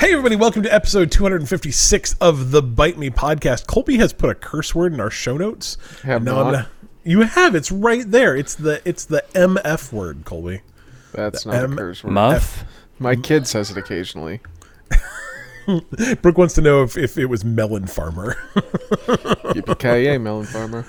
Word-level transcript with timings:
Hey, 0.00 0.12
everybody, 0.12 0.34
welcome 0.34 0.62
to 0.62 0.72
episode 0.74 1.10
256 1.12 2.14
of 2.22 2.50
the 2.52 2.62
Bite 2.62 2.96
Me 2.96 3.10
podcast. 3.10 3.66
Colby 3.66 3.98
has 3.98 4.14
put 4.14 4.30
a 4.30 4.34
curse 4.34 4.74
word 4.74 4.94
in 4.94 5.00
our 5.00 5.10
show 5.10 5.36
notes. 5.36 5.76
Have 6.02 6.16
And 6.16 6.24
not. 6.24 6.42
gonna- 6.44 6.68
you 7.04 7.20
have. 7.22 7.54
It's 7.54 7.70
right 7.70 8.10
there. 8.10 8.34
It's 8.34 8.54
the 8.54 8.80
it's 8.88 9.04
the 9.04 9.22
MF 9.34 9.92
word, 9.92 10.24
Colby. 10.24 10.62
That's 11.12 11.44
not 11.44 11.54
M- 11.56 11.74
a 11.74 11.76
curse 11.76 12.02
word. 12.02 12.12
Muff? 12.12 12.64
My 12.98 13.14
kid 13.14 13.46
says 13.46 13.70
it 13.70 13.76
occasionally. 13.76 14.40
Brooke 16.22 16.38
wants 16.38 16.54
to 16.54 16.60
know 16.60 16.82
if, 16.82 16.96
if 16.96 17.16
it 17.18 17.26
was 17.26 17.44
melon 17.44 17.86
farmer. 17.86 18.36
Yippee-ki-yay, 18.54 20.18
melon 20.18 20.46
farmer. 20.46 20.84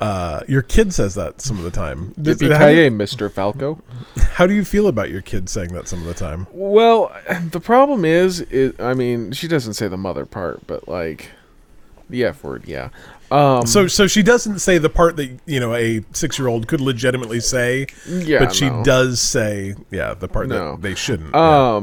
Uh, 0.00 0.42
your 0.48 0.62
kid 0.62 0.92
says 0.92 1.14
that 1.14 1.40
some 1.40 1.58
of 1.58 1.64
the 1.64 1.70
time. 1.70 2.14
Yippee-ki-yay, 2.20 2.90
Mr. 2.90 3.30
Falcon. 3.30 3.82
how 4.32 4.46
do 4.46 4.54
you 4.54 4.64
feel 4.64 4.86
about 4.88 5.10
your 5.10 5.22
kid 5.22 5.48
saying 5.48 5.72
that 5.72 5.88
some 5.88 6.00
of 6.00 6.06
the 6.06 6.14
time? 6.14 6.46
Well, 6.52 7.14
the 7.50 7.60
problem 7.60 8.04
is, 8.04 8.40
it, 8.40 8.80
I 8.80 8.94
mean, 8.94 9.32
she 9.32 9.48
doesn't 9.48 9.74
say 9.74 9.88
the 9.88 9.96
mother 9.96 10.26
part, 10.26 10.66
but 10.66 10.88
like 10.88 11.30
the 12.10 12.24
F 12.24 12.42
word, 12.44 12.64
yeah. 12.66 12.90
Um, 13.30 13.66
So 13.66 13.86
so 13.86 14.06
she 14.06 14.22
doesn't 14.22 14.58
say 14.58 14.76
the 14.78 14.90
part 14.90 15.16
that 15.16 15.38
you 15.46 15.58
know 15.58 15.74
a 15.74 16.04
six 16.12 16.38
year 16.38 16.46
old 16.48 16.68
could 16.68 16.80
legitimately 16.80 17.40
say, 17.40 17.86
yeah, 18.06 18.38
but 18.40 18.54
she 18.54 18.68
no. 18.68 18.84
does 18.84 19.20
say 19.20 19.74
yeah 19.90 20.12
the 20.14 20.28
part 20.28 20.48
No. 20.48 20.72
that 20.72 20.82
they 20.82 20.94
shouldn't. 20.94 21.30
yeah. 21.34 21.76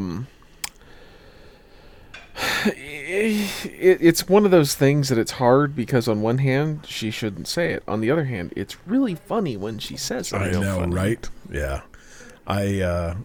It, 3.13 3.97
it's 4.01 4.29
one 4.29 4.45
of 4.45 4.51
those 4.51 4.73
things 4.75 5.09
that 5.09 5.17
it's 5.17 5.31
hard 5.31 5.75
because 5.75 6.07
on 6.07 6.21
one 6.21 6.37
hand 6.37 6.85
she 6.87 7.11
shouldn't 7.11 7.47
say 7.47 7.71
it, 7.73 7.83
on 7.87 7.99
the 7.99 8.09
other 8.09 8.25
hand 8.25 8.53
it's 8.55 8.77
really 8.87 9.15
funny 9.15 9.57
when 9.57 9.79
she 9.79 9.97
says 9.97 10.31
it. 10.31 10.37
I 10.37 10.49
real 10.49 10.61
know, 10.61 10.79
funny. 10.79 10.95
right? 10.95 11.29
Yeah. 11.51 11.81
I 12.47 12.79
uh 12.81 13.15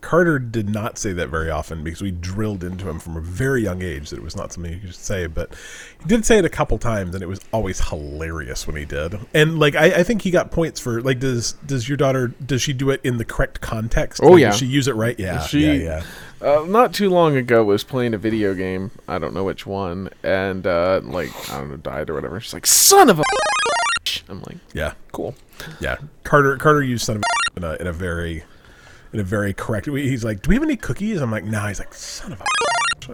Carter 0.00 0.38
did 0.38 0.68
not 0.68 0.98
say 0.98 1.12
that 1.14 1.28
very 1.28 1.50
often 1.50 1.82
because 1.82 2.02
we 2.02 2.10
drilled 2.10 2.62
into 2.62 2.88
him 2.88 2.98
from 2.98 3.16
a 3.16 3.20
very 3.20 3.62
young 3.62 3.82
age 3.82 4.10
that 4.10 4.16
it 4.16 4.22
was 4.22 4.36
not 4.36 4.52
something 4.52 4.72
you 4.72 4.78
could 4.78 4.94
say, 4.94 5.26
but 5.26 5.52
he 6.00 6.06
did 6.06 6.24
say 6.24 6.38
it 6.38 6.44
a 6.44 6.48
couple 6.50 6.78
times 6.78 7.14
and 7.14 7.22
it 7.22 7.26
was 7.26 7.40
always 7.52 7.80
hilarious 7.88 8.66
when 8.66 8.76
he 8.76 8.84
did. 8.84 9.18
And 9.34 9.58
like 9.58 9.74
I, 9.74 9.86
I 9.86 10.02
think 10.02 10.22
he 10.22 10.30
got 10.30 10.50
points 10.50 10.78
for 10.78 11.00
like 11.02 11.18
does 11.18 11.52
does 11.66 11.88
your 11.88 11.96
daughter 11.96 12.28
does 12.28 12.62
she 12.62 12.72
do 12.72 12.90
it 12.90 13.00
in 13.02 13.16
the 13.18 13.24
correct 13.24 13.60
context? 13.60 14.20
Oh, 14.22 14.32
Like, 14.32 14.40
yeah. 14.40 14.50
Does 14.50 14.58
she 14.58 14.66
use 14.66 14.86
it 14.86 14.94
right? 14.94 15.18
Yeah. 15.18 15.40
She- 15.40 15.66
yeah, 15.66 15.72
yeah. 15.72 16.02
Uh, 16.40 16.64
not 16.68 16.92
too 16.92 17.08
long 17.08 17.36
ago, 17.36 17.64
was 17.64 17.82
playing 17.84 18.12
a 18.14 18.18
video 18.18 18.54
game. 18.54 18.90
I 19.08 19.18
don't 19.18 19.32
know 19.34 19.44
which 19.44 19.66
one, 19.66 20.10
and 20.22 20.66
uh, 20.66 21.00
like 21.02 21.30
I 21.50 21.58
don't 21.58 21.70
know, 21.70 21.76
died 21.76 22.10
or 22.10 22.14
whatever. 22.14 22.38
She's 22.40 22.52
like, 22.54 22.66
"Son 22.66 23.08
of 23.08 23.18
a." 23.20 23.22
I'm 24.28 24.42
like, 24.42 24.58
Yeah. 24.74 24.94
"Cool." 25.12 25.34
Yeah. 25.80 25.96
Carter 26.24 26.56
Carter 26.58 26.82
used 26.82 27.04
son 27.04 27.16
of 27.16 27.22
a 27.22 27.56
in 27.56 27.64
a 27.64 27.72
in 27.80 27.86
a 27.86 27.92
very 27.92 28.44
in 29.12 29.20
a 29.20 29.24
very 29.24 29.54
correct 29.54 29.88
way. 29.88 30.02
he's 30.02 30.24
like, 30.24 30.42
Do 30.42 30.48
we 30.50 30.54
have 30.56 30.62
any 30.62 30.76
cookies? 30.76 31.20
I'm 31.22 31.30
like, 31.30 31.44
nah, 31.44 31.68
he's 31.68 31.78
like, 31.78 31.94
son 31.94 32.32
of 32.32 32.40
a 32.40 32.44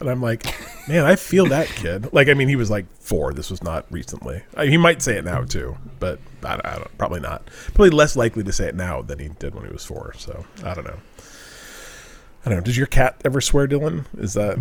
and 0.00 0.08
I'm 0.08 0.22
like, 0.22 0.44
man, 0.88 1.04
I 1.04 1.16
feel 1.16 1.44
that 1.46 1.66
kid. 1.66 2.14
Like, 2.14 2.28
I 2.28 2.34
mean, 2.34 2.48
he 2.48 2.56
was 2.56 2.70
like 2.70 2.86
four. 2.98 3.34
This 3.34 3.50
was 3.50 3.62
not 3.62 3.84
recently. 3.92 4.42
I, 4.56 4.66
he 4.66 4.78
might 4.78 5.02
say 5.02 5.18
it 5.18 5.24
now 5.24 5.42
too, 5.42 5.76
but 6.00 6.18
I, 6.42 6.54
I 6.64 6.74
don't. 6.78 6.98
Probably 6.98 7.20
not. 7.20 7.46
Probably 7.74 7.90
less 7.90 8.16
likely 8.16 8.42
to 8.42 8.52
say 8.52 8.68
it 8.68 8.74
now 8.74 9.02
than 9.02 9.18
he 9.18 9.28
did 9.28 9.54
when 9.54 9.66
he 9.66 9.70
was 9.72 9.84
four. 9.84 10.14
So 10.16 10.46
I 10.64 10.72
don't 10.72 10.84
know. 10.86 10.98
I 12.44 12.48
don't 12.48 12.58
know. 12.58 12.64
Does 12.64 12.76
your 12.76 12.86
cat 12.88 13.20
ever 13.24 13.40
swear, 13.40 13.68
Dylan? 13.68 14.04
Is 14.18 14.34
that? 14.34 14.58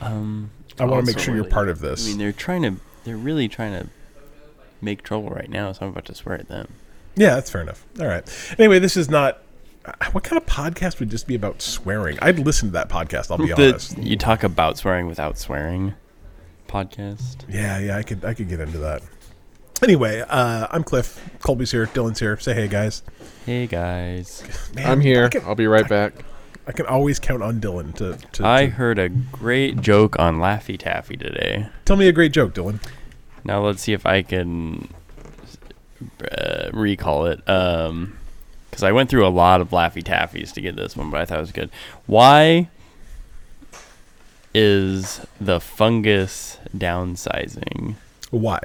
Um, 0.00 0.50
I 0.78 0.84
want 0.84 1.06
to 1.06 1.12
make 1.12 1.18
sure 1.22 1.34
you're 1.34 1.44
part 1.44 1.68
of 1.68 1.80
this. 1.80 2.04
I 2.06 2.08
mean, 2.10 2.18
they're 2.18 2.32
trying 2.32 2.62
to. 2.62 2.74
They're 3.04 3.16
really 3.16 3.48
trying 3.48 3.72
to 3.72 3.88
make 4.80 5.02
trouble 5.02 5.30
right 5.30 5.48
now, 5.48 5.72
so 5.72 5.86
I'm 5.86 5.92
about 5.92 6.06
to 6.06 6.14
swear 6.14 6.36
at 6.36 6.48
them. 6.48 6.68
Yeah, 7.16 7.34
that's 7.34 7.50
fair 7.50 7.60
enough. 7.62 7.84
All 8.00 8.06
right. 8.06 8.24
Anyway, 8.58 8.78
this 8.78 8.96
is 8.96 9.08
not. 9.10 9.42
uh, 9.84 9.92
What 10.12 10.24
kind 10.24 10.40
of 10.40 10.46
podcast 10.46 10.98
would 11.00 11.10
just 11.10 11.26
be 11.26 11.34
about 11.34 11.60
swearing? 11.62 12.18
I'd 12.20 12.38
listen 12.38 12.68
to 12.68 12.72
that 12.72 12.88
podcast. 12.88 13.30
I'll 13.30 13.38
be 13.38 13.46
The- 13.52 13.70
honest. 13.70 13.98
you 13.98 14.16
talk 14.16 14.42
about 14.42 14.78
swearing 14.78 15.06
without 15.06 15.38
swearing 15.38 15.94
podcast. 16.68 17.38
Yeah, 17.48 17.78
yeah, 17.78 17.96
I 17.96 18.02
could, 18.02 18.24
I 18.24 18.34
could 18.34 18.48
get 18.48 18.60
into 18.60 18.78
that. 18.78 19.02
Anyway, 19.82 20.20
uh, 20.28 20.66
I'm 20.70 20.84
Cliff. 20.84 21.20
Colby's 21.40 21.70
here. 21.70 21.86
Dylan's 21.86 22.18
here. 22.20 22.38
Say 22.38 22.54
hey, 22.54 22.68
guys. 22.68 23.02
Hey 23.46 23.66
guys, 23.66 24.42
Man, 24.74 24.86
I'm 24.90 25.00
here. 25.00 25.28
Can, 25.30 25.42
I'll 25.44 25.54
be 25.54 25.66
right 25.66 25.88
back. 25.88 26.12
I 26.66 26.72
can 26.72 26.86
always 26.86 27.18
count 27.18 27.42
on 27.42 27.60
Dylan 27.60 27.94
to. 27.96 28.16
to, 28.32 28.46
I 28.46 28.66
to- 28.66 28.70
heard 28.72 28.98
a 28.98 29.08
great 29.08 29.80
joke 29.80 30.18
on 30.18 30.36
Laffy 30.38 30.78
Taffy 30.78 31.16
today. 31.16 31.68
tell 31.84 31.96
me 31.96 32.06
a 32.08 32.12
great 32.12 32.32
joke, 32.32 32.54
Dylan. 32.54 32.80
Now 33.44 33.64
let's 33.64 33.82
see 33.82 33.92
if 33.92 34.04
I 34.06 34.22
can 34.22 34.92
uh, 36.30 36.70
recall 36.72 37.26
it. 37.26 37.48
Um, 37.48 38.16
because 38.70 38.82
I 38.84 38.92
went 38.92 39.10
through 39.10 39.26
a 39.26 39.28
lot 39.30 39.60
of 39.60 39.70
Laffy 39.70 40.02
Taffies 40.04 40.52
to 40.52 40.60
get 40.60 40.76
this 40.76 40.96
one, 40.96 41.10
but 41.10 41.20
I 41.20 41.24
thought 41.24 41.38
it 41.38 41.40
was 41.40 41.50
good. 41.52 41.70
Why 42.06 42.68
is 44.54 45.26
the 45.40 45.58
fungus 45.60 46.58
downsizing? 46.76 47.94
Why? 48.30 48.60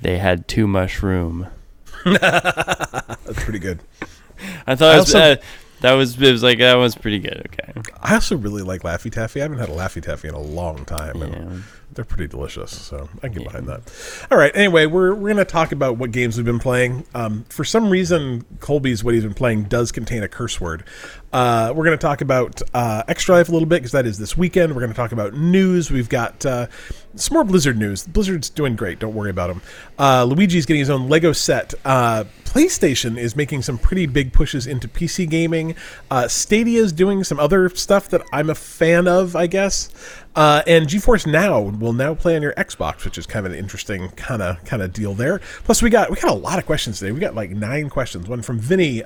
They 0.00 0.18
had 0.18 0.48
too 0.48 0.66
much 0.66 1.02
room. 1.02 1.46
That's 2.04 3.44
pretty 3.44 3.58
good. 3.60 3.80
I 4.66 4.74
thought 4.74 4.90
I 4.90 4.94
it 4.96 4.98
was, 5.00 5.14
also- 5.14 5.32
uh, 5.32 5.36
that 5.80 5.92
was 5.94 6.20
it 6.20 6.32
was 6.32 6.42
like 6.42 6.58
that 6.58 6.74
was 6.74 6.94
pretty 6.94 7.18
good. 7.18 7.46
Okay. 7.52 7.72
I 8.02 8.14
also 8.14 8.36
really 8.36 8.62
like 8.62 8.82
Laffy 8.82 9.10
Taffy. 9.12 9.40
I 9.40 9.44
haven't 9.44 9.58
had 9.58 9.68
a 9.68 9.72
Laffy 9.72 10.02
Taffy 10.02 10.28
in 10.28 10.34
a 10.34 10.40
long 10.40 10.84
time. 10.84 11.22
and 11.22 11.32
Yeah. 11.34 11.56
They're 11.94 12.04
pretty 12.04 12.28
delicious, 12.28 12.70
so 12.70 13.08
I 13.22 13.28
can 13.28 13.32
get 13.38 13.42
Yeah. 13.42 13.48
behind 13.48 13.66
that. 13.68 14.26
All 14.30 14.38
right. 14.38 14.52
Anyway, 14.54 14.86
we're 14.86 15.14
we're 15.14 15.30
gonna 15.30 15.44
talk 15.44 15.72
about 15.72 15.96
what 15.96 16.12
games 16.12 16.36
we've 16.36 16.44
been 16.46 16.58
playing. 16.60 17.04
Um, 17.14 17.44
for 17.48 17.64
some 17.64 17.90
reason, 17.90 18.44
Colby's 18.60 19.02
what 19.02 19.14
he's 19.14 19.24
been 19.24 19.34
playing 19.34 19.64
does 19.64 19.90
contain 19.90 20.22
a 20.22 20.28
curse 20.28 20.60
word. 20.60 20.84
Uh, 21.32 21.72
we're 21.74 21.84
gonna 21.84 21.96
talk 21.96 22.20
about 22.20 22.62
uh, 22.72 23.02
Drive 23.16 23.48
a 23.48 23.52
little 23.52 23.68
bit 23.68 23.76
because 23.76 23.92
that 23.92 24.06
is 24.06 24.18
this 24.18 24.36
weekend. 24.36 24.74
We're 24.74 24.80
gonna 24.80 24.94
talk 24.94 25.12
about 25.12 25.34
news. 25.34 25.90
We've 25.90 26.08
got 26.08 26.44
uh, 26.46 26.68
some 27.16 27.34
more 27.34 27.44
Blizzard 27.44 27.76
news. 27.76 28.06
Blizzard's 28.06 28.48
doing 28.48 28.76
great. 28.76 28.98
Don't 28.98 29.14
worry 29.14 29.30
about 29.30 29.48
them. 29.48 29.62
Uh, 29.98 30.24
Luigi's 30.24 30.64
getting 30.66 30.80
his 30.80 30.90
own 30.90 31.08
Lego 31.08 31.32
set. 31.32 31.74
Uh, 31.84 32.24
PlayStation 32.44 33.18
is 33.18 33.36
making 33.36 33.60
some 33.62 33.76
pretty 33.76 34.06
big 34.06 34.32
pushes 34.32 34.66
into 34.66 34.88
PC 34.88 35.28
gaming. 35.28 35.74
Uh, 36.10 36.28
Stadia 36.28 36.82
is 36.82 36.92
doing 36.92 37.24
some 37.24 37.38
other 37.38 37.68
stuff 37.70 38.08
that 38.08 38.22
I'm 38.32 38.48
a 38.48 38.54
fan 38.54 39.06
of, 39.06 39.36
I 39.36 39.46
guess. 39.46 39.90
Uh, 40.34 40.62
and 40.66 40.86
GeForce 40.86 41.26
Now 41.26 41.60
will 41.60 41.92
now 41.92 42.14
play 42.14 42.36
on 42.36 42.42
your 42.42 42.54
Xbox, 42.54 43.04
which 43.04 43.18
is 43.18 43.26
kind 43.26 43.44
of 43.44 43.52
an 43.52 43.58
interesting 43.58 44.08
kind 44.10 44.40
of 44.40 44.62
kind 44.64 44.82
of 44.82 44.92
deal 44.92 45.12
there. 45.12 45.40
Plus, 45.64 45.82
we 45.82 45.90
got 45.90 46.10
we 46.10 46.16
got 46.16 46.30
a 46.30 46.34
lot 46.34 46.58
of 46.58 46.64
questions 46.64 47.00
today. 47.00 47.12
We 47.12 47.20
got 47.20 47.34
like 47.34 47.50
nine 47.50 47.90
questions. 47.90 48.28
One 48.28 48.40
from 48.42 48.58
Vinny, 48.58 49.02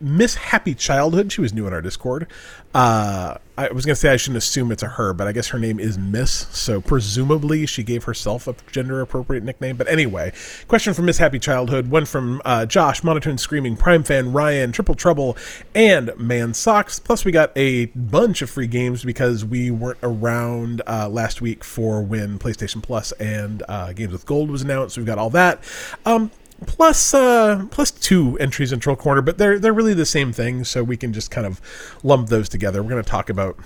Miss 0.00 0.36
Happy 0.36 0.74
Childhood. 0.74 1.32
She 1.32 1.40
was 1.40 1.52
new 1.52 1.65
in 1.66 1.72
our 1.72 1.82
Discord. 1.82 2.26
Uh, 2.74 3.36
I 3.58 3.72
was 3.72 3.86
gonna 3.86 3.96
say 3.96 4.10
I 4.10 4.16
shouldn't 4.16 4.36
assume 4.36 4.70
it's 4.70 4.82
a 4.82 4.88
her, 4.88 5.14
but 5.14 5.26
I 5.26 5.32
guess 5.32 5.48
her 5.48 5.58
name 5.58 5.80
is 5.80 5.96
Miss, 5.96 6.30
so 6.50 6.80
presumably 6.80 7.64
she 7.64 7.82
gave 7.82 8.04
herself 8.04 8.46
a 8.46 8.54
gender 8.70 9.00
appropriate 9.00 9.44
nickname. 9.44 9.76
But 9.76 9.88
anyway, 9.88 10.32
question 10.68 10.92
from 10.92 11.06
Miss 11.06 11.16
Happy 11.18 11.38
Childhood. 11.38 11.88
One 11.88 12.04
from 12.04 12.42
uh, 12.44 12.66
Josh, 12.66 13.02
Monotone 13.02 13.38
Screaming, 13.38 13.76
Prime 13.76 14.02
Fan, 14.02 14.32
Ryan, 14.32 14.72
Triple 14.72 14.94
Trouble, 14.94 15.38
and 15.74 16.10
Man 16.18 16.52
Socks. 16.52 16.98
Plus, 16.98 17.24
we 17.24 17.32
got 17.32 17.50
a 17.56 17.86
bunch 17.86 18.42
of 18.42 18.50
free 18.50 18.66
games 18.66 19.04
because 19.04 19.44
we 19.44 19.70
weren't 19.70 19.98
around 20.02 20.82
uh, 20.86 21.08
last 21.08 21.40
week 21.40 21.64
for 21.64 22.02
when 22.02 22.38
PlayStation 22.38 22.82
Plus 22.82 23.12
and 23.12 23.62
uh, 23.68 23.94
Games 23.94 24.12
with 24.12 24.26
Gold 24.26 24.50
was 24.50 24.60
announced. 24.60 24.98
We've 24.98 25.06
got 25.06 25.18
all 25.18 25.30
that. 25.30 25.62
Um, 26.04 26.30
plus 26.66 27.12
uh 27.12 27.66
plus 27.70 27.90
two 27.90 28.38
entries 28.38 28.72
in 28.72 28.80
troll 28.80 28.96
corner 28.96 29.20
but 29.20 29.36
they're 29.36 29.58
they're 29.58 29.74
really 29.74 29.92
the 29.92 30.06
same 30.06 30.32
thing 30.32 30.64
so 30.64 30.82
we 30.82 30.96
can 30.96 31.12
just 31.12 31.30
kind 31.30 31.46
of 31.46 31.60
lump 32.02 32.28
those 32.28 32.48
together. 32.48 32.82
We're 32.82 32.90
going 32.90 33.02
to 33.02 33.08
talk 33.10 33.28
about 33.28 33.58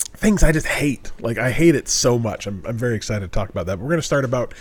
things 0.00 0.42
i 0.42 0.50
just 0.52 0.66
hate. 0.66 1.12
Like 1.20 1.38
i 1.38 1.50
hate 1.50 1.74
it 1.74 1.88
so 1.88 2.18
much. 2.18 2.46
I'm, 2.46 2.62
I'm 2.66 2.76
very 2.76 2.96
excited 2.96 3.20
to 3.32 3.36
talk 3.36 3.50
about 3.50 3.66
that. 3.66 3.76
But 3.76 3.82
we're 3.82 3.90
going 3.90 4.00
to 4.00 4.06
start 4.06 4.24
about 4.24 4.54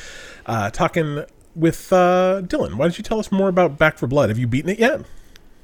uh 0.46 0.70
talking 0.72 1.24
with 1.56 1.92
uh 1.94 2.42
dylan. 2.44 2.74
Why 2.76 2.86
don't 2.86 2.98
you 2.98 3.04
tell 3.04 3.20
us 3.20 3.32
more 3.32 3.50
about 3.50 3.78
back 3.78 3.98
for 3.98 4.08
blood? 4.08 4.30
Have 4.30 4.38
you 4.38 4.48
beaten 4.48 4.70
it 4.70 4.80
yet? 4.80 5.02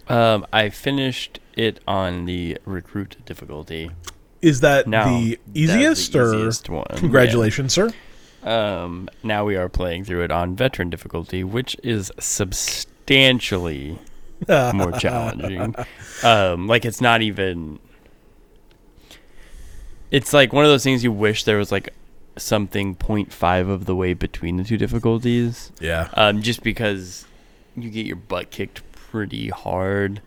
Um, 0.08 0.46
I 0.52 0.70
finished 0.70 1.40
it 1.56 1.80
on 1.88 2.26
the 2.26 2.58
recruit 2.66 3.18
difficulty. 3.26 3.90
is 4.42 4.60
that 4.60 4.86
Now 4.88 5.06
the 5.06 5.30
that's 5.32 5.42
the 5.54 5.60
easiest 5.62 6.16
or 6.16 6.34
easiest 6.36 6.70
one, 6.70 6.86
yeah. 6.90 6.98
congratulations 6.98 7.74
sir 7.74 7.92
Um, 8.44 9.10
now 9.24 9.46
we 9.46 9.56
are 9.56 9.70
playing 9.70 10.04
through 10.06 10.24
it 10.24 10.32
on 10.32 10.56
veteran 10.56 10.90
difficulty, 10.90 11.44
which 11.44 11.78
is 11.84 12.12
substantially 12.20 14.00
more 14.48 14.92
challenging. 15.00 15.76
Um, 16.24 16.68
like 16.68 16.86
it's 16.86 17.02
not 17.02 17.22
even. 17.22 17.80
It's 20.12 20.34
like 20.34 20.54
one 20.54 20.64
of 20.64 20.70
those 20.70 20.84
things 20.84 21.04
you 21.04 21.12
wish 21.12 21.44
there 21.44 21.58
was 21.58 21.72
like 21.72 21.94
something 22.38 22.96
0.5 22.96 23.70
of 23.70 23.86
the 23.86 23.96
way 23.96 24.14
between 24.14 24.58
the 24.58 24.64
two 24.64 24.78
difficulties. 24.78 25.72
yeah 25.80 26.10
Um, 26.14 26.42
just 26.42 26.64
because 26.64 27.26
you 27.76 27.90
get 27.90 28.06
your 28.06 28.16
butt 28.16 28.52
kicked 28.52 28.82
pretty 28.92 29.50
hard. 29.50 30.22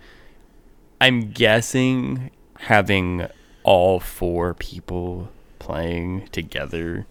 I'm 1.00 1.30
guessing 1.30 2.30
having 2.60 3.28
all 3.62 4.00
four 4.00 4.54
people 4.54 5.28
playing 5.58 6.28
together 6.28 7.06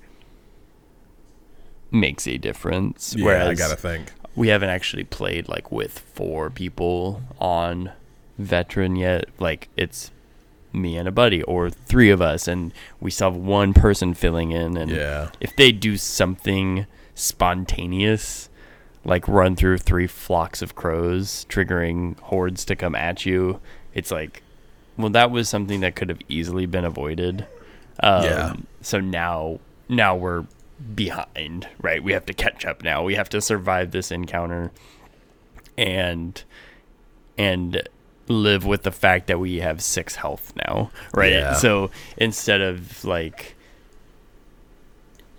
makes 2.00 2.28
a 2.28 2.38
difference. 2.38 3.16
yeah 3.18 3.26
Whereas 3.26 3.48
i 3.50 3.54
gotta 3.54 3.76
think 3.80 4.12
we 4.36 4.50
haven't 4.50 4.70
actually 4.70 5.04
played 5.06 5.48
like 5.48 5.72
with 5.72 5.98
four 6.00 6.50
people 6.50 7.22
on 7.40 7.92
veteran 8.38 8.96
yet. 8.98 9.30
Like 9.40 9.70
it's 9.78 10.12
me 10.74 10.98
and 10.98 11.08
a 11.08 11.12
buddy 11.12 11.42
or 11.44 11.70
three 11.70 12.10
of 12.10 12.22
us 12.22 12.48
and 12.50 12.74
we 13.00 13.10
still 13.10 13.32
have 13.32 13.40
one 13.40 13.74
person 13.74 14.14
filling 14.14 14.52
in 14.52 14.76
and 14.76 14.92
Yeah. 14.92 15.30
if 15.40 15.56
they 15.56 15.72
do 15.72 15.96
something 15.96 16.86
spontaneous 17.50 18.50
like 19.06 19.26
run 19.28 19.56
through 19.56 19.78
three 19.78 20.08
flocks 20.08 20.62
of 20.62 20.76
crows 20.76 21.46
triggering 21.48 22.18
hordes 22.20 22.66
to 22.66 22.76
come 22.76 22.96
at 22.96 23.26
you 23.26 23.62
it's 23.94 24.12
like 24.12 24.42
well 24.98 25.10
that 25.12 25.32
was 25.32 25.48
something 25.48 25.80
that 25.80 25.96
could 25.96 26.10
have 26.10 26.20
easily 26.28 26.66
been 26.66 26.84
avoided 26.84 27.46
um, 28.02 28.24
Yeah. 28.24 28.54
so 28.82 29.00
now 29.00 29.60
now 29.88 30.16
we're 30.16 30.46
behind 30.94 31.68
right? 31.82 32.04
We 32.04 32.14
have 32.14 32.26
to 32.28 32.34
catch 32.34 32.66
up 32.66 32.84
now. 32.84 33.04
We 33.04 33.16
have 33.16 33.30
to 33.30 33.42
survive 33.42 33.92
this 33.92 34.12
encounter 34.12 34.72
and 35.78 36.44
and 37.38 37.88
live 38.28 38.66
with 38.66 38.84
the 38.84 38.92
fact 38.92 39.28
that 39.28 39.40
we 39.40 39.60
have 39.60 39.82
six 39.82 40.16
health 40.16 40.54
now 40.56 40.90
right? 41.14 41.32
Yeah. 41.32 41.54
so 41.54 41.92
instead 42.18 42.60
of 42.62 43.04
like 43.06 43.56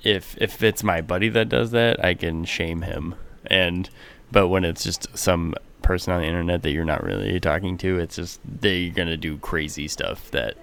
if 0.05 0.37
if 0.41 0.63
it's 0.63 0.85
my 0.85 1.01
buddy 1.01 1.29
that 1.29 1.49
does 1.49 1.73
that 1.73 2.05
i 2.05 2.15
can 2.15 2.45
shame 2.45 2.83
him. 2.83 3.15
And 3.49 3.89
but 4.31 4.49
when 4.49 4.65
it's 4.65 4.85
just 4.85 5.07
some 5.17 5.55
person 5.83 6.13
on 6.13 6.21
the 6.21 6.27
internet 6.27 6.63
that 6.63 6.71
you're 6.73 6.85
not 6.85 7.03
really 7.03 7.39
talking 7.41 7.79
to 7.79 7.99
it's 7.99 8.17
just 8.17 8.41
they're 8.45 8.91
gonna 8.91 9.17
do 9.17 9.39
crazy 9.39 9.89
stuff 9.89 10.31
that 10.33 10.57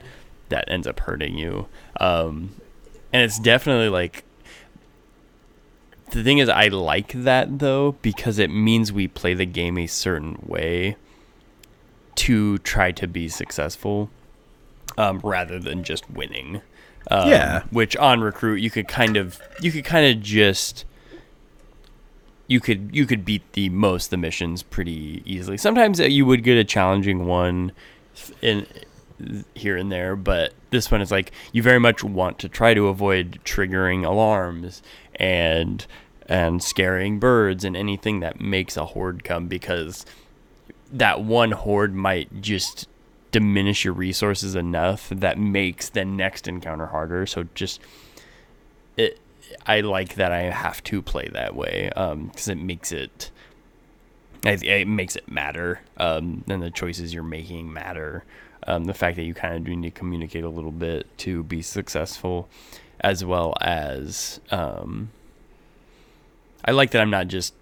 that 0.49 0.65
ends 0.69 0.85
up 0.87 0.99
hurting 0.99 1.37
you. 1.37 1.67
Um 1.99 2.55
and 3.11 3.23
it's 3.23 3.39
definitely 3.39 3.89
like 3.89 4.23
the 6.13 6.23
thing 6.23 6.37
is 6.37 6.49
i 6.49 6.67
like 6.67 7.11
that 7.13 7.59
though 7.59 7.93
because 8.01 8.39
it 8.39 8.49
means 8.49 8.91
we 8.91 9.07
play 9.07 9.33
the 9.33 9.45
game 9.45 9.77
a 9.77 9.87
certain 9.87 10.37
way 10.45 10.95
to 12.15 12.57
try 12.59 12.91
to 12.91 13.07
be 13.07 13.27
successful 13.27 14.09
um, 14.97 15.19
rather 15.23 15.57
than 15.59 15.83
just 15.83 16.09
winning 16.09 16.61
um, 17.09 17.29
Yeah. 17.29 17.63
which 17.71 17.97
on 17.97 18.21
recruit 18.21 18.57
you 18.57 18.69
could 18.69 18.87
kind 18.87 19.17
of 19.17 19.39
you 19.61 19.71
could 19.71 19.83
kind 19.85 20.05
of 20.15 20.21
just 20.23 20.85
you 22.47 22.59
could 22.59 22.89
you 22.95 23.05
could 23.05 23.25
beat 23.25 23.41
the 23.53 23.69
most 23.69 24.05
of 24.05 24.09
the 24.11 24.17
missions 24.17 24.61
pretty 24.63 25.23
easily 25.25 25.57
sometimes 25.57 25.99
uh, 25.99 26.03
you 26.03 26.25
would 26.25 26.43
get 26.43 26.57
a 26.57 26.63
challenging 26.63 27.25
one 27.25 27.71
in 28.41 28.67
here 29.55 29.77
and 29.77 29.91
there 29.91 30.15
but 30.15 30.53
this 30.69 30.91
one 30.91 31.01
is 31.01 31.09
like 31.09 31.31
you 31.51 31.63
very 31.63 31.79
much 31.79 32.03
want 32.03 32.37
to 32.39 32.49
try 32.49 32.73
to 32.73 32.87
avoid 32.87 33.39
triggering 33.45 34.05
alarms 34.05 34.83
and 35.15 35.85
and 36.27 36.63
scaring 36.63 37.19
birds 37.19 37.63
and 37.63 37.75
anything 37.75 38.19
that 38.21 38.39
makes 38.39 38.77
a 38.77 38.85
horde 38.85 39.23
come 39.23 39.47
because 39.47 40.05
that 40.91 41.21
one 41.21 41.51
horde 41.51 41.93
might 41.93 42.41
just 42.41 42.87
diminish 43.31 43.83
your 43.83 43.93
resources 43.93 44.55
enough 44.55 45.09
that 45.09 45.39
makes 45.39 45.89
the 45.89 46.05
next 46.05 46.47
encounter 46.47 46.87
harder. 46.87 47.25
So 47.25 47.47
just 47.55 47.81
it 48.95 49.19
i 49.65 49.81
like 49.81 50.15
that 50.15 50.31
i 50.31 50.41
have 50.41 50.81
to 50.83 51.01
play 51.01 51.27
that 51.33 51.55
way 51.55 51.91
because 51.93 52.47
it 52.47 52.57
makes 52.57 52.91
it 52.91 53.31
it 54.43 54.63
it 54.63 54.87
makes 54.87 55.15
it 55.15 55.29
matter 55.29 55.81
um, 55.97 56.43
and 56.47 56.61
the 56.61 56.71
choices 56.71 57.13
you're 57.13 57.23
making 57.23 57.71
matter. 57.71 58.23
Um, 58.65 58.85
the 58.85 58.93
fact 58.93 59.17
that 59.17 59.23
you 59.23 59.33
kind 59.33 59.55
of 59.55 59.65
do 59.65 59.75
need 59.75 59.93
to 59.93 59.99
communicate 59.99 60.43
a 60.43 60.49
little 60.49 60.71
bit 60.71 61.17
to 61.19 61.43
be 61.43 61.61
successful 61.61 62.47
as 63.01 63.25
well 63.25 63.55
as 63.59 64.39
um, 64.51 65.09
i 66.65 66.71
like 66.71 66.91
that 66.91 67.01
i'm 67.01 67.09
not 67.09 67.27
just 67.27 67.53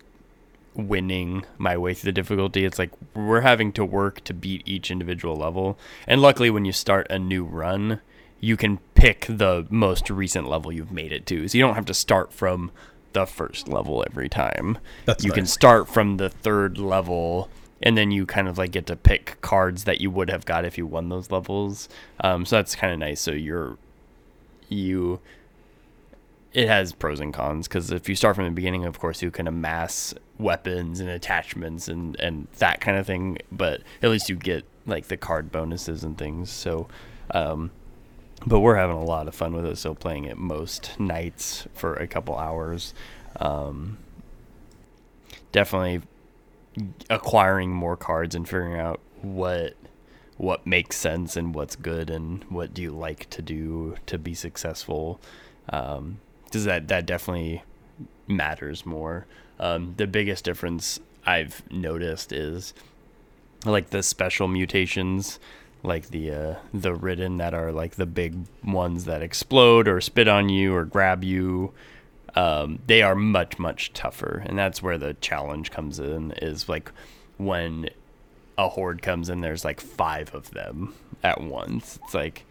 winning 0.73 1.45
my 1.57 1.77
way 1.77 1.93
through 1.93 2.07
the 2.07 2.13
difficulty. 2.13 2.63
It's 2.63 2.79
like 2.79 2.91
we're 3.13 3.41
having 3.41 3.73
to 3.73 3.83
work 3.83 4.23
to 4.23 4.33
beat 4.33 4.63
each 4.65 4.89
individual 4.89 5.35
level. 5.35 5.77
And 6.07 6.21
luckily 6.21 6.49
when 6.49 6.63
you 6.63 6.71
start 6.71 7.07
a 7.09 7.19
new 7.19 7.43
run 7.43 7.99
you 8.41 8.57
can 8.57 8.79
pick 8.95 9.27
the 9.29 9.67
most 9.69 10.09
recent 10.09 10.49
level 10.49 10.71
you've 10.71 10.91
made 10.91 11.11
it 11.11 11.25
to. 11.27 11.47
So 11.47 11.57
you 11.57 11.63
don't 11.63 11.75
have 11.75 11.85
to 11.85 11.93
start 11.93 12.33
from 12.33 12.71
the 13.13 13.27
first 13.27 13.67
level 13.67 14.03
every 14.07 14.29
time. 14.29 14.79
That's 15.05 15.23
you 15.23 15.31
can 15.31 15.45
start 15.45 15.87
from 15.87 16.17
the 16.17 16.29
third 16.29 16.79
level 16.79 17.49
and 17.83 17.95
then 17.95 18.09
you 18.11 18.25
kind 18.25 18.47
of 18.47 18.57
like 18.57 18.71
get 18.71 18.87
to 18.87 18.95
pick 18.95 19.37
cards 19.41 19.83
that 19.83 20.01
you 20.01 20.09
would 20.09 20.29
have 20.29 20.45
got 20.45 20.65
if 20.65 20.77
you 20.77 20.87
won 20.87 21.09
those 21.09 21.29
levels. 21.29 21.87
Um, 22.21 22.45
so 22.45 22.55
that's 22.55 22.75
kind 22.75 22.91
of 22.91 22.99
nice. 22.99 23.21
So 23.21 23.31
you're 23.31 23.77
you 24.69 25.19
it 26.53 26.67
has 26.67 26.91
pros 26.93 27.19
and 27.19 27.33
cons 27.33 27.67
because 27.67 27.91
if 27.91 28.09
you 28.09 28.15
start 28.15 28.35
from 28.35 28.45
the 28.45 28.51
beginning 28.51 28.85
of 28.85 28.99
course 28.99 29.21
you 29.21 29.31
can 29.31 29.47
amass 29.47 30.13
weapons 30.37 30.99
and 30.99 31.09
attachments 31.09 31.87
and 31.87 32.19
and 32.19 32.47
that 32.57 32.81
kind 32.81 32.97
of 32.97 33.05
thing 33.05 33.37
but 33.51 33.81
at 34.01 34.09
least 34.09 34.29
you 34.29 34.35
get 34.35 34.65
like 34.85 35.07
the 35.07 35.17
card 35.17 35.51
bonuses 35.51 36.03
and 36.03 36.17
things. 36.17 36.49
So 36.49 36.87
um 37.31 37.71
but 38.45 38.59
we're 38.59 38.75
having 38.75 38.95
a 38.95 39.03
lot 39.03 39.27
of 39.27 39.35
fun 39.35 39.53
with 39.53 39.65
it 39.65 39.77
so 39.77 39.93
playing 39.93 40.25
it 40.25 40.37
most 40.37 40.99
nights 40.99 41.67
for 41.73 41.95
a 41.95 42.07
couple 42.07 42.37
hours. 42.37 42.93
Um 43.39 43.97
definitely 45.51 46.01
acquiring 47.09 47.71
more 47.71 47.97
cards 47.97 48.35
and 48.35 48.47
figuring 48.47 48.79
out 48.79 48.99
what 49.21 49.75
what 50.37 50.65
makes 50.65 50.97
sense 50.97 51.37
and 51.37 51.53
what's 51.53 51.75
good 51.75 52.09
and 52.09 52.43
what 52.45 52.73
do 52.73 52.81
you 52.81 52.91
like 52.91 53.29
to 53.29 53.41
do 53.41 53.95
to 54.07 54.17
be 54.17 54.33
successful. 54.33 55.21
Um 55.69 56.19
does 56.51 56.65
that 56.65 56.87
that 56.89 57.05
definitely 57.05 57.63
matters 58.27 58.85
more. 58.85 59.25
Um 59.59 59.93
the 59.97 60.07
biggest 60.07 60.45
difference 60.45 60.99
i've 61.23 61.61
noticed 61.71 62.31
is 62.33 62.73
like 63.63 63.91
the 63.91 64.01
special 64.01 64.47
mutations 64.47 65.39
like 65.83 66.07
the 66.09 66.31
uh 66.31 66.55
the 66.73 66.95
ridden 66.95 67.37
that 67.37 67.53
are 67.53 67.71
like 67.71 67.93
the 67.93 68.07
big 68.07 68.35
ones 68.63 69.05
that 69.05 69.21
explode 69.21 69.87
or 69.87 70.01
spit 70.01 70.27
on 70.27 70.49
you 70.49 70.73
or 70.73 70.83
grab 70.83 71.23
you 71.23 71.71
um, 72.35 72.79
they 72.87 73.01
are 73.01 73.15
much 73.15 73.59
much 73.59 73.93
tougher. 73.93 74.43
And 74.45 74.57
that's 74.57 74.81
where 74.81 74.97
the 74.97 75.15
challenge 75.15 75.71
comes 75.71 75.99
in 75.99 76.31
is 76.41 76.69
like 76.69 76.91
when 77.37 77.89
a 78.57 78.69
horde 78.69 79.01
comes 79.01 79.29
in 79.29 79.41
there's 79.41 79.65
like 79.65 79.79
five 79.79 80.33
of 80.35 80.51
them 80.51 80.93
at 81.23 81.41
once 81.41 81.97
it's 82.03 82.13
like 82.13 82.45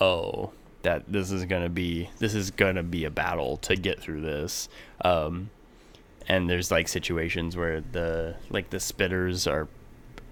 oh 0.00 0.50
that 0.88 1.04
this 1.06 1.30
is 1.30 1.44
gonna 1.44 1.68
be 1.68 2.08
this 2.18 2.34
is 2.34 2.50
gonna 2.50 2.82
be 2.82 3.04
a 3.04 3.10
battle 3.10 3.58
to 3.58 3.76
get 3.76 4.00
through 4.00 4.22
this 4.22 4.70
um, 5.04 5.50
and 6.26 6.48
there's 6.48 6.70
like 6.70 6.88
situations 6.88 7.58
where 7.58 7.82
the 7.92 8.34
like 8.48 8.70
the 8.70 8.78
spitters 8.78 9.50
are 9.50 9.68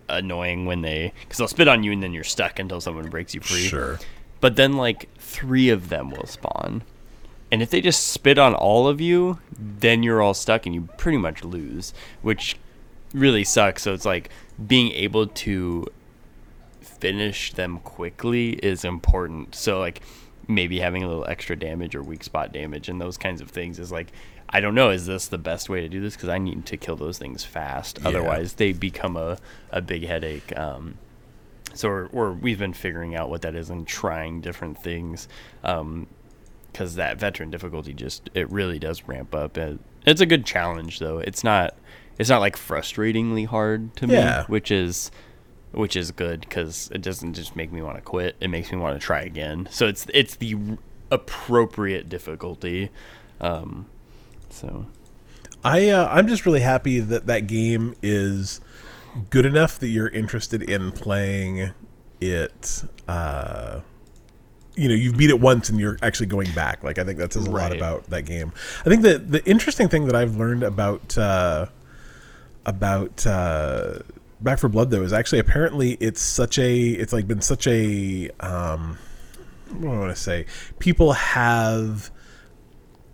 annoying 0.09 0.65
when 0.65 0.81
they 0.81 1.13
because 1.21 1.37
they'll 1.37 1.47
spit 1.47 1.69
on 1.69 1.83
you 1.83 1.93
and 1.93 2.03
then 2.03 2.15
you're 2.15 2.25
stuck 2.25 2.59
until 2.59 2.81
someone 2.81 3.11
breaks 3.11 3.35
you 3.35 3.41
free 3.43 3.67
Sure. 3.69 3.99
but 4.41 4.57
then 4.57 4.73
like 4.79 5.11
three 5.19 5.69
of 5.69 5.91
them 5.91 6.09
will 6.11 6.27
spawn. 6.27 6.83
And 7.53 7.63
if 7.63 7.71
they 7.71 7.81
just 7.81 8.09
spit 8.09 8.39
on 8.39 8.55
all 8.55 8.89
of 8.89 8.99
you, 9.01 9.39
then 9.57 10.03
you're 10.03 10.21
all 10.23 10.35
stuck 10.35 10.67
and 10.67 10.75
you 10.75 10.89
pretty 10.97 11.19
much 11.19 11.45
lose, 11.45 11.95
which 12.21 12.57
really 13.15 13.45
sucks. 13.45 13.83
So 13.83 13.93
it's 13.95 14.05
like 14.05 14.31
being 14.67 14.91
able 14.93 15.29
to 15.29 15.87
finish 16.81 17.53
them 17.53 17.79
quickly 17.81 18.55
is 18.55 18.85
important. 18.85 19.55
So 19.55 19.79
like 19.79 20.01
maybe 20.49 20.79
having 20.81 21.03
a 21.03 21.09
little 21.09 21.27
extra 21.27 21.57
damage 21.57 21.95
or 21.95 22.03
weak 22.03 22.23
spot 22.23 22.53
damage 22.53 22.89
and 22.89 23.01
those 23.01 23.17
kinds 23.19 23.41
of 23.41 23.51
things 23.51 23.79
is 23.79 23.91
like 23.93 24.13
I 24.49 24.61
don't 24.61 24.77
know, 24.77 24.91
is 24.91 25.07
this 25.07 25.27
the 25.27 25.39
best 25.39 25.69
way 25.69 25.81
to 25.81 25.89
do 25.89 26.01
this? 26.01 26.15
Because 26.15 26.29
I 26.29 26.39
need 26.39 26.67
to 26.67 26.77
kill 26.77 26.95
those 26.95 27.19
things 27.19 27.45
fast. 27.45 27.99
Yeah. 28.01 28.09
Otherwise, 28.09 28.55
they 28.55 28.73
become 28.73 29.17
a, 29.17 29.39
a 29.73 29.81
big 29.83 30.07
headache. 30.07 30.57
Um, 30.57 30.99
so 31.75 31.89
we're, 31.89 32.07
we're 32.13 32.33
we've 32.33 32.59
been 32.59 32.73
figuring 32.73 33.17
out 33.17 33.29
what 33.29 33.43
that 33.43 33.55
is 33.57 33.71
and 33.71 33.87
trying 33.87 34.41
different 34.41 34.79
things 34.83 35.27
because 35.63 36.95
that 36.95 37.19
veteran 37.19 37.51
difficulty 37.51 37.93
just 37.93 38.31
it 38.35 38.51
really 38.51 38.79
does 38.79 39.07
ramp 39.09 39.35
up 39.35 39.57
and 39.57 39.79
it's 40.07 40.21
a 40.21 40.27
good 40.27 40.47
challenge 40.47 40.99
though 41.01 41.19
it's 41.19 41.43
not 41.45 41.75
it's 42.19 42.31
not 42.31 42.41
like 42.41 42.57
frustratingly 42.57 43.47
hard 43.47 43.95
to 43.97 44.07
Yeah. 44.07 44.41
me 44.41 44.45
which 44.47 44.71
is 44.71 45.11
which 45.77 45.97
is 45.97 46.11
good 46.11 46.41
because 46.41 46.91
it 46.93 47.03
doesn't 47.03 47.35
just 47.35 47.55
make 47.55 47.71
me 47.73 47.83
want 47.83 47.97
to 47.97 48.03
quit 48.03 48.37
it 48.41 48.49
makes 48.49 48.73
me 48.73 48.79
want 48.79 48.99
to 48.99 49.05
try 49.05 49.21
again 49.21 49.69
so 49.71 49.87
it's 49.87 50.07
it's 50.13 50.37
the 50.37 50.57
appropriate 51.11 52.09
difficulty 52.09 52.91
um 53.41 53.87
so 54.51 54.87
I 55.67 55.89
uh, 55.89 56.09
I'm 56.13 56.29
just 56.29 56.47
really 56.47 56.61
happy 56.61 57.01
that 57.01 57.27
that 57.27 57.49
game 57.49 57.97
is 58.01 58.61
good 59.31 59.45
enough 59.45 59.81
that 59.81 59.89
you're 59.89 60.09
interested 60.09 60.63
in 60.63 60.93
playing 60.93 61.73
it. 62.21 62.85
Uh, 63.09 63.81
you 64.77 64.89
know, 64.89 64.95
you've 64.95 65.17
beat 65.17 65.31
it 65.31 65.41
once 65.41 65.69
and 65.69 65.81
you're 65.81 65.99
actually 66.03 66.27
going 66.27 66.53
back. 66.53 66.85
Like 66.85 66.99
I 66.99 67.05
think 67.05 67.19
that 67.19 67.33
says 67.33 67.47
a 67.47 67.51
lot 67.51 67.75
about 67.75 68.09
that 68.11 68.23
game. 68.23 68.53
I 68.85 68.89
think 68.89 69.03
that 69.03 69.33
the 69.33 69.45
interesting 69.45 69.89
thing 69.89 70.07
that 70.07 70.15
I've 70.15 70.37
learned 70.37 70.63
about 70.63 71.19
uh, 71.19 71.67
about 72.65 73.27
uh, 73.27 73.99
Back 74.41 74.59
4 74.59 74.69
Blood 74.71 74.91
though 74.91 75.03
is 75.03 75.13
actually 75.13 75.39
apparently 75.39 75.93
it's 76.01 76.21
such 76.21 76.59
a 76.59 76.89
it's 76.91 77.13
like 77.13 77.27
been 77.27 77.41
such 77.41 77.67
a 77.67 78.31
um, 78.41 78.99
what 79.71 79.81
do 79.81 79.93
I 79.93 79.99
want 79.99 80.17
to 80.17 80.21
say? 80.23 80.47
People 80.79 81.13
have 81.13 82.11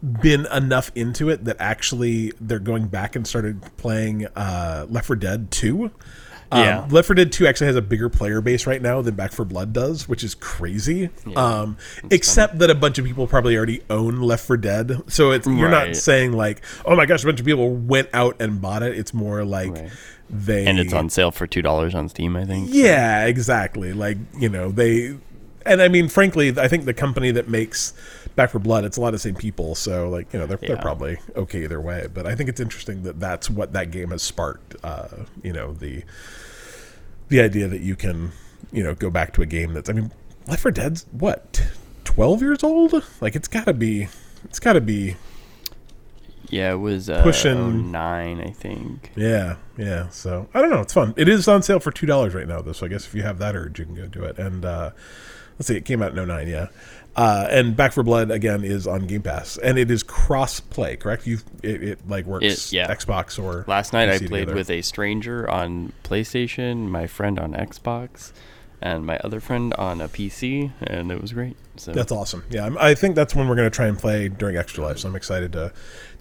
been 0.02 0.46
enough 0.46 0.90
into 0.94 1.28
it 1.28 1.44
that 1.44 1.56
actually 1.60 2.32
they're 2.40 2.58
going 2.58 2.88
back 2.88 3.14
and 3.14 3.26
started 3.26 3.62
playing 3.76 4.26
uh, 4.34 4.86
Left 4.88 5.06
4 5.06 5.16
Dead 5.16 5.50
2. 5.50 5.90
Um, 6.52 6.60
Yeah. 6.64 6.86
Left 6.90 7.06
4 7.06 7.14
Dead 7.14 7.32
2 7.32 7.46
actually 7.46 7.66
has 7.68 7.76
a 7.76 7.82
bigger 7.82 8.08
player 8.08 8.40
base 8.40 8.66
right 8.66 8.80
now 8.82 9.00
than 9.02 9.14
Back 9.14 9.32
4 9.32 9.44
Blood 9.44 9.72
does, 9.72 10.08
which 10.08 10.22
is 10.22 10.34
crazy. 10.34 11.08
um, 11.34 11.76
except 12.10 12.58
that 12.58 12.68
a 12.70 12.74
bunch 12.74 12.98
of 12.98 13.04
people 13.04 13.26
probably 13.26 13.56
already 13.56 13.82
own 13.90 14.20
Left 14.20 14.44
4 14.46 14.56
Dead, 14.58 15.02
so 15.08 15.30
it's 15.30 15.46
you're 15.46 15.68
not 15.70 15.96
saying 15.96 16.32
like, 16.32 16.62
oh 16.84 16.94
my 16.94 17.06
gosh, 17.06 17.22
a 17.24 17.26
bunch 17.26 17.40
of 17.40 17.46
people 17.46 17.70
went 17.74 18.08
out 18.12 18.40
and 18.40 18.60
bought 18.60 18.82
it. 18.82 18.96
It's 18.98 19.14
more 19.14 19.44
like 19.44 19.72
Right. 19.72 19.90
they 20.30 20.66
and 20.66 20.78
it's 20.78 20.92
on 20.92 21.08
sale 21.10 21.30
for 21.30 21.46
two 21.46 21.62
dollars 21.62 21.94
on 21.94 22.08
Steam, 22.08 22.36
I 22.36 22.44
think. 22.44 22.68
Yeah, 22.70 23.24
exactly. 23.26 23.92
Like 23.92 24.18
you 24.38 24.48
know 24.48 24.70
they, 24.70 25.16
and 25.64 25.80
I 25.80 25.88
mean, 25.88 26.08
frankly, 26.08 26.52
I 26.58 26.68
think 26.68 26.84
the 26.84 26.94
company 26.94 27.30
that 27.32 27.48
makes 27.48 27.92
Back 28.34 28.50
4 28.50 28.60
Blood, 28.60 28.84
it's 28.84 28.96
a 28.96 29.00
lot 29.00 29.08
of 29.08 29.12
the 29.14 29.18
same 29.18 29.34
people. 29.34 29.74
So 29.74 30.08
like 30.08 30.32
you 30.32 30.38
know 30.38 30.46
they're 30.46 30.56
they're 30.56 30.76
probably 30.76 31.18
okay 31.36 31.64
either 31.64 31.80
way. 31.80 32.08
But 32.12 32.26
I 32.26 32.34
think 32.34 32.48
it's 32.48 32.60
interesting 32.60 33.02
that 33.04 33.20
that's 33.20 33.48
what 33.50 33.72
that 33.74 33.90
game 33.90 34.10
has 34.10 34.22
sparked. 34.22 34.74
Uh, 34.82 35.08
you 35.42 35.52
know 35.52 35.72
the 35.74 36.02
the 37.32 37.40
idea 37.40 37.66
that 37.66 37.80
you 37.80 37.96
can 37.96 38.30
you 38.70 38.82
know 38.84 38.94
go 38.94 39.10
back 39.10 39.32
to 39.32 39.42
a 39.42 39.46
game 39.46 39.72
that's 39.74 39.88
I 39.90 39.92
mean 39.94 40.12
Left 40.46 40.62
4 40.62 40.70
Dead's 40.70 41.06
what 41.12 41.62
twelve 42.04 42.42
years 42.42 42.62
old. 42.62 42.92
Like 43.20 43.34
it's 43.36 43.48
got 43.48 43.64
to 43.66 43.72
be 43.72 44.08
it's 44.44 44.58
got 44.60 44.72
to 44.74 44.80
be 44.80 45.16
Yeah, 46.50 46.72
it 46.72 46.76
was 46.76 47.08
uh, 47.08 47.22
Pushing- 47.22 47.90
nine, 47.90 48.40
I 48.40 48.50
think. 48.50 49.10
Yeah, 49.16 49.56
yeah. 49.78 50.08
So 50.10 50.48
I 50.52 50.60
don't 50.60 50.70
know. 50.70 50.80
It's 50.80 50.92
fun. 50.92 51.14
It 51.16 51.28
is 51.28 51.48
on 51.48 51.62
sale 51.62 51.80
for 51.80 51.90
two 51.90 52.06
dollars 52.06 52.34
right 52.34 52.46
now, 52.48 52.60
though. 52.60 52.72
So 52.72 52.86
I 52.86 52.88
guess 52.88 53.06
if 53.06 53.14
you 53.14 53.22
have 53.22 53.38
that 53.38 53.54
urge, 53.56 53.78
you 53.78 53.86
can 53.86 53.94
go 53.94 54.06
do 54.06 54.24
it. 54.24 54.38
And 54.38 54.64
uh, 54.64 54.90
let's 55.58 55.68
see, 55.68 55.76
it 55.76 55.84
came 55.84 56.02
out 56.02 56.16
in 56.16 56.26
09, 56.28 56.48
yeah. 56.48 56.66
Uh, 57.14 57.46
and 57.50 57.76
Back 57.76 57.92
4 57.92 58.04
Blood 58.04 58.30
again 58.30 58.64
is 58.64 58.86
on 58.86 59.06
Game 59.06 59.22
Pass, 59.22 59.58
and 59.58 59.78
it 59.78 59.90
is 59.90 60.02
cross 60.02 60.60
play. 60.60 60.96
Correct? 60.96 61.26
You 61.26 61.38
it, 61.62 61.82
it 61.82 62.08
like 62.08 62.24
works 62.24 62.44
It- 62.44 62.72
yeah. 62.72 62.92
Xbox 62.94 63.42
or 63.42 63.64
Last 63.68 63.92
night 63.92 64.08
I 64.08 64.18
played 64.18 64.30
together. 64.30 64.54
with 64.54 64.70
a 64.70 64.80
stranger 64.82 65.48
on 65.48 65.92
PlayStation, 66.04 66.88
my 66.88 67.06
friend 67.06 67.38
on 67.38 67.52
Xbox, 67.52 68.32
and 68.80 69.04
my 69.04 69.18
other 69.18 69.40
friend 69.40 69.74
on 69.74 70.00
a 70.00 70.08
PC, 70.08 70.72
and 70.82 71.12
it 71.12 71.20
was 71.20 71.32
great. 71.32 71.56
So 71.76 71.92
That's 71.92 72.12
awesome. 72.12 72.44
Yeah, 72.50 72.64
I'm, 72.66 72.78
I 72.78 72.94
think 72.94 73.14
that's 73.14 73.34
when 73.34 73.46
we're 73.48 73.56
going 73.56 73.70
to 73.70 73.74
try 73.74 73.86
and 73.86 73.98
play 73.98 74.28
during 74.28 74.56
Extra 74.56 74.84
Life. 74.84 74.98
So 74.98 75.08
I'm 75.08 75.16
excited 75.16 75.52
to 75.52 75.72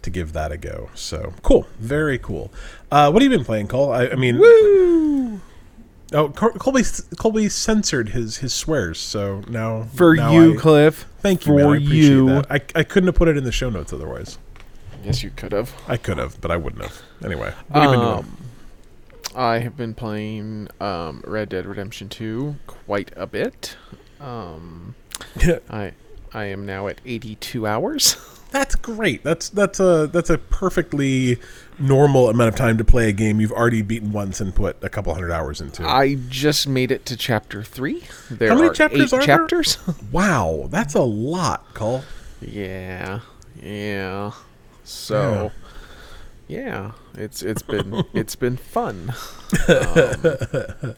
to 0.02 0.10
give 0.10 0.34
that 0.34 0.52
a 0.52 0.58
go. 0.58 0.90
So 0.94 1.34
cool, 1.42 1.68
very 1.80 2.18
cool. 2.18 2.52
Uh, 2.92 3.12
what 3.12 3.22
have 3.22 3.32
you 3.32 3.38
been 3.38 3.46
playing, 3.46 3.68
Cole? 3.68 3.92
I, 3.94 4.08
I 4.08 4.16
mean, 4.16 4.40
woo! 4.40 5.40
Oh, 6.14 6.30
Col- 6.30 6.52
Colby 6.52 6.84
Colby 7.18 7.48
censored 7.50 8.10
his 8.10 8.38
his 8.38 8.54
swears, 8.54 9.00
so 9.00 9.42
now 9.48 9.84
For 9.94 10.16
now 10.16 10.32
you, 10.32 10.54
I- 10.54 10.58
Cliff. 10.62 11.06
Thank 11.20 11.46
you, 11.46 11.54
For 11.54 11.58
man. 11.58 11.68
I 11.68 11.76
appreciate 11.78 12.04
you. 12.04 12.26
that. 12.28 12.52
I, 12.52 12.62
I 12.80 12.84
couldn't 12.84 13.08
have 13.08 13.16
put 13.16 13.28
it 13.28 13.38
in 13.38 13.44
the 13.44 13.52
show 13.52 13.70
notes 13.70 13.94
otherwise. 13.94 14.38
Yes, 15.04 15.24
you 15.24 15.32
could 15.36 15.52
have. 15.52 15.74
I 15.88 15.98
could 15.98 16.18
have, 16.18 16.40
but 16.42 16.52
I 16.52 16.58
wouldn't 16.58 16.82
have. 16.84 17.02
Anyway, 17.24 17.54
what 17.70 17.82
have 17.84 17.92
you 17.92 17.98
been 17.98 18.08
Um, 18.08 18.38
I 19.36 19.60
have 19.60 19.78
been 19.78 19.94
playing 19.94 20.68
um, 20.82 21.24
Red 21.26 21.50
Dead 21.50 21.66
Redemption 21.66 22.10
2 22.10 22.56
quite 22.68 23.12
a 23.16 23.26
bit. 23.28 23.78
Um. 24.20 24.96
I 25.70 25.94
I 26.34 26.46
am 26.46 26.66
now 26.66 26.88
at 26.88 27.00
82 27.06 27.66
hours. 27.68 28.18
that's 28.52 28.76
great. 28.76 29.24
That's 29.24 29.50
that's 29.50 29.80
a 29.80 30.10
that's 30.12 30.30
a 30.30 30.38
perfectly 30.38 31.38
normal 31.82 32.30
amount 32.30 32.50
of 32.50 32.56
time 32.56 32.78
to 32.78 32.84
play 32.84 33.10
a 33.10 33.12
game 33.12 33.40
you've 33.42 33.52
already 33.52 33.82
beaten 33.82 34.12
once 34.12 34.40
and 34.42 34.54
put 34.56 34.78
a 34.84 34.90
couple 34.90 35.14
hundred 35.14 35.32
hours 35.32 35.60
into. 35.62 35.84
I 35.86 36.16
just 36.30 36.68
made 36.68 36.92
it 36.92 37.06
to 37.08 37.18
chapter 37.18 37.64
3. 37.64 38.04
There 38.30 38.50
How 38.50 38.56
many 38.56 38.70
are 38.70 38.74
chapters 38.74 39.14
eight 39.14 39.18
are 39.18 39.26
there? 39.26 39.38
chapters. 39.38 39.78
wow, 40.12 40.68
that's 40.70 40.94
a 40.94 41.02
lot, 41.02 41.74
Cole. 41.74 42.04
yeah. 42.42 43.20
Yeah. 43.62 44.32
So 44.84 45.52
yeah, 46.48 46.92
it's 47.16 47.42
it's 47.44 47.62
been 47.62 48.04
it's 48.14 48.36
been 48.36 48.58
fun. 48.58 49.14
Um, 49.68 50.96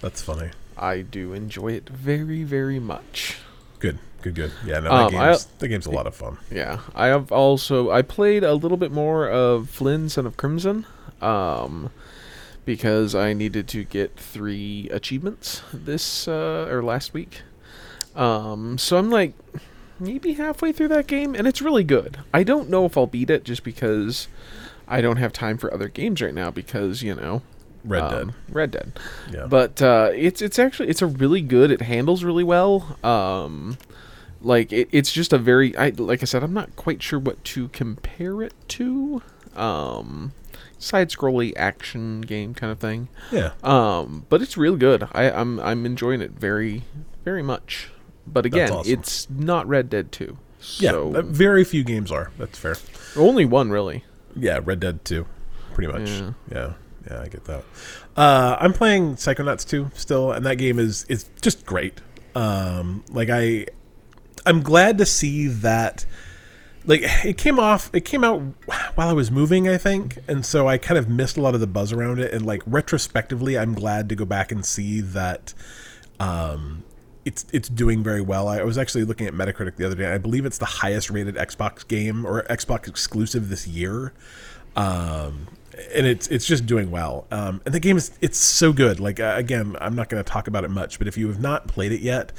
That's 0.00 0.22
funny. 0.22 0.50
I 0.76 1.00
do 1.00 1.32
enjoy 1.32 1.72
it 1.72 1.88
very 1.88 2.42
very 2.44 2.78
much. 2.78 3.38
Good, 3.78 3.98
good, 4.24 4.34
good. 4.34 4.52
Yeah, 4.66 4.80
no, 4.80 4.90
Um, 4.90 5.12
that 5.12 5.20
I- 5.20 5.26
game's 5.30 5.44
the 5.58 5.68
game's 5.68 5.86
a 5.86 5.90
lot 5.90 6.06
of 6.06 6.14
fun. 6.14 6.38
Yeah, 6.50 6.80
I 6.94 7.06
have 7.06 7.30
also 7.30 7.90
I 7.90 8.02
played 8.02 8.42
a 8.42 8.54
little 8.54 8.76
bit 8.78 8.90
more 8.90 9.28
of 9.28 9.68
Flynn 9.70 10.08
Son 10.08 10.26
of 10.26 10.36
Crimson, 10.36 10.86
um, 11.22 11.90
because 12.64 13.14
I 13.14 13.32
needed 13.34 13.68
to 13.68 13.84
get 13.84 14.16
three 14.16 14.88
achievements 14.90 15.62
this 15.72 16.26
uh, 16.26 16.66
or 16.70 16.82
last 16.82 17.12
week. 17.14 17.42
Um, 18.16 18.78
so 18.78 18.96
I'm 18.96 19.10
like 19.10 19.34
maybe 20.00 20.34
halfway 20.34 20.72
through 20.72 20.88
that 20.88 21.06
game, 21.06 21.34
and 21.34 21.46
it's 21.46 21.60
really 21.62 21.84
good. 21.84 22.18
I 22.32 22.42
don't 22.42 22.70
know 22.70 22.84
if 22.86 22.96
I'll 22.96 23.06
beat 23.06 23.30
it 23.30 23.44
just 23.44 23.64
because 23.64 24.28
I 24.88 25.00
don't 25.00 25.16
have 25.16 25.32
time 25.32 25.58
for 25.58 25.72
other 25.72 25.88
games 25.88 26.20
right 26.22 26.34
now 26.34 26.50
because 26.50 27.02
you 27.02 27.14
know 27.14 27.42
Red 27.84 28.02
um, 28.02 28.10
Dead. 28.10 28.34
Red 28.50 28.70
Dead. 28.70 28.92
Yeah. 29.30 29.46
But 29.46 29.82
uh, 29.82 30.10
it's 30.14 30.40
it's 30.40 30.58
actually 30.58 30.88
it's 30.88 31.02
a 31.02 31.06
really 31.06 31.42
good. 31.42 31.70
It 31.70 31.82
handles 31.82 32.24
really 32.24 32.44
well. 32.44 32.96
Um, 33.04 33.76
like 34.44 34.72
it, 34.72 34.88
it's 34.92 35.12
just 35.12 35.32
a 35.32 35.38
very 35.38 35.76
I 35.76 35.90
like 35.90 36.22
I 36.22 36.26
said 36.26 36.42
I'm 36.42 36.54
not 36.54 36.76
quite 36.76 37.02
sure 37.02 37.18
what 37.18 37.42
to 37.44 37.68
compare 37.68 38.42
it 38.42 38.54
to. 38.68 39.22
Um, 39.56 40.32
side 40.78 41.10
scrolly 41.10 41.52
action 41.56 42.20
game 42.20 42.54
kind 42.54 42.70
of 42.72 42.78
thing. 42.78 43.08
yeah. 43.30 43.52
Um, 43.62 44.26
but 44.28 44.42
it's 44.42 44.56
real 44.56 44.76
good. 44.76 45.08
I, 45.12 45.30
I'm 45.30 45.58
I'm 45.60 45.86
enjoying 45.86 46.20
it 46.20 46.32
very 46.32 46.82
very 47.24 47.42
much. 47.42 47.90
But 48.26 48.46
again, 48.46 48.70
awesome. 48.72 48.92
it's 48.92 49.28
not 49.28 49.68
Red 49.68 49.90
Dead 49.90 50.10
2. 50.10 50.38
Yeah, 50.78 50.90
So 50.92 51.14
uh, 51.16 51.22
very 51.22 51.62
few 51.62 51.84
games 51.84 52.10
are. 52.10 52.30
That's 52.38 52.58
fair. 52.58 52.76
only 53.16 53.44
one 53.44 53.70
really. 53.70 54.04
Yeah, 54.34 54.60
Red 54.64 54.80
Dead 54.80 55.04
2, 55.04 55.26
pretty 55.74 55.92
much. 55.92 56.08
Yeah. 56.08 56.32
Yeah, 56.50 56.72
yeah, 57.10 57.20
I 57.20 57.28
get 57.28 57.44
that. 57.44 57.64
Uh, 58.16 58.56
I'm 58.58 58.72
playing 58.72 59.16
Psychonauts 59.16 59.68
2 59.68 59.90
still, 59.94 60.32
and 60.32 60.44
that 60.46 60.56
game 60.56 60.78
is 60.78 61.04
is 61.10 61.28
just 61.42 61.66
great. 61.66 62.00
Um, 62.34 63.04
like 63.10 63.28
I, 63.30 63.66
I'm 64.46 64.62
glad 64.62 64.98
to 64.98 65.06
see 65.06 65.48
that. 65.48 66.06
Like 66.86 67.00
it 67.24 67.38
came 67.38 67.58
off, 67.58 67.90
it 67.94 68.04
came 68.04 68.22
out 68.24 68.40
while 68.94 69.08
I 69.08 69.14
was 69.14 69.30
moving, 69.30 69.68
I 69.68 69.78
think, 69.78 70.18
and 70.28 70.44
so 70.44 70.68
I 70.68 70.76
kind 70.76 70.98
of 70.98 71.08
missed 71.08 71.38
a 71.38 71.40
lot 71.40 71.54
of 71.54 71.60
the 71.60 71.66
buzz 71.66 71.92
around 71.92 72.20
it. 72.20 72.32
And 72.32 72.44
like 72.44 72.62
retrospectively, 72.66 73.58
I'm 73.58 73.74
glad 73.74 74.08
to 74.10 74.14
go 74.14 74.24
back 74.24 74.52
and 74.52 74.64
see 74.64 75.00
that. 75.00 75.54
Um, 76.20 76.84
it's 77.24 77.46
it's 77.52 77.70
doing 77.70 78.02
very 78.02 78.20
well. 78.20 78.48
I 78.48 78.62
was 78.64 78.76
actually 78.76 79.04
looking 79.04 79.26
at 79.26 79.32
Metacritic 79.32 79.76
the 79.76 79.86
other 79.86 79.94
day. 79.94 80.12
I 80.12 80.18
believe 80.18 80.44
it's 80.44 80.58
the 80.58 80.66
highest 80.66 81.08
rated 81.10 81.36
Xbox 81.36 81.86
game 81.88 82.26
or 82.26 82.42
Xbox 82.44 82.86
exclusive 82.86 83.48
this 83.48 83.66
year. 83.66 84.12
Um, 84.76 85.46
and 85.94 86.06
it's 86.06 86.28
it's 86.28 86.46
just 86.46 86.66
doing 86.66 86.90
well. 86.90 87.26
Um, 87.30 87.60
and 87.64 87.74
the 87.74 87.80
game 87.80 87.96
is 87.96 88.12
it's 88.20 88.38
so 88.38 88.72
good. 88.72 89.00
Like 89.00 89.20
uh, 89.20 89.34
again, 89.36 89.76
I'm 89.80 89.94
not 89.94 90.08
going 90.08 90.22
to 90.22 90.28
talk 90.28 90.46
about 90.48 90.64
it 90.64 90.70
much, 90.70 90.98
but 90.98 91.08
if 91.08 91.16
you 91.16 91.28
have 91.28 91.40
not 91.40 91.66
played 91.66 91.92
it 91.92 92.00
yet, 92.00 92.32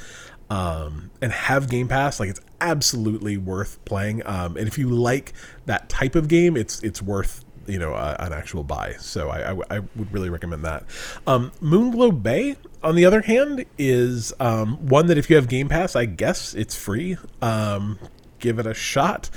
um, 0.50 1.10
and 1.20 1.32
have 1.32 1.68
Game 1.68 1.88
Pass, 1.88 2.20
like 2.20 2.30
it's 2.30 2.40
absolutely 2.60 3.36
worth 3.36 3.84
playing. 3.84 4.26
Um, 4.26 4.56
and 4.56 4.68
if 4.68 4.78
you 4.78 4.88
like 4.88 5.32
that 5.66 5.88
type 5.88 6.14
of 6.14 6.28
game, 6.28 6.56
it's 6.56 6.82
it's 6.82 7.02
worth 7.02 7.44
you 7.66 7.78
know 7.78 7.94
an 7.94 8.32
actual 8.32 8.62
buy. 8.62 8.94
So 8.94 9.28
I, 9.28 9.52
I, 9.52 9.60
I 9.70 9.78
would 9.96 10.12
really 10.12 10.30
recommend 10.30 10.64
that. 10.64 10.84
Um, 11.26 11.52
Moonglow 11.60 12.22
Bay, 12.22 12.56
on 12.82 12.94
the 12.94 13.04
other 13.04 13.22
hand, 13.22 13.64
is 13.78 14.32
um, 14.40 14.76
one 14.88 15.06
that 15.06 15.18
if 15.18 15.28
you 15.28 15.36
have 15.36 15.48
Game 15.48 15.68
Pass, 15.68 15.96
I 15.96 16.04
guess 16.04 16.54
it's 16.54 16.76
free. 16.76 17.16
Um, 17.42 17.98
give 18.38 18.58
it 18.58 18.66
a 18.66 18.74
shot. 18.74 19.30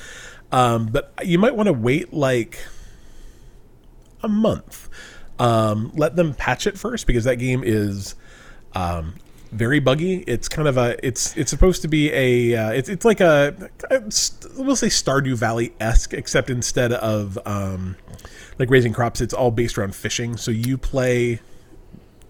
Um, 0.52 0.88
but 0.88 1.14
you 1.24 1.38
might 1.38 1.56
want 1.56 1.68
to 1.68 1.74
wait 1.74 2.14
like 2.14 2.60
a 4.22 4.28
month. 4.28 4.90
Um, 5.38 5.92
let 5.96 6.16
them 6.16 6.34
patch 6.34 6.68
it 6.68 6.78
first 6.78 7.08
because 7.08 7.24
that 7.24 7.38
game 7.38 7.64
is 7.64 8.16
um, 8.74 9.16
very 9.52 9.80
buggy. 9.80 10.24
It's 10.28 10.48
kind 10.48 10.68
of 10.68 10.78
a 10.78 10.96
it's 11.06 11.36
it's 11.38 11.50
supposed 11.50 11.82
to 11.84 11.88
be 11.88 12.12
a 12.14 12.56
uh, 12.56 12.70
it's 12.72 12.90
it's 12.90 13.06
like 13.06 13.20
a 13.22 13.70
we'll 14.58 14.76
say 14.76 14.88
Stardew 14.88 15.36
Valley 15.36 15.74
esque, 15.80 16.14
except 16.14 16.50
instead 16.50 16.94
of 16.94 17.38
um, 17.46 17.96
like 18.60 18.70
raising 18.70 18.94
crops, 18.94 19.22
it's 19.22 19.34
all 19.34 19.52
based 19.52 19.78
around 19.78 19.96
fishing. 19.96 20.38
So 20.38 20.52
you 20.52 20.78
play 20.78 21.40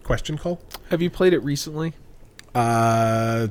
question 0.04 0.38
call. 0.38 0.62
Have 0.90 1.02
you 1.02 1.10
played 1.10 1.34
it 1.34 1.40
recently? 1.40 1.94
Uh, 2.56 3.48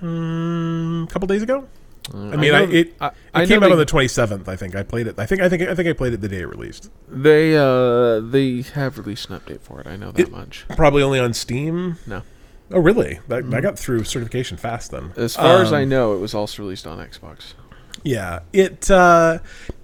hmm, 0.00 1.04
a 1.04 1.06
couple 1.10 1.26
days 1.28 1.42
ago. 1.42 1.66
Uh, 2.12 2.30
I 2.30 2.36
mean, 2.36 2.54
I, 2.54 2.64
know- 2.64 2.70
it 2.72 2.94
I- 3.00 3.06
it 3.08 3.14
I 3.34 3.40
know 3.42 3.46
came 3.46 3.62
out 3.62 3.66
they- 3.66 3.72
on 3.72 3.78
the 3.78 3.84
twenty 3.84 4.08
seventh. 4.08 4.48
I 4.48 4.56
think 4.56 4.74
I 4.74 4.82
played 4.82 5.06
it. 5.06 5.18
I 5.18 5.26
think 5.26 5.40
I 5.40 5.48
think 5.48 5.62
I 5.62 5.74
think 5.74 5.88
I 5.88 5.92
played 5.92 6.12
it 6.12 6.20
the 6.20 6.28
day 6.28 6.40
it 6.40 6.48
released. 6.48 6.90
They 7.08 7.56
uh 7.56 8.20
they 8.20 8.62
have 8.74 8.98
released 8.98 9.30
an 9.30 9.38
update 9.38 9.60
for 9.60 9.80
it. 9.80 9.86
I 9.86 9.96
know 9.96 10.10
that 10.12 10.20
It- 10.22 10.30
much. 10.30 10.64
Probably 10.76 11.02
only 11.02 11.20
on 11.20 11.34
Steam. 11.34 11.96
No, 12.06 12.22
Oh, 12.72 12.78
really? 12.78 13.18
That, 13.28 13.52
I 13.52 13.60
got 13.60 13.78
through 13.78 14.04
certification 14.04 14.56
fast 14.56 14.90
then. 14.92 15.12
as 15.16 15.34
far 15.36 15.62
as 15.62 15.72
I 15.72 15.82
Um, 15.82 15.88
know, 15.88 16.14
it 16.14 16.18
was 16.18 16.34
also 16.34 16.62
released 16.62 16.86
on 16.86 16.98
Xbox. 16.98 17.54
Yeah, 18.02 18.40
it 18.52 18.90
uh, 18.90 19.38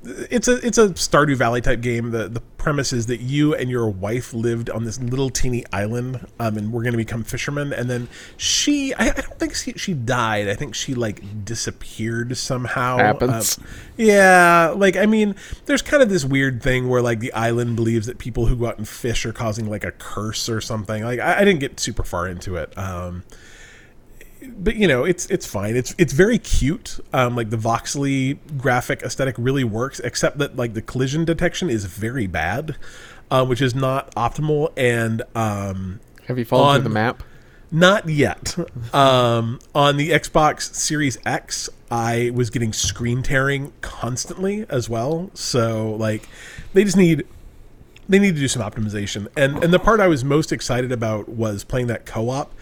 it's 0.05 0.49
a 0.49 0.57
it's 0.67 0.79
a 0.79 0.89
Stardew 0.91 1.37
Valley 1.37 1.61
type 1.61 1.81
game. 1.81 2.11
The 2.11 2.29
the 2.29 2.41
premise 2.67 2.93
is 2.93 3.07
that 3.07 3.21
you 3.21 3.55
and 3.55 3.71
your 3.71 3.89
wife 3.89 4.33
lived 4.33 4.71
on 4.71 4.85
this 4.85 5.01
little 5.01 5.31
teeny 5.31 5.65
island, 5.73 6.27
um, 6.41 6.57
and 6.57 6.73
we're 6.73 6.83
going 6.83 6.95
to 6.95 6.99
become 6.99 7.23
fishermen. 7.23 7.73
And 7.73 7.89
then 7.89 8.09
she, 8.37 8.93
I, 8.95 9.09
I 9.11 9.21
don't 9.21 9.39
think 9.39 9.55
she, 9.55 9.73
she 9.75 9.95
died. 9.95 10.49
I 10.49 10.55
think 10.55 10.75
she 10.75 10.95
like 10.95 11.45
disappeared 11.45 12.37
somehow. 12.37 12.99
Happens. 12.99 13.59
Um, 13.59 13.65
yeah, 13.97 14.73
like 14.75 14.97
I 14.97 15.07
mean, 15.07 15.35
there's 15.67 15.83
kind 15.83 16.03
of 16.03 16.09
this 16.09 16.25
weird 16.25 16.63
thing 16.63 16.89
where 16.89 17.03
like 17.03 17.21
the 17.21 17.33
island 17.35 17.77
believes 17.77 18.07
that 18.07 18.19
people 18.19 18.47
who 18.47 18.57
go 18.57 18.67
out 18.67 18.79
and 18.79 18.89
fish 18.89 19.27
are 19.27 19.33
causing 19.33 19.69
like 19.69 19.85
a 19.85 19.93
curse 19.93 20.49
or 20.49 20.61
something. 20.61 21.05
Like 21.05 21.21
I, 21.21 21.41
I 21.41 21.45
didn't 21.45 21.61
get 21.61 21.79
super 21.79 22.03
far 22.03 22.27
into 22.27 22.57
it. 22.57 22.77
Um, 22.79 23.25
but 24.57 24.77
you 24.77 24.87
know 24.89 25.05
it's 25.05 25.27
it's 25.27 25.47
fine. 25.47 25.77
It's 25.77 25.95
it's 25.99 26.13
very 26.13 26.39
cute. 26.39 26.99
Um 27.13 27.37
like 27.37 27.51
the 27.51 27.57
voxely 27.57 28.39
graphic 28.57 29.03
aesthetic 29.03 29.35
really 29.39 29.65
works 29.65 30.01
except 30.01 30.39
that 30.39 30.57
like 30.57 30.75
the 30.75 30.83
collision 30.83 31.25
detection 31.25 31.71
is 31.71 31.85
very 31.85 32.27
bad 32.27 32.77
uh, 33.31 33.45
which 33.45 33.61
is 33.61 33.75
not 33.75 34.15
optimal. 34.15 34.73
And 34.77 35.23
um 35.35 36.01
Have 36.27 36.39
you 36.39 36.45
through 36.45 36.83
the 36.85 36.91
map? 36.91 37.23
not 37.71 38.09
yet. 38.09 38.57
Um 38.95 39.59
on 39.75 39.97
the 39.97 40.11
xbox 40.11 40.75
series 40.75 41.19
x 41.27 41.69
i 41.91 42.31
was 42.35 42.51
getting 42.51 42.73
screen 42.73 43.23
tearing 43.23 43.73
constantly 43.81 44.65
as 44.69 44.89
well. 44.89 45.31
So 45.35 45.95
like 45.97 46.29
they 46.73 46.85
just 46.85 46.97
need 46.97 47.27
they 48.09 48.21
need 48.21 48.35
to 48.37 48.41
do 48.41 48.47
some 48.49 48.63
optimization. 48.63 49.27
And 49.37 49.63
and 49.63 49.73
the 49.73 49.81
part 49.81 49.99
i 50.01 50.07
was 50.07 50.25
most 50.25 50.53
excited 50.53 50.93
about 50.93 51.29
was 51.29 51.65
playing 51.65 51.89
that 51.89 52.07
co-op 52.07 52.53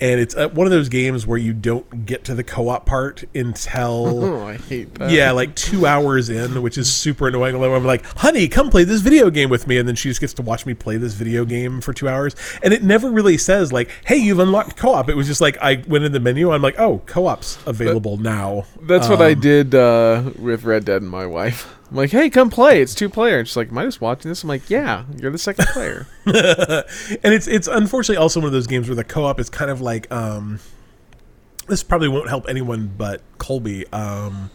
and 0.00 0.20
it's 0.20 0.34
uh, 0.34 0.48
one 0.48 0.66
of 0.66 0.70
those 0.70 0.88
games 0.88 1.26
where 1.26 1.38
you 1.38 1.52
don't 1.52 2.06
get 2.06 2.24
to 2.24 2.34
the 2.34 2.42
co-op 2.44 2.86
part 2.86 3.24
until 3.34 4.24
Oh, 4.24 4.46
I 4.46 4.56
hate 4.56 4.94
that. 4.94 5.10
yeah 5.10 5.30
like 5.32 5.54
two 5.54 5.86
hours 5.86 6.28
in 6.30 6.62
which 6.62 6.78
is 6.78 6.92
super 6.92 7.28
annoying. 7.28 7.54
I'm 7.54 7.84
like 7.84 8.04
honey 8.18 8.48
come 8.48 8.70
play 8.70 8.84
this 8.84 9.00
video 9.00 9.30
game 9.30 9.50
with 9.50 9.66
me. 9.66 9.78
And 9.78 9.86
then 9.88 9.94
she 9.96 10.08
just 10.08 10.20
gets 10.20 10.32
to 10.34 10.42
watch 10.42 10.66
me 10.66 10.74
play 10.74 10.96
this 10.96 11.14
video 11.14 11.44
game 11.44 11.80
for 11.80 11.92
two 11.92 12.08
hours. 12.08 12.34
And 12.62 12.72
it 12.72 12.82
never 12.82 13.10
really 13.10 13.36
says 13.38 13.72
like 13.72 13.90
hey 14.06 14.16
you've 14.16 14.38
unlocked 14.38 14.76
co-op. 14.76 15.08
It 15.08 15.14
was 15.16 15.26
just 15.26 15.40
like 15.40 15.56
i 15.58 15.82
went 15.88 16.04
in 16.04 16.12
the 16.12 16.20
menu. 16.20 16.50
I'm 16.50 16.62
like 16.62 16.78
oh 16.78 17.02
co-op's 17.06 17.58
available 17.66 18.16
now. 18.16 18.64
That's 18.82 19.08
what 19.08 19.20
I 19.20 19.32
Um, 19.32 19.40
did 19.40 19.74
uh, 19.74 20.30
with 20.38 20.64
Red 20.64 20.84
Dead 20.84 21.02
and 21.02 21.10
my 21.10 21.26
wife. 21.26 21.74
I'm 21.90 21.96
like, 21.96 22.10
hey, 22.10 22.30
come 22.30 22.50
play. 22.50 22.80
It's 22.80 22.94
two 22.94 23.08
player. 23.08 23.40
And 23.40 23.48
she's 23.48 23.56
like, 23.56 23.70
am 23.70 23.78
I 23.78 23.84
just 23.84 24.00
watching 24.00 24.28
this? 24.30 24.44
I'm 24.44 24.48
like, 24.48 24.70
yeah, 24.70 25.04
you're 25.18 25.32
the 25.32 25.38
second 25.38 25.66
player. 25.68 26.06
and 26.26 27.34
it's 27.34 27.48
it's 27.48 27.66
unfortunately 27.66 28.16
also 28.20 28.38
one 28.40 28.46
of 28.46 28.52
those 28.52 28.68
games 28.68 28.88
where 28.88 28.94
the 28.94 29.04
co-op 29.04 29.40
is 29.40 29.50
kind 29.50 29.70
of 29.70 29.80
like 29.80 30.10
um 30.12 30.60
this 31.66 31.82
probably 31.82 32.08
won't 32.08 32.28
help 32.28 32.46
anyone 32.48 32.92
but 32.96 33.22
Colby. 33.38 33.86
Um 33.92 34.50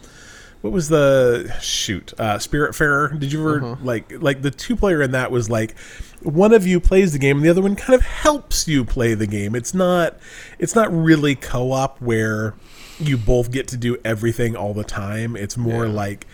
what 0.61 0.71
was 0.71 0.87
the 0.89 1.53
shoot? 1.61 2.13
Uh 2.17 2.37
Spiritfarer. 2.37 3.19
Did 3.19 3.33
you 3.33 3.41
ever 3.41 3.77
like 3.83 4.11
like 4.21 4.41
the 4.41 4.51
two 4.51 4.75
player 4.77 5.01
in 5.01 5.11
that 5.11 5.29
was 5.29 5.49
like 5.49 5.77
one 6.23 6.53
of 6.53 6.65
you 6.65 6.79
plays 6.79 7.11
the 7.13 7.19
game 7.19 7.37
and 7.37 7.45
the 7.45 7.49
other 7.49 7.61
one 7.61 7.75
kind 7.75 7.93
of 7.93 8.01
helps 8.01 8.65
you 8.67 8.85
play 8.85 9.13
the 9.13 9.27
game. 9.27 9.55
It's 9.55 9.73
not 9.73 10.17
it's 10.57 10.73
not 10.73 10.91
really 10.91 11.35
co-op 11.35 11.99
where 12.01 12.53
you 12.97 13.17
both 13.17 13.51
get 13.51 13.67
to 13.67 13.75
do 13.77 13.97
everything 14.05 14.55
all 14.55 14.73
the 14.73 14.85
time. 14.85 15.35
It's 15.35 15.57
more 15.57 15.85
Yeah. 15.85 15.91
like 15.91 16.25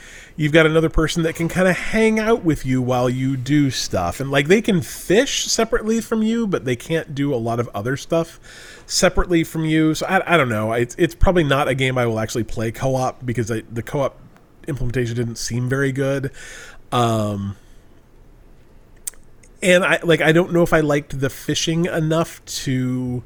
you've 0.41 0.51
got 0.51 0.65
another 0.65 0.89
person 0.89 1.21
that 1.21 1.36
can 1.36 1.48
kind 1.48 1.67
of 1.67 1.77
hang 1.77 2.17
out 2.17 2.43
with 2.43 2.65
you 2.65 2.81
while 2.81 3.07
you 3.07 3.38
do 3.38 3.69
stuff. 3.69 4.19
And 4.19 4.31
like 4.31 4.48
they 4.48 4.60
can 4.60 4.81
fish 4.81 5.45
separately 5.45 6.01
from 6.01 6.24
you, 6.24 6.48
but 6.48 6.65
they 6.65 6.75
can't 6.75 7.13
do 7.13 7.31
a 7.31 7.38
lot 7.38 7.60
of 7.60 7.69
other 7.75 7.95
stuff 7.95 8.39
separately 8.88 9.43
from 9.43 9.65
you. 9.65 9.93
So 9.93 10.07
I, 10.07 10.33
I 10.33 10.38
don't 10.38 10.50
know. 10.50 10.74
It's, 10.74 10.95
it's 10.98 11.13
probably 11.13 11.43
not 11.43 11.67
a 11.67 11.75
game 11.75 11.95
I 11.95 12.07
will 12.07 12.19
actually 12.19 12.45
play 12.45 12.71
co 12.71 12.95
op 12.95 13.24
because 13.24 13.51
I, 13.51 13.62
the 13.71 13.83
co 13.83 14.00
op 14.00 14.17
implementation 14.67 15.15
didn't 15.15 15.36
seem 15.36 15.69
very 15.69 15.91
good. 15.91 16.31
Um, 16.91 17.55
and 19.62 19.83
I 19.83 20.00
like 20.01 20.21
I 20.21 20.31
don't 20.31 20.51
know 20.51 20.63
if 20.63 20.74
I 20.74 20.79
liked 20.79 21.19
the 21.19 21.29
fishing 21.29 21.86
enough 21.86 22.43
to 22.45 23.21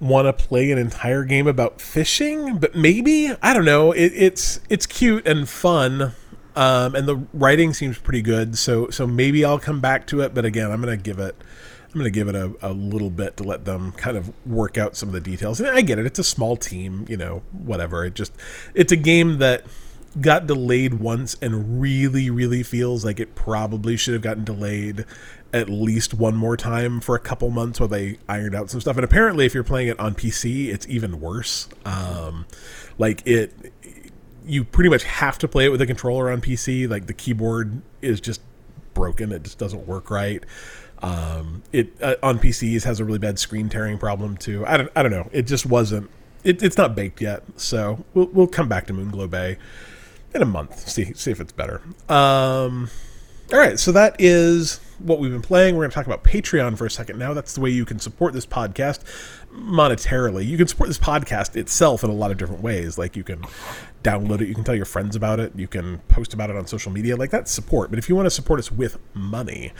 want 0.00 0.26
to 0.26 0.32
play 0.32 0.70
an 0.70 0.78
entire 0.78 1.24
game 1.24 1.46
about 1.46 1.80
fishing, 1.80 2.58
but 2.58 2.74
maybe 2.74 3.32
I 3.42 3.54
don't 3.54 3.64
know. 3.64 3.92
It, 3.92 4.12
it's 4.14 4.60
it's 4.68 4.86
cute 4.86 5.26
and 5.26 5.48
fun, 5.48 6.12
um, 6.54 6.94
and 6.94 7.08
the 7.08 7.16
writing 7.32 7.72
seems 7.72 7.98
pretty 7.98 8.22
good. 8.22 8.58
So 8.58 8.90
so 8.90 9.06
maybe 9.06 9.44
I'll 9.44 9.58
come 9.58 9.80
back 9.80 10.06
to 10.08 10.20
it. 10.20 10.34
But 10.34 10.44
again, 10.44 10.70
I'm 10.70 10.80
gonna 10.80 10.96
give 10.96 11.18
it 11.18 11.36
I'm 11.96 12.00
gonna 12.00 12.10
give 12.10 12.28
it 12.28 12.34
a, 12.34 12.52
a 12.60 12.72
little 12.72 13.08
bit 13.08 13.38
to 13.38 13.44
let 13.44 13.64
them 13.64 13.92
kind 13.92 14.18
of 14.18 14.30
work 14.46 14.76
out 14.76 14.96
some 14.96 15.08
of 15.08 15.14
the 15.14 15.20
details. 15.20 15.60
And 15.60 15.70
I 15.70 15.80
get 15.80 15.98
it. 15.98 16.04
It's 16.04 16.18
a 16.18 16.24
small 16.24 16.56
team, 16.56 17.06
you 17.08 17.16
know, 17.16 17.42
whatever. 17.52 18.04
It 18.04 18.14
just 18.14 18.34
it's 18.74 18.92
a 18.92 18.96
game 18.96 19.38
that 19.38 19.64
got 20.20 20.46
delayed 20.46 20.94
once 20.94 21.36
and 21.40 21.80
really 21.80 22.28
really 22.28 22.62
feels 22.62 23.04
like 23.04 23.20
it 23.20 23.34
probably 23.34 23.96
should 23.96 24.14
have 24.14 24.22
gotten 24.22 24.44
delayed 24.44 25.04
at 25.56 25.68
least 25.68 26.14
one 26.14 26.36
more 26.36 26.56
time 26.56 27.00
for 27.00 27.14
a 27.14 27.18
couple 27.18 27.50
months 27.50 27.80
while 27.80 27.88
they 27.88 28.18
ironed 28.28 28.54
out 28.54 28.70
some 28.70 28.80
stuff. 28.80 28.96
And 28.96 29.04
apparently 29.04 29.46
if 29.46 29.54
you're 29.54 29.64
playing 29.64 29.88
it 29.88 29.98
on 29.98 30.14
pc 30.14 30.68
it's 30.68 30.86
even 30.88 31.20
worse. 31.20 31.68
Um, 31.84 32.46
like 32.98 33.26
it 33.26 33.52
you 34.44 34.62
pretty 34.62 34.90
much 34.90 35.02
have 35.04 35.38
to 35.38 35.48
play 35.48 35.64
it 35.64 35.70
with 35.70 35.80
a 35.80 35.86
controller 35.86 36.30
on 36.30 36.40
pc 36.40 36.88
like 36.88 37.06
the 37.06 37.14
keyboard 37.14 37.82
is 38.02 38.20
just 38.20 38.40
broken. 38.94 39.32
It 39.32 39.42
just 39.42 39.58
doesn't 39.58 39.86
work 39.86 40.10
right. 40.10 40.42
Um, 41.02 41.62
it 41.72 41.90
uh, 42.00 42.16
on 42.22 42.38
pcs 42.38 42.84
has 42.84 43.00
a 43.00 43.04
really 43.04 43.18
bad 43.18 43.38
screen 43.38 43.68
tearing 43.68 43.98
problem 43.98 44.36
too. 44.36 44.64
I 44.66 44.76
don't, 44.76 44.90
I 44.94 45.02
don't 45.02 45.12
know. 45.12 45.28
It 45.32 45.46
just 45.46 45.66
wasn't 45.66 46.10
it, 46.44 46.62
it's 46.62 46.76
not 46.76 46.94
baked 46.94 47.20
yet. 47.20 47.42
So 47.56 48.04
we'll, 48.14 48.26
we'll 48.26 48.46
come 48.46 48.68
back 48.68 48.86
to 48.86 48.92
moonglow 48.92 49.28
bay 49.28 49.58
in 50.34 50.42
a 50.42 50.46
month. 50.46 50.88
See 50.88 51.12
see 51.14 51.30
if 51.30 51.40
it's 51.40 51.52
better. 51.52 51.82
Um, 52.08 52.90
all 53.52 53.58
right, 53.58 53.78
so 53.78 53.92
that 53.92 54.16
is 54.18 54.80
what 54.98 55.18
we've 55.18 55.30
been 55.30 55.42
playing. 55.42 55.76
We're 55.76 55.82
going 55.82 55.90
to 55.90 55.94
talk 55.94 56.06
about 56.06 56.24
Patreon 56.24 56.76
for 56.78 56.86
a 56.86 56.90
second 56.90 57.18
now. 57.18 57.34
That's 57.34 57.54
the 57.54 57.60
way 57.60 57.70
you 57.70 57.84
can 57.84 57.98
support 57.98 58.32
this 58.32 58.46
podcast 58.46 59.00
monetarily. 59.52 60.46
You 60.46 60.56
can 60.56 60.68
support 60.68 60.88
this 60.88 60.98
podcast 60.98 61.56
itself 61.56 62.04
in 62.04 62.10
a 62.10 62.14
lot 62.14 62.30
of 62.30 62.36
different 62.36 62.62
ways. 62.62 62.98
Like 62.98 63.16
you 63.16 63.24
can 63.24 63.42
download 64.06 64.40
it, 64.40 64.48
you 64.48 64.54
can 64.54 64.62
tell 64.64 64.74
your 64.74 64.84
friends 64.84 65.16
about 65.16 65.40
it, 65.40 65.52
you 65.56 65.66
can 65.66 65.98
post 66.08 66.32
about 66.32 66.48
it 66.50 66.56
on 66.56 66.66
social 66.66 66.92
media. 66.92 67.16
Like 67.16 67.30
that's 67.30 67.50
support. 67.50 67.90
But 67.90 67.98
if 67.98 68.08
you 68.08 68.14
want 68.14 68.26
to 68.26 68.30
support 68.30 68.60
us 68.60 68.70
with 68.70 68.98
money, 69.14 69.72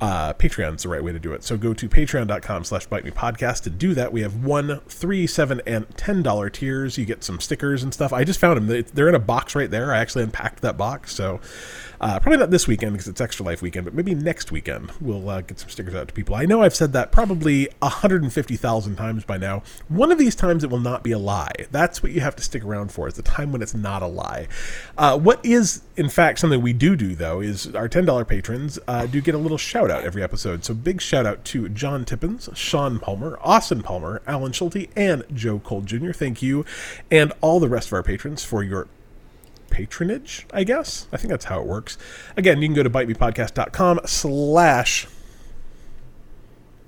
uh, 0.00 0.32
Patreon's 0.34 0.82
the 0.82 0.88
right 0.88 1.02
way 1.04 1.12
to 1.12 1.18
do 1.18 1.32
it. 1.32 1.44
So 1.44 1.56
go 1.56 1.72
to 1.74 1.88
patreon.com 1.88 2.64
slash 2.64 2.86
bite 2.86 3.04
me 3.04 3.10
podcast 3.10 3.62
to 3.64 3.70
do 3.70 3.94
that. 3.94 4.12
We 4.12 4.22
have 4.22 4.44
one, 4.44 4.80
three, 4.88 5.26
seven, 5.26 5.60
and 5.66 5.86
ten 5.96 6.22
dollar 6.22 6.50
tiers. 6.50 6.96
You 6.98 7.04
get 7.04 7.22
some 7.22 7.40
stickers 7.40 7.82
and 7.82 7.92
stuff. 7.92 8.12
I 8.12 8.24
just 8.24 8.40
found 8.40 8.56
them. 8.56 8.66
They- 8.66 8.82
They're 8.82 9.08
in 9.08 9.14
a 9.14 9.18
box 9.20 9.54
right 9.54 9.70
there. 9.70 9.92
I 9.94 9.98
actually 9.98 10.24
unpacked 10.24 10.60
that 10.62 10.76
box. 10.76 11.14
So 11.14 11.40
uh, 12.00 12.18
probably 12.20 12.38
not 12.38 12.50
this 12.50 12.66
weekend 12.66 12.92
because 12.92 13.08
it's 13.08 13.20
Extra 13.20 13.46
Life 13.46 13.62
weekend, 13.62 13.84
but 13.84 13.94
maybe 13.94 14.14
next 14.14 14.50
weekend 14.52 14.90
we'll 15.00 15.28
uh, 15.28 15.40
get 15.42 15.58
some 15.60 15.68
stickers 15.70 15.94
out 15.94 16.08
to 16.08 16.14
people. 16.14 16.34
I 16.34 16.44
know 16.44 16.62
I've 16.62 16.74
said 16.74 16.92
that 16.94 17.12
probably 17.12 17.68
150,000 17.80 18.96
times 18.96 19.24
by 19.24 19.36
now. 19.38 19.62
One 19.88 20.10
of 20.12 20.18
these 20.18 20.34
times 20.34 20.64
it 20.64 20.70
will 20.70 20.80
not 20.80 21.02
be 21.02 21.12
a 21.12 21.18
lie. 21.18 21.52
That's 21.70 22.02
what 22.02 22.12
you 22.12 22.20
have 22.20 22.36
to 22.36 22.42
stick 22.42 22.64
around 22.64 22.92
for, 22.92 23.08
is 23.08 23.14
the 23.14 23.22
time 23.22 23.52
when 23.52 23.62
it's 23.62 23.73
not 23.74 24.02
a 24.02 24.06
lie. 24.06 24.48
Uh, 24.96 25.18
what 25.18 25.44
is, 25.44 25.82
in 25.96 26.08
fact, 26.08 26.38
something 26.38 26.62
we 26.62 26.72
do 26.72 26.96
do, 26.96 27.14
though, 27.14 27.40
is 27.40 27.74
our 27.74 27.88
$10 27.88 28.26
patrons 28.26 28.78
uh, 28.86 29.06
do 29.06 29.20
get 29.20 29.34
a 29.34 29.38
little 29.38 29.58
shout 29.58 29.90
out 29.90 30.04
every 30.04 30.22
episode. 30.22 30.64
So 30.64 30.74
big 30.74 31.00
shout 31.00 31.26
out 31.26 31.44
to 31.46 31.68
John 31.68 32.04
Tippins, 32.04 32.48
Sean 32.54 32.98
Palmer, 32.98 33.38
Austin 33.42 33.82
Palmer, 33.82 34.22
Alan 34.26 34.52
Schulte, 34.52 34.88
and 34.96 35.24
Joe 35.32 35.58
Cole 35.58 35.82
Jr. 35.82 36.12
Thank 36.12 36.42
you. 36.42 36.64
And 37.10 37.32
all 37.40 37.60
the 37.60 37.68
rest 37.68 37.88
of 37.88 37.94
our 37.94 38.02
patrons 38.02 38.44
for 38.44 38.62
your 38.62 38.88
patronage, 39.70 40.46
I 40.52 40.64
guess. 40.64 41.08
I 41.12 41.16
think 41.16 41.30
that's 41.30 41.46
how 41.46 41.60
it 41.60 41.66
works. 41.66 41.98
Again, 42.36 42.62
you 42.62 42.68
can 42.68 42.74
go 42.74 42.84
to 42.84 42.90
bitemepodcast.com 42.90 44.00
slash 44.06 45.08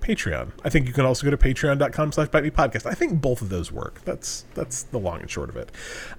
Patreon. 0.07 0.53
I 0.65 0.69
think 0.69 0.87
you 0.87 0.93
can 0.93 1.05
also 1.05 1.25
go 1.25 1.31
to 1.31 1.37
patreon.com 1.37 2.13
slash 2.13 2.29
bite 2.29 2.45
me 2.45 2.51
podcast. 2.51 2.87
I 2.87 2.95
think 2.95 3.21
both 3.21 3.43
of 3.43 3.49
those 3.49 3.73
work. 3.73 4.01
That's 4.05 4.45
that's 4.55 4.85
the 4.85 4.99
long 4.99 5.21
and 5.21 5.29
short 5.29 5.49
of 5.49 5.57
it. 5.57 5.73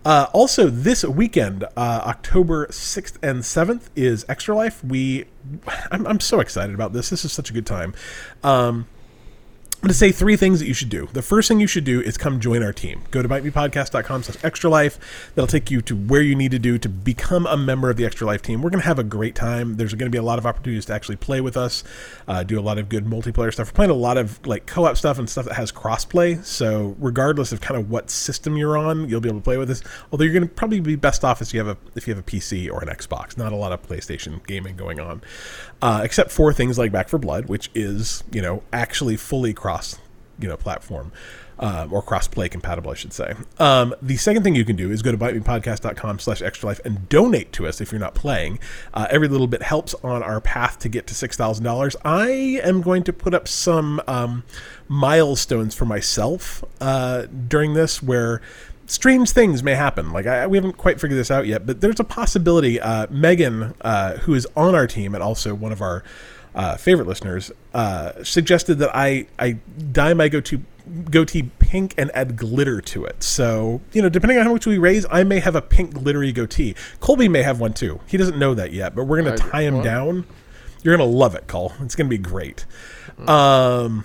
Uh, 0.04 0.28
also, 0.34 0.67
this 0.67 1.06
weekend, 1.06 1.63
uh, 1.63 1.67
October 1.78 2.67
6th 2.67 3.15
and 3.23 3.43
7th, 3.43 3.89
is 3.95 4.26
Extra 4.28 4.56
Life. 4.56 4.84
We, 4.84 5.26
I'm, 5.91 6.06
I'm 6.06 6.19
so 6.19 6.41
excited 6.41 6.76
about 6.76 6.91
this. 6.91 7.10
This 7.10 7.23
is 7.23 7.32
such 7.32 7.50
a 7.50 7.54
good 7.54 7.65
time. 7.65 7.93
Um, 8.43 8.88
to 9.84 9.94
say 9.94 10.12
three 10.12 10.36
things 10.36 10.60
that 10.60 10.68
you 10.68 10.74
should 10.74 10.90
do. 10.90 11.08
The 11.13 11.22
first 11.22 11.48
thing 11.48 11.60
you 11.60 11.68
should 11.68 11.84
do 11.84 12.02
is 12.02 12.18
come 12.18 12.40
join 12.40 12.63
our 12.63 12.74
team. 12.74 13.04
Go 13.12 13.22
to 13.22 13.30
bitemepodcast.com 13.30 14.24
slash 14.24 14.44
extra 14.44 14.70
life. 14.70 15.32
That'll 15.36 15.48
take 15.48 15.70
you 15.70 15.82
to 15.82 15.96
where 15.96 16.22
you 16.22 16.36
need 16.36 16.52
to 16.52 16.60
do 16.60 16.80
to 16.80 16.90
become 16.90 17.46
a 17.46 17.56
member 17.56 17.90
of 17.90 17.98
the 17.98 18.06
Extra 18.06 18.26
Life 18.26 18.42
team. 18.42 18.62
We're 18.63 18.72
going 18.72 18.82
to 18.82 18.88
have 18.88 18.98
a 18.98 19.04
great 19.04 19.36
time. 19.36 19.78
There's 19.78 19.94
going 19.94 20.12
to 20.12 20.16
be 20.16 20.18
a 20.18 20.24
lot 20.24 20.40
of 20.40 20.48
opportunities 20.48 20.86
to 20.86 20.94
actually 20.94 21.18
play 21.18 21.42
with 21.42 21.56
us, 21.56 21.84
uh, 22.28 22.44
do 22.44 22.60
a 22.60 22.62
lot 22.62 22.80
of 22.80 22.90
good 22.90 23.06
multiplayer 23.06 23.54
stuff. 23.54 23.68
We're 23.68 23.76
playing 23.76 23.92
a 23.92 23.96
lot 23.96 24.18
of 24.18 24.46
like 24.48 24.66
co-op 24.66 24.98
stuff 24.98 25.20
and 25.20 25.30
stuff 25.30 25.46
that 25.46 25.54
has 25.54 25.72
crossplay. 25.72 26.44
So 26.44 26.96
regardless 27.00 27.52
of 27.52 27.62
kind 27.62 27.80
of 27.80 27.92
what 27.92 28.10
system 28.10 28.58
you're 28.58 28.78
on, 28.78 29.08
you'll 29.08 29.22
be 29.22 29.30
able 29.30 29.40
to 29.40 29.44
play 29.44 29.58
with 29.58 29.70
us. 29.70 29.84
Although 30.12 30.24
you're 30.24 30.34
going 30.34 30.48
to 30.48 30.54
probably 30.54 30.80
be 30.80 30.96
best 30.96 31.24
off 31.24 31.42
if 31.42 31.54
you 31.54 31.63
have 31.63 31.68
a 31.68 31.78
if 31.96 32.08
you 32.08 32.16
have 32.16 32.24
a 32.24 32.26
PC 32.26 32.72
or 32.72 32.82
an 32.82 32.90
Xbox. 32.90 33.38
Not 33.38 33.54
a 33.54 33.56
lot 33.56 33.72
of 33.72 33.88
PlayStation 33.88 34.46
gaming 34.48 34.76
going 34.76 35.00
on, 35.00 35.22
uh, 35.84 36.02
except 36.04 36.32
for 36.32 36.52
things 36.52 36.80
like 36.80 36.92
Back 36.92 37.10
4 37.10 37.20
Blood, 37.20 37.46
which 37.46 37.70
is 37.76 38.24
you 38.32 38.42
know 38.42 38.63
actually 38.74 39.18
fully 39.18 39.54
cross 39.54 39.67
you 40.40 40.48
know 40.48 40.58
platform 40.58 41.12
uh, 41.60 41.88
or 41.90 42.02
cross-play 42.02 42.50
compatible, 42.50 42.92
I 42.92 42.94
should 42.94 43.14
say. 43.14 43.34
Um, 43.58 43.96
the 44.02 44.18
second 44.18 44.44
thing 44.44 44.56
you 44.56 44.66
can 44.66 44.76
do 44.76 44.92
is 44.92 45.02
go 45.02 45.12
to 45.12 45.18
bitemepodcast.com 45.18 46.20
slash 46.20 46.42
extra 46.42 46.70
life 46.70 46.80
and 46.86 47.10
donate 47.10 47.52
to 47.54 47.68
us 47.68 47.82
if 47.82 47.92
you're 47.92 48.00
not 48.00 48.16
playing. 48.16 48.60
Uh, 48.94 49.08
every 49.10 49.28
little 49.28 49.48
bit 49.48 49.64
helps 49.64 49.96
on 49.96 50.22
our 50.22 50.40
path 50.40 50.78
to 50.80 50.90
get 50.90 51.08
to 51.08 51.14
$6,000. 51.14 51.96
I 52.06 52.30
am 52.64 52.82
going 52.82 53.04
to 53.04 53.14
put 53.14 53.34
up 53.34 53.48
some 53.48 54.02
um, 54.08 54.44
milestones 54.88 55.74
for 55.74 55.86
myself 55.86 56.64
uh, 56.80 57.26
during 57.26 57.74
this 57.74 58.04
where 58.04 58.42
strange 58.86 59.32
things 59.32 59.64
may 59.64 59.74
happen. 59.74 60.12
Like 60.14 60.28
I, 60.28 60.48
we 60.48 60.58
haven't 60.58 60.78
quite 60.78 61.02
figured 61.02 61.20
this 61.20 61.32
out 61.32 61.48
yet, 61.48 61.66
but 61.66 61.82
there's 61.82 62.00
a 62.00 62.04
possibility. 62.06 62.80
Uh, 62.80 63.08
Megan, 63.10 63.74
uh, 63.82 64.18
who 64.18 64.34
is 64.34 64.48
on 64.56 64.76
our 64.76 64.88
team 64.88 65.16
and 65.16 65.24
also 65.24 65.56
one 65.56 65.72
of 65.72 65.82
our 65.82 66.04
uh, 66.58 66.76
favorite 66.76 67.08
listeners, 67.08 67.52
uh, 67.74 68.12
suggested 68.24 68.76
that 68.80 68.89
I 68.93 69.28
I 69.39 69.54
dye 69.93 70.13
my 70.13 70.28
goatee 70.28 70.62
goatee 71.12 71.52
pink 71.60 71.93
and 71.98 72.10
add 72.15 72.36
glitter 72.36 72.82
to 72.82 73.06
it. 73.06 73.22
So 73.24 73.80
you 73.93 74.02
know, 74.02 74.10
depending 74.10 74.38
on 74.39 74.46
how 74.46 74.54
much 74.54 74.65
we 74.65 74.78
raise, 74.78 75.06
I 75.10 75.24
may 75.24 75.39
have 75.39 75.56
a 75.56 75.62
pink 75.62 75.93
glittery 75.93 76.32
goatee. 76.34 76.76
Colby 77.00 77.28
may 77.30 77.43
have 77.43 77.60
one 77.60 77.74
too. 77.74 78.00
He 78.08 78.17
doesn't 78.17 78.38
know 78.39 78.54
that 78.56 78.74
yet, 78.74 78.96
but 78.96 79.06
we're 79.06 79.22
gonna 79.22 79.34
I- 79.36 79.38
tie 79.38 79.62
him 79.62 79.82
down. 79.82 80.26
You're 80.84 80.96
gonna 80.98 81.10
love 81.10 81.36
it, 81.36 81.48
Cole. 81.48 81.74
It's 81.82 81.96
gonna 81.96 82.10
be 82.10 82.17
great. 82.17 82.65
Um, 83.28 84.04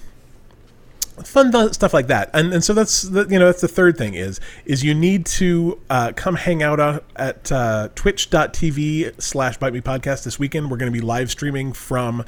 fun 1.25 1.53
th- 1.53 1.75
stuff 1.75 1.92
like 1.94 2.07
that. 2.09 2.31
And 2.35 2.53
and 2.53 2.64
so 2.64 2.75
that's 2.75 3.03
the, 3.03 3.27
you 3.29 3.38
know 3.38 3.46
that's 3.46 3.61
the 3.61 3.68
third 3.68 3.96
thing 3.96 4.14
is 4.14 4.40
is 4.64 4.83
you 4.83 4.94
need 4.94 5.27
to 5.27 5.79
uh, 5.90 6.12
come 6.14 6.37
hang 6.37 6.62
out 6.62 6.81
on, 6.81 7.01
at 7.16 7.51
uh, 7.53 7.88
twitch.tv 7.94 9.20
slash 9.20 9.59
bite 9.59 9.72
me 9.72 9.81
podcast 9.81 10.25
this 10.25 10.38
weekend. 10.38 10.70
We're 10.70 10.77
going 10.77 10.92
to 10.92 10.98
be 10.98 11.05
live 11.05 11.31
streaming 11.31 11.72
from 11.72 12.25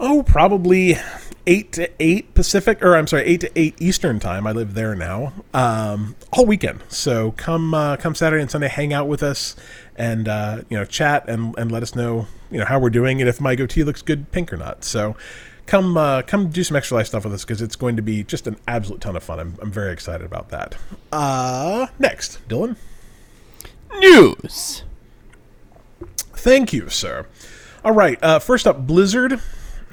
oh 0.00 0.22
probably 0.24 0.96
8 1.46 1.72
to 1.72 1.90
8 2.00 2.34
pacific 2.34 2.82
or 2.82 2.96
i'm 2.96 3.06
sorry 3.06 3.22
8 3.26 3.40
to 3.42 3.58
8 3.58 3.74
eastern 3.78 4.18
time. 4.18 4.46
I 4.46 4.52
live 4.52 4.74
there 4.74 4.94
now 4.96 5.32
um, 5.52 6.16
all 6.32 6.46
weekend. 6.46 6.82
So 6.88 7.32
come 7.32 7.74
uh, 7.74 7.96
come 7.96 8.14
saturday 8.14 8.42
and 8.42 8.50
sunday 8.50 8.68
hang 8.68 8.92
out 8.92 9.06
with 9.06 9.22
us 9.22 9.54
and 9.96 10.28
uh, 10.28 10.62
you 10.68 10.76
know 10.76 10.84
chat 10.84 11.28
and, 11.28 11.56
and 11.58 11.70
let 11.70 11.82
us 11.82 11.94
know 11.94 12.26
you 12.50 12.58
know 12.58 12.64
how 12.64 12.78
we're 12.78 12.90
doing 12.90 13.20
and 13.20 13.28
if 13.28 13.40
my 13.40 13.54
goatee 13.54 13.84
looks 13.84 14.02
good 14.02 14.30
pink 14.32 14.52
or 14.52 14.56
not. 14.56 14.84
So 14.84 15.16
come 15.66 15.96
uh, 15.96 16.22
come 16.22 16.48
do 16.50 16.62
some 16.64 16.76
extra 16.76 16.96
life 16.98 17.06
stuff 17.06 17.24
with 17.24 17.32
us 17.34 17.44
because 17.44 17.62
it's 17.62 17.76
going 17.76 17.96
to 17.96 18.02
be 18.02 18.22
just 18.24 18.46
an 18.46 18.56
absolute 18.68 19.00
ton 19.00 19.16
of 19.16 19.22
fun 19.22 19.40
i'm, 19.40 19.54
I'm 19.62 19.70
very 19.70 19.92
excited 19.92 20.24
about 20.26 20.50
that 20.50 20.76
uh, 21.12 21.86
next 21.98 22.46
dylan 22.48 22.76
News. 24.00 24.82
Thank 26.36 26.72
you, 26.72 26.88
sir. 26.88 27.26
All 27.84 27.92
right. 27.92 28.18
Uh, 28.22 28.38
first 28.40 28.66
up, 28.66 28.86
Blizzard 28.86 29.40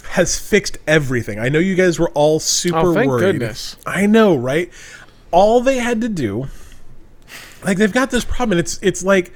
has 0.10 0.40
fixed 0.40 0.80
everything. 0.88 1.40
I 1.40 1.50
know 1.50 1.60
you 1.60 1.76
guys 1.76 2.00
were 2.00 2.10
all 2.10 2.40
super 2.40 2.80
Oh, 2.80 2.94
thank 2.96 3.08
worried. 3.10 3.22
goodness. 3.34 3.78
I 3.86 4.08
know, 4.08 4.36
right? 4.36 4.72
All 5.30 5.62
they 5.62 5.78
had 5.78 6.02
to 6.02 6.10
do, 6.10 6.48
like 7.64 7.78
they've 7.78 7.94
got 7.94 8.10
this 8.12 8.26
problem, 8.26 8.54
and 8.54 8.60
it's 8.60 8.80
it's 8.82 9.04
like 9.04 9.34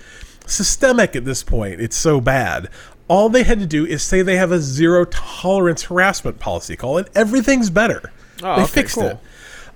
systemic 0.48 1.16
at 1.16 1.26
this 1.26 1.44
point. 1.44 1.80
It's 1.80 1.96
so 1.96 2.20
bad. 2.20 2.70
All 3.08 3.30
they 3.30 3.44
had 3.44 3.60
to 3.60 3.68
do 3.68 3.86
is 3.86 4.02
say 4.02 4.22
they 4.22 4.38
have 4.38 4.52
a 4.52 4.60
zero 4.60 5.06
tolerance 5.06 5.84
harassment 5.84 6.40
policy 6.40 6.76
call, 6.76 6.98
and 6.98 7.10
everything's 7.16 7.70
better. 7.70 8.12
Oh, 8.42 8.56
they 8.56 8.64
okay, 8.64 8.72
fixed 8.72 8.96
cool. 8.96 9.22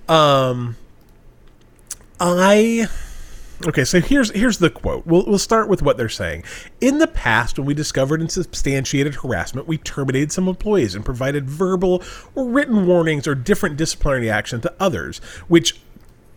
it. 0.08 0.10
Um, 0.10 0.76
I 2.18 2.88
Okay, 3.66 3.84
so 3.84 4.00
here's 4.00 4.30
here's 4.30 4.56
the 4.56 4.70
quote. 4.70 5.06
We'll 5.06 5.24
we'll 5.26 5.38
start 5.38 5.68
with 5.68 5.82
what 5.82 5.98
they're 5.98 6.08
saying. 6.08 6.44
In 6.80 6.96
the 6.98 7.06
past, 7.06 7.58
when 7.58 7.66
we 7.66 7.74
discovered 7.74 8.20
and 8.20 8.32
substantiated 8.32 9.16
harassment, 9.16 9.68
we 9.68 9.76
terminated 9.76 10.32
some 10.32 10.48
employees 10.48 10.94
and 10.94 11.04
provided 11.04 11.48
verbal 11.50 12.02
or 12.34 12.48
written 12.48 12.86
warnings 12.86 13.26
or 13.26 13.34
different 13.34 13.76
disciplinary 13.76 14.30
action 14.30 14.62
to 14.62 14.74
others, 14.80 15.18
which 15.48 15.78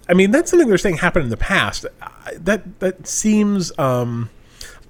I 0.10 0.14
mean, 0.14 0.32
that's 0.32 0.52
something 0.52 0.68
they're 0.68 0.78
saying 0.78 0.98
happened 0.98 1.24
in 1.24 1.30
the 1.30 1.38
past. 1.38 1.86
That 2.36 2.80
that 2.82 3.08
seems 3.08 3.78
um 3.80 4.30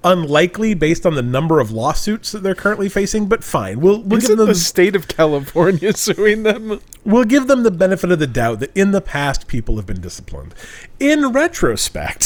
unlikely 0.04 0.74
based 0.74 1.06
on 1.06 1.14
the 1.14 1.22
number 1.22 1.58
of 1.58 1.70
lawsuits 1.70 2.30
that 2.32 2.42
they're 2.42 2.54
currently 2.54 2.88
facing, 2.88 3.26
but 3.26 3.42
fine. 3.42 3.80
We'll 3.80 4.02
we'll 4.02 4.20
give 4.20 4.24
Isn't 4.24 4.36
them 4.38 4.48
the 4.48 4.54
state 4.54 4.94
of 4.94 5.08
California 5.08 5.92
suing 5.96 6.42
them? 6.42 6.80
we'll 7.04 7.24
give 7.24 7.46
them 7.46 7.62
the 7.62 7.70
benefit 7.70 8.10
of 8.10 8.18
the 8.18 8.26
doubt 8.26 8.60
that 8.60 8.74
in 8.74 8.90
the 8.90 9.00
past 9.00 9.46
people 9.46 9.76
have 9.76 9.86
been 9.86 10.00
disciplined. 10.00 10.54
In 10.98 11.32
retrospect, 11.32 12.24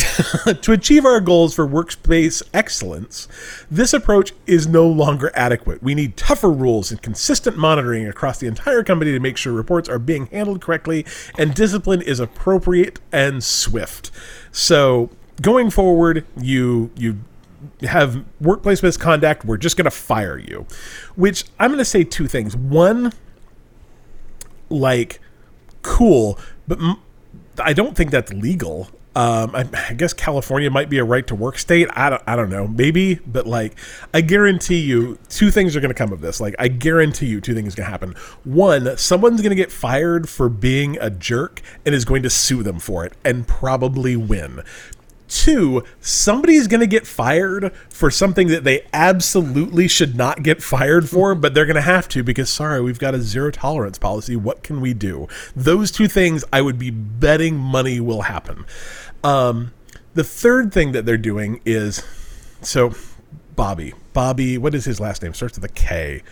to 0.62 0.72
achieve 0.72 1.04
our 1.04 1.20
goals 1.20 1.54
for 1.54 1.66
workspace 1.66 2.42
excellence, 2.54 3.26
this 3.70 3.92
approach 3.92 4.32
is 4.46 4.66
no 4.66 4.86
longer 4.86 5.32
adequate. 5.34 5.82
We 5.82 5.94
need 5.94 6.16
tougher 6.16 6.50
rules 6.50 6.90
and 6.90 7.02
consistent 7.02 7.56
monitoring 7.56 8.06
across 8.06 8.38
the 8.38 8.46
entire 8.46 8.84
company 8.84 9.12
to 9.12 9.20
make 9.20 9.36
sure 9.36 9.52
reports 9.52 9.88
are 9.88 9.98
being 9.98 10.26
handled 10.26 10.60
correctly 10.60 11.04
and 11.36 11.54
discipline 11.54 12.02
is 12.02 12.20
appropriate 12.20 13.00
and 13.12 13.42
swift. 13.42 14.10
So, 14.52 15.10
going 15.42 15.70
forward, 15.70 16.24
you 16.36 16.90
you 16.96 17.18
have 17.82 18.24
workplace 18.40 18.82
misconduct, 18.82 19.44
we're 19.44 19.56
just 19.56 19.76
going 19.76 19.84
to 19.84 19.90
fire 19.90 20.38
you. 20.38 20.66
Which 21.16 21.44
I'm 21.58 21.70
going 21.70 21.78
to 21.78 21.84
say 21.84 22.04
two 22.04 22.26
things. 22.26 22.56
One, 22.56 23.12
like 24.68 25.20
cool, 25.82 26.38
but 26.66 26.78
I 27.58 27.72
don't 27.72 27.96
think 27.96 28.10
that's 28.10 28.32
legal. 28.32 28.88
Um, 29.16 29.56
I, 29.56 29.68
I 29.88 29.94
guess 29.94 30.12
California 30.12 30.70
might 30.70 30.88
be 30.88 30.98
a 30.98 31.04
right 31.04 31.26
to 31.26 31.34
work 31.34 31.58
state. 31.58 31.88
I 31.92 32.10
don't, 32.10 32.22
I 32.24 32.36
don't 32.36 32.50
know, 32.50 32.68
maybe, 32.68 33.16
but 33.26 33.48
like, 33.48 33.76
I 34.14 34.20
guarantee 34.20 34.78
you, 34.78 35.18
two 35.28 35.50
things 35.50 35.74
are 35.74 35.80
going 35.80 35.88
to 35.90 35.94
come 35.94 36.12
of 36.12 36.20
this. 36.20 36.40
Like, 36.40 36.54
I 36.56 36.68
guarantee 36.68 37.26
you, 37.26 37.40
two 37.40 37.52
things 37.52 37.74
going 37.74 37.86
to 37.86 37.90
happen. 37.90 38.14
One, 38.44 38.96
someone's 38.96 39.40
going 39.40 39.50
to 39.50 39.56
get 39.56 39.72
fired 39.72 40.28
for 40.28 40.48
being 40.48 40.98
a 41.00 41.10
jerk 41.10 41.62
and 41.84 41.96
is 41.96 42.04
going 42.04 42.22
to 42.22 42.30
sue 42.30 42.62
them 42.62 42.78
for 42.78 43.04
it 43.04 43.14
and 43.24 43.48
probably 43.48 44.14
win. 44.14 44.62
Two, 45.28 45.84
somebody's 46.00 46.66
going 46.66 46.80
to 46.80 46.86
get 46.86 47.06
fired 47.06 47.72
for 47.90 48.10
something 48.10 48.48
that 48.48 48.64
they 48.64 48.86
absolutely 48.92 49.86
should 49.86 50.16
not 50.16 50.42
get 50.42 50.62
fired 50.62 51.08
for, 51.08 51.34
but 51.34 51.54
they're 51.54 51.66
going 51.66 51.76
to 51.76 51.82
have 51.82 52.08
to 52.08 52.22
because, 52.22 52.48
sorry, 52.48 52.80
we've 52.80 52.98
got 52.98 53.14
a 53.14 53.20
zero 53.20 53.50
tolerance 53.50 53.98
policy. 53.98 54.36
What 54.36 54.62
can 54.62 54.80
we 54.80 54.94
do? 54.94 55.28
Those 55.54 55.90
two 55.90 56.08
things 56.08 56.44
I 56.52 56.62
would 56.62 56.78
be 56.78 56.90
betting 56.90 57.56
money 57.56 58.00
will 58.00 58.22
happen. 58.22 58.64
Um, 59.22 59.72
the 60.14 60.24
third 60.24 60.72
thing 60.72 60.92
that 60.92 61.04
they're 61.04 61.16
doing 61.16 61.60
is 61.64 62.02
so 62.62 62.94
Bobby. 63.54 63.92
Bobby, 64.12 64.56
what 64.56 64.74
is 64.74 64.84
his 64.84 65.00
last 65.00 65.22
name? 65.22 65.34
Starts 65.34 65.58
with 65.58 65.70
a 65.70 65.74
K. 65.74 66.22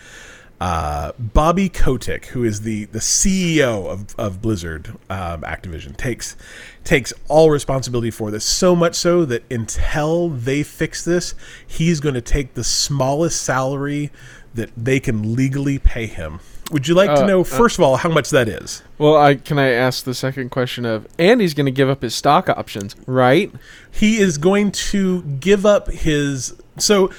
Uh, 0.59 1.11
Bobby 1.19 1.69
Kotick, 1.69 2.27
who 2.27 2.43
is 2.43 2.61
the 2.61 2.85
the 2.85 2.99
CEO 2.99 3.85
of, 3.87 4.15
of 4.17 4.41
Blizzard 4.41 4.89
um, 5.09 5.41
Activision, 5.41 5.95
takes 5.95 6.35
takes 6.83 7.13
all 7.27 7.51
responsibility 7.51 8.09
for 8.09 8.31
this. 8.31 8.43
So 8.43 8.75
much 8.75 8.95
so 8.95 9.23
that 9.25 9.43
until 9.51 10.29
they 10.29 10.63
fix 10.63 11.05
this, 11.05 11.35
he's 11.65 11.99
going 11.99 12.15
to 12.15 12.21
take 12.21 12.55
the 12.55 12.63
smallest 12.63 13.41
salary 13.41 14.09
that 14.55 14.71
they 14.75 14.99
can 14.99 15.35
legally 15.35 15.77
pay 15.77 16.07
him. 16.07 16.39
Would 16.71 16.87
you 16.87 16.95
like 16.95 17.09
to 17.15 17.23
Uh, 17.23 17.27
know, 17.27 17.41
uh, 17.41 17.43
first 17.43 17.77
of 17.77 17.83
all, 17.83 17.97
how 17.97 18.09
much 18.09 18.31
that 18.31 18.49
is? 18.49 18.81
Well, 18.97 19.15
I 19.15 19.35
can 19.35 19.59
I 19.59 19.69
ask 19.69 20.03
the 20.05 20.15
second 20.15 20.49
question 20.49 20.85
of 20.85 21.07
and 21.19 21.39
he's 21.39 21.53
going 21.53 21.67
to 21.67 21.71
give 21.71 21.87
up 21.87 22.01
his 22.01 22.15
stock 22.15 22.49
options, 22.49 22.95
right? 23.05 23.51
he 23.91 24.17
is 24.17 24.37
going 24.37 24.71
to 24.71 25.21
give 25.39 25.65
up 25.67 25.89
his 25.91 26.55
so 26.77 27.11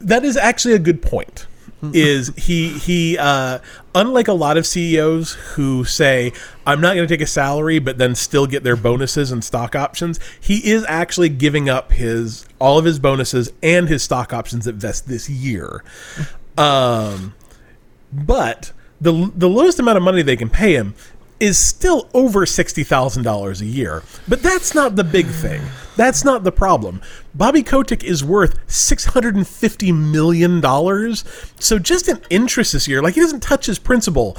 that 0.00 0.24
is 0.24 0.36
actually 0.36 0.74
a 0.74 0.78
good 0.78 1.02
point 1.02 1.46
is 1.92 2.34
he 2.36 2.70
he 2.70 3.16
uh 3.18 3.58
unlike 3.94 4.26
a 4.26 4.32
lot 4.32 4.56
of 4.56 4.66
CEOs 4.66 5.32
who 5.54 5.84
say 5.84 6.32
I'm 6.66 6.80
not 6.80 6.96
going 6.96 7.06
to 7.06 7.12
take 7.12 7.22
a 7.22 7.26
salary 7.26 7.78
but 7.78 7.98
then 7.98 8.14
still 8.16 8.46
get 8.48 8.64
their 8.64 8.74
bonuses 8.74 9.30
and 9.30 9.44
stock 9.44 9.76
options 9.76 10.18
he 10.40 10.68
is 10.68 10.84
actually 10.88 11.28
giving 11.28 11.68
up 11.68 11.92
his 11.92 12.46
all 12.58 12.78
of 12.78 12.84
his 12.84 12.98
bonuses 12.98 13.52
and 13.62 13.88
his 13.88 14.02
stock 14.02 14.32
options 14.32 14.64
that 14.64 14.74
vest 14.74 15.06
this 15.06 15.30
year 15.30 15.84
um 16.56 17.34
but 18.12 18.72
the 19.00 19.30
the 19.36 19.48
lowest 19.48 19.78
amount 19.78 19.96
of 19.96 20.02
money 20.02 20.22
they 20.22 20.36
can 20.36 20.50
pay 20.50 20.74
him 20.74 20.94
is 21.40 21.56
still 21.56 22.08
over 22.14 22.44
sixty 22.46 22.82
thousand 22.82 23.22
dollars 23.22 23.60
a 23.60 23.66
year. 23.66 24.02
But 24.26 24.42
that's 24.42 24.74
not 24.74 24.96
the 24.96 25.04
big 25.04 25.26
thing. 25.26 25.62
That's 25.96 26.24
not 26.24 26.44
the 26.44 26.52
problem. 26.52 27.00
Bobby 27.38 27.62
Kotick 27.62 28.02
is 28.02 28.24
worth 28.24 28.58
six 28.66 29.04
hundred 29.04 29.36
and 29.36 29.46
fifty 29.46 29.92
million 29.92 30.60
dollars. 30.60 31.22
So 31.60 31.78
just 31.78 32.08
in 32.08 32.20
interest 32.30 32.72
this 32.72 32.88
year, 32.88 33.00
like 33.00 33.14
he 33.14 33.20
doesn't 33.20 33.44
touch 33.44 33.66
his 33.66 33.78
principal. 33.78 34.36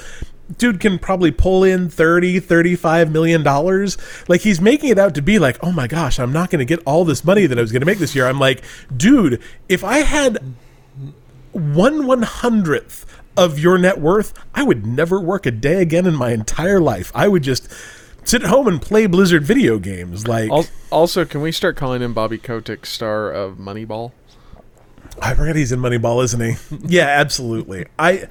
Dude 0.57 0.81
can 0.81 0.99
probably 0.99 1.31
pull 1.31 1.63
in 1.63 1.89
30, 1.89 2.39
35 2.39 3.12
million 3.12 3.41
dollars. 3.41 3.97
Like 4.27 4.41
he's 4.41 4.59
making 4.59 4.89
it 4.89 4.99
out 4.99 5.15
to 5.15 5.21
be 5.21 5.39
like, 5.39 5.57
oh 5.63 5.71
my 5.71 5.88
gosh, 5.88 6.19
I'm 6.19 6.33
not 6.33 6.49
gonna 6.49 6.65
get 6.65 6.83
all 6.85 7.05
this 7.05 7.23
money 7.23 7.45
that 7.45 7.57
I 7.57 7.62
was 7.62 7.71
gonna 7.71 7.85
make 7.85 7.99
this 7.99 8.15
year. 8.15 8.27
I'm 8.27 8.39
like, 8.39 8.63
dude, 8.95 9.41
if 9.69 9.81
I 9.85 9.99
had 9.99 10.55
one 11.53 12.05
one 12.05 12.23
hundredth 12.23 13.05
of 13.38 13.57
your 13.57 13.77
net 13.77 14.01
worth, 14.01 14.33
I 14.53 14.63
would 14.63 14.85
never 14.85 15.21
work 15.21 15.45
a 15.45 15.51
day 15.51 15.81
again 15.81 16.05
in 16.05 16.15
my 16.15 16.31
entire 16.31 16.81
life. 16.81 17.13
I 17.15 17.29
would 17.29 17.43
just 17.43 17.71
sit 18.23 18.43
at 18.43 18.49
home 18.49 18.67
and 18.67 18.82
play 18.82 19.08
Blizzard 19.08 19.43
video 19.43 19.79
games. 19.79 20.27
Like, 20.27 20.51
Al- 20.51 20.67
Also, 20.91 21.25
can 21.25 21.41
we 21.41 21.51
start 21.51 21.75
calling 21.75 22.01
him 22.01 22.13
Bobby 22.13 22.38
Kotick, 22.38 22.86
star 22.86 23.32
of 23.32 23.58
Moneyball? 23.58 24.12
I 25.21 25.34
forgot 25.34 25.55
he's 25.55 25.71
in 25.71 25.79
Moneyball, 25.79 26.23
isn't 26.23 26.39
he? 26.41 26.77
yeah, 26.88 27.08
absolutely. 27.08 27.86
I 27.97 28.27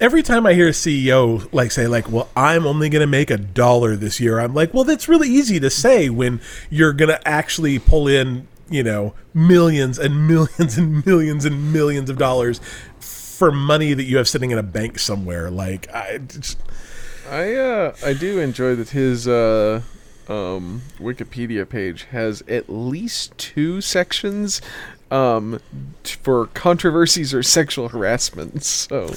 every 0.00 0.22
time 0.22 0.46
I 0.46 0.54
hear 0.54 0.68
a 0.68 0.72
CEO 0.72 1.46
like 1.52 1.70
say 1.70 1.86
like, 1.86 2.10
"Well, 2.10 2.28
I'm 2.34 2.66
only 2.66 2.88
going 2.88 3.00
to 3.00 3.06
make 3.06 3.30
a 3.30 3.36
dollar 3.36 3.96
this 3.96 4.20
year," 4.20 4.38
I'm 4.38 4.54
like, 4.54 4.72
"Well, 4.72 4.84
that's 4.84 5.08
really 5.08 5.28
easy 5.28 5.60
to 5.60 5.68
say 5.70 6.08
when 6.08 6.40
you're 6.70 6.92
going 6.94 7.10
to 7.10 7.28
actually 7.28 7.78
pull 7.78 8.08
in, 8.08 8.46
you 8.70 8.82
know, 8.82 9.14
millions 9.34 9.98
and 9.98 10.26
millions 10.28 10.78
and 10.78 11.04
millions 11.04 11.44
and 11.44 11.72
millions 11.72 12.08
of 12.08 12.16
dollars 12.16 12.60
for 13.00 13.50
money 13.52 13.92
that 13.94 14.04
you 14.04 14.16
have 14.16 14.28
sitting 14.28 14.50
in 14.50 14.56
a 14.58 14.62
bank 14.62 14.98
somewhere." 14.98 15.50
Like, 15.50 15.92
I 15.94 16.18
just, 16.18 16.58
I 17.30 17.54
uh 17.54 17.94
I 18.04 18.12
do 18.12 18.38
enjoy 18.40 18.74
that 18.74 18.90
his 18.90 19.26
uh 19.28 19.82
um 20.28 20.82
Wikipedia 20.98 21.68
page 21.68 22.04
has 22.10 22.42
at 22.48 22.68
least 22.68 23.36
two 23.38 23.80
sections 23.80 24.60
um 25.10 25.60
t- 26.02 26.16
for 26.22 26.46
controversies 26.48 27.32
or 27.34 27.42
sexual 27.42 27.88
harassment. 27.90 28.62
So 28.64 29.14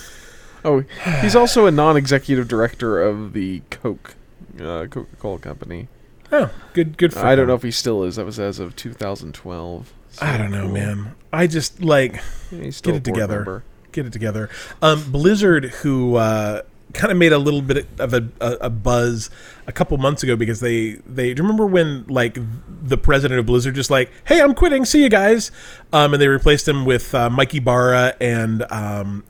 Oh, 0.65 0.85
he's 1.21 1.35
also 1.35 1.65
a 1.65 1.71
non-executive 1.71 2.47
director 2.47 3.01
of 3.01 3.33
the 3.33 3.61
Coke 3.69 4.15
uh, 4.61 4.85
Coca-Cola 4.89 5.39
company. 5.39 5.89
oh, 6.31 6.49
good 6.73 6.97
good 6.97 7.11
for 7.13 7.19
I 7.19 7.35
don't 7.35 7.47
know 7.47 7.55
if 7.55 7.63
he 7.63 7.71
still 7.71 8.03
is. 8.03 8.15
That 8.15 8.25
was 8.25 8.39
as 8.39 8.59
of 8.59 8.73
2012. 8.77 9.91
So 10.11 10.25
I 10.25 10.37
don't 10.37 10.51
know, 10.51 10.63
cool. 10.67 10.71
man. 10.73 11.15
I 11.33 11.47
just 11.47 11.81
like 11.83 12.21
Yeah, 12.51 12.69
get 12.81 12.95
it 12.95 13.03
together. 13.03 13.37
member. 13.39 13.63
Get 13.91 14.05
it 14.05 14.13
together. 14.13 14.49
Um, 14.81 15.11
Blizzard, 15.11 15.65
who 15.81 16.15
uh, 16.15 16.61
kind 16.93 17.11
of 17.11 17.17
made 17.17 17.33
a 17.33 17.37
little 17.37 17.61
bit 17.61 17.87
of 17.99 18.13
a, 18.13 18.27
a, 18.39 18.51
a 18.61 18.69
buzz 18.69 19.29
a 19.67 19.71
couple 19.71 19.97
months 19.97 20.23
ago 20.23 20.35
because 20.35 20.59
they 20.59 20.93
they 21.05 21.33
do 21.33 21.41
you 21.41 21.43
remember 21.43 21.65
when 21.65 22.05
like 22.07 22.37
the 22.83 22.97
president 22.97 23.39
of 23.39 23.45
Blizzard 23.45 23.75
just 23.75 23.89
like, 23.89 24.11
hey, 24.25 24.41
I'm 24.41 24.53
quitting. 24.53 24.85
See 24.85 25.01
you 25.01 25.09
guys. 25.09 25.51
Um, 25.91 26.13
and 26.13 26.21
they 26.21 26.27
replaced 26.27 26.67
him 26.67 26.85
with 26.85 27.13
uh, 27.15 27.29
Mike 27.29 27.53
Ybarra 27.55 28.15
and 28.19 28.63
um, 28.71 29.23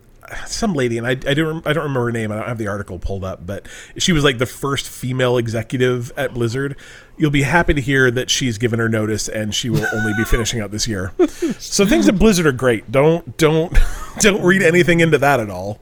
some 0.48 0.74
lady, 0.74 0.98
and 0.98 1.06
I, 1.06 1.12
I 1.12 1.34
don't 1.34 1.66
I 1.68 1.74
don't 1.74 1.84
remember 1.84 2.06
her 2.06 2.12
name. 2.12 2.32
I 2.32 2.36
don't 2.36 2.48
have 2.48 2.58
the 2.58 2.68
article 2.68 3.00
pulled 3.00 3.24
up, 3.24 3.46
but 3.46 3.68
she 3.98 4.12
was 4.12 4.24
like 4.24 4.38
the 4.38 4.46
first 4.46 4.88
female 4.88 5.38
executive 5.38 6.12
at 6.18 6.34
Blizzard. 6.34 6.76
You'll 7.18 7.32
be 7.32 7.44
happy 7.44 7.74
to 7.74 7.82
hear 7.82 8.10
that 8.12 8.30
she's 8.30 8.58
given 8.58 8.80
her 8.80 8.90
notice, 8.90 9.28
and 9.28 9.54
she 9.54 9.70
will 9.70 9.86
only 9.94 10.14
be 10.18 10.24
finishing 10.24 10.60
out 10.60 10.72
this 10.72 10.88
year. 10.88 11.12
So 11.60 11.86
things 11.86 12.08
at 12.08 12.18
Blizzard 12.18 12.46
are 12.46 12.52
great. 12.52 12.92
Don't 12.92 13.38
don't 13.38 13.78
don't 14.20 14.42
read 14.44 14.62
anything 14.62 15.00
into 15.00 15.18
that 15.18 15.40
at 15.40 15.50
all. 15.50 15.80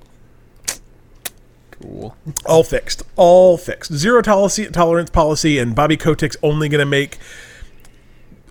Cool. 1.81 2.15
All 2.45 2.63
fixed. 2.63 3.03
All 3.15 3.57
fixed. 3.57 3.93
Zero 3.93 4.21
tolerance 4.21 4.59
tolerance 4.71 5.09
policy, 5.09 5.57
and 5.57 5.75
Bobby 5.75 5.97
Kotick's 5.97 6.37
only 6.43 6.69
going 6.69 6.79
to 6.79 6.85
make 6.85 7.17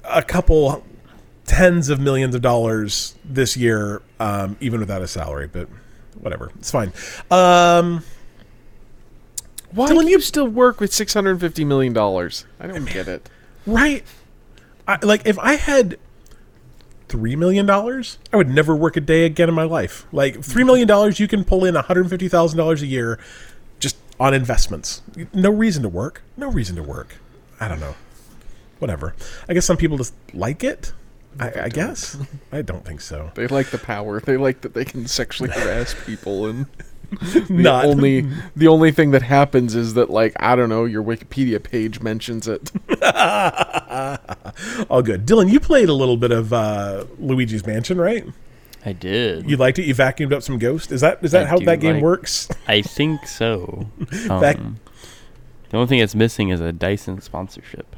a 0.04 0.22
couple 0.22 0.84
tens 1.46 1.88
of 1.88 2.00
millions 2.00 2.34
of 2.34 2.42
dollars 2.42 3.14
this 3.24 3.56
year, 3.56 4.02
um, 4.18 4.56
even 4.60 4.80
without 4.80 5.02
a 5.02 5.08
salary. 5.08 5.46
But 5.46 5.68
whatever, 6.18 6.50
it's 6.58 6.70
fine. 6.70 6.92
Um, 7.30 8.02
Why 9.72 9.88
Dylan, 9.90 10.04
do 10.04 10.10
you 10.10 10.20
still 10.20 10.48
work 10.48 10.80
with 10.80 10.92
650 10.92 11.64
million 11.64 11.92
dollars? 11.92 12.46
I 12.58 12.66
don't 12.66 12.84
get 12.84 13.08
it. 13.08 13.28
right? 13.66 14.04
I, 14.88 14.98
like 15.02 15.22
if 15.26 15.38
I 15.38 15.54
had 15.54 15.98
three 17.10 17.36
million 17.36 17.66
dollars, 17.66 18.18
I 18.32 18.36
would 18.36 18.48
never 18.48 18.74
work 18.74 18.96
a 18.96 19.00
day 19.00 19.26
again 19.26 19.48
in 19.48 19.54
my 19.54 19.64
life. 19.64 20.06
Like 20.12 20.42
three 20.42 20.64
million 20.64 20.88
dollars, 20.88 21.20
you 21.20 21.28
can 21.28 21.44
pull 21.44 21.64
in 21.64 21.74
one 21.74 21.84
hundred 21.84 22.08
fifty 22.08 22.28
thousand 22.28 22.56
dollars 22.56 22.80
a 22.82 22.86
year 22.86 23.18
just 23.80 23.96
on 24.18 24.32
investments. 24.32 25.02
No 25.34 25.50
reason 25.50 25.82
to 25.82 25.88
work. 25.88 26.22
No 26.36 26.48
reason 26.50 26.76
to 26.76 26.82
work. 26.82 27.16
I 27.58 27.68
don't 27.68 27.80
know. 27.80 27.96
Whatever. 28.78 29.14
I 29.48 29.54
guess 29.54 29.66
some 29.66 29.76
people 29.76 29.98
just 29.98 30.14
like 30.32 30.64
it. 30.64 30.92
I, 31.38 31.64
I 31.64 31.68
guess. 31.68 32.16
I 32.50 32.62
don't 32.62 32.84
think 32.84 33.00
so. 33.00 33.30
They 33.34 33.46
like 33.46 33.70
the 33.70 33.78
power. 33.78 34.20
They 34.20 34.36
like 34.36 34.62
that 34.62 34.74
they 34.74 34.84
can 34.84 35.06
sexually 35.06 35.50
harass 35.50 35.94
people 36.06 36.46
and 36.46 36.66
the 37.20 37.46
Not 37.50 37.84
only 37.84 38.26
the 38.56 38.68
only 38.68 38.90
thing 38.92 39.10
that 39.10 39.22
happens 39.22 39.74
is 39.74 39.94
that 39.94 40.10
like 40.10 40.32
I 40.38 40.54
don't 40.56 40.68
know 40.68 40.84
your 40.84 41.02
Wikipedia 41.02 41.62
page 41.62 42.00
mentions 42.00 42.46
it. 42.48 42.70
all 44.90 45.02
good. 45.02 45.26
Dylan, 45.26 45.50
you 45.50 45.60
played 45.60 45.88
a 45.88 45.94
little 45.94 46.16
bit 46.16 46.30
of 46.30 46.52
uh, 46.52 47.04
Luigi's 47.18 47.66
Mansion, 47.66 47.98
right? 47.98 48.24
I 48.84 48.92
did. 48.92 49.48
You 49.50 49.56
liked 49.56 49.78
it. 49.78 49.84
You 49.84 49.94
vacuumed 49.94 50.32
up 50.32 50.42
some 50.42 50.58
Ghost. 50.58 50.90
Is 50.92 51.00
that 51.02 51.18
is 51.22 51.32
that 51.32 51.44
I 51.44 51.46
how 51.46 51.56
do 51.56 51.64
that 51.66 51.80
game 51.80 51.94
like- 51.96 52.02
works? 52.02 52.48
I 52.66 52.82
think 52.82 53.26
so. 53.26 53.88
Back- 54.28 54.58
Um, 54.58 54.78
the 55.70 55.76
only 55.76 55.86
thing 55.88 56.00
that's 56.00 56.14
missing 56.14 56.48
is 56.48 56.60
a 56.60 56.72
Dyson 56.72 57.20
sponsorship. 57.20 57.94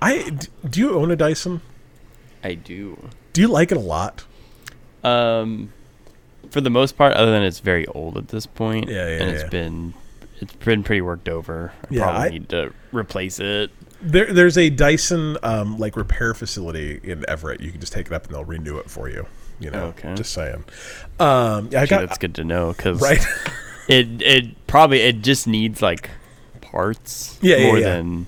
I 0.00 0.30
do 0.68 0.80
you 0.80 0.94
own 0.94 1.10
a 1.10 1.16
Dyson? 1.16 1.60
I 2.42 2.54
do. 2.54 3.08
Do 3.32 3.40
you 3.40 3.48
like 3.48 3.70
it 3.72 3.76
a 3.76 3.80
lot? 3.80 4.24
Um, 5.04 5.72
for 6.50 6.60
the 6.60 6.70
most 6.70 6.96
part, 6.96 7.14
other 7.14 7.30
than 7.32 7.42
it's 7.42 7.60
very 7.60 7.86
old 7.88 8.16
at 8.16 8.28
this 8.28 8.46
point, 8.46 8.88
Yeah, 8.88 9.06
yeah, 9.08 9.22
and 9.22 9.30
it's 9.30 9.42
yeah. 9.44 9.48
been 9.48 9.94
it's 10.40 10.52
been 10.54 10.82
pretty 10.82 11.00
worked 11.00 11.28
over. 11.28 11.72
I 11.82 11.86
Yeah, 11.94 12.02
probably 12.04 12.26
I- 12.26 12.30
need 12.30 12.48
to 12.50 12.72
replace 12.92 13.38
it. 13.40 13.70
There, 14.02 14.30
there's 14.32 14.58
a 14.58 14.68
Dyson 14.68 15.38
um, 15.42 15.78
like 15.78 15.96
repair 15.96 16.34
facility 16.34 17.00
in 17.02 17.24
Everett. 17.28 17.60
You 17.62 17.70
can 17.70 17.80
just 17.80 17.94
take 17.94 18.06
it 18.06 18.12
up 18.12 18.26
and 18.26 18.34
they'll 18.34 18.44
renew 18.44 18.76
it 18.76 18.90
for 18.90 19.08
you. 19.08 19.26
You 19.58 19.70
know, 19.70 19.84
Okay. 19.86 20.14
just 20.14 20.34
saying. 20.34 20.64
Um, 21.18 21.70
yeah, 21.72 21.80
I 21.80 21.86
got 21.86 22.00
that's 22.06 22.18
good 22.18 22.34
to 22.34 22.44
know 22.44 22.74
because 22.74 23.00
right. 23.00 23.24
it 23.88 24.20
it 24.20 24.66
probably 24.66 25.00
it 25.00 25.22
just 25.22 25.46
needs 25.46 25.80
like 25.80 26.10
parts 26.60 27.38
Yeah, 27.40 27.56
yeah, 27.56 27.66
more 27.66 27.78
yeah. 27.78 27.88
than 27.96 28.26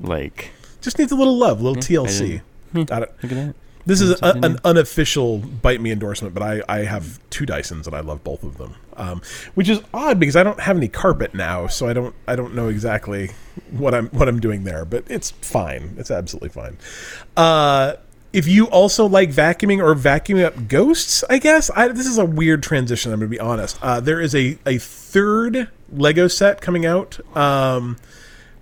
like 0.00 0.52
just 0.80 0.98
needs 0.98 1.12
a 1.12 1.16
little 1.16 1.36
love, 1.36 1.60
a 1.60 1.62
little 1.62 1.74
Hmm, 1.74 2.06
I 2.06 2.08
TLC. 2.08 2.40
Hmm. 2.72 2.78
I 2.90 3.00
don't- 3.00 3.00
look 3.22 3.24
at 3.24 3.28
that. 3.30 3.54
This 3.86 4.00
is 4.00 4.20
a, 4.22 4.38
an 4.42 4.58
unofficial 4.64 5.38
bite 5.38 5.80
me 5.80 5.90
endorsement, 5.90 6.34
but 6.34 6.42
I, 6.42 6.62
I 6.68 6.78
have 6.84 7.18
two 7.30 7.46
Dysons 7.46 7.86
and 7.86 7.94
I 7.94 8.00
love 8.00 8.22
both 8.22 8.42
of 8.42 8.58
them. 8.58 8.74
Um, 8.96 9.22
which 9.54 9.68
is 9.68 9.80
odd 9.94 10.20
because 10.20 10.36
I 10.36 10.42
don't 10.42 10.60
have 10.60 10.76
any 10.76 10.88
carpet 10.88 11.34
now, 11.34 11.66
so 11.66 11.88
I 11.88 11.94
don't 11.94 12.14
I 12.28 12.36
don't 12.36 12.54
know 12.54 12.68
exactly 12.68 13.30
what 13.70 13.94
I'm 13.94 14.08
what 14.08 14.28
I'm 14.28 14.40
doing 14.40 14.64
there, 14.64 14.84
but 14.84 15.04
it's 15.08 15.30
fine. 15.30 15.94
It's 15.96 16.10
absolutely 16.10 16.50
fine. 16.50 16.76
Uh, 17.36 17.94
if 18.32 18.46
you 18.46 18.66
also 18.66 19.06
like 19.06 19.30
vacuuming 19.30 19.82
or 19.82 19.94
vacuuming 19.94 20.44
up 20.44 20.68
ghosts, 20.68 21.24
I 21.30 21.38
guess 21.38 21.70
I, 21.74 21.88
this 21.88 22.06
is 22.06 22.18
a 22.18 22.24
weird 22.24 22.62
transition. 22.62 23.12
I'm 23.12 23.18
going 23.18 23.30
to 23.30 23.36
be 23.36 23.40
honest. 23.40 23.78
Uh, 23.82 24.00
there 24.00 24.20
is 24.20 24.34
a 24.34 24.58
a 24.66 24.78
third 24.78 25.68
Lego 25.90 26.28
set 26.28 26.60
coming 26.60 26.86
out. 26.86 27.18
Um, 27.36 27.96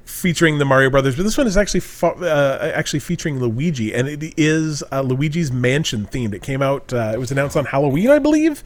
featuring 0.08 0.58
the 0.58 0.64
Mario 0.64 0.90
Brothers, 0.90 1.16
but 1.16 1.22
this 1.22 1.36
one 1.36 1.46
is 1.46 1.56
actually 1.56 1.82
uh, 2.02 2.72
actually 2.74 3.00
featuring 3.00 3.38
Luigi, 3.38 3.94
and 3.94 4.08
it 4.08 4.34
is 4.36 4.82
uh, 4.90 5.02
Luigi's 5.02 5.52
Mansion 5.52 6.06
themed. 6.06 6.34
It 6.34 6.42
came 6.42 6.62
out. 6.62 6.92
Uh, 6.92 7.12
it 7.14 7.18
was 7.18 7.30
announced 7.30 7.56
on 7.56 7.66
Halloween, 7.66 8.08
I 8.08 8.18
believe, 8.18 8.64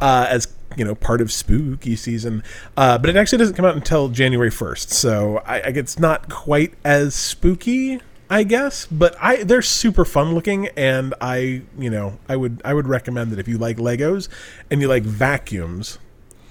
uh, 0.00 0.26
as 0.28 0.48
you 0.76 0.84
know, 0.84 0.94
part 0.94 1.20
of 1.20 1.32
spooky 1.32 1.96
season. 1.96 2.42
Uh, 2.76 2.98
but 2.98 3.10
it 3.10 3.16
actually 3.16 3.38
doesn't 3.38 3.56
come 3.56 3.64
out 3.64 3.74
until 3.74 4.08
January 4.08 4.50
first, 4.50 4.90
so 4.90 5.38
I, 5.38 5.60
I 5.60 5.68
it's 5.68 5.98
not 5.98 6.30
quite 6.30 6.74
as 6.84 7.14
spooky. 7.14 8.00
I 8.28 8.42
guess, 8.42 8.86
but 8.86 9.16
I 9.20 9.44
they're 9.44 9.62
super 9.62 10.04
fun 10.04 10.34
looking, 10.34 10.68
and 10.76 11.14
I 11.20 11.62
you 11.78 11.90
know 11.90 12.18
I 12.28 12.36
would 12.36 12.60
I 12.64 12.74
would 12.74 12.88
recommend 12.88 13.30
that 13.32 13.38
if 13.38 13.46
you 13.46 13.58
like 13.58 13.76
Legos 13.76 14.28
and 14.70 14.80
you 14.80 14.88
like 14.88 15.04
vacuums 15.04 15.98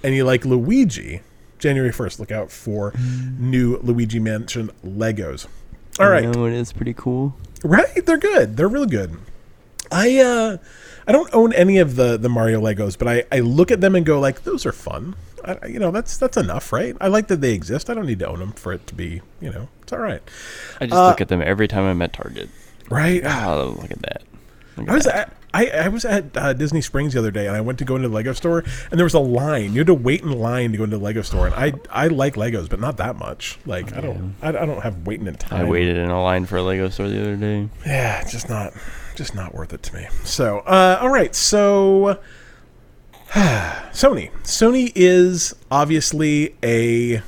and 0.01 0.15
you 0.15 0.23
like 0.23 0.45
Luigi, 0.45 1.21
January 1.59 1.91
1st, 1.91 2.19
look 2.19 2.31
out 2.31 2.51
for 2.51 2.93
new 3.39 3.77
Luigi 3.77 4.19
Mansion 4.19 4.69
Legos. 4.85 5.47
All 5.99 6.09
right. 6.09 6.25
No, 6.27 6.45
it 6.45 6.53
is 6.53 6.73
pretty 6.73 6.93
cool. 6.93 7.35
Right? 7.63 8.05
They're 8.05 8.17
good. 8.17 8.57
They're 8.57 8.67
really 8.67 8.87
good. 8.87 9.17
I 9.91 10.19
uh 10.19 10.57
I 11.07 11.11
don't 11.11 11.29
own 11.33 11.53
any 11.53 11.77
of 11.77 11.95
the 11.95 12.17
the 12.17 12.27
Mario 12.29 12.59
Legos, 12.61 12.97
but 12.97 13.07
I 13.07 13.23
I 13.31 13.39
look 13.39 13.71
at 13.71 13.81
them 13.81 13.95
and 13.95 14.05
go 14.05 14.19
like 14.19 14.43
those 14.43 14.65
are 14.65 14.71
fun. 14.71 15.15
I, 15.43 15.67
you 15.67 15.79
know, 15.79 15.91
that's 15.91 16.17
that's 16.17 16.37
enough, 16.37 16.73
right? 16.73 16.95
I 16.99 17.07
like 17.07 17.27
that 17.27 17.39
they 17.39 17.53
exist. 17.53 17.89
I 17.89 17.93
don't 17.93 18.07
need 18.07 18.19
to 18.19 18.27
own 18.27 18.39
them 18.39 18.51
for 18.53 18.73
it 18.73 18.85
to 18.87 18.95
be, 18.95 19.21
you 19.39 19.51
know, 19.51 19.69
it's 19.83 19.93
all 19.93 19.99
right. 19.99 20.21
I 20.81 20.87
just 20.87 20.97
Uh, 20.97 21.07
look 21.09 21.21
at 21.21 21.27
them 21.27 21.41
every 21.41 21.67
time 21.67 21.83
I'm 21.85 22.01
at 22.01 22.13
Target. 22.13 22.49
Right? 22.89 23.23
Oh, 23.23 23.77
look 23.79 23.91
at 23.91 24.01
that. 24.01 24.23
Look 24.75 24.87
at 24.87 24.91
I 24.91 24.95
was 24.95 25.05
that. 25.05 25.33
At 25.63 25.75
I, 25.75 25.85
I 25.85 25.87
was 25.87 26.05
at 26.05 26.35
uh, 26.35 26.53
Disney 26.53 26.81
Springs 26.81 27.13
the 27.13 27.19
other 27.19 27.31
day, 27.31 27.47
and 27.47 27.55
I 27.55 27.61
went 27.61 27.79
to 27.79 27.85
go 27.85 27.95
into 27.95 28.09
the 28.09 28.15
Lego 28.15 28.33
store, 28.33 28.63
and 28.91 28.99
there 28.99 29.05
was 29.05 29.13
a 29.13 29.19
line. 29.19 29.73
You 29.73 29.79
had 29.79 29.87
to 29.87 29.93
wait 29.93 30.21
in 30.21 30.31
line 30.31 30.71
to 30.71 30.77
go 30.77 30.83
into 30.83 30.97
the 30.97 31.03
Lego 31.03 31.21
store, 31.21 31.47
and 31.47 31.55
I 31.55 31.73
I 31.89 32.07
like 32.07 32.35
Legos, 32.35 32.69
but 32.69 32.79
not 32.79 32.97
that 32.97 33.17
much. 33.17 33.57
Like 33.65 33.93
I 33.95 34.01
don't 34.01 34.35
I, 34.41 34.49
I 34.49 34.65
don't 34.65 34.81
have 34.81 35.05
waiting 35.05 35.27
in 35.27 35.35
time. 35.35 35.65
I 35.65 35.69
waited 35.69 35.97
in 35.97 36.09
a 36.09 36.21
line 36.21 36.45
for 36.45 36.57
a 36.57 36.63
Lego 36.63 36.89
store 36.89 37.09
the 37.09 37.21
other 37.21 37.35
day. 37.35 37.69
Yeah, 37.85 38.21
it's 38.21 38.31
just 38.31 38.49
not 38.49 38.73
just 39.15 39.35
not 39.35 39.53
worth 39.53 39.73
it 39.73 39.83
to 39.83 39.95
me. 39.95 40.07
So, 40.23 40.59
uh, 40.59 40.99
all 41.01 41.09
right, 41.09 41.33
so 41.33 42.19
Sony. 43.29 44.31
Sony 44.43 44.91
is 44.95 45.55
obviously 45.71 46.55
a 46.63 47.21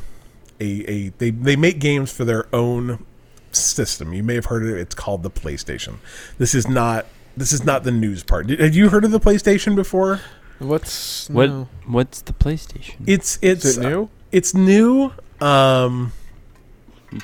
a, 0.60 0.92
a 0.92 1.10
they 1.18 1.32
they 1.32 1.56
make 1.56 1.80
games 1.80 2.12
for 2.12 2.26
their 2.26 2.48
own 2.54 3.06
system. 3.52 4.14
You 4.14 4.24
may 4.24 4.36
have 4.36 4.46
heard 4.46 4.64
of 4.64 4.70
it. 4.70 4.80
It's 4.80 4.96
called 4.96 5.24
the 5.24 5.32
PlayStation. 5.32 5.96
This 6.38 6.54
is 6.54 6.68
not 6.68 7.06
this 7.38 7.54
is 7.54 7.64
not 7.64 7.84
the 7.84 7.92
news 7.92 8.24
part. 8.24 8.48
Did, 8.48 8.60
had 8.60 8.76
you 8.76 8.90
heard 8.90 9.06
of 9.06 9.12
the 9.12 9.20
PlayStation 9.20 9.76
before? 9.76 10.22
What's 10.60 11.30
What? 11.30 11.50
no. 11.50 11.70
What's 11.86 12.22
the 12.22 12.34
PlayStation? 12.34 12.96
It's 13.06 13.38
it's 13.42 13.64
Is 13.64 13.78
it 13.78 13.82
new? 13.84 14.10
It's 14.32 14.54
new. 14.54 15.14
Um, 15.40 16.12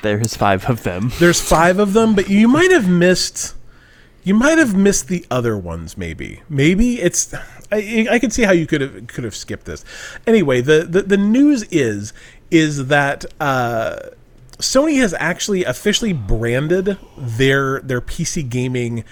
There's 0.02 0.36
five 0.36 0.70
of 0.70 0.84
them. 0.84 1.10
There's 1.18 1.40
five 1.40 1.78
of 1.78 1.92
them, 1.92 2.14
but 2.14 2.30
you 2.30 2.48
might 2.48 2.70
have 2.70 2.88
missed. 2.88 3.54
You 4.22 4.34
might 4.34 4.56
have 4.56 4.74
missed 4.74 5.08
the 5.08 5.26
other 5.30 5.58
ones, 5.58 5.98
maybe. 5.98 6.42
Maybe 6.48 7.00
it's. 7.02 7.34
I, 7.72 8.06
I 8.10 8.18
can 8.18 8.30
see 8.30 8.44
how 8.44 8.52
you 8.52 8.66
could 8.66 8.80
have 8.80 9.06
could 9.08 9.24
have 9.24 9.34
skipped 9.34 9.66
this. 9.66 9.84
Anyway, 10.26 10.60
the 10.60 10.86
the, 10.88 11.02
the 11.02 11.16
news 11.16 11.64
is 11.64 12.12
is 12.50 12.86
that 12.86 13.24
uh, 13.40 13.96
Sony 14.58 15.00
has 15.00 15.12
actually 15.18 15.64
officially 15.64 16.12
branded 16.12 16.96
their 17.18 17.80
their 17.80 18.00
PC 18.00 18.48
gaming 18.48 19.04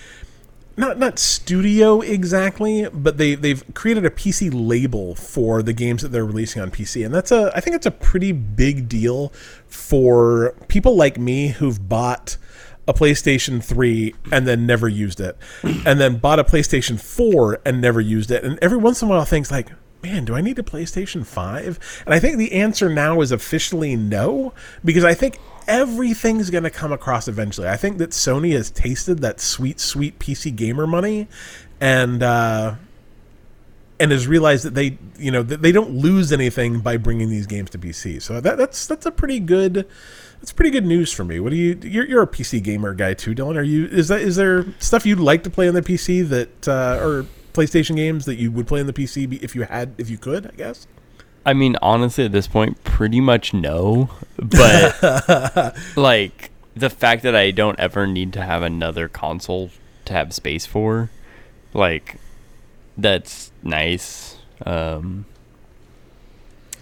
not 0.77 0.99
not 0.99 1.19
studio 1.19 2.01
exactly, 2.01 2.89
but 2.93 3.19
they 3.19 3.35
they've 3.35 3.63
created 3.75 4.05
a 4.05 4.11
PC 4.11 4.51
label 4.53 5.15
for 5.15 5.63
the 5.63 5.73
games 5.73 6.03
that 6.03 6.09
they're 6.09 6.25
releasing 6.25 6.63
on 6.63 6.71
PC, 6.71 7.05
and 7.05 7.15
that's 7.15 7.31
a 7.33 7.53
I 7.55 7.61
think 7.61 7.77
it's 7.77 7.87
a 7.87 7.91
pretty 7.91 8.33
big 8.33 8.89
deal 8.89 9.33
for 9.67 10.55
people 10.69 10.97
like 10.97 11.19
me 11.19 11.49
who've 11.49 11.89
bought 11.89 12.37
a 12.89 12.93
PlayStation 12.93 13.63
3 13.63 14.13
and 14.33 14.47
then 14.47 14.67
never 14.67 14.89
used 14.89 15.21
it, 15.21 15.37
and 15.63 16.01
then 16.01 16.17
bought 16.17 16.39
a 16.39 16.45
PlayStation 16.45 17.01
4 17.01 17.61
and 17.65 17.81
never 17.81 18.01
used 18.01 18.31
it, 18.31 18.45
and 18.45 18.59
every 18.61 18.79
once 18.79 19.03
in 19.03 19.09
a 19.09 19.11
while 19.11 19.25
things 19.25 19.51
like. 19.51 19.69
Man, 20.03 20.25
do 20.25 20.35
I 20.35 20.41
need 20.41 20.59
a 20.59 20.65
PlayStation 20.65 21.25
5? 21.25 22.03
And 22.07 22.15
I 22.15 22.19
think 22.19 22.37
the 22.37 22.53
answer 22.53 22.88
now 22.88 23.21
is 23.21 23.31
officially 23.31 23.95
no, 23.95 24.53
because 24.85 25.05
I 25.05 25.15
think 25.15 25.38
everything's 25.69 26.51
going 26.51 26.65
to 26.65 26.71
come 26.71 26.93
across 26.93 27.29
eventually. 27.29 27.69
I 27.69 27.77
think 27.77 27.99
that 27.99 28.11
Sony 28.11 28.53
has 28.53 28.71
tasted 28.71 29.21
that 29.21 29.41
sweet, 29.41 29.79
sweet 29.79 30.19
PC 30.19 30.55
gamer 30.57 30.88
money, 30.88 31.29
and 31.81 32.21
uh, 32.21 32.75
and 34.01 34.11
has 34.11 34.27
realized 34.27 34.65
that 34.65 34.75
they, 34.75 34.99
you 35.17 35.31
know, 35.31 35.45
that 35.45 35.62
they 35.62 35.71
don't 35.71 35.91
lose 35.91 36.33
anything 36.33 36.81
by 36.81 36.97
bringing 36.97 37.29
these 37.29 37.47
games 37.47 37.71
to 37.71 37.79
PC. 37.79 38.21
So 38.21 38.41
that, 38.41 38.59
that's 38.59 38.88
that's 38.88 39.07
a 39.07 39.12
pretty 39.12 39.38
good, 39.38 39.87
that's 40.41 40.53
pretty 40.53 40.71
good 40.71 40.85
news 40.85 41.12
for 41.12 41.23
me. 41.23 41.38
What 41.38 41.51
do 41.51 41.57
you? 41.57 41.79
You're, 41.81 42.07
you're 42.07 42.23
a 42.23 42.27
PC 42.27 42.61
gamer 42.61 42.95
guy 42.95 43.15
too, 43.15 43.37
Dylan. 43.37 43.57
Are 43.57 43.62
you? 43.62 43.87
Is 43.87 44.09
that 44.09 44.21
is 44.21 44.35
there 44.35 44.67
stuff 44.81 45.07
you'd 45.07 45.21
like 45.21 45.45
to 45.45 45.51
play 45.51 45.69
on 45.69 45.75
the 45.75 45.83
PC 45.83 46.29
that 46.29 46.67
uh, 46.67 46.99
or 47.01 47.27
PlayStation 47.53 47.97
games 47.97 48.25
that 48.25 48.37
you 48.37 48.51
would 48.51 48.67
play 48.67 48.81
on 48.81 48.87
the 48.87 48.93
PC 48.93 49.43
if 49.43 49.55
you 49.55 49.62
had 49.62 49.95
if 49.99 50.11
you 50.11 50.19
could? 50.19 50.47
I 50.47 50.55
guess. 50.57 50.87
I 51.45 51.55
mean, 51.55 51.77
honestly, 51.83 52.25
at 52.25 52.33
this 52.33 52.47
point, 52.47 52.83
pretty 52.85 53.21
much 53.21 53.53
no. 53.53 54.11
But 54.37 55.77
like 55.97 56.51
the 56.75 56.91
fact 56.91 57.23
that 57.23 57.35
I 57.35 57.51
don't 57.51 57.79
ever 57.79 58.07
need 58.07 58.33
to 58.35 58.43
have 58.43 58.62
another 58.62 59.09
console 59.09 59.71
to 60.05 60.12
have 60.12 60.33
space 60.33 60.67
for, 60.67 61.11
like, 61.75 62.17
that's 62.97 63.51
nice. 63.62 64.38
Um, 64.65 65.27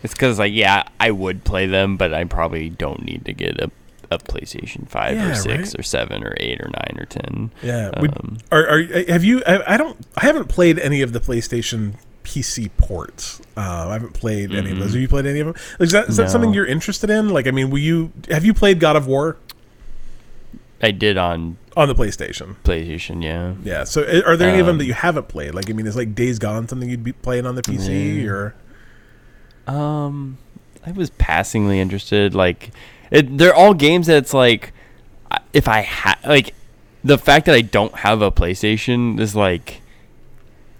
it's 0.02 0.14
because 0.14 0.38
like 0.38 0.52
yeah, 0.52 0.84
I 0.98 1.10
would 1.10 1.44
play 1.44 1.66
them, 1.66 1.96
but 1.96 2.14
I 2.14 2.24
probably 2.24 2.68
don't 2.68 3.02
need 3.04 3.24
to 3.26 3.32
get 3.32 3.60
a 3.60 3.70
a 4.10 4.18
PlayStation 4.18 4.88
Five 4.88 5.16
Yeah, 5.16 5.30
or 5.30 5.34
six 5.34 5.58
right? 5.74 5.78
or 5.80 5.82
seven 5.82 6.24
or 6.24 6.34
eight 6.38 6.60
or 6.60 6.68
nine 6.68 6.96
or 6.98 7.04
ten. 7.06 7.50
Yeah. 7.62 7.90
Um, 7.94 8.38
are, 8.50 8.66
are 8.66 8.82
have 9.08 9.22
you? 9.24 9.42
I, 9.46 9.74
I 9.74 9.76
don't. 9.76 9.96
I 10.16 10.26
haven't 10.26 10.48
played 10.48 10.78
any 10.78 11.00
of 11.02 11.12
the 11.12 11.20
PlayStation 11.20 11.94
PC 12.24 12.70
ports. 12.76 13.40
Uh, 13.56 13.88
I 13.88 13.92
haven't 13.94 14.14
played 14.14 14.52
any 14.54 14.70
of 14.72 14.78
those. 14.78 14.90
Mhm. 14.90 14.92
Have 14.94 15.00
you 15.02 15.08
played 15.08 15.26
any 15.26 15.40
of 15.40 15.46
them? 15.46 15.56
Is 15.78 15.92
that 15.92 16.08
is 16.08 16.16
that 16.16 16.30
something 16.30 16.52
you're 16.52 16.66
interested 16.66 17.08
in? 17.10 17.28
Like, 17.30 17.46
I 17.46 17.50
mean, 17.50 17.70
will 17.70 17.78
you? 17.78 18.12
Have 18.30 18.44
you 18.44 18.52
played 18.54 18.80
God 18.80 18.96
of 18.96 19.06
War 19.06 19.36
I 20.82 20.90
did 20.90 21.16
on 21.16 21.56
on 21.76 21.88
the 21.88 21.94
PlayStation? 21.94 22.56
PlayStation, 22.64 23.22
yeah. 23.22 23.54
Yeah. 23.62 23.84
So, 23.84 24.02
are 24.26 24.36
there 24.36 24.50
any 24.50 24.58
of 24.60 24.66
them 24.66 24.74
Um, 24.74 24.78
that 24.78 24.86
you 24.86 24.94
haven't 24.94 25.28
played? 25.28 25.54
Like, 25.54 25.70
I 25.70 25.72
mean, 25.72 25.86
is 25.86 25.94
like 25.96 26.14
Days 26.14 26.38
Gone 26.38 26.66
something 26.68 26.88
you'd 26.90 27.04
be 27.04 27.12
playing 27.12 27.46
on 27.46 27.54
the 27.54 27.62
PC 27.62 28.22
Yeah. 28.24 28.28
or? 28.30 28.54
Um, 29.66 30.38
I 30.84 30.92
was 30.92 31.10
passingly 31.10 31.80
interested. 31.80 32.34
Like, 32.34 32.70
it, 33.10 33.38
they're 33.38 33.54
all 33.54 33.74
games 33.74 34.06
that 34.06 34.16
it's 34.18 34.34
like, 34.34 34.72
if 35.52 35.68
I 35.68 35.80
had 35.80 36.16
like, 36.26 36.54
the 37.02 37.18
fact 37.18 37.46
that 37.46 37.54
I 37.54 37.60
don't 37.62 37.94
have 37.96 38.22
a 38.22 38.30
PlayStation 38.30 39.18
is 39.20 39.34
like, 39.34 39.80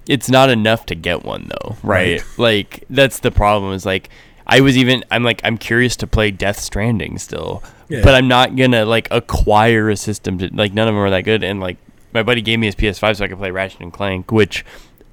it's 0.08 0.28
not 0.28 0.50
enough 0.50 0.86
to 0.86 0.94
get 0.94 1.24
one 1.24 1.48
though, 1.48 1.76
right? 1.82 2.20
Right. 2.20 2.38
Like 2.38 2.84
that's 2.90 3.20
the 3.20 3.30
problem. 3.30 3.72
Is 3.72 3.86
like, 3.86 4.08
I 4.46 4.60
was 4.60 4.76
even 4.76 5.04
I'm 5.10 5.22
like 5.22 5.40
I'm 5.44 5.56
curious 5.56 5.94
to 5.96 6.06
play 6.06 6.30
Death 6.30 6.58
Stranding 6.58 7.18
still, 7.18 7.62
Yeah. 7.88 8.02
but 8.02 8.14
I'm 8.14 8.26
not 8.26 8.56
gonna 8.56 8.84
like 8.84 9.06
acquire 9.10 9.88
a 9.90 9.96
system 9.96 10.38
to 10.38 10.50
like 10.52 10.72
none 10.74 10.88
of 10.88 10.94
them 10.94 11.02
are 11.02 11.10
that 11.10 11.22
good. 11.22 11.44
And 11.44 11.60
like 11.60 11.76
my 12.12 12.22
buddy 12.24 12.42
gave 12.42 12.58
me 12.58 12.66
his 12.66 12.74
PS5 12.74 13.16
so 13.16 13.24
I 13.24 13.28
could 13.28 13.38
play 13.38 13.52
Ratchet 13.52 13.80
and 13.80 13.92
Clank, 13.92 14.32
which 14.32 14.64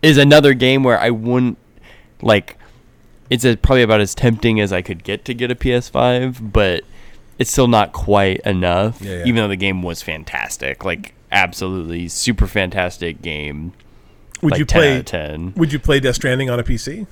is 0.02 0.18
another 0.18 0.54
game 0.56 0.82
where 0.84 1.00
I 1.00 1.12
wouldn't 1.12 1.58
like 2.22 2.58
it's 3.30 3.46
a, 3.46 3.56
probably 3.56 3.84
about 3.84 4.02
as 4.02 4.16
tempting 4.16 4.60
as 4.60 4.74
I 4.74 4.82
could 4.82 5.04
get 5.04 5.26
to 5.26 5.34
get 5.36 5.52
a 5.52 5.56
PS5, 5.56 6.52
but 6.54 6.84
it's 7.40 7.52
still 7.52 7.68
not 7.68 7.94
quite 7.94 8.40
enough. 8.42 9.02
Yeah, 9.02 9.18
yeah. 9.20 9.24
Even 9.26 9.36
though 9.36 9.48
the 9.48 9.56
game 9.56 9.82
was 9.82 10.02
fantastic, 10.02 10.84
like 10.84 11.14
absolutely 11.32 12.08
super 12.08 12.48
fantastic 12.48 13.22
game. 13.22 13.74
Would 14.42 14.52
like 14.52 14.60
you 14.60 14.66
10 14.66 14.82
out 14.82 14.84
play? 14.84 15.02
ten? 15.04 15.54
Would 15.56 15.74
you 15.74 15.80
play 15.80 16.00
Death 16.00 16.16
Stranding 16.16 16.50
on 16.50 16.60
a 16.60 16.64
PC? 16.64 17.08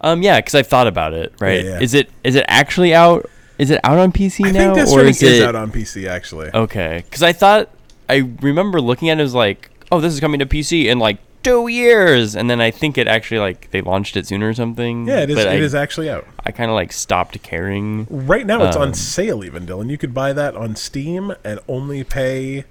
Um, 0.00 0.22
yeah, 0.22 0.40
because 0.40 0.54
I've 0.54 0.66
thought 0.66 0.88
about 0.88 1.14
it. 1.14 1.32
Right? 1.40 1.64
yeah. 1.64 1.80
Is 1.80 1.94
it 1.94 2.10
is 2.24 2.34
it 2.34 2.44
actually 2.48 2.94
out? 2.94 3.28
Is 3.58 3.70
it 3.70 3.80
out 3.84 3.98
on 3.98 4.10
PC 4.12 4.46
I 4.46 4.50
now, 4.50 4.74
think 4.74 4.86
Death 4.86 4.92
or 4.92 5.04
is 5.04 5.22
is, 5.22 5.40
it 5.40 5.46
out 5.46 5.54
on 5.54 5.70
PC 5.70 6.08
actually. 6.08 6.50
okay? 6.52 7.02
Because 7.04 7.22
I 7.22 7.32
thought 7.32 7.68
I 8.08 8.28
remember 8.40 8.80
looking 8.80 9.10
at 9.10 9.20
it 9.20 9.22
as 9.22 9.34
like, 9.34 9.70
oh, 9.92 10.00
this 10.00 10.12
is 10.12 10.20
coming 10.20 10.40
to 10.40 10.46
PC 10.46 10.86
in 10.86 10.98
like 10.98 11.18
two 11.42 11.68
years, 11.68 12.34
and 12.36 12.48
then 12.48 12.60
I 12.60 12.70
think 12.70 12.96
it 12.98 13.06
actually 13.08 13.40
like 13.40 13.70
they 13.70 13.80
launched 13.82 14.16
it 14.16 14.26
sooner 14.26 14.48
or 14.48 14.54
something. 14.54 15.06
Yeah, 15.06 15.20
it 15.20 15.30
is. 15.30 15.36
But 15.36 15.46
It 15.46 15.50
I, 15.50 15.54
is 15.56 15.74
actually 15.74 16.08
out. 16.10 16.26
I 16.44 16.52
kind 16.52 16.70
of 16.70 16.74
like 16.74 16.92
stopped 16.92 17.40
caring. 17.42 18.06
Right 18.10 18.46
now, 18.46 18.64
it's 18.64 18.76
on 18.76 18.88
Um, 18.88 18.94
sale. 18.94 19.44
Even 19.44 19.66
Dylan, 19.66 19.90
you 19.90 19.98
could 19.98 20.14
buy 20.14 20.32
that 20.32 20.54
on 20.56 20.76
Steam 20.76 21.32
and 21.44 21.60
only 21.68 22.04
pay. 22.04 22.64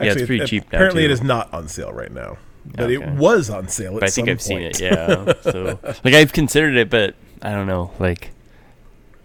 Yeah, 0.00 0.12
it's 0.12 0.14
pretty 0.26 0.42
it- 0.44 0.46
cheap 0.46 0.64
now, 0.72 0.78
Apparently, 0.78 1.04
it 1.04 1.10
is 1.10 1.22
not 1.22 1.52
on 1.54 1.68
sale 1.68 1.92
right 1.92 2.12
now, 2.12 2.36
but 2.76 2.90
it 2.90 3.02
was 3.12 3.48
on 3.48 3.68
sale. 3.68 3.98
I 4.02 4.08
think 4.08 4.28
I've 4.28 4.42
seen 4.42 4.60
it. 4.60 4.80
Yeah. 4.80 5.32
so 5.42 5.78
like 6.04 6.14
I've 6.14 6.32
considered 6.32 6.76
it, 6.76 6.90
but 6.90 7.14
I 7.42 7.52
don't 7.52 7.66
know. 7.66 7.92
Like 7.98 8.30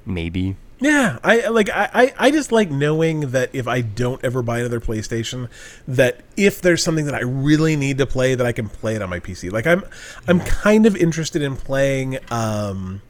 maybe. 0.05 0.55
Yeah, 0.81 1.19
I 1.23 1.47
like 1.49 1.69
I, 1.69 2.11
I 2.17 2.31
just 2.31 2.51
like 2.51 2.71
knowing 2.71 3.29
that 3.31 3.51
if 3.53 3.67
I 3.67 3.81
don't 3.81 4.21
ever 4.25 4.41
buy 4.41 4.59
another 4.59 4.79
PlayStation, 4.79 5.47
that 5.87 6.21
if 6.35 6.59
there's 6.59 6.83
something 6.83 7.05
that 7.05 7.13
I 7.13 7.21
really 7.21 7.75
need 7.75 7.99
to 7.99 8.07
play, 8.07 8.33
that 8.33 8.47
I 8.47 8.51
can 8.51 8.67
play 8.67 8.95
it 8.95 9.03
on 9.03 9.09
my 9.09 9.19
PC. 9.19 9.51
Like 9.51 9.67
I'm 9.67 9.83
I'm 10.27 10.39
kind 10.39 10.87
of 10.87 10.95
interested 10.97 11.43
in 11.43 11.55
playing 11.55 12.17
um 12.31 13.03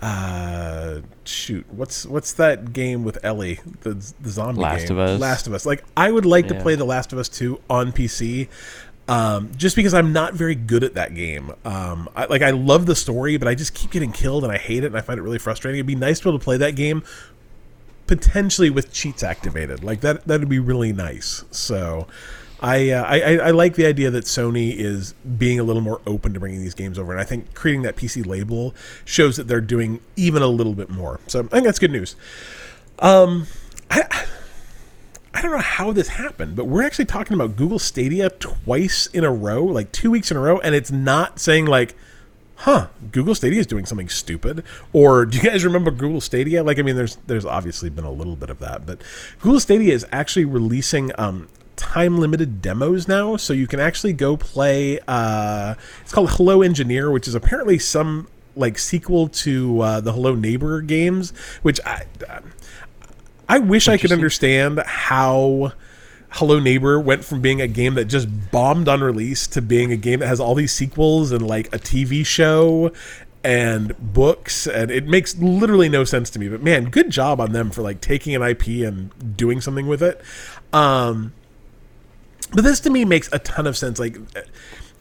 uh 0.00 1.00
shoot 1.24 1.64
what's 1.70 2.04
what's 2.04 2.32
that 2.32 2.72
game 2.72 3.04
with 3.04 3.24
Ellie 3.24 3.60
the 3.82 3.94
the 4.20 4.30
zombie 4.30 4.60
Last 4.60 4.88
game? 4.88 4.98
of 4.98 5.08
Us. 5.08 5.20
Last 5.20 5.46
of 5.46 5.54
Us 5.54 5.64
like 5.64 5.84
I 5.96 6.10
would 6.10 6.26
like 6.26 6.48
to 6.48 6.60
play 6.60 6.74
the 6.74 6.84
Last 6.84 7.12
of 7.12 7.20
Us 7.20 7.28
2 7.28 7.60
on 7.70 7.92
PC 7.92 8.48
um, 9.08 9.50
just 9.56 9.76
because 9.76 9.94
I'm 9.94 10.12
not 10.12 10.34
very 10.34 10.54
good 10.54 10.84
at 10.84 10.94
that 10.94 11.14
game. 11.14 11.52
Um, 11.64 12.08
I, 12.14 12.26
like 12.26 12.42
I 12.42 12.50
love 12.50 12.86
the 12.86 12.94
story, 12.94 13.36
but 13.36 13.48
I 13.48 13.54
just 13.54 13.74
keep 13.74 13.90
getting 13.90 14.12
killed 14.12 14.44
and 14.44 14.52
I 14.52 14.58
hate 14.58 14.84
it 14.84 14.88
and 14.88 14.96
I 14.96 15.00
find 15.00 15.18
it 15.18 15.22
really 15.22 15.38
frustrating. 15.38 15.78
It'd 15.78 15.86
be 15.86 15.94
nice 15.94 16.18
to 16.18 16.24
be 16.24 16.30
able 16.30 16.38
to 16.38 16.44
play 16.44 16.56
that 16.58 16.76
game 16.76 17.02
potentially 18.06 18.70
with 18.70 18.92
cheats 18.92 19.22
activated. 19.22 19.82
Like 19.82 20.00
that 20.02 20.24
that'd 20.26 20.48
be 20.48 20.58
really 20.58 20.92
nice. 20.92 21.44
So 21.50 22.06
I, 22.60 22.90
uh, 22.90 23.02
I 23.02 23.36
I 23.38 23.50
like 23.50 23.74
the 23.74 23.86
idea 23.86 24.10
that 24.10 24.24
Sony 24.24 24.74
is 24.74 25.14
being 25.36 25.58
a 25.58 25.64
little 25.64 25.82
more 25.82 26.00
open 26.06 26.32
to 26.34 26.40
bringing 26.40 26.60
these 26.60 26.74
games 26.74 26.98
over, 26.98 27.10
and 27.10 27.20
I 27.20 27.24
think 27.24 27.54
creating 27.54 27.82
that 27.82 27.96
PC 27.96 28.24
label 28.24 28.72
shows 29.04 29.36
that 29.36 29.48
they're 29.48 29.60
doing 29.60 30.00
even 30.14 30.42
a 30.42 30.46
little 30.46 30.74
bit 30.74 30.88
more. 30.88 31.18
So 31.26 31.40
I 31.40 31.48
think 31.48 31.64
that's 31.64 31.80
good 31.80 31.90
news. 31.90 32.14
Um, 33.00 33.46
I. 33.90 34.21
I 35.34 35.40
don't 35.40 35.52
know 35.52 35.58
how 35.58 35.92
this 35.92 36.08
happened, 36.08 36.56
but 36.56 36.66
we're 36.66 36.82
actually 36.82 37.06
talking 37.06 37.34
about 37.34 37.56
Google 37.56 37.78
Stadia 37.78 38.30
twice 38.30 39.06
in 39.06 39.24
a 39.24 39.32
row, 39.32 39.64
like 39.64 39.90
two 39.90 40.10
weeks 40.10 40.30
in 40.30 40.36
a 40.36 40.40
row, 40.40 40.58
and 40.58 40.74
it's 40.74 40.90
not 40.90 41.38
saying 41.38 41.66
like, 41.66 41.94
"Huh, 42.56 42.88
Google 43.10 43.34
Stadia 43.34 43.58
is 43.58 43.66
doing 43.66 43.86
something 43.86 44.10
stupid," 44.10 44.62
or 44.92 45.24
"Do 45.24 45.38
you 45.38 45.42
guys 45.42 45.64
remember 45.64 45.90
Google 45.90 46.20
Stadia?" 46.20 46.62
Like, 46.62 46.78
I 46.78 46.82
mean, 46.82 46.96
there's 46.96 47.16
there's 47.26 47.46
obviously 47.46 47.88
been 47.88 48.04
a 48.04 48.10
little 48.12 48.36
bit 48.36 48.50
of 48.50 48.58
that, 48.58 48.84
but 48.84 49.00
Google 49.40 49.60
Stadia 49.60 49.94
is 49.94 50.06
actually 50.12 50.44
releasing 50.44 51.12
um, 51.18 51.48
time 51.76 52.18
limited 52.18 52.60
demos 52.60 53.08
now, 53.08 53.36
so 53.36 53.52
you 53.54 53.66
can 53.66 53.80
actually 53.80 54.12
go 54.12 54.36
play. 54.36 54.98
Uh, 55.08 55.74
it's 56.02 56.12
called 56.12 56.30
Hello 56.32 56.60
Engineer, 56.60 57.10
which 57.10 57.26
is 57.26 57.34
apparently 57.34 57.78
some 57.78 58.28
like 58.54 58.78
sequel 58.78 59.28
to 59.28 59.80
uh, 59.80 60.00
the 60.00 60.12
Hello 60.12 60.34
Neighbor 60.34 60.82
games, 60.82 61.30
which 61.62 61.80
I. 61.86 62.04
I 63.52 63.58
wish 63.58 63.86
I 63.86 63.98
could 63.98 64.12
understand 64.12 64.78
how 64.78 65.72
Hello 66.30 66.58
Neighbor 66.58 66.98
went 66.98 67.22
from 67.22 67.42
being 67.42 67.60
a 67.60 67.68
game 67.68 67.96
that 67.96 68.06
just 68.06 68.26
bombed 68.50 68.88
on 68.88 69.02
release 69.02 69.46
to 69.48 69.60
being 69.60 69.92
a 69.92 69.96
game 69.98 70.20
that 70.20 70.26
has 70.26 70.40
all 70.40 70.54
these 70.54 70.72
sequels 70.72 71.32
and 71.32 71.46
like 71.46 71.66
a 71.66 71.78
TV 71.78 72.24
show 72.24 72.92
and 73.44 73.94
books 74.14 74.66
and 74.66 74.90
it 74.90 75.06
makes 75.06 75.36
literally 75.36 75.90
no 75.90 76.02
sense 76.02 76.30
to 76.30 76.38
me. 76.38 76.48
But 76.48 76.62
man 76.62 76.88
good 76.88 77.10
job 77.10 77.42
on 77.42 77.52
them 77.52 77.70
for 77.70 77.82
like 77.82 78.00
taking 78.00 78.34
an 78.34 78.40
IP 78.40 78.86
and 78.86 79.36
doing 79.36 79.60
something 79.60 79.86
with 79.86 80.02
it. 80.02 80.22
Um 80.72 81.34
but 82.54 82.64
this 82.64 82.80
to 82.80 82.90
me 82.90 83.04
makes 83.04 83.28
a 83.34 83.38
ton 83.38 83.66
of 83.66 83.76
sense. 83.76 83.98
Like 83.98 84.16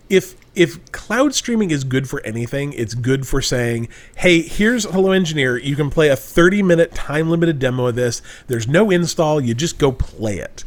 if 0.10 0.36
if 0.56 0.92
cloud 0.92 1.34
streaming 1.34 1.72
is 1.72 1.84
good 1.84 2.10
for 2.10 2.22
anything, 2.26 2.74
it's 2.74 2.94
good 2.94 3.28
for 3.28 3.42
saying, 3.42 3.88
"Hey, 4.16 4.42
here's 4.42 4.84
Hello 4.86 5.12
Engineer. 5.12 5.58
You 5.58 5.76
can 5.76 5.90
play 5.90 6.10
a 6.10 6.16
30 6.16 6.62
minute 6.62 6.94
time 6.94 7.30
limited 7.30 7.60
demo 7.60 7.88
of 7.88 7.96
this. 7.96 8.22
There's 8.48 8.68
no 8.68 8.90
install. 8.90 9.40
You 9.40 9.54
just 9.54 9.78
go 9.78 9.92
play 9.92 10.38
it." 10.38 10.64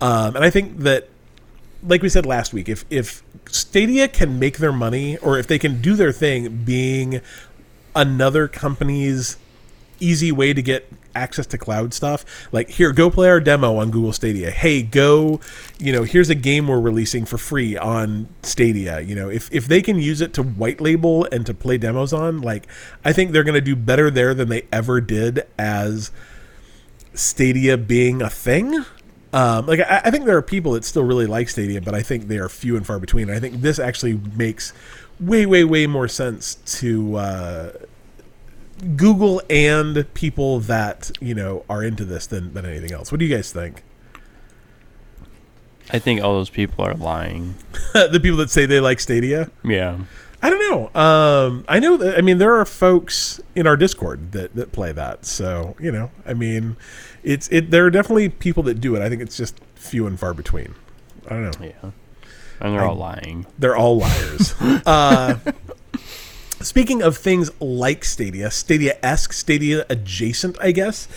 Um, 0.00 0.36
and 0.36 0.44
I 0.44 0.50
think 0.50 0.78
that 0.80 1.08
like 1.86 2.02
we 2.02 2.08
said 2.08 2.26
last 2.26 2.52
week, 2.52 2.68
if 2.68 2.84
if 2.90 3.22
Stadia 3.46 4.08
can 4.08 4.38
make 4.38 4.58
their 4.58 4.72
money, 4.72 5.16
or 5.18 5.38
if 5.38 5.46
they 5.46 5.58
can 5.58 5.80
do 5.80 5.94
their 5.94 6.12
thing, 6.12 6.62
being 6.64 7.20
another 7.94 8.48
company's 8.48 9.36
easy 10.00 10.30
way 10.30 10.52
to 10.52 10.62
get 10.62 10.92
access 11.18 11.46
to 11.48 11.58
cloud 11.58 11.92
stuff. 11.92 12.24
Like 12.52 12.70
here 12.70 12.92
go 12.92 13.10
play 13.10 13.28
our 13.28 13.40
demo 13.40 13.76
on 13.76 13.90
google 13.90 14.12
stadia. 14.12 14.50
Hey 14.50 14.82
go 14.82 15.40
you 15.78 15.92
know 15.92 16.04
here's 16.04 16.30
a 16.30 16.34
game 16.34 16.68
we're 16.68 16.80
releasing 16.80 17.24
for 17.24 17.38
free 17.38 17.76
on 17.76 18.28
stadia. 18.42 19.00
You 19.00 19.14
know 19.14 19.28
if, 19.28 19.52
if 19.52 19.66
they 19.66 19.82
can 19.82 19.98
use 19.98 20.20
it 20.20 20.32
to 20.34 20.42
white 20.42 20.80
label 20.80 21.26
and 21.32 21.44
to 21.46 21.54
play 21.54 21.78
demos 21.78 22.12
on 22.12 22.40
like 22.40 22.66
i 23.04 23.12
think 23.12 23.32
they're 23.32 23.44
going 23.44 23.54
to 23.54 23.60
do 23.60 23.76
better 23.76 24.10
there 24.10 24.34
than 24.34 24.48
they 24.48 24.62
ever 24.72 25.00
did 25.00 25.46
as 25.58 26.10
stadia 27.14 27.76
being 27.76 28.22
a 28.22 28.30
thing. 28.30 28.84
Um, 29.32 29.66
like 29.66 29.80
I, 29.80 30.02
I 30.04 30.10
think 30.10 30.24
there 30.24 30.36
are 30.36 30.42
people 30.42 30.72
that 30.72 30.84
still 30.84 31.04
really 31.04 31.26
like 31.26 31.50
stadia 31.50 31.82
but 31.82 31.94
i 31.94 32.02
think 32.02 32.28
they 32.28 32.38
are 32.38 32.48
few 32.48 32.76
and 32.76 32.86
far 32.86 32.98
between. 32.98 33.28
I 33.30 33.40
think 33.40 33.60
this 33.60 33.78
actually 33.78 34.20
makes 34.36 34.72
way 35.20 35.46
way 35.46 35.64
way 35.64 35.86
more 35.86 36.08
sense 36.08 36.56
to 36.80 37.16
uh, 37.16 37.72
Google 38.96 39.42
and 39.50 40.12
people 40.14 40.60
that 40.60 41.10
you 41.20 41.34
know 41.34 41.64
are 41.68 41.82
into 41.82 42.04
this 42.04 42.26
than 42.26 42.54
than 42.54 42.64
anything 42.64 42.92
else. 42.92 43.10
What 43.12 43.18
do 43.18 43.24
you 43.26 43.34
guys 43.34 43.52
think? 43.52 43.82
I 45.90 45.98
think 45.98 46.22
all 46.22 46.34
those 46.34 46.50
people 46.50 46.84
are 46.84 46.94
lying. 46.94 47.54
the 47.94 48.20
people 48.22 48.36
that 48.38 48.50
say 48.50 48.66
they 48.66 48.80
like 48.80 49.00
Stadia. 49.00 49.50
Yeah. 49.64 49.98
I 50.42 50.50
don't 50.50 50.70
know. 50.94 51.00
Um, 51.00 51.64
I 51.68 51.80
know 51.80 51.96
that. 51.96 52.16
I 52.16 52.20
mean, 52.20 52.38
there 52.38 52.54
are 52.54 52.64
folks 52.64 53.40
in 53.56 53.66
our 53.66 53.76
Discord 53.76 54.32
that, 54.32 54.54
that 54.54 54.70
play 54.70 54.92
that. 54.92 55.24
So 55.24 55.74
you 55.80 55.90
know, 55.90 56.10
I 56.24 56.34
mean, 56.34 56.76
it's 57.24 57.48
it. 57.48 57.70
There 57.70 57.86
are 57.86 57.90
definitely 57.90 58.28
people 58.28 58.62
that 58.64 58.80
do 58.80 58.94
it. 58.94 59.02
I 59.02 59.08
think 59.08 59.20
it's 59.22 59.36
just 59.36 59.58
few 59.74 60.06
and 60.06 60.18
far 60.18 60.34
between. 60.34 60.74
I 61.26 61.30
don't 61.30 61.42
know. 61.60 61.66
Yeah. 61.66 61.90
And 62.60 62.74
they're 62.74 62.82
I- 62.84 62.88
all 62.88 62.94
lying. 62.94 63.46
They're 63.58 63.76
all 63.76 63.98
liars. 63.98 64.54
uh, 64.60 65.38
speaking 66.60 67.02
of 67.02 67.16
things 67.16 67.50
like 67.60 68.04
Stadia, 68.04 68.50
Stadia 68.50 68.96
esque, 69.02 69.32
Stadia 69.32 69.86
adjacent, 69.88 70.58
I 70.60 70.72
guess. 70.72 71.08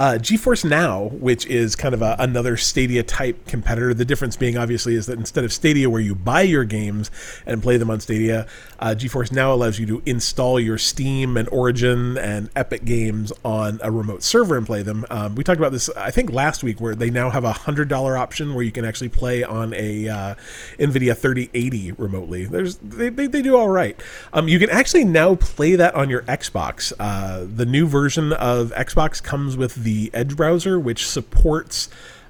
Uh, 0.00 0.14
GeForce 0.14 0.64
Now, 0.64 1.10
which 1.12 1.44
is 1.44 1.76
kind 1.76 1.92
of 1.92 2.00
a, 2.00 2.16
another 2.18 2.56
Stadia 2.56 3.02
type 3.02 3.46
competitor. 3.46 3.92
The 3.92 4.06
difference 4.06 4.34
being 4.34 4.56
obviously 4.56 4.94
is 4.94 5.04
that 5.04 5.18
instead 5.18 5.44
of 5.44 5.52
Stadia, 5.52 5.90
where 5.90 6.00
you 6.00 6.14
buy 6.14 6.40
your 6.40 6.64
games 6.64 7.10
and 7.44 7.62
play 7.62 7.76
them 7.76 7.90
on 7.90 8.00
Stadia, 8.00 8.46
uh, 8.78 8.94
GeForce 8.96 9.30
Now 9.30 9.52
allows 9.52 9.78
you 9.78 9.84
to 9.84 10.02
install 10.06 10.58
your 10.58 10.78
Steam 10.78 11.36
and 11.36 11.46
Origin 11.50 12.16
and 12.16 12.48
Epic 12.56 12.86
games 12.86 13.30
on 13.44 13.78
a 13.82 13.90
remote 13.90 14.22
server 14.22 14.56
and 14.56 14.64
play 14.64 14.82
them. 14.82 15.04
Um, 15.10 15.34
we 15.34 15.44
talked 15.44 15.60
about 15.60 15.72
this, 15.72 15.90
I 15.90 16.10
think, 16.10 16.32
last 16.32 16.62
week, 16.62 16.80
where 16.80 16.94
they 16.94 17.10
now 17.10 17.28
have 17.28 17.44
a 17.44 17.52
hundred 17.52 17.88
dollar 17.88 18.16
option 18.16 18.54
where 18.54 18.64
you 18.64 18.72
can 18.72 18.86
actually 18.86 19.10
play 19.10 19.44
on 19.44 19.74
a 19.74 20.08
uh, 20.08 20.34
NVIDIA 20.78 21.14
3080 21.14 21.92
remotely. 21.92 22.46
There's 22.46 22.76
they, 22.76 23.10
they, 23.10 23.26
they 23.26 23.42
do 23.42 23.54
all 23.54 23.68
right. 23.68 24.00
Um, 24.32 24.48
you 24.48 24.58
can 24.58 24.70
actually 24.70 25.04
now 25.04 25.34
play 25.34 25.76
that 25.76 25.94
on 25.94 26.08
your 26.08 26.22
Xbox. 26.22 26.90
Uh, 26.98 27.44
the 27.54 27.66
new 27.66 27.86
version 27.86 28.32
of 28.32 28.70
Xbox 28.70 29.22
comes 29.22 29.58
with 29.58 29.74
the 29.74 29.89
Edge 30.12 30.36
browser, 30.36 30.78
which 30.78 31.06
supports 31.06 31.88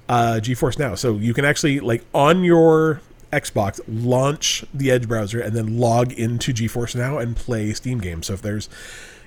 uh, 0.09 0.39
GeForce 0.41 0.77
Now. 0.77 0.95
So 0.95 1.15
you 1.15 1.33
can 1.33 1.45
actually 1.45 1.79
like 1.79 2.03
on 2.13 2.43
your 2.43 3.01
Xbox 3.31 3.79
launch 3.87 4.65
the 4.73 4.91
Edge 4.91 5.07
browser 5.07 5.39
and 5.39 5.55
then 5.55 5.77
log 5.77 6.11
into 6.13 6.53
GeForce 6.53 6.95
Now 6.95 7.17
and 7.17 7.35
play 7.35 7.73
Steam 7.73 7.99
games. 7.99 8.27
So 8.27 8.33
if 8.33 8.41
there's, 8.41 8.69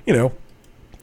you 0.07 0.12
know, 0.12 0.32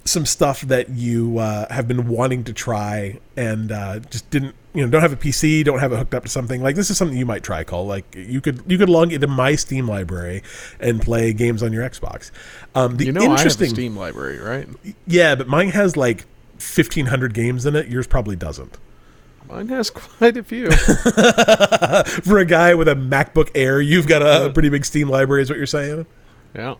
some 0.05 0.25
stuff 0.25 0.61
that 0.61 0.89
you 0.89 1.37
uh, 1.37 1.71
have 1.71 1.87
been 1.87 2.07
wanting 2.07 2.43
to 2.45 2.53
try 2.53 3.19
and 3.35 3.71
uh, 3.71 3.99
just 3.99 4.29
didn't 4.29 4.55
you 4.73 4.83
know 4.83 4.89
don't 4.89 5.01
have 5.01 5.13
a 5.13 5.17
PC, 5.17 5.63
don't 5.63 5.79
have 5.79 5.91
it 5.91 5.97
hooked 5.97 6.13
up 6.13 6.23
to 6.23 6.29
something 6.29 6.61
like 6.61 6.75
this 6.75 6.89
is 6.89 6.97
something 6.97 7.17
you 7.17 7.25
might 7.25 7.43
try. 7.43 7.63
Call 7.63 7.85
like 7.85 8.15
you 8.15 8.41
could 8.41 8.63
you 8.67 8.77
could 8.77 8.89
log 8.89 9.13
into 9.13 9.27
my 9.27 9.55
Steam 9.55 9.87
library 9.87 10.43
and 10.79 11.01
play 11.01 11.33
games 11.33 11.61
on 11.61 11.73
your 11.73 11.87
Xbox. 11.87 12.31
Um, 12.73 12.97
the 12.97 13.05
You 13.05 13.11
know, 13.11 13.21
I 13.21 13.23
have 13.23 13.31
a 13.31 13.35
interesting, 13.35 13.69
Steam 13.69 13.95
library, 13.95 14.39
right? 14.39 14.67
yeah, 15.05 15.35
but 15.35 15.47
mine 15.47 15.69
has 15.69 15.97
like 15.97 16.25
fifteen 16.61 17.07
hundred 17.07 17.33
games 17.33 17.65
in 17.65 17.75
it. 17.75 17.87
Yours 17.87 18.07
probably 18.07 18.35
doesn't. 18.35 18.77
Mine 19.49 19.67
has 19.69 19.89
quite 19.89 20.37
a 20.37 20.43
few. 20.43 20.71
For 22.23 22.37
a 22.37 22.45
guy 22.45 22.73
with 22.73 22.87
a 22.87 22.95
MacBook 22.95 23.49
Air, 23.53 23.81
you've 23.81 24.07
got 24.07 24.21
a, 24.21 24.45
a 24.45 24.49
pretty 24.53 24.69
big 24.69 24.85
Steam 24.85 25.09
library, 25.09 25.41
is 25.41 25.49
what 25.49 25.57
you're 25.57 25.65
saying. 25.65 26.05
yeah. 26.55 26.75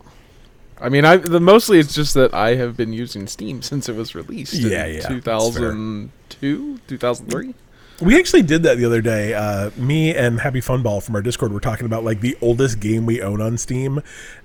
I 0.80 0.88
mean, 0.88 1.04
I 1.04 1.16
the 1.16 1.38
mostly 1.38 1.78
it's 1.78 1.94
just 1.94 2.14
that 2.14 2.34
I 2.34 2.56
have 2.56 2.76
been 2.76 2.92
using 2.92 3.28
Steam 3.28 3.62
since 3.62 3.88
it 3.88 3.94
was 3.94 4.16
released. 4.16 4.54
Yeah, 4.54 4.86
in 4.86 4.96
yeah, 4.96 5.08
2002, 5.08 6.78
2003. 6.88 7.54
We 8.00 8.18
actually 8.18 8.42
did 8.42 8.64
that 8.64 8.78
the 8.78 8.84
other 8.84 9.00
day. 9.00 9.32
Uh, 9.32 9.70
me 9.76 10.12
and 10.12 10.40
Happy 10.40 10.60
Funball 10.60 11.00
from 11.00 11.14
our 11.14 11.22
Discord 11.22 11.52
were 11.52 11.60
talking 11.60 11.86
about 11.86 12.02
like 12.02 12.20
the 12.20 12.36
oldest 12.40 12.80
game 12.80 13.06
we 13.06 13.22
own 13.22 13.40
on 13.40 13.58
Steam, 13.58 13.98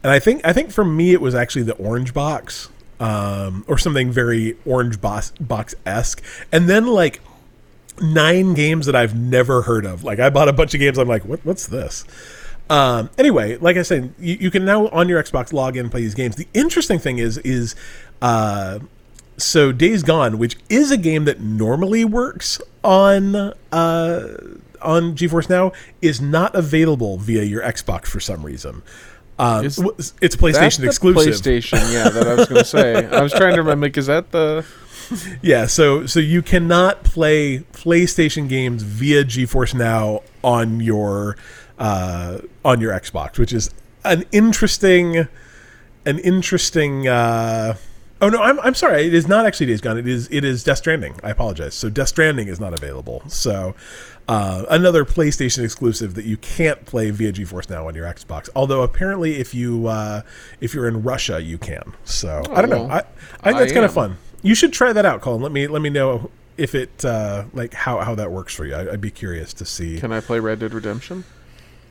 and 0.04 0.12
I 0.12 0.20
think 0.20 0.46
I 0.46 0.54
think 0.54 0.70
for 0.72 0.86
me 0.86 1.12
it 1.14 1.22
was 1.22 1.34
actually 1.34 1.64
the 1.64 1.74
Orange 1.76 2.14
Box, 2.14 2.70
um, 3.00 3.66
or 3.68 3.78
something 3.78 4.12
very 4.12 4.58
Orange 4.66 5.00
Box 5.02 5.76
esque, 5.86 6.24
and 6.52 6.70
then 6.70 6.88
like 6.88 7.22
nine 8.02 8.54
games 8.54 8.86
that 8.86 8.96
I've 8.96 9.16
never 9.16 9.64
heard 9.64 9.86
of. 9.86 10.04
Like 10.04 10.20
I 10.20 10.30
bought 10.30 10.50
a 10.50 10.54
bunch 10.54 10.74
of 10.74 10.80
games. 10.80 10.98
I'm 10.98 11.08
like, 11.08 11.26
what, 11.26 11.44
what's 11.46 11.68
this? 11.68 12.06
Um, 12.70 13.10
anyway, 13.18 13.58
like 13.58 13.78
I 13.78 13.82
said, 13.82 14.14
you, 14.20 14.36
you 14.36 14.52
can 14.52 14.66
now 14.66 14.88
on 14.90 15.08
your 15.08 15.22
Xbox 15.22 15.54
log 15.54 15.78
in 15.78 15.86
and 15.86 15.92
play 15.92 16.02
these 16.02 16.16
games. 16.16 16.36
The 16.36 16.48
interesting 16.54 17.00
thing 17.00 17.18
is 17.18 17.38
is 17.40 17.76
uh, 18.22 18.80
so 19.38 19.72
Days 19.72 20.04
Gone, 20.04 20.38
which 20.38 20.58
is 20.70 20.92
a 20.92 20.98
game 20.98 21.26
that 21.26 21.40
normally 21.40 22.04
works 22.04 22.60
on 22.84 23.36
uh, 23.36 24.38
on 24.82 25.16
GeForce 25.16 25.50
Now, 25.50 25.72
is 26.02 26.20
not 26.20 26.56
available 26.56 27.18
via 27.18 27.44
your 27.44 27.62
Xbox 27.62 28.08
for 28.08 28.20
some 28.20 28.46
reason. 28.46 28.84
Um, 29.40 29.66
Is 29.66 29.76
w- 29.76 29.96
it's 29.98 30.12
That's 30.20 30.36
PlayStation 30.36 30.80
the 30.80 30.88
exclusive. 30.88 31.34
PlayStation, 31.34 31.94
yeah, 31.94 32.10
that 32.10 32.28
I 32.28 32.34
was 32.34 32.48
going 32.48 32.60
to 32.60 32.66
say. 32.66 33.06
I 33.06 33.22
was 33.22 33.32
trying 33.32 33.54
to 33.54 33.62
remember. 33.62 33.86
Like, 33.86 33.98
is 33.98 34.08
that 34.08 34.32
the? 34.32 34.66
Yeah, 35.42 35.68
so 35.68 36.06
so 36.06 36.20
you 36.20 36.42
cannot 36.42 37.06
play 37.06 37.60
PlayStation 37.72 38.50
games 38.50 38.84
via 38.84 39.24
GeForce 39.24 39.74
Now 39.74 40.22
on 40.44 40.82
your 40.82 41.38
uh, 41.80 42.40
on 42.66 42.82
your 42.82 42.92
Xbox, 42.92 43.38
which 43.40 43.54
is 43.54 43.70
an 44.04 44.26
interesting 44.34 45.30
an 46.06 46.20
interesting. 46.20 47.08
Uh, 47.08 47.78
oh 48.22 48.30
no, 48.30 48.42
I'm, 48.42 48.60
I'm 48.62 48.76
sorry. 48.76 49.06
It 49.06 49.14
is 49.14 49.28
not 49.28 49.46
actually 49.46 49.68
Days 49.68 49.82
Gone. 49.82 49.98
It 49.98 50.08
is 50.08 50.28
it 50.32 50.44
is 50.44 50.64
Death 50.64 50.80
Stranding. 50.80 51.20
I 51.24 51.30
apologize. 51.30 51.74
So 51.74 51.90
Death 51.90 52.10
Stranding 52.10 52.48
is 52.48 52.60
not 52.60 52.74
available. 52.74 53.24
So 53.28 53.76
uh, 54.28 54.66
another 54.70 55.06
PlayStation 55.06 55.64
exclusive 55.64 56.16
that 56.16 56.26
you 56.26 56.38
can't 56.38 56.86
play 56.86 57.12
via 57.12 57.32
GeForce 57.32 57.70
Now 57.70 57.88
on 57.88 57.96
your 57.96 58.06
Xbox. 58.06 58.50
Although 58.56 58.82
apparently, 58.84 59.38
if 59.38 59.54
you 59.54 59.88
uh, 59.88 60.22
if 60.62 60.74
you're 60.74 60.88
in 60.88 61.04
Russia, 61.04 61.42
you 61.42 61.58
can. 61.58 61.94
So 62.04 62.44
I 62.52 62.62
don't 62.62 62.70
know. 62.70 62.88
Oh, 62.88 62.90
I, 62.90 62.98
I 62.98 63.02
think 63.44 63.60
that's 63.60 63.74
kind 63.74 63.86
of 63.86 63.94
fun. 63.94 64.18
You 64.42 64.56
should 64.56 64.74
try 64.74 64.94
that 64.94 65.06
out, 65.06 65.22
Colin. 65.22 65.42
Let 65.42 65.52
me 65.52 65.68
let 65.68 65.82
me 65.82 65.90
know 65.90 66.30
if 66.58 66.76
it 66.76 67.06
uh, 67.06 67.46
like 67.54 67.74
how 67.74 68.00
how 68.00 68.16
that 68.16 68.32
works 68.32 68.54
for 68.54 68.66
you. 68.66 68.76
I, 68.76 68.94
I'd 68.94 69.02
be 69.02 69.12
curious 69.12 69.54
to 69.56 69.66
see. 69.66 70.00
Can 70.00 70.12
I 70.12 70.20
play 70.20 70.40
Red 70.40 70.60
Dead 70.60 70.74
Redemption? 70.74 71.24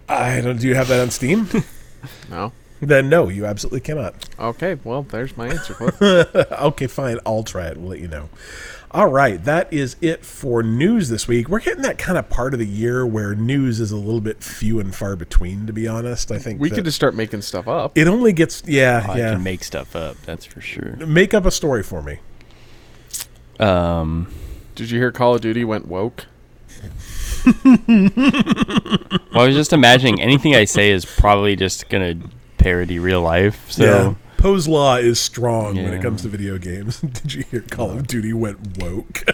I 0.08 0.40
don't. 0.40 0.58
Do 0.58 0.68
you 0.68 0.74
have 0.74 0.88
that 0.88 1.00
on 1.00 1.10
Steam? 1.10 1.48
No. 2.30 2.52
Then 2.80 3.08
no, 3.08 3.28
you 3.28 3.46
absolutely 3.46 3.80
cannot. 3.80 4.28
Okay, 4.38 4.78
well, 4.84 5.02
there's 5.02 5.36
my 5.36 5.48
answer. 5.48 5.76
Okay, 6.66 6.86
fine. 6.86 7.18
I'll 7.24 7.42
try 7.42 7.66
it. 7.66 7.76
We'll 7.76 7.90
let 7.90 8.00
you 8.00 8.08
know. 8.08 8.28
All 8.90 9.08
right, 9.08 9.42
that 9.44 9.72
is 9.72 9.96
it 10.00 10.24
for 10.24 10.62
news 10.62 11.08
this 11.08 11.26
week. 11.26 11.48
We're 11.48 11.60
getting 11.60 11.82
that 11.82 11.98
kind 11.98 12.16
of 12.16 12.30
part 12.30 12.54
of 12.54 12.60
the 12.60 12.66
year 12.66 13.04
where 13.04 13.34
news 13.34 13.80
is 13.80 13.90
a 13.90 13.96
little 13.96 14.20
bit 14.20 14.42
few 14.42 14.78
and 14.80 14.94
far 14.94 15.16
between. 15.16 15.66
To 15.66 15.72
be 15.72 15.88
honest, 15.88 16.30
I 16.30 16.38
think 16.38 16.60
we 16.60 16.70
could 16.70 16.84
just 16.84 16.96
start 16.96 17.14
making 17.14 17.42
stuff 17.42 17.68
up. 17.68 17.96
It 17.96 18.06
only 18.06 18.32
gets 18.32 18.62
yeah 18.66 19.04
I 19.08 19.18
yeah. 19.18 19.32
can 19.32 19.42
make 19.42 19.64
stuff 19.64 19.96
up, 19.96 20.16
that's 20.22 20.44
for 20.44 20.60
sure. 20.60 20.96
Make 20.96 21.34
up 21.34 21.44
a 21.44 21.50
story 21.50 21.82
for 21.82 22.02
me. 22.02 22.20
Um, 23.58 24.32
Did 24.74 24.90
you 24.90 24.98
hear 24.98 25.12
Call 25.12 25.34
of 25.34 25.40
Duty 25.40 25.64
went 25.64 25.86
woke? 25.86 26.26
well, 27.64 28.10
I 29.34 29.46
was 29.46 29.54
just 29.54 29.72
imagining 29.72 30.20
anything 30.20 30.54
I 30.54 30.64
say 30.64 30.90
is 30.90 31.04
probably 31.04 31.54
just 31.56 31.88
gonna 31.88 32.16
parody 32.66 32.98
real 32.98 33.20
life. 33.20 33.70
So 33.70 33.84
yeah. 33.84 34.14
Poe's 34.38 34.66
law 34.66 34.96
is 34.96 35.20
strong 35.20 35.76
when 35.76 35.94
it 35.94 36.02
comes 36.02 36.22
to 36.22 36.28
video 36.28 36.58
games. 36.58 37.00
Did 37.00 37.32
you 37.32 37.44
hear 37.44 37.60
Call 37.60 37.92
of 37.92 38.08
Duty 38.08 38.32
went 38.32 38.78
woke? 38.78 39.24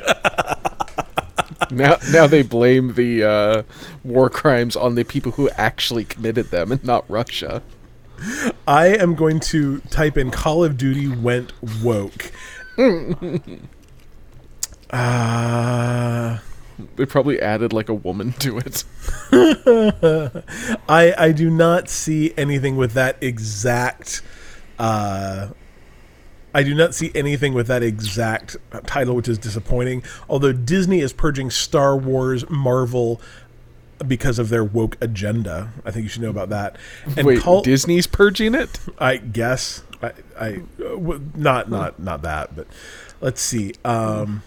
Now, 1.71 1.97
now 2.13 2.27
they 2.27 2.43
blame 2.43 2.95
the 2.95 3.25
uh, 3.25 3.63
war 4.05 4.29
crimes 4.29 4.77
on 4.77 4.95
the 4.95 5.05
people 5.05 5.33
who 5.33 5.49
actually 5.51 6.05
committed 6.05 6.51
them, 6.51 6.71
and 6.71 6.85
not 6.85 7.09
Russia. 7.09 7.63
I 8.69 8.89
am 8.89 9.15
going 9.15 9.41
to 9.41 9.79
type 9.89 10.19
in 10.19 10.31
Call 10.31 10.65
of 10.65 10.77
Duty 10.77 11.09
went 11.09 11.55
woke. 11.83 12.31
uh, 14.91 16.39
They 16.97 17.07
probably 17.07 17.41
added 17.41 17.73
like 17.73 17.89
a 17.89 17.95
woman 17.95 18.33
to 18.35 18.59
it. 18.59 18.85
I 20.89 21.15
I 21.17 21.33
do 21.33 21.51
not 21.51 21.89
see 21.89 22.33
anything 22.37 22.77
with 22.77 22.93
that 22.93 23.17
exact. 23.21 24.23
Uh, 24.79 25.49
I 26.55 26.63
do 26.63 26.75
not 26.75 26.95
see 26.95 27.11
anything 27.15 27.55
with 27.55 27.67
that 27.69 27.83
exact 27.83 28.57
title, 28.87 29.15
which 29.17 29.29
is 29.29 29.39
disappointing. 29.39 30.03
Although 30.29 30.53
Disney 30.53 31.01
is 31.01 31.13
purging 31.13 31.51
Star 31.51 31.97
Wars, 31.97 32.49
Marvel, 32.51 33.21
because 34.07 34.39
of 34.39 34.49
their 34.49 34.65
woke 34.65 34.97
agenda. 35.01 35.73
I 35.85 35.91
think 35.91 36.05
you 36.05 36.09
should 36.09 36.23
know 36.23 36.31
about 36.31 36.51
that. 36.51 36.77
And 37.17 37.27
Wait, 37.27 37.41
Call, 37.41 37.63
Disney's 37.63 38.07
purging 38.07 38.55
it? 38.55 38.79
I 38.99 39.17
guess 39.17 39.83
I, 40.03 40.13
I 40.39 40.49
uh, 40.79 40.89
w- 40.91 41.21
not 41.35 41.71
not 41.71 41.99
not 41.99 42.23
that, 42.23 42.55
but 42.55 42.67
let's 43.21 43.41
see. 43.41 43.75
Um, 43.85 44.43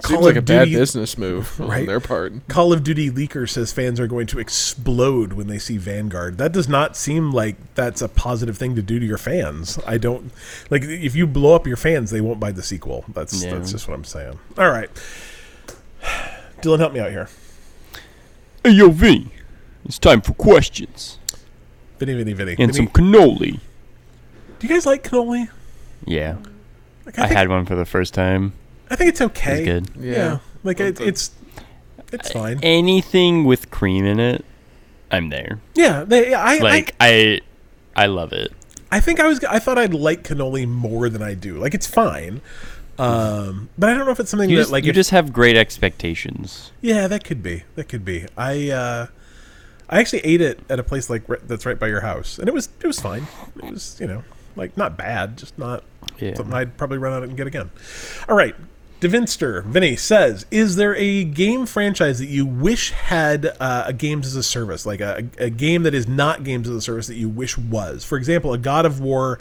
Seems 0.00 0.24
like 0.24 0.36
a 0.36 0.42
bad 0.42 0.68
business 0.70 1.18
move 1.18 1.60
Right. 1.60 1.80
on 1.80 1.86
their 1.86 2.00
part. 2.00 2.32
Call 2.48 2.72
of 2.72 2.82
Duty 2.82 3.10
leaker 3.10 3.48
says 3.48 3.72
fans 3.72 4.00
are 4.00 4.06
going 4.06 4.26
to 4.28 4.38
explode 4.38 5.34
when 5.34 5.48
they 5.48 5.58
see 5.58 5.76
Vanguard. 5.76 6.38
That 6.38 6.50
does 6.52 6.66
not 6.68 6.96
seem 6.96 7.30
like 7.30 7.56
that's 7.74 8.00
a 8.00 8.08
positive 8.08 8.56
thing 8.56 8.74
to 8.76 8.82
do 8.82 8.98
to 8.98 9.04
your 9.06 9.18
fans. 9.18 9.78
I 9.86 9.98
don't 9.98 10.32
like 10.70 10.82
if 10.82 11.14
you 11.14 11.26
blow 11.26 11.54
up 11.54 11.66
your 11.66 11.76
fans, 11.76 12.10
they 12.10 12.20
won't 12.22 12.40
buy 12.40 12.52
the 12.52 12.62
sequel. 12.62 13.04
That's 13.08 13.44
Yeah. 13.44 13.54
that's 13.54 13.70
just 13.72 13.86
what 13.86 13.94
I'm 13.94 14.04
saying. 14.04 14.38
All 14.58 14.70
right, 14.70 14.90
Dylan, 16.62 16.78
help 16.78 16.92
me 16.94 17.00
out 17.00 17.10
here. 17.10 17.28
Hey, 18.64 18.70
yo, 18.70 18.88
Vinny. 18.90 19.28
It's 19.84 19.98
time 19.98 20.20
for 20.20 20.32
questions. 20.34 21.18
Vinny, 21.98 22.14
Vinny, 22.14 22.32
Vinny. 22.32 22.52
And 22.58 22.72
Vinny, 22.72 22.72
some 22.72 22.88
cannoli. 22.88 23.60
do 24.58 24.66
you 24.66 24.68
guys 24.68 24.86
like 24.86 25.02
cannoli? 25.04 25.48
Yeah. 26.06 26.36
Like, 27.04 27.18
I 27.18 27.26
think, 27.26 27.36
had 27.36 27.48
one 27.48 27.66
for 27.66 27.74
the 27.74 27.84
first 27.84 28.14
time. 28.14 28.52
I 28.92 28.96
think 28.96 29.08
it's 29.08 29.20
okay. 29.22 29.60
was 29.60 29.88
good. 29.88 29.90
Yeah, 29.98 30.38
like 30.62 30.78
it, 30.78 31.00
it's 31.00 31.30
it's 32.12 32.30
fine. 32.30 32.60
Anything 32.62 33.44
with 33.44 33.70
cream 33.70 34.04
in 34.04 34.20
it, 34.20 34.44
I'm 35.10 35.30
there. 35.30 35.60
Yeah, 35.74 36.04
they, 36.04 36.34
I, 36.34 36.56
I 36.56 36.58
Like 36.58 36.94
I 37.00 37.40
I 37.96 38.06
love 38.06 38.32
it. 38.32 38.52
I 38.90 39.00
think 39.00 39.18
I 39.20 39.26
was. 39.26 39.42
I 39.44 39.58
thought 39.58 39.78
I'd 39.78 39.94
like 39.94 40.22
cannoli 40.24 40.68
more 40.68 41.08
than 41.08 41.22
I 41.22 41.32
do. 41.32 41.56
Like 41.58 41.72
it's 41.72 41.86
fine, 41.86 42.42
um, 42.98 43.70
but 43.78 43.88
I 43.88 43.94
don't 43.94 44.04
know 44.04 44.12
if 44.12 44.20
it's 44.20 44.28
something 44.30 44.50
You, 44.50 44.56
that 44.56 44.62
just, 44.64 44.72
like 44.72 44.84
you 44.84 44.90
if- 44.90 44.94
just 44.94 45.08
have 45.10 45.32
great 45.32 45.56
expectations. 45.56 46.70
Yeah, 46.82 47.08
that 47.08 47.24
could 47.24 47.42
be. 47.42 47.64
That 47.76 47.88
could 47.88 48.04
be. 48.04 48.26
I 48.36 48.68
uh, 48.70 49.06
I 49.88 50.00
actually 50.00 50.20
ate 50.20 50.42
it 50.42 50.60
at 50.68 50.78
a 50.78 50.82
place 50.82 51.08
like 51.08 51.26
ri- 51.28 51.38
that's 51.44 51.64
right 51.64 51.78
by 51.78 51.88
your 51.88 52.02
house, 52.02 52.38
and 52.38 52.46
it 52.48 52.52
was 52.54 52.68
it 52.82 52.86
was 52.86 53.00
fine. 53.00 53.26
It 53.56 53.70
was 53.70 53.96
you 53.98 54.06
know 54.06 54.22
like 54.56 54.76
not 54.76 54.98
bad, 54.98 55.38
just 55.38 55.56
not 55.58 55.82
Yeah. 56.18 56.34
something 56.34 56.52
I'd 56.52 56.76
probably 56.76 56.98
run 56.98 57.14
out 57.14 57.22
and 57.22 57.34
get 57.34 57.46
again. 57.46 57.70
All 58.28 58.36
right. 58.36 58.54
Devinster 59.02 59.64
Vinny 59.64 59.96
says, 59.96 60.46
"Is 60.52 60.76
there 60.76 60.94
a 60.94 61.24
game 61.24 61.66
franchise 61.66 62.20
that 62.20 62.28
you 62.28 62.46
wish 62.46 62.92
had 62.92 63.46
uh, 63.58 63.82
a 63.88 63.92
games 63.92 64.28
as 64.28 64.36
a 64.36 64.44
service, 64.44 64.86
like 64.86 65.00
a, 65.00 65.28
a 65.38 65.50
game 65.50 65.82
that 65.82 65.92
is 65.92 66.06
not 66.06 66.44
games 66.44 66.68
as 66.68 66.76
a 66.76 66.80
service 66.80 67.08
that 67.08 67.16
you 67.16 67.28
wish 67.28 67.58
was? 67.58 68.04
For 68.04 68.16
example, 68.16 68.52
a 68.52 68.58
God 68.58 68.86
of 68.86 69.00
War 69.00 69.40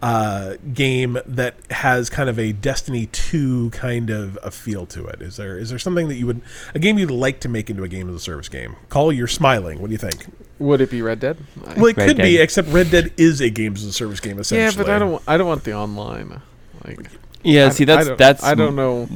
uh, 0.00 0.54
game 0.72 1.18
that 1.26 1.56
has 1.70 2.08
kind 2.08 2.30
of 2.30 2.38
a 2.38 2.52
Destiny 2.52 3.04
two 3.12 3.68
kind 3.68 4.08
of 4.08 4.38
a 4.42 4.50
feel 4.50 4.86
to 4.86 5.04
it. 5.04 5.20
Is 5.20 5.36
there 5.36 5.58
is 5.58 5.68
there 5.68 5.78
something 5.78 6.08
that 6.08 6.14
you 6.14 6.26
would 6.26 6.40
a 6.74 6.78
game 6.78 6.98
you'd 6.98 7.10
like 7.10 7.40
to 7.40 7.50
make 7.50 7.68
into 7.68 7.82
a 7.82 7.88
game 7.88 8.08
as 8.08 8.14
a 8.14 8.20
service 8.20 8.48
game? 8.48 8.76
Call, 8.88 9.12
you're 9.12 9.28
smiling. 9.28 9.78
What 9.82 9.88
do 9.88 9.92
you 9.92 9.98
think? 9.98 10.24
Would 10.58 10.80
it 10.80 10.90
be 10.90 11.02
Red 11.02 11.20
Dead? 11.20 11.36
Well, 11.76 11.88
it 11.88 11.98
Red 11.98 12.08
could 12.08 12.16
be, 12.16 12.38
except 12.38 12.68
Red 12.68 12.90
Dead 12.90 13.12
is 13.18 13.42
a 13.42 13.50
games 13.50 13.82
as 13.82 13.90
a 13.90 13.92
service 13.92 14.20
game. 14.20 14.38
Essentially. 14.38 14.74
Yeah, 14.74 14.82
but 14.82 14.90
I 14.90 14.98
don't. 14.98 15.22
I 15.28 15.36
don't 15.36 15.48
want 15.48 15.64
the 15.64 15.74
online. 15.74 16.40
Like, 16.84 17.10
Yeah, 17.42 17.66
I- 17.66 17.68
see 17.70 17.84
I 17.84 17.86
that's 17.86 18.08
don't- 18.08 18.18
that's 18.18 18.44
I 18.44 18.54
don't 18.54 18.76
know. 18.76 19.08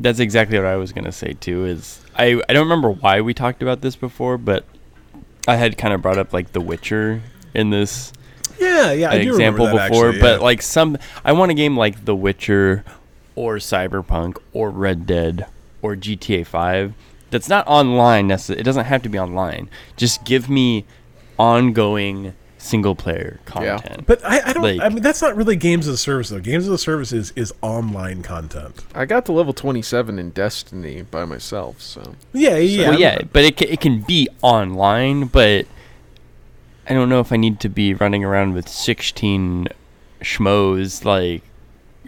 That's 0.00 0.20
exactly 0.20 0.56
what 0.58 0.66
I 0.66 0.76
was 0.76 0.92
gonna 0.92 1.12
say 1.12 1.34
too. 1.34 1.64
Is 1.64 2.00
I 2.16 2.40
I 2.48 2.52
don't 2.52 2.64
remember 2.64 2.90
why 2.90 3.20
we 3.20 3.34
talked 3.34 3.62
about 3.62 3.80
this 3.80 3.96
before, 3.96 4.38
but 4.38 4.64
I 5.46 5.56
had 5.56 5.76
kind 5.78 5.92
of 5.94 6.02
brought 6.02 6.18
up 6.18 6.32
like 6.32 6.52
The 6.52 6.60
Witcher 6.60 7.22
in 7.54 7.70
this 7.70 8.12
Yeah, 8.60 8.92
yeah, 8.92 9.10
I 9.10 9.14
example 9.14 9.66
that, 9.66 9.88
before, 9.90 10.08
actually, 10.08 10.20
but 10.20 10.38
yeah. 10.40 10.44
like 10.44 10.62
some, 10.62 10.98
I 11.24 11.32
want 11.32 11.50
a 11.50 11.54
game 11.54 11.76
like 11.76 12.04
The 12.04 12.14
Witcher, 12.14 12.84
or 13.34 13.56
Cyberpunk, 13.56 14.36
or 14.52 14.70
Red 14.70 15.06
Dead, 15.06 15.46
or 15.80 15.94
GTA 15.96 16.44
Five. 16.46 16.92
That's 17.30 17.48
not 17.48 17.66
online. 17.66 18.26
Necessarily, 18.28 18.60
it 18.60 18.64
doesn't 18.64 18.84
have 18.86 19.02
to 19.02 19.08
be 19.08 19.18
online. 19.18 19.68
Just 19.96 20.24
give 20.24 20.48
me 20.50 20.84
ongoing 21.38 22.34
single 22.58 22.94
player 22.94 23.38
Yeah. 23.46 23.76
content. 23.78 24.06
But 24.06 24.24
I, 24.24 24.40
I 24.50 24.52
don't. 24.52 24.62
Like- 24.62 24.80
I 24.80 24.88
mean, 24.88 25.02
that's 25.02 25.22
not 25.22 25.36
really 25.36 25.56
games 25.56 25.88
as 25.88 25.94
a 25.94 25.98
service 25.98 26.28
though. 26.28 26.40
Games 26.40 26.64
as 26.64 26.70
a 26.70 26.78
service 26.78 27.12
is, 27.12 27.32
is 27.36 27.52
online 27.62 28.22
content. 28.22 28.84
I 28.94 29.04
got 29.06 29.24
to 29.26 29.32
level 29.32 29.52
27 29.52 30.18
in 30.18 30.30
Destiny 30.30 31.02
by 31.02 31.24
myself, 31.24 31.80
so 31.80 32.14
Yeah, 32.32 32.56
yeah, 32.56 32.90
well, 32.90 32.98
yeah, 33.00 33.18
but 33.32 33.44
it 33.44 33.56
can, 33.56 33.68
it 33.68 33.80
can 33.80 34.00
be 34.02 34.28
online, 34.42 35.26
but 35.26 35.66
I 36.88 36.94
don't 36.94 37.08
know 37.08 37.20
if 37.20 37.32
I 37.32 37.36
need 37.36 37.60
to 37.60 37.68
be 37.68 37.94
running 37.94 38.24
around 38.24 38.54
with 38.54 38.68
16 38.68 39.68
schmoes 40.20 41.04
like 41.04 41.42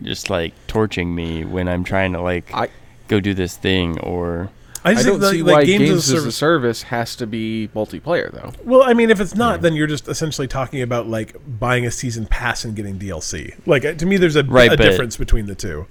just 0.03 0.31
like 0.31 0.53
torching 0.67 1.15
me 1.15 1.45
when 1.45 1.69
I'm 1.69 1.85
trying 1.85 2.13
to 2.15 2.21
like 2.21 2.53
I 2.53 2.69
go 3.07 3.21
do 3.21 3.35
this 3.35 3.57
thing 3.57 4.01
or 4.01 4.51
I 4.85 4.91
I 4.91 4.95
don't 5.03 5.21
think 5.21 5.33
see 5.33 5.43
like, 5.43 5.53
why 5.53 5.59
like 5.59 5.67
games, 5.67 5.89
games 5.89 6.11
as 6.11 6.11
a 6.11 6.17
service. 6.33 6.37
service 6.37 6.83
has 6.85 7.17
to 7.17 7.27
be 7.27 7.69
multiplayer 7.75 8.33
though. 8.33 8.53
well, 8.65 8.83
I 8.83 8.95
mean, 8.95 9.11
if 9.11 9.21
it's 9.21 9.35
not, 9.35 9.61
then 9.61 9.75
you're 9.75 9.87
just 9.87 10.09
essentially 10.09 10.47
talking 10.49 10.81
about 10.81 11.07
like 11.07 11.37
buying 11.47 11.85
a 11.85 11.91
season 11.91 12.25
pass 12.27 12.65
and 12.65 12.75
getting 12.75 12.99
DLC. 12.99 13.55
Like 13.67 13.85
uh, 13.85 13.93
to 13.95 14.07
me, 14.07 14.17
there's 14.17 14.37
a, 14.37 14.43
Right, 14.45 14.73
a 14.73 14.77
difference 14.77 15.17
between 15.17 15.47
the 15.47 15.55
two. 15.55 15.87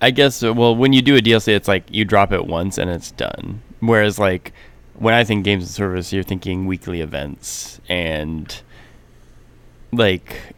I 0.00 0.10
guess 0.10 0.42
uh, 0.42 0.52
well 0.54 0.76
when 0.76 0.92
you 0.92 1.02
do 1.02 1.16
a 1.16 1.20
DLC 1.20 1.48
it's 1.56 1.66
like 1.68 1.84
you 1.90 2.04
drop 2.04 2.32
it 2.32 2.46
once 2.46 2.78
and 2.78 2.88
it's 2.90 3.10
done. 3.12 3.62
Whereas 3.80 4.18
like 4.18 4.52
when 4.94 5.14
I 5.14 5.24
think 5.24 5.44
games 5.44 5.64
and 5.64 5.70
service 5.70 6.12
you're 6.12 6.22
thinking 6.22 6.66
weekly 6.66 7.00
events 7.00 7.80
and 7.88 8.60
like 9.92 10.54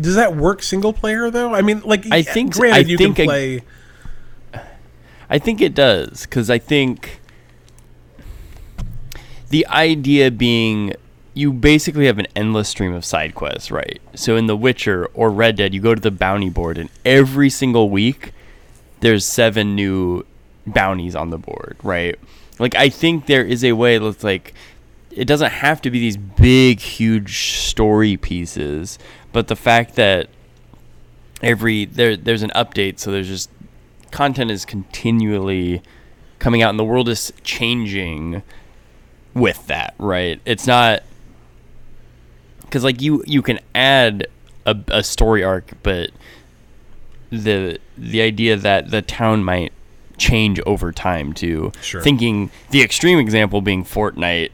Does 0.00 0.16
that 0.16 0.36
work 0.36 0.62
single 0.62 0.92
player 0.92 1.30
though? 1.30 1.54
I 1.54 1.62
mean, 1.62 1.80
like 1.80 2.04
I 2.10 2.22
think 2.22 2.50
s- 2.54 2.58
granted 2.58 2.86
I 2.86 2.90
you 2.90 2.98
think 2.98 3.16
can 3.16 3.26
play. 3.26 3.62
I 5.28 5.38
think 5.38 5.60
it 5.60 5.74
does 5.74 6.22
because 6.22 6.50
I 6.50 6.58
think 6.58 7.20
the 9.50 9.66
idea 9.68 10.30
being 10.30 10.94
you 11.34 11.52
basically 11.52 12.06
have 12.06 12.18
an 12.18 12.26
endless 12.34 12.68
stream 12.70 12.94
of 12.94 13.04
side 13.04 13.34
quests, 13.34 13.70
right? 13.70 14.00
So 14.14 14.36
in 14.36 14.46
The 14.46 14.56
Witcher 14.56 15.06
or 15.12 15.30
Red 15.30 15.56
Dead, 15.56 15.74
you 15.74 15.82
go 15.82 15.94
to 15.94 16.00
the 16.00 16.10
bounty 16.10 16.48
board, 16.48 16.78
and 16.78 16.88
every 17.04 17.50
single 17.50 17.90
week 17.90 18.32
there's 19.00 19.26
seven 19.26 19.74
new 19.74 20.24
bounties 20.66 21.14
on 21.14 21.28
the 21.28 21.36
board, 21.36 21.76
right? 21.82 22.18
Like 22.58 22.74
I 22.74 22.88
think 22.88 23.26
there 23.26 23.44
is 23.44 23.62
a 23.64 23.72
way 23.72 23.98
that's 23.98 24.24
like 24.24 24.54
it 25.10 25.26
doesn't 25.26 25.50
have 25.50 25.80
to 25.82 25.90
be 25.90 25.98
these 25.98 26.16
big, 26.16 26.80
huge 26.80 27.38
story 27.38 28.16
pieces, 28.16 28.98
but 29.32 29.48
the 29.48 29.56
fact 29.56 29.96
that 29.96 30.28
every 31.42 31.84
there 31.84 32.16
there's 32.16 32.42
an 32.42 32.50
update, 32.54 32.98
so 32.98 33.10
there's 33.10 33.28
just 33.28 33.50
content 34.16 34.50
is 34.50 34.64
continually 34.64 35.82
coming 36.38 36.62
out 36.62 36.70
and 36.70 36.78
the 36.78 36.84
world 36.84 37.06
is 37.06 37.34
changing 37.44 38.42
with 39.34 39.66
that 39.66 39.94
right 39.98 40.40
it's 40.46 40.66
not 40.66 41.02
because 42.62 42.82
like 42.82 43.02
you 43.02 43.22
you 43.26 43.42
can 43.42 43.58
add 43.74 44.26
a, 44.64 44.74
a 44.88 45.02
story 45.04 45.44
arc 45.44 45.72
but 45.82 46.10
the 47.28 47.78
the 47.98 48.22
idea 48.22 48.56
that 48.56 48.90
the 48.90 49.02
town 49.02 49.44
might 49.44 49.70
change 50.16 50.58
over 50.60 50.92
time 50.92 51.34
too 51.34 51.70
Sure. 51.82 52.00
thinking 52.00 52.50
the 52.70 52.80
extreme 52.80 53.18
example 53.18 53.60
being 53.60 53.84
fortnite 53.84 54.50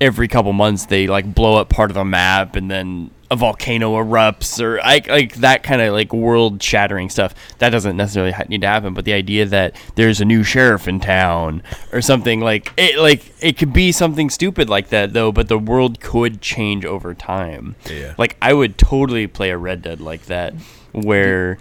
every 0.00 0.28
couple 0.28 0.52
months 0.52 0.86
they 0.86 1.08
like 1.08 1.34
blow 1.34 1.56
up 1.56 1.68
part 1.68 1.90
of 1.90 1.96
the 1.96 2.04
map 2.04 2.54
and 2.54 2.70
then 2.70 3.10
a 3.30 3.34
volcano 3.36 3.94
erupts 3.96 4.60
or 4.62 4.76
like 4.78 5.08
like 5.08 5.34
that 5.36 5.62
kind 5.64 5.82
of 5.82 5.92
like 5.92 6.12
world 6.12 6.62
shattering 6.62 7.08
stuff 7.10 7.34
that 7.58 7.70
doesn't 7.70 7.96
necessarily 7.96 8.32
need 8.48 8.60
to 8.60 8.66
happen 8.68 8.94
but 8.94 9.04
the 9.04 9.12
idea 9.12 9.44
that 9.44 9.74
there's 9.96 10.20
a 10.20 10.24
new 10.24 10.44
sheriff 10.44 10.86
in 10.86 11.00
town 11.00 11.60
or 11.92 12.00
something 12.00 12.38
like 12.40 12.72
it 12.76 12.96
like 12.98 13.34
it 13.40 13.58
could 13.58 13.72
be 13.72 13.90
something 13.90 14.30
stupid 14.30 14.68
like 14.68 14.90
that 14.90 15.12
though 15.12 15.32
but 15.32 15.48
the 15.48 15.58
world 15.58 15.98
could 16.00 16.40
change 16.40 16.84
over 16.84 17.14
time 17.14 17.74
Yeah. 17.90 18.14
like 18.16 18.36
i 18.40 18.52
would 18.52 18.78
totally 18.78 19.26
play 19.26 19.50
a 19.50 19.58
red 19.58 19.82
dead 19.82 20.00
like 20.00 20.26
that 20.26 20.54
where 20.92 21.58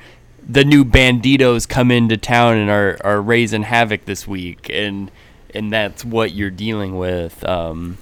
the 0.47 0.63
new 0.63 0.85
banditos 0.85 1.67
come 1.67 1.89
into 1.89 2.15
town 2.15 2.57
and 2.57 2.69
are, 2.69 2.97
are 3.03 3.19
raising 3.19 3.63
havoc 3.63 4.05
this 4.05 4.27
week 4.27 4.69
and 4.71 5.09
and 5.55 5.73
that's 5.73 6.05
what 6.05 6.31
you're 6.33 6.51
dealing 6.51 6.95
with 6.97 7.43
um 7.45 7.97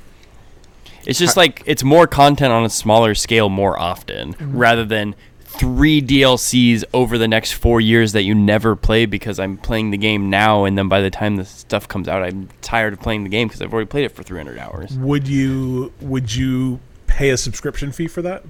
it's 1.06 1.20
just 1.20 1.38
like 1.38 1.64
it's 1.66 1.84
more 1.84 2.08
content 2.08 2.52
on 2.52 2.66
a 2.66 2.70
smaller 2.70 3.16
scale 3.16 3.50
more 3.50 3.80
often 3.80 4.34
mm-hmm. 4.34 4.58
rather 4.58 4.86
than 4.86 5.16
three 5.44 6.02
DLCs 6.02 6.84
over 6.94 7.18
the 7.18 7.28
next 7.28 7.52
four 7.52 7.80
years 7.80 8.14
that 8.14 8.24
you 8.24 8.34
never 8.34 8.76
play 8.76 9.06
because 9.06 9.40
I'm 9.40 9.58
playing 9.58 9.92
the 9.92 9.98
game 9.98 10.30
now 10.30 10.66
and 10.66 10.78
then 10.78 10.90
by 10.90 11.02
the 11.02 11.12
time 11.12 11.36
the 11.36 11.46
stuff 11.46 11.88
comes 11.88 12.08
out 12.08 12.24
I'm 12.24 12.50
tired 12.62 12.94
of 12.94 13.02
playing 13.02 13.24
the 13.24 13.30
game 13.30 13.48
because 13.48 13.62
I've 13.62 13.72
already 13.72 13.88
played 13.88 14.06
it 14.06 14.10
for 14.10 14.24
300 14.24 14.58
hours. 14.58 14.98
Would 14.98 15.28
you 15.28 15.94
would 16.02 16.34
you 16.34 16.80
pay 17.06 17.30
a 17.30 17.38
subscription 17.38 17.92
fee 17.92 18.08
for 18.08 18.22
that? 18.24 18.44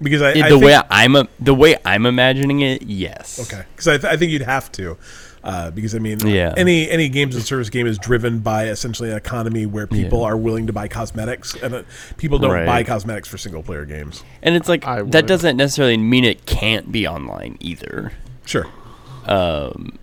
Because 0.00 0.22
I 0.22 0.34
the 0.34 0.42
think, 0.42 0.64
way 0.64 0.78
I'm 0.90 1.16
a, 1.16 1.28
the 1.40 1.54
way 1.54 1.76
I'm 1.84 2.06
imagining 2.06 2.60
it, 2.60 2.82
yes. 2.82 3.40
Okay, 3.40 3.64
because 3.72 3.88
I, 3.88 3.98
th- 3.98 4.12
I 4.12 4.16
think 4.16 4.30
you'd 4.30 4.42
have 4.42 4.70
to, 4.72 4.96
uh, 5.48 5.70
because 5.70 5.94
I 5.94 5.98
mean, 5.98 6.18
Yeah. 6.26 6.52
any 6.56 6.88
any 6.90 7.08
games 7.08 7.34
and 7.34 7.42
service 7.42 7.70
game 7.70 7.86
is 7.86 7.98
driven 7.98 8.40
by 8.40 8.66
essentially 8.68 9.10
an 9.10 9.16
economy 9.16 9.64
where 9.66 9.86
people 9.86 10.20
Yeah. 10.20 10.26
are 10.26 10.36
willing 10.36 10.66
to 10.68 10.72
buy 10.72 10.88
cosmetics, 10.88 11.56
and 11.62 11.74
uh, 11.74 11.82
people 12.18 12.38
don't 12.38 12.52
Right. 12.52 12.66
buy 12.66 12.82
cosmetics 12.84 13.28
for 13.28 13.38
single 13.38 13.62
player 13.62 13.84
games. 13.86 14.22
And 14.42 14.54
it's 14.54 14.68
like 14.68 14.86
I 14.86 14.96
that 14.96 15.04
would. 15.06 15.26
doesn't 15.26 15.56
necessarily 15.56 15.96
mean 15.96 16.24
it 16.24 16.44
can't 16.46 16.92
be 16.92 17.08
online 17.08 17.56
either. 17.60 18.12
Sure, 18.44 18.66
Um, 19.26 19.98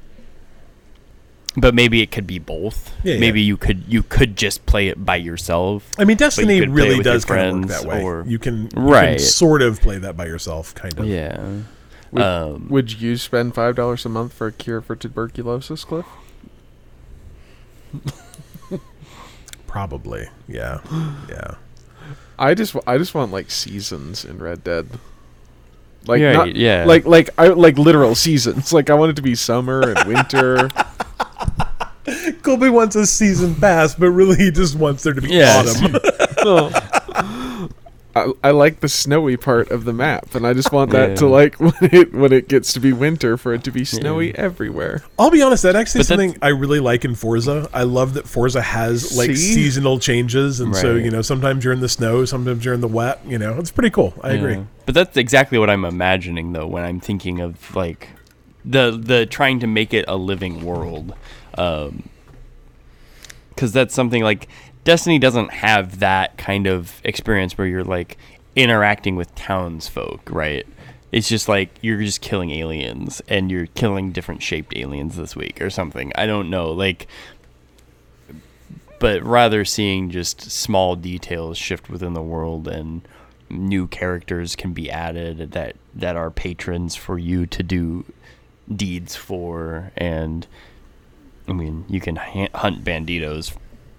but 1.58 1.74
maybe 1.74 2.02
it 2.02 2.12
could 2.12 2.28
be 2.28 2.38
both. 2.40 2.92
Yeah, 3.04 3.18
maybe 3.20 3.40
yeah. 3.42 3.48
you 3.48 3.58
could 3.58 3.84
you 3.88 4.04
could 4.04 4.36
just 4.36 4.66
play 4.66 4.88
it 4.88 5.06
by 5.06 5.16
yourself. 5.16 5.92
I 5.98 6.04
mean, 6.06 6.18
Destiny 6.18 6.62
really 6.68 7.02
does 7.04 7.24
kind 7.24 7.42
of 7.48 7.54
work 7.56 7.70
friends 7.70 7.82
that 7.84 7.88
way. 7.90 8.02
or- 8.04 8.26
you 8.28 8.40
can, 8.40 8.64
you 8.64 8.68
can 8.70 8.84
Right. 8.84 9.22
sort 9.22 9.62
of 9.62 9.80
play 9.80 9.98
that 10.00 10.18
by 10.18 10.26
yourself, 10.26 10.74
kind 10.76 10.98
of. 11.00 11.06
Yeah. 11.08 11.38
Would, 12.16 12.24
um, 12.24 12.68
would 12.70 13.00
you 13.02 13.18
spend 13.18 13.54
five 13.56 13.76
dollars 13.76 14.06
a 14.06 14.10
month 14.10 14.34
for 14.34 14.48
a 14.48 14.52
cure 14.52 14.82
for 14.82 14.96
tuberculosis, 14.96 15.84
Cliff? 15.84 16.06
Probably, 19.68 20.30
yeah, 20.48 20.80
yeah. 21.30 21.56
I 22.40 22.54
just 22.54 22.74
w- 22.74 22.84
I 22.94 22.98
just 22.98 23.14
want 23.14 23.32
like 23.32 23.52
seasons 23.52 24.24
in 24.26 24.38
Red 24.40 24.64
Dead. 24.64 24.88
Like 26.08 26.22
Yeah, 26.22 26.34
not, 26.34 26.56
yeah. 26.56 26.86
like 26.86 27.06
like 27.06 27.30
I 27.38 27.48
like 27.50 27.78
literal 27.78 28.16
seasons. 28.16 28.72
Like 28.72 28.90
I 28.90 28.94
want 28.94 29.12
it 29.12 29.16
to 29.18 29.22
be 29.22 29.36
summer 29.36 29.82
and 29.94 30.08
winter. 30.08 30.70
Colby 32.44 32.70
wants 32.70 32.96
a 32.96 33.06
season 33.06 33.56
pass, 33.56 33.96
but 33.96 34.12
really 34.12 34.38
he 34.38 34.52
just 34.52 34.76
wants 34.76 35.04
there 35.04 35.14
to 35.14 35.22
be 35.22 35.30
Yeah. 35.34 35.64
autumn. 35.66 35.96
I, 38.16 38.32
I 38.46 38.52
like 38.52 38.80
the 38.80 38.88
snowy 38.88 39.36
part 39.36 39.72
of 39.72 39.84
the 39.84 39.92
map, 39.92 40.36
and 40.36 40.48
I 40.48 40.54
just 40.54 40.72
want 40.72 40.92
that 40.92 41.18
to 41.18 41.28
like 41.28 41.56
when 41.60 41.74
it 41.82 42.14
when 42.14 42.32
it 42.32 42.48
gets 42.48 42.72
to 42.74 42.80
be 42.80 42.94
winter 42.94 43.36
for 43.36 43.54
it 43.54 43.64
to 43.66 43.72
be 43.72 43.84
snowy 43.84 44.34
everywhere. 44.38 45.04
I'll 45.20 45.30
be 45.32 45.42
honest, 45.42 45.64
that 45.64 45.76
actually 45.76 46.02
is 46.02 46.08
But 46.08 46.16
that's- 46.18 46.32
something 46.32 46.44
I 46.44 46.50
really 46.58 46.80
like 46.80 47.04
in 47.04 47.16
Forza. 47.16 47.70
I 47.74 47.84
love 47.84 48.14
that 48.14 48.26
Forza 48.26 48.62
has 48.62 49.18
like 49.18 49.32
See? 49.32 49.36
seasonal 49.36 50.00
changes, 50.00 50.62
and 50.62 50.74
so 50.74 50.96
you 50.96 51.12
know 51.12 51.22
sometimes 51.22 51.66
you're 51.66 51.74
in 51.74 51.82
the 51.82 51.90
snow, 51.90 52.24
sometimes 52.24 52.64
you're 52.64 52.74
in 52.74 52.82
the 52.82 52.88
wet. 52.88 53.20
You 53.28 53.38
know, 53.38 53.60
it's 53.60 53.72
pretty 53.72 53.90
cool. 53.90 54.14
I 54.24 54.32
agree. 54.32 54.64
But 54.86 54.96
that's 54.96 55.18
exactly 55.18 55.58
what 55.58 55.70
I'm 55.70 55.84
imagining 55.84 56.54
though 56.54 56.68
when 56.68 56.84
I'm 56.86 57.02
thinking 57.02 57.42
of 57.42 57.76
like 57.76 58.10
the 58.64 58.92
the 58.98 59.26
trying 59.26 59.60
to 59.60 59.68
make 59.68 59.94
it 59.94 60.06
a 60.08 60.16
living 60.16 60.64
world. 60.64 61.14
Um 61.58 62.08
cuz 63.58 63.72
that's 63.72 63.94
something 63.94 64.22
like 64.24 64.48
Destiny 64.86 65.20
doesn't 65.20 65.52
have 65.52 66.00
that 66.00 66.38
kind 66.38 66.68
of 66.68 67.02
experience 67.04 67.58
where 67.58 67.68
you're 67.68 67.84
like 67.84 68.18
interacting 68.56 69.18
with 69.18 69.36
townsfolk, 69.36 70.30
right? 70.32 70.66
It's 71.12 71.28
just 71.28 71.50
like 71.50 71.70
you're 71.82 72.02
just 72.02 72.22
killing 72.22 72.52
aliens 72.52 73.22
and 73.28 73.52
you're 73.52 73.68
killing 73.68 74.12
different 74.14 74.42
shaped 74.42 74.76
aliens 74.78 75.18
this 75.18 75.36
week 75.36 75.62
or 75.62 75.70
something. 75.70 76.14
I 76.16 76.26
don't 76.26 76.50
know. 76.50 76.72
Like 76.72 77.08
but 79.00 79.22
rather 79.24 79.66
seeing 79.66 80.10
just 80.10 80.42
small 80.50 80.96
details 80.96 81.58
shift 81.58 81.90
within 81.90 82.14
the 82.14 82.22
world 82.22 82.68
and 82.68 83.08
new 83.50 83.88
characters 83.88 84.56
can 84.56 84.74
be 84.74 84.90
added 84.90 85.52
that 85.52 85.76
that 85.94 86.16
are 86.16 86.32
patrons 86.32 86.96
for 86.96 87.18
you 87.18 87.46
to 87.46 87.62
do 87.62 88.06
deeds 88.74 89.16
for 89.16 89.92
and 89.96 90.48
I 91.48 91.54
mean 91.54 91.86
you 91.88 92.00
can 92.00 92.16
hunt 92.16 92.84
banditos 92.84 93.56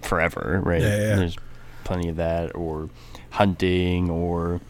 forever 0.06 0.60
right 0.64 0.80
Yeah, 0.80 0.96
yeah. 0.96 1.16
there's 1.16 1.36
plenty 1.84 2.08
of 2.08 2.16
that 2.16 2.54
or 2.54 2.88
hunting 3.30 4.10
or 4.10 4.60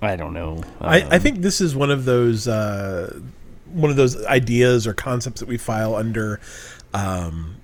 I 0.00 0.16
don't 0.16 0.32
know 0.32 0.62
I, 0.80 1.00
I 1.00 1.16
um, 1.16 1.20
think 1.20 1.40
this 1.40 1.60
is 1.60 1.74
one 1.74 1.90
of 1.90 2.04
those 2.04 2.48
uh, 2.48 3.20
one 3.72 3.90
of 3.90 3.96
those 3.96 4.24
ideas 4.26 4.86
or 4.86 4.94
concepts 4.94 5.40
that 5.40 5.48
we 5.48 5.56
file 5.56 5.94
under. 5.94 6.40
Um, 6.94 7.56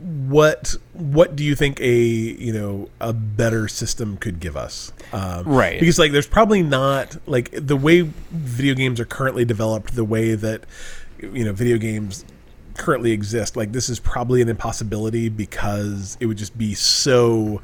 what 0.00 0.76
what 0.92 1.34
do 1.34 1.44
you 1.44 1.56
think 1.56 1.80
a 1.80 1.98
you 1.98 2.52
know 2.52 2.88
a 3.00 3.12
better 3.12 3.68
system 3.68 4.16
could 4.16 4.40
give 4.40 4.56
us? 4.56 4.92
Um, 5.12 5.44
Right. 5.44 5.80
Because 5.80 5.98
like 5.98 6.12
there's 6.12 6.28
probably 6.28 6.62
not 6.62 7.16
like 7.26 7.50
the 7.52 7.76
way 7.76 8.02
video 8.30 8.74
games 8.74 9.00
are 9.00 9.04
currently 9.04 9.44
developed, 9.44 9.94
the 9.94 10.04
way 10.04 10.34
that 10.34 10.64
you 11.20 11.44
know 11.44 11.52
video 11.52 11.78
games 11.78 12.24
currently 12.78 13.12
exist. 13.12 13.56
Like 13.56 13.72
this 13.72 13.88
is 13.88 14.00
probably 14.00 14.40
an 14.40 14.48
impossibility 14.48 15.28
because 15.28 16.16
it 16.20 16.26
would 16.26 16.38
just 16.38 16.56
be 16.56 16.74
so 16.74 17.60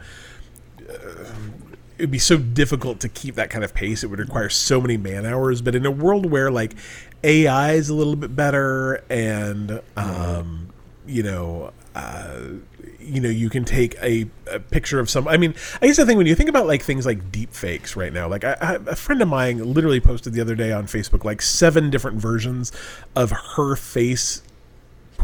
it 1.97 2.03
would 2.03 2.11
be 2.11 2.19
so 2.19 2.37
difficult 2.37 3.01
to 3.01 3.09
keep 3.09 3.37
that 3.37 3.51
kind 3.51 3.65
of 3.65 3.73
pace. 3.73 4.03
It 4.03 4.09
would 4.09 4.19
require 4.19 4.49
so 4.49 4.81
many 4.81 4.97
man 4.97 5.25
hours. 5.25 5.63
But 5.63 5.75
in 5.75 5.87
a 5.87 5.91
world 5.91 6.27
where 6.27 6.51
like 6.51 6.75
AI 7.23 7.73
is 7.73 7.89
a 7.89 7.95
little 7.95 8.17
bit 8.17 8.35
better, 8.35 9.05
and 9.09 9.81
um, 9.97 10.69
you 11.07 11.23
know, 11.23 11.73
uh, 11.95 12.41
you 12.99 13.21
know, 13.21 13.29
you 13.29 13.49
can 13.49 13.65
take 13.65 13.95
a, 14.03 14.27
a 14.51 14.59
picture 14.59 14.99
of 14.99 15.09
some. 15.09 15.29
I 15.29 15.37
mean, 15.37 15.55
I 15.81 15.87
guess 15.87 15.97
the 15.97 16.07
thing 16.07 16.17
when 16.17 16.27
you 16.27 16.35
think 16.35 16.49
about 16.49 16.67
like 16.67 16.83
things 16.83 17.07
like 17.07 17.31
deep 17.31 17.53
fakes 17.53 17.97
right 17.97 18.13
now, 18.13 18.29
like 18.29 18.45
I, 18.45 18.57
I, 18.61 18.75
a 18.87 18.97
friend 18.97 19.23
of 19.23 19.29
mine 19.29 19.59
literally 19.73 20.01
posted 20.01 20.33
the 20.33 20.41
other 20.41 20.55
day 20.55 20.73
on 20.73 20.87
Facebook 20.87 21.25
like 21.25 21.43
seven 21.43 21.91
different 21.91 22.17
versions 22.17 22.73
of 23.15 23.31
her 23.31 23.77
face 23.77 24.43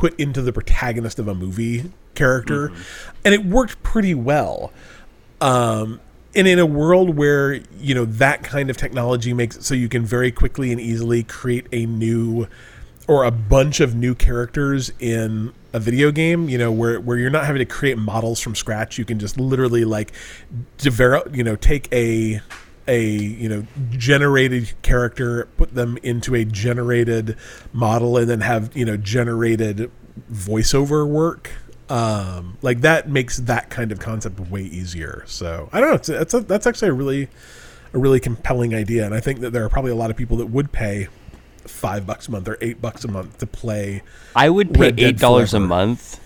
put 0.01 0.19
into 0.19 0.41
the 0.41 0.51
protagonist 0.51 1.19
of 1.19 1.29
a 1.29 1.35
movie 1.35 1.93
character, 2.15 2.73
and 3.23 3.35
it 3.35 3.45
worked 3.45 3.83
pretty 3.83 4.15
well. 4.15 4.73
Um, 5.43 6.01
and 6.35 6.49
in 6.49 6.59
a 6.59 6.65
world 6.65 7.17
where 7.17 7.61
you 7.79 7.95
know 7.95 8.07
that 8.07 8.43
kind 8.43 8.71
of 8.71 8.79
technology 8.79 9.35
makes 9.35 9.57
it 9.59 9.65
so 9.65 9.75
you 9.75 9.91
can 9.91 10.05
very 10.05 10.33
quickly 10.33 10.73
and 10.73 10.81
easily 10.81 11.23
create 11.23 11.67
a 11.71 11.85
new 11.85 12.49
or 13.09 13.25
a 13.25 13.31
bunch 13.31 13.81
of 13.81 13.95
new 13.95 14.15
characters 14.15 14.91
in 15.01 15.53
a 15.75 15.81
video 15.81 16.11
game, 16.11 16.49
you 16.49 16.57
know, 16.57 16.73
where 16.73 16.99
where 16.99 17.19
you're 17.19 17.29
not 17.29 17.45
having 17.45 17.59
to 17.59 17.67
create 17.67 17.99
models 17.99 18.41
from 18.41 18.55
scratch, 18.55 18.97
you 18.97 19.05
can 19.05 19.19
just 19.19 19.39
literally 19.39 19.85
like 19.85 20.13
develop, 20.79 21.37
you 21.37 21.45
know, 21.45 21.57
take 21.57 21.93
a 21.93 22.41
a 22.91 23.07
you 23.09 23.49
know 23.49 23.67
generated 23.93 24.73
character, 24.83 25.49
put 25.57 25.75
them 25.75 25.97
into 26.03 26.35
a 26.35 26.45
generated 26.45 27.37
model, 27.73 28.19
and 28.19 28.29
then 28.29 28.41
have 28.41 28.77
you 28.77 28.85
know 28.85 28.97
generated 28.97 29.91
voiceover 30.31 31.07
work. 31.09 31.53
Um, 31.89 32.59
like 32.63 32.83
that 32.83 33.09
makes 33.09 33.39
that 33.39 33.71
kind 33.71 33.91
of 33.91 33.99
concept 33.99 34.39
way 34.39 34.63
easier. 34.63 35.25
So 35.27 35.69
I 35.73 35.81
don't 35.81 35.89
know. 35.91 35.95
It's, 35.97 36.09
it's 36.09 36.35
a, 36.35 36.41
that's 36.41 36.67
actually 36.67 36.89
a 36.89 36.93
really 36.93 37.29
a 37.95 37.99
really 37.99 38.21
compelling 38.21 38.75
idea, 38.75 39.07
and 39.07 39.15
I 39.15 39.21
think 39.21 39.41
that 39.41 39.53
there 39.53 39.65
are 39.65 39.69
probably 39.69 39.93
a 39.93 39.97
lot 39.97 40.11
of 40.11 40.17
people 40.17 40.37
that 40.39 40.47
would 40.47 40.73
pay 40.73 41.09
five 41.67 42.07
bucks 42.07 42.27
a 42.27 42.33
month 42.33 42.49
or 42.49 42.59
eight 42.61 42.83
bucks 42.83 43.05
a 43.05 43.09
month 43.09 43.39
to 43.39 43.47
play. 43.47 44.03
I 44.35 44.51
would 44.51 44.75
pay 44.75 44.81
Red 44.81 45.01
eight 45.01 45.19
dollars 45.19 45.55
a 45.55 45.61
month 45.61 46.21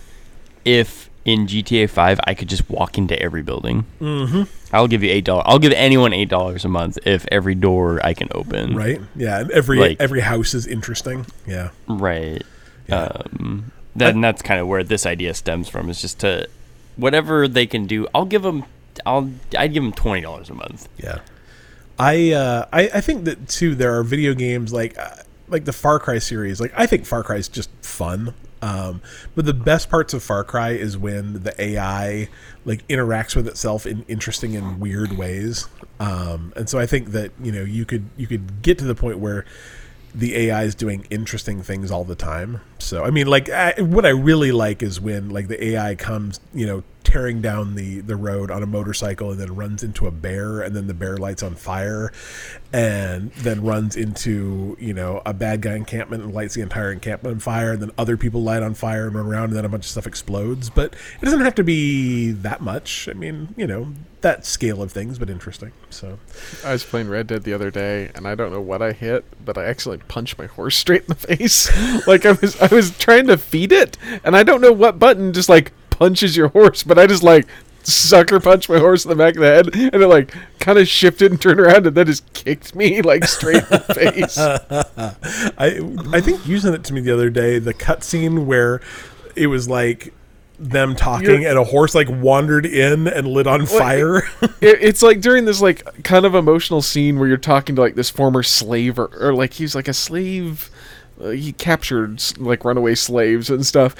if 0.63 1.09
in 1.25 1.47
GTA 1.47 1.89
Five 1.89 2.19
I 2.25 2.33
could 2.35 2.47
just 2.47 2.69
walk 2.69 2.97
into 2.97 3.19
every 3.21 3.41
building. 3.41 3.85
Mm-hmm. 3.99 4.43
I'll 4.73 4.87
give 4.87 5.03
you 5.03 5.11
eight 5.11 5.25
dollars. 5.25 5.43
I'll 5.47 5.59
give 5.59 5.73
anyone 5.73 6.13
eight 6.13 6.29
dollars 6.29 6.63
a 6.65 6.69
month 6.69 6.97
if 7.05 7.25
every 7.31 7.55
door 7.55 7.99
I 8.05 8.13
can 8.13 8.27
open. 8.31 8.75
Right? 8.75 9.01
Yeah, 9.15 9.43
every 9.53 9.79
Like- 9.79 9.99
every 9.99 10.21
house 10.21 10.53
is 10.53 10.67
interesting. 10.67 11.25
Yeah, 11.47 11.69
Right. 11.87 12.43
Yeah. 12.87 13.07
Um, 13.39 13.71
that, 13.95 14.13
and 14.13 14.23
that's 14.23 14.41
kind 14.41 14.59
of 14.59 14.67
where 14.67 14.83
this 14.83 15.05
idea 15.05 15.33
stems 15.33 15.67
from. 15.69 15.89
Is 15.89 16.01
just 16.01 16.19
to 16.19 16.47
whatever 16.97 17.47
they 17.47 17.65
can 17.65 17.85
do. 17.87 18.07
I'll 18.13 18.25
give 18.25 18.43
them. 18.43 18.65
I'll. 19.05 19.31
I'd 19.57 19.73
give 19.73 19.81
them 19.83 19.93
twenty 19.93 20.21
dollars 20.21 20.49
a 20.49 20.53
month. 20.53 20.87
yeah. 20.97 21.19
I 21.97 22.31
uh, 22.33 22.65
I 22.73 22.89
I 22.95 23.01
think 23.01 23.23
that 23.25 23.47
too. 23.47 23.73
There 23.73 23.97
are 23.97 24.03
video 24.03 24.33
games 24.33 24.73
like 24.73 24.97
uh, 24.97 25.15
like 25.47 25.63
the 25.65 25.71
Far 25.73 25.97
Cry 25.99 26.19
series. 26.19 26.59
Like 26.59 26.73
I 26.75 26.85
think 26.85 27.05
Far 27.05 27.23
Cry 27.23 27.37
is 27.37 27.47
just 27.47 27.69
fun. 27.81 28.33
Um, 28.65 29.03
but 29.35 29.45
the 29.45 29.53
best 29.53 29.91
parts 29.91 30.15
of 30.15 30.23
Far 30.23 30.43
Cry 30.43 30.71
is 30.71 30.97
when 30.97 31.43
the 31.43 31.53
AI 31.61 32.29
like 32.65 32.87
interacts 32.87 33.35
with 33.35 33.47
itself 33.47 33.85
in 33.85 34.03
interesting 34.07 34.55
and 34.55 34.79
weird 34.79 35.13
ways. 35.13 35.67
Um, 35.99 36.51
and 36.55 36.67
so 36.67 36.79
I 36.79 36.87
think 36.87 37.11
that 37.11 37.31
you 37.39 37.51
know 37.51 37.61
you 37.61 37.85
could 37.85 38.09
you 38.17 38.25
could 38.25 38.63
get 38.63 38.79
to 38.79 38.85
the 38.85 38.95
point 38.95 39.19
where 39.19 39.45
the 40.15 40.35
AI 40.35 40.63
is 40.63 40.73
doing 40.73 41.05
interesting 41.11 41.61
things 41.61 41.91
all 41.91 42.03
the 42.03 42.15
time. 42.15 42.61
So 42.79 43.05
I 43.05 43.11
mean, 43.11 43.27
like 43.27 43.49
I, 43.49 43.75
what 43.77 44.03
I 44.03 44.09
really 44.09 44.51
like 44.51 44.81
is 44.81 44.99
when 44.99 45.29
like 45.29 45.47
the 45.47 45.63
AI 45.63 45.93
comes, 45.93 46.39
you 46.51 46.65
know, 46.65 46.83
tearing 47.15 47.39
down 47.39 47.75
the 47.75 48.01
the 48.01 48.15
road 48.17 48.51
on 48.51 48.61
a 48.61 48.65
motorcycle 48.65 49.31
and 49.31 49.39
then 49.39 49.55
runs 49.55 49.81
into 49.83 50.05
a 50.05 50.11
bear 50.11 50.59
and 50.59 50.75
then 50.75 50.85
the 50.87 50.93
bear 50.93 51.15
lights 51.15 51.41
on 51.41 51.55
fire 51.55 52.11
and 52.73 53.31
then 53.35 53.63
runs 53.63 53.95
into 53.95 54.75
you 54.81 54.93
know 54.93 55.21
a 55.25 55.33
bad 55.33 55.61
guy 55.61 55.75
encampment 55.75 56.21
and 56.21 56.33
lights 56.33 56.55
the 56.55 56.61
entire 56.61 56.91
encampment 56.91 57.35
on 57.35 57.39
fire 57.39 57.71
and 57.71 57.81
then 57.81 57.89
other 57.97 58.17
people 58.17 58.43
light 58.43 58.61
on 58.61 58.73
fire 58.73 59.07
and 59.07 59.15
run 59.15 59.25
around 59.25 59.45
and 59.45 59.55
then 59.55 59.63
a 59.63 59.69
bunch 59.69 59.85
of 59.85 59.89
stuff 59.89 60.05
explodes. 60.05 60.69
But 60.69 60.93
it 61.21 61.23
doesn't 61.23 61.39
have 61.39 61.55
to 61.55 61.63
be 61.63 62.31
that 62.31 62.59
much. 62.59 63.07
I 63.07 63.13
mean, 63.13 63.55
you 63.55 63.65
know, 63.65 63.93
that 64.19 64.45
scale 64.45 64.81
of 64.81 64.91
things, 64.91 65.17
but 65.17 65.29
interesting. 65.29 65.71
So 65.89 66.19
I 66.65 66.73
was 66.73 66.83
playing 66.83 67.07
Red 67.07 67.27
Dead 67.27 67.43
the 67.43 67.53
other 67.53 67.71
day, 67.71 68.11
and 68.15 68.27
I 68.27 68.35
don't 68.35 68.51
know 68.51 68.59
what 68.59 68.81
I 68.81 68.91
hit, 68.91 69.23
but 69.45 69.57
I 69.57 69.65
actually 69.65 69.99
punched 69.99 70.37
my 70.37 70.47
horse 70.47 70.75
straight 70.83 71.03
in 71.03 71.07
the 71.09 71.15
face. 71.15 71.71
like 72.07 72.25
I 72.25 72.33
was, 72.33 72.59
I 72.59 72.73
was 72.73 72.97
trying 72.97 73.27
to 73.27 73.37
feed 73.37 73.71
it, 73.71 73.97
and 74.23 74.35
I 74.35 74.43
don't 74.43 74.59
know 74.59 74.73
what 74.73 74.99
button 74.99 75.31
just 75.31 75.47
like 75.47 75.71
punches 75.97 76.35
your 76.35 76.49
horse, 76.49 76.83
but 76.83 76.99
I 76.99 77.07
just 77.07 77.23
like 77.23 77.47
sucker 77.83 78.39
punched 78.39 78.67
my 78.69 78.79
horse 78.79 79.05
in 79.05 79.09
the 79.09 79.15
back 79.15 79.35
of 79.35 79.41
the 79.41 79.47
head, 79.47 79.93
and 79.93 80.01
it 80.01 80.07
like 80.07 80.35
kind 80.59 80.77
of 80.79 80.87
shifted 80.87 81.31
and 81.31 81.41
turned 81.41 81.59
around, 81.59 81.87
and 81.87 81.95
then 81.95 82.05
just 82.05 82.31
kicked 82.33 82.75
me 82.75 83.01
like 83.01 83.25
straight 83.25 83.63
in 83.63 83.69
the 83.69 83.79
face. 83.93 84.37
I 85.57 86.17
I 86.17 86.21
think 86.21 86.45
using 86.47 86.73
it 86.73 86.83
to 86.85 86.93
me 86.93 87.01
the 87.01 87.13
other 87.13 87.29
day, 87.29 87.59
the 87.59 87.73
cutscene 87.73 88.45
where 88.45 88.81
it 89.35 89.47
was 89.47 89.67
like 89.67 90.13
them 90.57 90.95
talking 90.95 91.25
You're- 91.29 91.45
and 91.45 91.57
a 91.57 91.63
horse 91.63 91.93
like 91.93 92.07
wandered 92.09 92.65
in 92.65 93.07
and 93.07 93.27
lit 93.27 93.47
on 93.47 93.65
fire. 93.65 94.17
it, 94.61 94.77
it's 94.81 95.01
like 95.01 95.21
during 95.21 95.45
this 95.45 95.61
like 95.61 96.03
kind 96.03 96.25
of 96.25 96.33
emotional 96.33 96.81
scene 96.81 97.19
where 97.19 97.27
you're 97.27 97.37
talking 97.37 97.75
to 97.75 97.81
like 97.81 97.95
this 97.95 98.09
former 98.09 98.41
slave 98.41 98.97
or, 98.97 99.09
or 99.19 99.33
like 99.33 99.53
he's 99.53 99.75
like 99.75 99.89
a 99.89 99.93
slave 99.93 100.69
uh, 101.21 101.29
he 101.29 101.53
captured 101.53 102.21
like 102.37 102.65
runaway 102.65 102.95
slaves 102.95 103.49
and 103.49 103.65
stuff. 103.65 103.95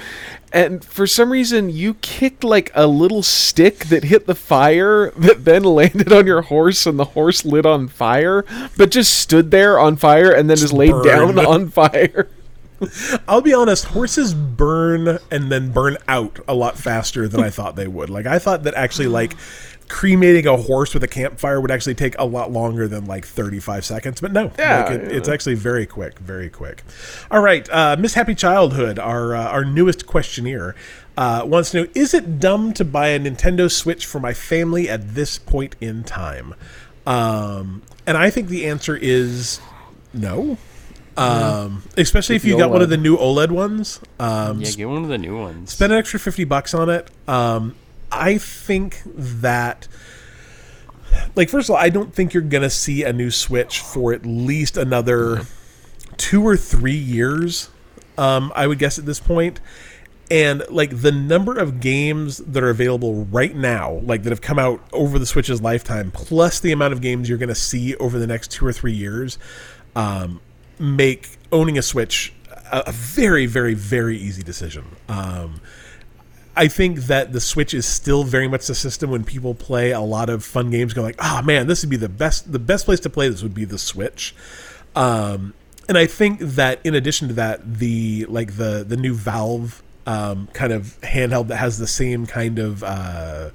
And 0.52 0.84
for 0.84 1.06
some 1.06 1.30
reason, 1.30 1.70
you 1.70 1.94
kicked 1.94 2.44
like 2.44 2.70
a 2.74 2.86
little 2.86 3.22
stick 3.22 3.86
that 3.86 4.04
hit 4.04 4.26
the 4.26 4.34
fire 4.34 5.10
that 5.10 5.44
then 5.44 5.64
landed 5.64 6.12
on 6.12 6.26
your 6.26 6.42
horse, 6.42 6.86
and 6.86 6.98
the 6.98 7.04
horse 7.04 7.44
lit 7.44 7.66
on 7.66 7.88
fire, 7.88 8.44
but 8.76 8.90
just 8.90 9.18
stood 9.18 9.50
there 9.50 9.78
on 9.78 9.96
fire 9.96 10.30
and 10.30 10.48
then 10.48 10.56
just, 10.56 10.72
laid 10.72 10.94
down 11.04 11.38
on 11.46 11.68
fire. 11.68 12.28
I'll 13.26 13.40
be 13.40 13.54
honest, 13.54 13.86
horses 13.86 14.34
burn 14.34 15.18
and 15.30 15.50
then 15.50 15.72
burn 15.72 15.96
out 16.08 16.40
a 16.46 16.54
lot 16.54 16.76
faster 16.78 17.26
than 17.26 17.42
I 17.42 17.50
thought 17.50 17.74
they 17.76 17.88
would. 17.88 18.10
Like 18.10 18.26
I 18.26 18.38
thought 18.38 18.64
that 18.64 18.74
actually 18.74 19.08
like 19.08 19.34
cremating 19.88 20.46
a 20.46 20.56
horse 20.56 20.94
with 20.94 21.02
a 21.04 21.08
campfire 21.08 21.60
would 21.60 21.70
actually 21.70 21.94
take 21.94 22.18
a 22.18 22.24
lot 22.24 22.50
longer 22.52 22.88
than 22.88 23.06
like 23.06 23.24
35 23.26 23.84
seconds, 23.84 24.20
but 24.20 24.32
no. 24.32 24.50
Yeah, 24.58 24.84
like, 24.84 25.00
it, 25.00 25.12
it's 25.12 25.28
actually 25.28 25.54
very 25.54 25.86
quick, 25.86 26.18
very 26.18 26.48
quick. 26.50 26.82
All 27.30 27.40
right, 27.40 27.68
uh, 27.70 27.96
Miss 27.98 28.14
Happy 28.14 28.34
Childhood, 28.34 28.98
our 28.98 29.34
uh, 29.34 29.48
our 29.48 29.64
newest 29.64 30.06
questionnaire, 30.06 30.74
uh, 31.16 31.42
wants 31.44 31.70
to 31.70 31.82
know: 31.82 31.88
Is 31.94 32.14
it 32.14 32.40
dumb 32.40 32.72
to 32.74 32.84
buy 32.84 33.08
a 33.08 33.18
Nintendo 33.20 33.70
Switch 33.70 34.06
for 34.06 34.20
my 34.20 34.34
family 34.34 34.88
at 34.88 35.14
this 35.14 35.38
point 35.38 35.76
in 35.80 36.04
time? 36.04 36.54
Um, 37.06 37.82
and 38.06 38.16
I 38.16 38.30
think 38.30 38.48
the 38.48 38.66
answer 38.66 38.96
is 38.96 39.60
no. 40.12 40.58
Um, 41.18 41.82
especially 41.96 42.36
if 42.36 42.44
you 42.44 42.52
the 42.52 42.58
got 42.58 42.70
one 42.70 42.82
of 42.82 42.90
the 42.90 42.98
new 42.98 43.16
OLED 43.16 43.50
ones. 43.50 44.00
Um, 44.20 44.60
Yeah, 44.60 44.70
get 44.72 44.88
one 44.88 45.02
of 45.02 45.08
the 45.08 45.16
new 45.16 45.38
ones. 45.38 45.72
spend 45.72 45.92
an 45.92 45.98
extra 45.98 46.20
50 46.20 46.44
bucks 46.44 46.74
on 46.74 46.90
it 46.90 47.08
um 47.26 47.74
i 48.18 48.38
think 48.38 49.02
that 49.06 49.88
like 51.34 51.48
first 51.48 51.68
of 51.68 51.74
all 51.74 51.80
i 51.80 51.88
don't 51.88 52.14
think 52.14 52.34
you're 52.34 52.42
gonna 52.42 52.70
see 52.70 53.02
a 53.04 53.12
new 53.12 53.30
switch 53.30 53.80
for 53.80 54.12
at 54.12 54.24
least 54.26 54.76
another 54.76 55.42
two 56.16 56.46
or 56.46 56.56
three 56.56 56.96
years 56.96 57.70
um 58.18 58.52
i 58.54 58.66
would 58.66 58.78
guess 58.78 58.98
at 58.98 59.06
this 59.06 59.20
point. 59.20 59.60
And 60.28 60.64
like 60.68 61.02
the 61.02 61.12
number 61.12 61.56
of 61.56 61.78
games 61.78 62.38
that 62.38 62.60
are 62.60 62.68
available 62.70 63.26
right 63.26 63.54
now 63.54 64.00
like 64.02 64.24
that 64.24 64.30
have 64.30 64.40
come 64.40 64.58
out 64.58 64.80
over 64.92 65.20
the 65.20 65.26
switch's 65.26 65.62
lifetime 65.62 66.10
plus 66.10 66.58
the 66.58 66.72
amount 66.72 66.92
of 66.92 67.00
games 67.00 67.28
you're 67.28 67.38
going 67.38 67.48
to 67.48 67.54
see 67.54 67.94
over 67.96 68.18
the 68.18 68.26
next 68.26 68.50
two 68.50 68.66
or 68.66 68.72
three 68.72 68.92
years 68.92 69.38
um, 69.94 70.40
make 70.80 71.38
owning 71.52 71.78
a 71.78 71.82
switch 71.82 72.32
a, 72.72 72.84
a 72.88 72.92
very 72.92 73.46
very 73.46 73.74
very 73.74 74.18
easy 74.18 74.42
decision. 74.42 74.84
Um, 75.08 75.60
I 76.56 76.68
think 76.68 77.00
that 77.02 77.32
the 77.32 77.40
Switch 77.40 77.74
is 77.74 77.84
still 77.84 78.24
very 78.24 78.48
much 78.48 78.66
the 78.66 78.74
system 78.74 79.10
when 79.10 79.24
people 79.24 79.54
play 79.54 79.90
a 79.90 80.00
lot 80.00 80.30
of 80.30 80.42
fun 80.42 80.70
games. 80.70 80.94
Go 80.94 81.02
like, 81.02 81.16
oh 81.18 81.42
man, 81.42 81.66
this 81.66 81.82
would 81.82 81.90
be 81.90 81.96
the 81.96 82.08
best. 82.08 82.50
The 82.50 82.58
best 82.58 82.86
place 82.86 83.00
to 83.00 83.10
play 83.10 83.28
this 83.28 83.42
would 83.42 83.54
be 83.54 83.66
the 83.66 83.78
Switch. 83.78 84.34
Um, 84.94 85.52
and 85.88 85.98
I 85.98 86.06
think 86.06 86.40
that 86.40 86.80
in 86.82 86.94
addition 86.94 87.28
to 87.28 87.34
that, 87.34 87.78
the 87.78 88.24
like 88.28 88.56
the 88.56 88.84
the 88.88 88.96
new 88.96 89.14
Valve 89.14 89.82
um, 90.06 90.48
kind 90.54 90.72
of 90.72 90.98
handheld 91.02 91.48
that 91.48 91.56
has 91.56 91.78
the 91.78 91.86
same 91.86 92.26
kind 92.26 92.58
of 92.58 92.82
uh, 92.82 93.50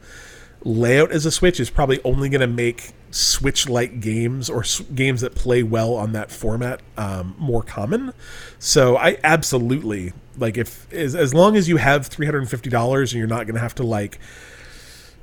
layout 0.63 1.11
as 1.11 1.25
a 1.25 1.31
Switch 1.31 1.59
is 1.59 1.69
probably 1.69 1.99
only 2.03 2.29
going 2.29 2.41
to 2.41 2.47
make 2.47 2.91
Switch-like 3.11 3.99
games 3.99 4.49
or 4.49 4.63
games 4.93 5.21
that 5.21 5.35
play 5.35 5.63
well 5.63 5.93
on 5.95 6.13
that 6.13 6.31
format 6.31 6.81
um, 6.97 7.35
more 7.37 7.63
common. 7.63 8.13
So 8.59 8.97
I 8.97 9.17
absolutely 9.23 10.13
like 10.37 10.57
if 10.57 10.91
as, 10.93 11.15
as 11.15 11.33
long 11.33 11.55
as 11.55 11.67
you 11.67 11.77
have 11.77 12.07
three 12.07 12.25
hundred 12.25 12.39
and 12.39 12.49
fifty 12.49 12.69
dollars 12.69 13.13
and 13.13 13.19
you're 13.19 13.27
not 13.27 13.45
going 13.45 13.55
to 13.55 13.61
have 13.61 13.75
to 13.75 13.83
like 13.83 14.19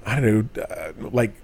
I 0.04 0.20
don't 0.20 0.56
know 0.56 0.62
uh, 0.62 0.92
like 1.10 1.34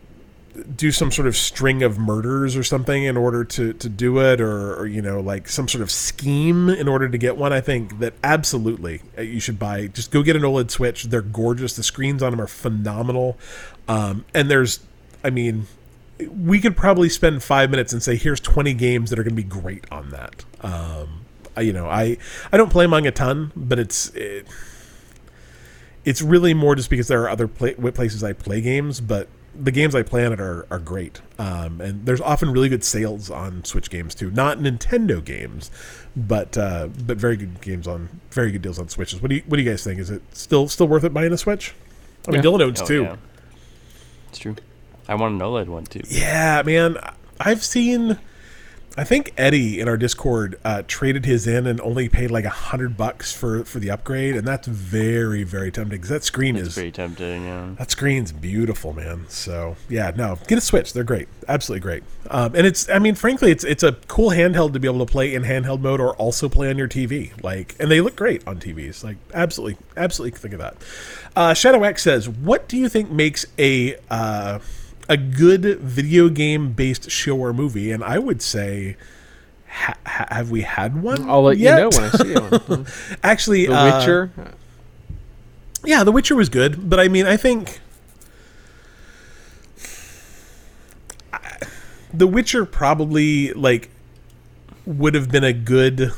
do 0.76 0.92
some 0.92 1.10
sort 1.10 1.26
of 1.26 1.36
string 1.36 1.82
of 1.82 1.98
murders 1.98 2.56
or 2.56 2.62
something 2.62 3.02
in 3.02 3.16
order 3.16 3.44
to 3.44 3.72
to 3.72 3.88
do 3.88 4.20
it 4.20 4.40
or, 4.40 4.76
or 4.76 4.86
you 4.86 5.02
know 5.02 5.20
like 5.20 5.48
some 5.48 5.66
sort 5.66 5.82
of 5.82 5.90
scheme 5.90 6.68
in 6.68 6.86
order 6.86 7.08
to 7.08 7.18
get 7.18 7.36
one 7.36 7.52
i 7.52 7.60
think 7.60 7.98
that 7.98 8.14
absolutely 8.22 9.02
uh, 9.18 9.22
you 9.22 9.40
should 9.40 9.58
buy 9.58 9.88
just 9.88 10.12
go 10.12 10.22
get 10.22 10.36
an 10.36 10.42
oled 10.42 10.70
switch. 10.70 11.04
They're 11.04 11.22
gorgeous. 11.22 11.74
The 11.74 11.82
screens 11.82 12.22
on 12.22 12.30
them 12.30 12.40
are 12.40 12.46
phenomenal. 12.46 13.36
Um, 13.88 14.24
and 14.32 14.50
there's 14.50 14.80
i 15.22 15.30
mean 15.30 15.66
we 16.30 16.60
could 16.60 16.76
probably 16.76 17.08
spend 17.08 17.42
five 17.42 17.70
minutes 17.70 17.92
and 17.92 18.02
say 18.02 18.16
here's 18.16 18.40
20 18.40 18.72
games 18.74 19.10
that 19.10 19.18
are 19.18 19.22
going 19.24 19.34
to 19.36 19.42
be 19.42 19.48
great 19.48 19.84
on 19.90 20.10
that 20.10 20.44
um, 20.62 21.22
I, 21.56 21.62
you 21.62 21.72
know 21.72 21.88
i 21.88 22.16
i 22.52 22.56
don't 22.56 22.70
play 22.70 22.84
among 22.84 23.06
a 23.06 23.10
ton 23.10 23.50
but 23.56 23.78
it's 23.78 24.10
it, 24.10 24.46
it's 26.04 26.20
really 26.22 26.54
more 26.54 26.74
just 26.74 26.90
because 26.90 27.08
there 27.08 27.22
are 27.22 27.28
other 27.30 27.48
pla 27.48 27.70
places 27.92 28.22
I 28.22 28.34
play 28.34 28.60
games, 28.60 29.00
but 29.00 29.26
the 29.54 29.70
games 29.70 29.94
I 29.94 30.02
play 30.02 30.26
on 30.26 30.34
it 30.34 30.40
are, 30.40 30.66
are 30.70 30.78
great. 30.78 31.22
Um, 31.38 31.80
and 31.80 32.04
there's 32.04 32.20
often 32.20 32.50
really 32.52 32.68
good 32.68 32.84
sales 32.84 33.30
on 33.30 33.64
Switch 33.64 33.88
games 33.88 34.14
too. 34.14 34.30
Not 34.30 34.58
Nintendo 34.58 35.24
games, 35.24 35.70
but 36.14 36.58
uh, 36.58 36.88
but 37.06 37.16
very 37.16 37.36
good 37.38 37.58
games 37.62 37.88
on 37.88 38.20
very 38.30 38.52
good 38.52 38.60
deals 38.60 38.78
on 38.78 38.90
Switches. 38.90 39.22
What 39.22 39.30
do 39.30 39.36
you 39.36 39.42
what 39.46 39.56
do 39.56 39.62
you 39.62 39.70
guys 39.70 39.82
think? 39.82 39.98
Is 39.98 40.10
it 40.10 40.20
still 40.36 40.68
still 40.68 40.88
worth 40.88 41.04
it 41.04 41.14
buying 41.14 41.32
a 41.32 41.38
Switch? 41.38 41.74
I 42.28 42.32
mean, 42.32 42.42
Yeah. 42.42 42.50
Dylan 42.50 42.62
owns 42.62 42.82
Oh, 42.82 42.86
too. 42.86 43.02
yeah. 43.04 43.16
It's 44.28 44.38
true. 44.38 44.56
I 45.08 45.14
want 45.14 45.34
an 45.34 45.40
OLED 45.40 45.68
one 45.68 45.84
too. 45.84 46.02
Yeah, 46.08 46.62
man. 46.64 46.98
I've 47.40 47.64
seen. 47.64 48.18
I 48.96 49.02
think 49.02 49.32
Eddie 49.36 49.80
in 49.80 49.88
our 49.88 49.96
Discord 49.96 50.56
uh, 50.64 50.84
traded 50.86 51.24
his 51.24 51.48
in 51.48 51.66
and 51.66 51.80
only 51.80 52.08
paid 52.08 52.30
like 52.30 52.44
a 52.44 52.50
hundred 52.50 52.96
bucks 52.96 53.32
for 53.32 53.64
for 53.64 53.80
the 53.80 53.90
upgrade, 53.90 54.36
and 54.36 54.46
that's 54.46 54.68
very 54.68 55.42
very 55.42 55.72
tempting 55.72 55.98
because 55.98 56.10
that 56.10 56.22
screen 56.22 56.54
It's 56.54 56.68
is 56.68 56.74
pretty 56.74 56.92
tempting. 56.92 57.44
Yeah. 57.44 57.70
That 57.76 57.90
screen's 57.90 58.30
beautiful, 58.30 58.92
man. 58.92 59.26
So 59.28 59.76
yeah, 59.88 60.12
no, 60.14 60.38
get 60.46 60.58
a 60.58 60.60
Switch. 60.60 60.92
They're 60.92 61.02
great, 61.02 61.26
absolutely 61.48 61.80
great. 61.80 62.04
Um, 62.30 62.54
and 62.54 62.66
it's, 62.66 62.88
I 62.88 63.00
mean, 63.00 63.16
frankly, 63.16 63.50
it's 63.50 63.64
it's 63.64 63.82
a 63.82 63.94
cool 64.06 64.30
handheld 64.30 64.74
to 64.74 64.78
be 64.78 64.86
able 64.86 65.04
to 65.04 65.10
play 65.10 65.34
in 65.34 65.42
handheld 65.42 65.80
mode 65.80 66.00
or 66.00 66.14
also 66.14 66.48
play 66.48 66.70
on 66.70 66.78
your 66.78 66.88
TV. 66.88 67.32
Like, 67.42 67.74
and 67.80 67.90
they 67.90 68.00
look 68.00 68.14
great 68.14 68.46
on 68.46 68.60
TVs. 68.60 69.02
Like, 69.02 69.16
absolutely, 69.34 69.76
absolutely 69.96 70.38
think 70.38 70.54
of 70.54 70.60
that. 70.60 70.76
Uh, 71.34 71.52
Shadow 71.52 71.82
X 71.82 72.00
says, 72.00 72.28
"What 72.28 72.68
do 72.68 72.76
you 72.76 72.88
think 72.88 73.10
makes 73.10 73.44
a 73.58 73.96
uh, 74.08 74.60
a 75.08 75.16
good 75.16 75.80
video 75.80 76.28
game 76.28 76.72
based 76.72 77.10
show 77.10 77.36
or 77.36 77.52
movie?" 77.52 77.90
And 77.90 78.02
I 78.04 78.18
would 78.18 78.40
say. 78.42 78.96
Ha- 79.76 79.96
ha- 80.06 80.26
have 80.30 80.52
we 80.52 80.62
had 80.62 81.02
one? 81.02 81.28
I'll 81.28 81.42
let 81.42 81.58
yet? 81.58 81.78
you 81.78 81.82
know 81.82 81.88
when 81.90 82.04
I 82.04 82.10
see 82.10 82.34
one. 82.76 82.86
Actually, 83.24 83.66
The 83.66 83.74
uh, 83.74 83.98
Witcher. 83.98 84.30
yeah, 85.84 86.04
The 86.04 86.12
Witcher 86.12 86.36
was 86.36 86.48
good, 86.48 86.88
but 86.88 87.00
I 87.00 87.08
mean, 87.08 87.26
I 87.26 87.36
think 87.36 87.80
I- 91.32 91.58
The 92.12 92.26
Witcher 92.28 92.64
probably 92.64 93.52
like 93.52 93.90
would 94.86 95.14
have 95.14 95.30
been 95.30 95.42
a 95.44 95.52
good. 95.52 96.12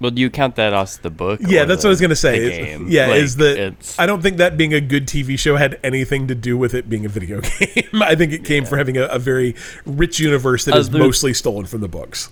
Well, 0.00 0.12
do 0.12 0.20
you 0.22 0.30
count 0.30 0.54
that 0.56 0.72
as 0.72 0.98
the 0.98 1.10
book? 1.10 1.40
Yeah, 1.42 1.64
that's 1.64 1.82
the- 1.82 1.88
what 1.88 1.90
I 1.90 1.94
was 1.94 2.00
gonna 2.00 2.14
say. 2.16 2.38
Is- 2.38 2.56
game? 2.66 2.86
Yeah, 2.88 3.08
Like, 3.08 3.20
is 3.20 3.36
that 3.36 3.74
I 3.98 4.06
don't 4.06 4.22
think 4.22 4.36
that 4.36 4.56
being 4.56 4.72
a 4.72 4.80
good 4.80 5.06
TV 5.08 5.36
show 5.38 5.56
had 5.56 5.78
anything 5.82 6.28
to 6.28 6.34
do 6.36 6.56
with 6.56 6.72
it 6.74 6.88
being 6.88 7.04
a 7.04 7.08
video 7.08 7.40
game. 7.58 8.02
I 8.02 8.14
think 8.14 8.32
it 8.32 8.44
came 8.44 8.64
from 8.64 8.78
having 8.78 8.96
a, 8.96 9.04
a 9.06 9.18
very 9.18 9.54
rich 9.84 10.20
universe 10.20 10.64
that 10.66 10.76
is 10.76 10.88
Other- 10.88 10.98
mostly 11.00 11.34
stolen 11.34 11.66
from 11.66 11.80
the 11.80 11.88
books. 11.88 12.30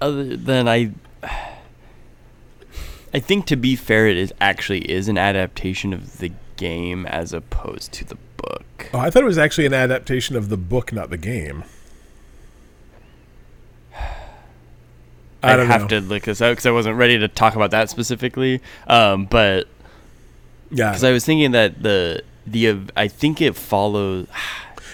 other 0.00 0.36
than 0.36 0.68
I. 0.68 0.90
I 3.12 3.20
think 3.20 3.46
to 3.46 3.56
be 3.56 3.76
fair, 3.76 4.08
it 4.08 4.16
is 4.16 4.32
actually 4.40 4.80
is 4.90 5.08
an 5.08 5.16
adaptation 5.16 5.92
of 5.92 6.18
the 6.18 6.32
game 6.56 7.06
as 7.06 7.32
opposed 7.32 7.92
to 7.92 8.04
the 8.04 8.16
book. 8.36 8.90
Oh, 8.92 8.98
I 8.98 9.08
thought 9.10 9.22
it 9.22 9.26
was 9.26 9.38
actually 9.38 9.66
an 9.66 9.74
adaptation 9.74 10.36
of 10.36 10.48
the 10.48 10.56
book, 10.56 10.92
not 10.92 11.10
the 11.10 11.16
game. 11.16 11.62
I 15.44 15.52
I'd 15.52 15.56
don't 15.56 15.66
have 15.66 15.82
know. 15.82 15.88
to 15.88 16.00
look 16.00 16.22
this 16.24 16.40
up 16.40 16.52
because 16.52 16.66
I 16.66 16.70
wasn't 16.70 16.96
ready 16.96 17.18
to 17.18 17.28
talk 17.28 17.54
about 17.56 17.70
that 17.72 17.90
specifically. 17.90 18.60
Um, 18.86 19.26
but 19.26 19.68
Yeah, 20.70 20.90
because 20.90 21.04
I 21.04 21.12
was 21.12 21.24
thinking 21.24 21.52
that 21.52 21.82
the 21.82 22.22
the 22.46 22.76
I 22.96 23.08
think 23.08 23.40
it 23.40 23.56
follows. 23.56 24.26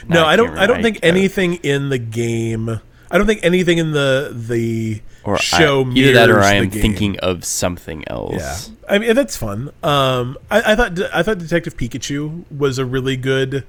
No, 0.08 0.24
I 0.24 0.34
don't. 0.34 0.56
I 0.56 0.66
don't 0.66 0.80
think 0.82 1.00
I- 1.02 1.08
anything 1.08 1.56
in 1.56 1.90
the 1.90 1.98
game. 1.98 2.80
I 3.10 3.18
don't 3.18 3.26
think 3.26 3.40
anything 3.44 3.76
in 3.76 3.92
the 3.92 4.30
the 4.34 5.02
or 5.24 5.36
show 5.36 5.84
I, 5.84 5.90
either 5.90 6.12
that 6.14 6.30
or 6.30 6.40
I 6.40 6.54
am 6.54 6.70
thinking 6.70 7.18
of 7.18 7.44
something 7.44 8.04
else. 8.08 8.70
Yeah. 8.70 8.74
I 8.88 8.98
mean 8.98 9.14
that's 9.14 9.36
fun. 9.36 9.72
Um, 9.82 10.38
I, 10.50 10.72
I 10.72 10.74
thought 10.74 10.98
I 11.12 11.22
thought 11.22 11.36
Detective 11.36 11.76
Pikachu 11.76 12.50
was 12.50 12.78
a 12.78 12.86
really 12.86 13.18
good 13.18 13.66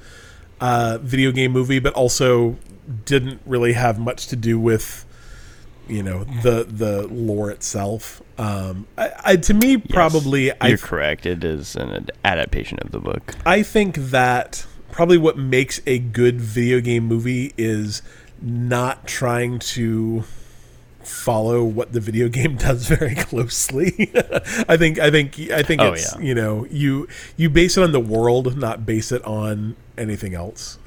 uh, 0.62 1.00
video 1.02 1.34
game 1.34 1.52
movie, 1.52 1.80
but 1.80 1.94
also 1.96 2.56
didn't 3.04 3.42
really 3.46 3.74
have 3.74 4.00
much 4.00 4.28
to 4.28 4.38
do 4.38 4.58
with 4.58 5.04
you 5.88 6.04
know 6.04 6.24
the 6.24 6.66
the 6.68 7.08
lore 7.08 7.52
itself. 7.52 8.22
Um, 8.38 8.88
I, 8.98 9.12
I 9.26 9.36
to 9.38 9.54
me 9.54 9.74
Yes, 9.74 9.82
probably 9.90 10.52
I 10.60 10.70
you're 10.70 10.78
correct. 10.78 11.26
It 11.26 11.44
is 11.44 11.76
an 11.76 12.08
adaptation 12.24 12.80
of 12.82 12.92
the 12.92 13.00
book. 13.00 13.36
I 13.46 13.64
think 13.64 13.96
that 13.96 14.66
probably 14.92 15.18
what 15.18 15.38
makes 15.38 15.80
a 15.86 16.00
good 16.00 16.40
video 16.42 16.80
game 16.82 17.06
movie 17.06 17.54
is 17.58 18.02
not 18.42 19.08
trying 19.08 19.60
to 19.60 20.24
follow 21.04 21.64
what 21.64 21.94
the 21.94 22.00
video 22.00 22.28
game 22.40 22.56
does 22.56 22.88
very 22.88 23.16
closely. 23.16 24.12
I 24.68 24.78
think 24.78 25.00
I 25.00 25.10
think 25.12 25.40
I 25.52 25.62
think 25.64 25.82
Oh, 25.82 25.94
it's 25.94 26.16
yeah. 26.16 26.22
you 26.22 26.36
know 26.36 26.66
you 26.70 27.08
you 27.38 27.50
base 27.50 27.78
it 27.78 27.84
on 27.84 27.92
the 27.92 28.00
world, 28.00 28.58
not 28.58 28.86
base 28.86 29.12
it 29.12 29.24
on 29.26 29.76
anything 29.98 30.34
else. 30.34 30.78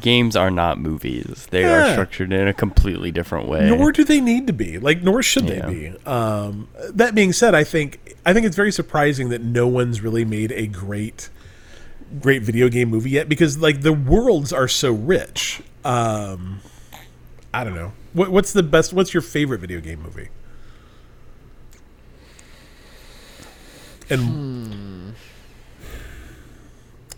Games 0.00 0.36
are 0.36 0.50
not 0.50 0.78
movies. 0.78 1.46
They 1.50 1.62
Yeah. 1.62 1.88
are 1.88 1.92
structured 1.92 2.32
in 2.32 2.48
a 2.48 2.52
completely 2.52 3.10
different 3.12 3.48
way. 3.48 3.68
Nor 3.68 3.92
do 3.92 4.04
they 4.04 4.20
need 4.20 4.46
to 4.48 4.52
be. 4.52 4.78
Like, 4.78 5.02
nor 5.02 5.22
should 5.22 5.48
Yeah. 5.48 5.66
they 5.66 5.74
be. 5.74 6.06
Um, 6.06 6.68
that 6.90 7.14
being 7.14 7.32
said, 7.32 7.54
I 7.54 7.64
think 7.64 8.16
I 8.26 8.32
think 8.32 8.44
it's 8.44 8.56
very 8.56 8.72
surprising 8.72 9.28
that 9.28 9.42
no 9.42 9.66
one's 9.68 10.00
really 10.00 10.24
made 10.24 10.50
a 10.52 10.66
great, 10.66 11.28
great 12.20 12.42
video 12.42 12.68
game 12.68 12.88
movie 12.90 13.10
yet 13.10 13.28
because 13.28 13.58
like 13.58 13.82
the 13.82 13.92
worlds 13.92 14.52
are 14.52 14.68
so 14.68 14.92
rich. 14.92 15.60
Um, 15.84 16.60
I 17.54 17.62
don't 17.62 17.74
know. 17.76 17.92
What, 18.12 18.30
what's 18.32 18.52
the 18.52 18.62
best? 18.64 18.92
What's 18.92 19.14
your 19.14 19.20
favorite 19.22 19.60
video 19.60 19.80
game 19.80 20.02
movie? 20.02 20.28
And 24.10 25.14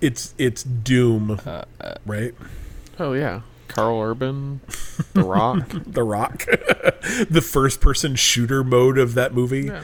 it's 0.00 0.34
it's 0.38 0.62
Doom, 0.62 1.40
right? 2.06 2.34
Oh 2.98 3.12
yeah, 3.12 3.40
Karl 3.68 4.00
Urban, 4.00 4.60
The 5.14 5.22
Rock. 5.22 5.68
The 5.86 6.02
Rock, 6.02 6.44
the 7.30 7.40
first 7.42 7.80
person 7.80 8.14
shooter 8.16 8.62
mode 8.64 8.98
of 8.98 9.14
that 9.14 9.34
movie. 9.34 9.66
yeah. 9.66 9.82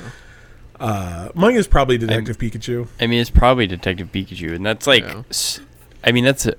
Uh, 0.81 1.29
mine 1.35 1.55
is 1.55 1.69
probably 1.69 1.97
Detective 1.97 2.37
Pikachu. 2.37 2.89
I 3.01 3.07
mean, 3.07 3.21
it's 3.21 3.31
probably 3.31 3.67
Detective 3.69 4.11
Pikachu, 4.11 4.55
and 4.57 4.67
that's 4.67 4.87
like, 4.89 5.05
Yeah. 5.05 5.23
s- 5.31 5.61
I 6.03 6.11
mean, 6.11 6.25
that's 6.25 6.47
a, 6.47 6.55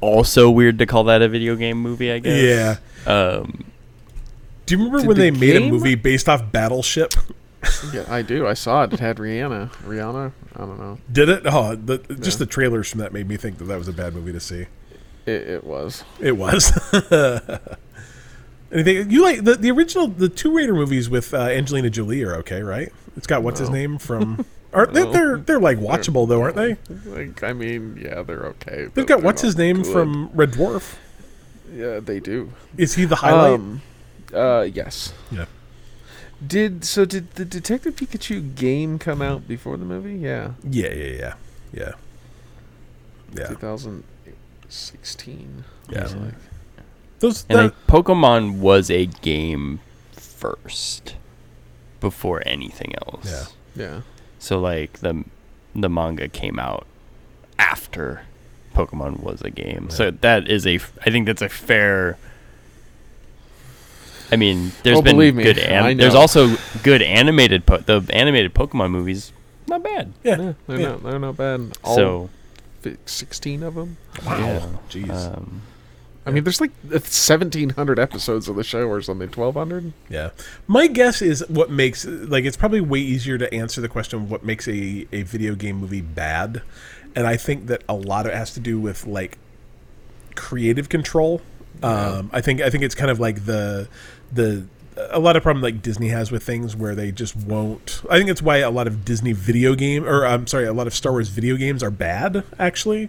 also 0.00 0.50
weird 0.50 0.78
to 0.80 0.86
call 0.86 1.04
that 1.04 1.22
a 1.22 1.28
video 1.28 1.54
game 1.54 1.80
movie. 1.80 2.10
I 2.10 2.18
guess. 2.18 2.78
Yeah. 3.06 3.10
Um, 3.12 3.64
Do 4.66 4.76
you 4.76 4.84
remember 4.84 5.06
when 5.06 5.16
the 5.16 5.22
they 5.22 5.30
made 5.30 5.54
a 5.56 5.60
movie 5.70 5.94
based 5.94 6.28
off 6.28 6.50
Battleship? 6.50 7.14
Yeah, 7.92 8.04
I 8.08 8.22
do. 8.22 8.46
I 8.46 8.54
saw 8.54 8.84
it. 8.84 8.92
It 8.92 9.00
had 9.00 9.16
Rihanna. 9.18 9.70
Rihanna. 9.84 10.32
I 10.56 10.58
don't 10.58 10.78
know. 10.78 10.98
Did 11.12 11.28
it? 11.28 11.42
Oh, 11.46 11.74
the, 11.76 11.98
just 12.20 12.38
Yeah. 12.38 12.44
the 12.44 12.46
trailers 12.46 12.90
from 12.90 13.00
that 13.00 13.12
made 13.12 13.28
me 13.28 13.36
think 13.36 13.58
that 13.58 13.64
that 13.64 13.78
was 13.78 13.86
a 13.88 13.92
bad 13.92 14.14
movie 14.14 14.32
to 14.32 14.40
see. 14.40 14.66
It, 15.26 15.42
it 15.48 15.64
was. 15.64 16.02
It 16.20 16.36
was. 16.36 16.72
Anything 18.70 19.10
you 19.10 19.22
like 19.22 19.44
the 19.44 19.54
the 19.54 19.70
original 19.70 20.08
the 20.08 20.28
two 20.28 20.54
Raider 20.54 20.74
movies 20.74 21.08
with 21.08 21.32
uh, 21.32 21.38
Angelina 21.38 21.88
Jolie 21.88 22.22
are 22.22 22.34
okay, 22.36 22.62
right? 22.62 22.92
It's 23.16 23.26
got 23.26 23.42
what's 23.42 23.60
his 23.60 23.70
name 23.70 23.98
from. 23.98 24.44
Are 24.74 24.84
they, 24.86 25.02
No. 25.04 25.12
they're 25.12 25.36
they're 25.38 25.60
like 25.60 25.78
watchable 25.78 26.28
though, 26.28 26.42
aren't 26.42 26.56
they? 26.56 26.76
Like, 27.06 27.42
I 27.42 27.54
mean, 27.54 27.98
yeah, 28.02 28.20
they're 28.22 28.44
okay. 28.48 28.88
They've 28.92 29.06
got 29.06 29.22
what's 29.22 29.40
his 29.40 29.56
name 29.56 29.82
good. 29.82 29.86
from 29.92 30.30
Red 30.34 30.50
Dwarf. 30.52 30.96
Yeah, 31.72 32.00
they 32.00 32.20
do. 32.20 32.52
Is 32.76 32.94
he 32.94 33.06
the 33.06 33.16
highlight? 33.16 33.54
Um, 33.54 33.80
uh, 34.34 34.66
yes. 34.70 35.14
yeah. 35.30 35.46
Did 36.46 36.84
so? 36.84 37.04
Did 37.04 37.32
the 37.32 37.44
Detective 37.44 37.96
Pikachu 37.96 38.54
game 38.54 38.98
come 38.98 39.20
out 39.20 39.48
before 39.48 39.76
the 39.76 39.84
movie? 39.84 40.14
Yeah, 40.14 40.52
Yeah, 40.62 40.92
yeah, 40.92 41.04
yeah, 41.04 41.34
yeah, 41.72 41.92
yeah. 43.34 43.48
2016. 43.48 45.64
Yeah. 45.90 46.02
like. 46.02 46.34
Those 47.20 47.44
and 47.48 47.58
that, 47.58 47.62
like, 47.64 47.86
Pokemon 47.88 48.58
was 48.58 48.90
a 48.90 49.06
game 49.06 49.80
first, 50.12 51.16
before 52.00 52.42
anything 52.46 52.94
else. 53.06 53.52
Yeah. 53.76 53.84
Yeah. 53.84 54.00
So 54.38 54.60
like 54.60 55.00
the 55.00 55.24
the 55.74 55.88
manga 55.88 56.28
came 56.28 56.60
out 56.60 56.86
after 57.58 58.22
Pokemon 58.74 59.20
was 59.20 59.42
a 59.42 59.50
game. 59.50 59.90
So 59.90 60.10
that 60.12 60.48
is 60.48 60.64
a 60.66 60.76
I 61.04 61.10
think 61.10 61.26
that's 61.26 61.42
a 61.42 61.48
fair 61.48 62.16
I 64.30 64.36
mean, 64.36 64.72
there's 64.82 64.98
Oh, 64.98 65.02
been 65.02 65.16
believe 65.16 65.34
me, 65.34 65.42
good 65.42 65.58
an- 65.58 65.96
there's 65.96 66.14
also 66.14 66.56
good 66.82 67.02
animated 67.02 67.64
po- 67.66 67.78
the 67.78 68.02
animated 68.10 68.54
Pokemon 68.54 68.90
movies 68.90 69.32
not 69.66 69.82
bad. 69.82 70.12
yeah. 70.24 70.36
Yeah, 70.40 70.52
they're 70.66 70.80
Yeah. 70.80 70.88
not. 70.88 71.02
They're 71.02 71.18
not 71.18 71.36
bad. 71.36 71.78
All 71.84 71.94
so 71.94 72.30
fi- 72.82 72.96
16 73.06 73.62
of 73.62 73.74
them. 73.74 73.96
Wow. 74.24 74.38
yeah. 74.38 74.66
Jeez. 74.90 75.36
Um, 75.36 75.62
I 76.26 76.30
mean, 76.30 76.44
there's 76.44 76.60
like 76.60 76.72
1,700 76.90 77.98
episodes 77.98 78.48
of 78.48 78.56
the 78.56 78.64
show, 78.64 78.86
or 78.86 79.00
something. 79.00 79.28
1,200. 79.30 79.92
Yeah. 80.10 80.30
My 80.66 80.86
guess 80.86 81.22
is 81.22 81.42
what 81.48 81.70
makes 81.70 82.04
like 82.04 82.44
it's 82.44 82.56
probably 82.56 82.80
way 82.82 83.00
easier 83.00 83.38
to 83.38 83.52
answer 83.54 83.80
the 83.80 83.88
question 83.88 84.20
of 84.22 84.30
what 84.30 84.44
makes 84.44 84.68
a, 84.68 85.06
a 85.12 85.22
video 85.22 85.54
game 85.54 85.76
movie 85.76 86.02
bad. 86.02 86.60
And 87.16 87.26
I 87.26 87.36
think 87.38 87.66
that 87.68 87.82
a 87.88 87.94
lot 87.94 88.26
of 88.26 88.32
it 88.32 88.36
has 88.36 88.52
to 88.54 88.60
do 88.60 88.78
with 88.78 89.06
like 89.06 89.38
creative 90.34 90.88
control. 90.88 91.40
Um, 91.82 92.30
I 92.32 92.40
think 92.40 92.60
I 92.60 92.70
think 92.70 92.82
it's 92.84 92.94
kind 92.94 93.10
of 93.10 93.20
like 93.20 93.44
the 93.46 93.88
the 94.32 94.64
a 95.10 95.18
lot 95.20 95.36
of 95.36 95.42
problem 95.44 95.62
like 95.62 95.80
Disney 95.80 96.08
has 96.08 96.32
with 96.32 96.42
things 96.42 96.74
where 96.74 96.94
they 96.94 97.12
just 97.12 97.36
won't. 97.36 98.02
I 98.10 98.18
think 98.18 98.30
it's 98.30 98.42
why 98.42 98.58
a 98.58 98.70
lot 98.70 98.86
of 98.88 99.04
Disney 99.04 99.32
video 99.32 99.74
game 99.76 100.04
or 100.04 100.26
I'm 100.26 100.46
sorry, 100.48 100.64
a 100.66 100.72
lot 100.72 100.86
of 100.88 100.94
Star 100.94 101.12
Wars 101.12 101.28
video 101.28 101.56
games 101.56 101.82
are 101.82 101.90
bad 101.90 102.42
actually 102.58 103.08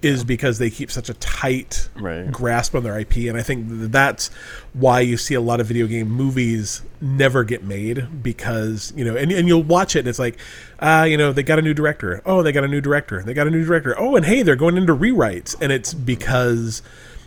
is 0.00 0.22
because 0.22 0.58
they 0.58 0.68
keep 0.68 0.90
such 0.90 1.08
a 1.08 1.14
tight 1.14 1.88
Right. 1.96 2.30
grasp 2.30 2.74
on 2.74 2.82
their 2.82 2.98
IP, 3.00 3.16
and 3.26 3.38
I 3.38 3.42
think 3.42 3.64
that's 3.90 4.28
why 4.74 5.00
you 5.00 5.16
see 5.16 5.32
a 5.34 5.40
lot 5.40 5.60
of 5.60 5.66
video 5.66 5.86
game 5.86 6.10
movies 6.10 6.82
never 7.00 7.42
get 7.42 7.64
made 7.64 8.22
because 8.22 8.92
you 8.94 9.02
know, 9.04 9.16
and, 9.16 9.32
and 9.32 9.48
you'll 9.48 9.62
watch 9.62 9.96
it, 9.96 10.00
and 10.00 10.08
it's 10.08 10.18
like, 10.18 10.36
ah, 10.78 11.04
you 11.04 11.16
know, 11.16 11.32
they 11.32 11.42
got 11.42 11.58
a 11.58 11.62
new 11.62 11.72
director. 11.72 12.20
Oh, 12.26 12.42
they 12.42 12.52
got 12.52 12.64
a 12.64 12.68
new 12.68 12.82
director. 12.82 13.22
They 13.22 13.32
got 13.32 13.46
a 13.46 13.50
new 13.50 13.64
director. 13.64 13.98
Oh, 13.98 14.14
and 14.14 14.26
hey, 14.26 14.42
they're 14.42 14.56
going 14.56 14.76
into 14.76 14.94
rewrites, 14.94 15.56
and 15.58 15.72
it's 15.72 15.94
because 15.94 16.82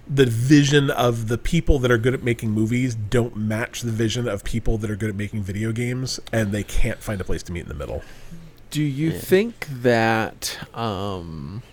the 0.09 0.25
vision 0.25 0.89
of 0.89 1.27
the 1.27 1.37
people 1.37 1.79
that 1.79 1.91
are 1.91 1.97
good 1.97 2.13
at 2.13 2.23
making 2.23 2.51
movies 2.51 2.95
don't 2.95 3.35
match 3.35 3.81
the 3.81 3.91
vision 3.91 4.27
of 4.27 4.43
people 4.43 4.77
that 4.77 4.89
are 4.89 4.95
good 4.95 5.09
at 5.09 5.15
making 5.15 5.43
video 5.43 5.71
games, 5.71 6.19
and 6.31 6.51
they 6.51 6.63
can't 6.63 6.99
find 6.99 7.19
a 7.19 7.23
place 7.23 7.43
to 7.43 7.51
meet 7.51 7.61
in 7.63 7.67
the 7.67 7.73
middle. 7.73 8.01
Do 8.71 8.81
you 8.81 9.11
Yeah. 9.11 9.19
think 9.19 9.67
that 9.81 10.57
um 10.73 11.63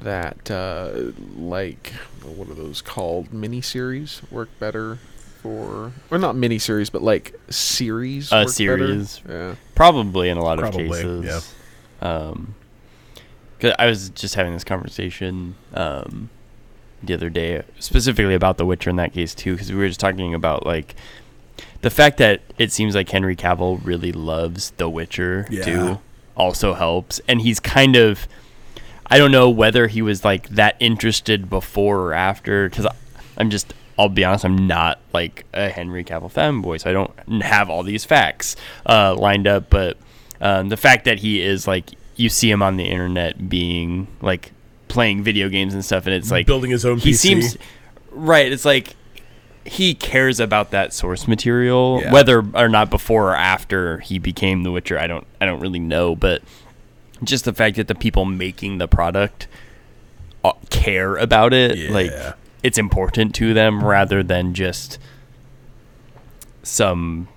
that 0.00 0.50
uh 0.50 1.12
like 1.36 1.92
what 2.22 2.48
are 2.48 2.54
those 2.54 2.82
called 2.82 3.30
miniseries 3.30 4.20
work 4.30 4.48
better 4.60 4.98
for 5.42 5.92
or 6.10 6.18
not 6.18 6.34
miniseries 6.34 6.92
but 6.92 7.02
like 7.02 7.34
series 7.48 8.30
A 8.32 8.44
work 8.44 8.48
series. 8.50 9.18
better? 9.20 9.56
Probably 9.74 10.28
in 10.28 10.36
a 10.36 10.42
lot 10.42 10.58
Probably, 10.58 10.84
of 10.86 10.90
cases. 11.22 11.54
Um, 12.00 12.54
'cause 13.58 13.72
I 13.78 13.86
was 13.86 14.10
just 14.10 14.34
having 14.36 14.52
this 14.52 14.62
conversation 14.64 15.54
um, 15.74 16.28
the 17.02 17.14
other 17.14 17.30
day, 17.30 17.62
specifically 17.78 18.34
about 18.34 18.56
The 18.58 18.66
Witcher 18.66 18.90
in 18.90 18.96
that 18.96 19.12
case 19.12 19.34
too, 19.34 19.52
because 19.52 19.70
we 19.70 19.78
were 19.78 19.88
just 19.88 20.00
talking 20.00 20.34
about 20.34 20.66
like 20.66 20.94
the 21.80 21.90
fact 21.90 22.18
that 22.18 22.40
it 22.58 22.72
seems 22.72 22.94
like 22.94 23.08
Henry 23.08 23.36
Cavill 23.36 23.80
really 23.84 24.12
loves 24.12 24.70
The 24.72 24.88
Witcher 24.88 25.46
Yeah. 25.50 25.64
too, 25.64 25.98
also 26.36 26.74
helps, 26.74 27.20
and 27.28 27.40
he's 27.40 27.60
kind 27.60 27.96
of. 27.96 28.26
I 29.10 29.16
don't 29.16 29.32
know 29.32 29.48
whether 29.48 29.86
he 29.86 30.02
was 30.02 30.22
like 30.24 30.48
that 30.50 30.76
interested 30.80 31.48
before 31.48 31.98
or 32.00 32.12
after, 32.14 32.68
because 32.68 32.86
I'm 33.36 33.50
just. 33.50 33.74
I'll 33.98 34.08
be 34.08 34.24
honest, 34.24 34.44
I'm 34.44 34.68
not 34.68 35.00
like 35.12 35.44
a 35.52 35.70
Henry 35.70 36.04
Cavill 36.04 36.32
fanboy, 36.32 36.80
so 36.80 36.90
I 36.90 36.92
don't 36.92 37.42
have 37.42 37.68
all 37.68 37.82
these 37.82 38.04
facts 38.04 38.54
uh, 38.86 39.16
lined 39.16 39.48
up. 39.48 39.70
But 39.70 39.96
um, 40.40 40.68
the 40.68 40.76
fact 40.76 41.04
that 41.06 41.18
he 41.18 41.40
is 41.40 41.66
like, 41.66 41.90
you 42.14 42.28
see 42.28 42.48
him 42.48 42.62
on 42.62 42.76
the 42.76 42.84
internet 42.84 43.48
being 43.48 44.06
like 44.20 44.52
playing 44.88 45.22
video 45.22 45.48
games 45.48 45.74
and 45.74 45.84
stuff, 45.84 46.06
and 46.06 46.14
it's 46.14 46.30
like 46.30 46.46
building 46.46 46.70
his 46.70 46.84
own 46.84 46.98
he 46.98 47.10
PC. 47.10 47.16
seems 47.16 47.56
right. 48.10 48.50
It's 48.50 48.64
like 48.64 48.94
he 49.64 49.94
cares 49.94 50.40
about 50.40 50.70
that 50.70 50.92
source 50.94 51.28
material, 51.28 52.00
Yeah. 52.02 52.12
whether 52.12 52.42
or 52.54 52.68
not 52.68 52.88
before 52.90 53.30
or 53.32 53.36
after 53.36 53.98
he 53.98 54.18
became 54.18 54.62
The 54.62 54.72
Witcher. 54.72 54.98
I 54.98 55.06
don't. 55.06 55.26
I 55.40 55.46
don't 55.46 55.60
really 55.60 55.78
know, 55.78 56.16
but 56.16 56.42
just 57.22 57.44
the 57.44 57.52
fact 57.52 57.76
that 57.76 57.88
the 57.88 57.94
people 57.94 58.24
making 58.24 58.78
the 58.78 58.88
product 58.88 59.46
uh, 60.44 60.52
care 60.70 61.16
about 61.16 61.52
it, 61.52 61.90
like 61.90 62.12
it's 62.62 62.78
important 62.78 63.34
to 63.36 63.52
them 63.54 63.84
rather 63.84 64.22
than 64.22 64.54
just 64.54 64.98
some 66.62 67.28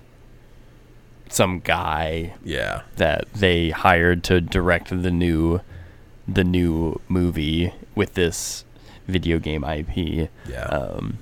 some 1.28 1.60
guy 1.60 2.34
yeah, 2.44 2.82
that 2.96 3.26
they 3.34 3.70
hired 3.70 4.22
to 4.24 4.40
direct 4.40 4.88
the 5.02 5.10
new 5.10 5.60
the 6.28 6.44
new 6.44 7.00
movie 7.08 7.72
with 7.94 8.14
this 8.14 8.64
video 9.08 9.38
game 9.38 9.64
IP. 9.64 10.28
yeah, 10.48 10.64
Um 10.66 11.18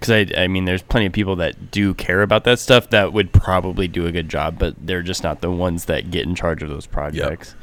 'cause 0.00 0.08
because 0.08 0.32
I, 0.36 0.42
I 0.44 0.46
mean, 0.48 0.66
there's 0.66 0.82
plenty 0.82 1.06
of 1.06 1.12
people 1.14 1.36
that 1.36 1.70
do 1.70 1.94
care 1.94 2.20
about 2.20 2.44
that 2.44 2.58
stuff 2.58 2.90
that 2.90 3.14
would 3.14 3.32
probably 3.32 3.88
do 3.88 4.04
a 4.06 4.12
good 4.12 4.28
job, 4.28 4.58
but 4.58 4.74
they're 4.78 5.02
just 5.02 5.22
not 5.24 5.40
the 5.40 5.50
ones 5.50 5.86
that 5.86 6.10
get 6.10 6.24
in 6.26 6.34
charge 6.34 6.62
of 6.62 6.68
those 6.68 6.86
projects, 6.86 7.54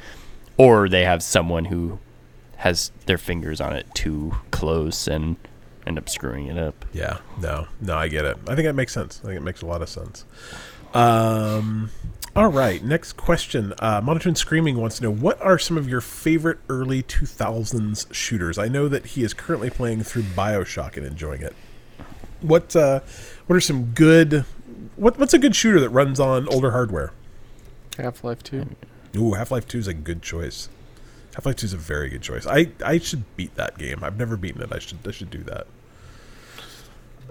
or 0.58 0.90
they 0.90 1.06
have 1.06 1.22
someone 1.22 1.66
who 1.66 2.00
has 2.58 2.92
their 3.06 3.20
fingers 3.20 3.62
on 3.62 3.74
it 3.76 3.86
too 3.94 4.36
close 4.50 5.08
and 5.08 5.36
end 5.86 5.98
up 6.00 6.10
screwing 6.10 6.48
it 6.48 6.58
up. 6.58 6.86
Yeah, 6.92 7.18
no, 7.40 7.68
no, 7.80 7.96
I 7.98 8.08
get 8.08 8.26
it. 8.26 8.38
I 8.48 8.56
think 8.56 8.66
that 8.66 8.74
makes 8.74 8.94
sense. 8.94 9.20
I 9.24 9.28
think 9.28 9.38
it 9.38 9.44
makes 9.44 9.62
a 9.62 9.68
lot 9.68 9.82
of 9.84 9.90
sense. 9.90 10.26
Um, 10.96 11.92
all 12.36 12.48
right, 12.48 12.84
next 12.84 13.14
question. 13.14 13.74
Uh, 13.78 14.02
Monotone 14.04 14.36
Screaming 14.36 14.78
wants 14.78 14.98
to 14.98 15.04
know 15.04 15.12
what 15.12 15.40
are 15.42 15.60
some 15.60 15.78
of 15.78 15.88
your 15.88 16.02
favorite 16.02 16.60
early 16.68 17.04
2000s 17.04 18.12
shooters? 18.12 18.58
I 18.58 18.68
know 18.68 18.88
that 18.88 19.08
he 19.08 19.24
is 19.24 19.34
currently 19.36 19.70
playing 19.70 20.04
through 20.04 20.24
Bioshock 20.24 20.98
and 20.98 21.06
enjoying 21.06 21.42
it. 21.44 21.56
What 22.42 22.76
uh, 22.76 23.02
what 23.46 23.56
are 23.56 23.62
some 23.62 23.94
good 23.94 24.46
what 24.96 25.18
what's 25.20 25.34
a 25.34 25.40
good 25.40 25.56
shooter 25.56 25.80
that 25.80 25.90
runs 25.90 26.20
on 26.20 26.48
older 26.50 26.72
hardware? 26.72 27.14
Half 27.98 28.24
Life 28.24 28.44
Two. 28.44 28.68
Ooh, 29.16 29.34
Half 29.34 29.52
Life 29.52 29.68
Two 29.68 29.78
is 29.78 29.88
a 29.88 29.94
good 29.94 30.22
choice. 30.22 30.70
Half 31.36 31.46
Life 31.46 31.58
Two 31.58 31.66
is 31.66 31.74
a 31.74 31.78
very 31.78 32.10
good 32.10 32.22
choice. 32.22 32.48
I 32.48 32.72
I 32.84 32.98
should 32.98 33.24
beat 33.38 33.56
that 33.56 33.78
game. 33.78 34.04
I've 34.04 34.18
never 34.18 34.36
beaten 34.36 34.62
it. 34.62 34.74
I 34.74 34.80
should 34.80 34.98
I 35.08 35.12
should 35.12 35.30
do 35.30 35.44
that. 35.44 35.68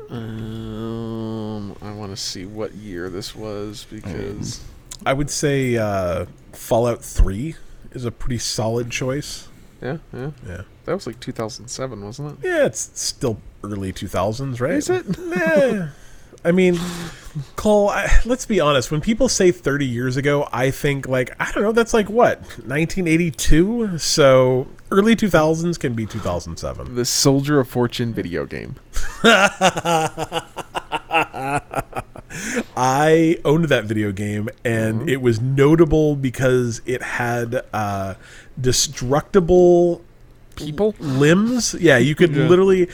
Um, 0.09 1.77
I 1.83 1.93
want 1.93 2.13
to 2.13 2.17
see 2.17 2.45
what 2.47 2.75
year 2.75 3.09
this 3.11 3.35
was 3.35 3.87
because 3.91 4.61
I 5.07 5.13
would 5.13 5.31
say 5.31 5.77
uh, 5.77 6.27
Fallout 6.53 7.03
Three 7.05 7.55
is 7.93 8.05
a 8.05 8.11
pretty 8.11 8.39
solid 8.39 8.91
choice. 8.91 9.49
yeah, 9.83 9.99
yeah, 10.13 10.31
Yeah, 10.47 10.63
that 10.85 10.95
was 10.95 11.07
like 11.07 11.21
2007, 11.21 12.05
wasn't 12.05 12.39
it? 12.43 12.47
yeah, 12.47 12.67
it's 12.67 12.91
still 12.95 13.39
early 13.65 13.93
two 13.93 14.09
thousands, 14.09 14.61
right? 14.61 14.73
Is 14.75 14.91
it? 14.91 15.07
Eh. 15.35 15.89
I 16.45 16.51
mean, 16.51 16.77
Cole. 17.55 17.91
I, 17.91 18.11
let's 18.25 18.47
be 18.47 18.59
honest. 18.59 18.91
When 18.91 19.01
people 19.01 19.29
say 19.29 19.53
thirty 19.53 19.87
years 19.87 20.17
ago, 20.17 20.49
I 20.53 20.73
think 20.73 21.07
like 21.07 21.31
I 21.39 21.53
don't 21.53 21.63
know. 21.63 21.71
That's 21.71 21.95
like 21.95 22.11
what 22.11 22.67
nineteen 22.67 23.07
eighty 23.07 23.31
two. 23.31 23.97
So 23.99 24.67
early 24.91 25.15
two 25.15 25.31
thousands 25.31 25.79
can 25.79 25.95
be 25.95 26.05
two 26.05 26.19
thousand 26.19 26.57
seven. 26.57 26.97
The 26.97 27.05
Soldier 27.05 27.61
of 27.61 27.69
Fortune 27.69 28.13
video 28.13 28.45
game. 28.45 28.75
I 32.85 33.39
owned 33.45 33.67
that 33.67 33.85
video 33.85 34.11
game, 34.11 34.49
and 34.65 35.09
it 35.09 35.23
was 35.23 35.41
notable 35.41 36.17
because 36.17 36.83
it 36.85 37.01
had 37.01 37.63
uh, 37.73 38.15
destructible 38.61 40.03
People? 40.57 40.95
limbs. 40.99 41.75
Yeah, 41.75 41.99
you 41.99 42.17
could 42.17 42.35
Yeah. 42.35 42.49
literally. 42.49 42.89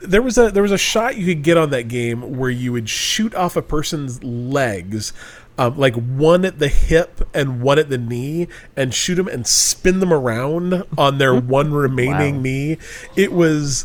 There 0.00 0.22
was 0.22 0.36
a 0.38 0.50
there 0.50 0.62
was 0.62 0.72
a 0.72 0.78
shot 0.78 1.16
you 1.18 1.26
could 1.26 1.42
get 1.42 1.56
on 1.58 1.68
that 1.70 1.88
game 1.88 2.38
where 2.38 2.48
you 2.50 2.72
would 2.72 2.88
shoot 2.88 3.34
off 3.34 3.54
a 3.56 3.62
person's 3.62 4.22
legs, 4.24 5.12
um, 5.58 5.76
like 5.78 5.94
one 5.94 6.44
at 6.46 6.58
the 6.58 6.68
hip 6.68 7.26
and 7.34 7.60
one 7.60 7.78
at 7.78 7.90
the 7.90 7.98
knee, 7.98 8.48
and 8.76 8.94
shoot 8.94 9.14
them 9.16 9.28
and 9.28 9.46
spin 9.46 10.00
them 10.00 10.12
around 10.12 10.84
on 10.96 11.18
their 11.18 11.34
one 11.58 11.72
remaining 11.74 12.36
Wow. 12.36 12.40
knee. 12.42 12.78
It 13.14 13.30
was 13.32 13.84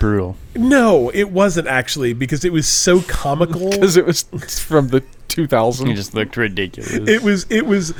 Brutal. 0.00 0.36
no, 0.56 1.10
it 1.14 1.30
wasn't 1.30 1.68
actually 1.68 2.12
because 2.12 2.44
it 2.44 2.52
was 2.52 2.66
so 2.66 3.00
comical. 3.02 3.70
Because 3.70 3.96
it 3.96 4.04
was 4.06 4.22
from 4.58 4.88
the 4.88 5.02
2000s. 5.28 5.88
It 5.90 5.94
just 5.94 6.14
looked 6.14 6.36
ridiculous. 6.36 6.92
it 6.92 7.22
was 7.22 7.46
it 7.48 7.64
was 7.66 7.94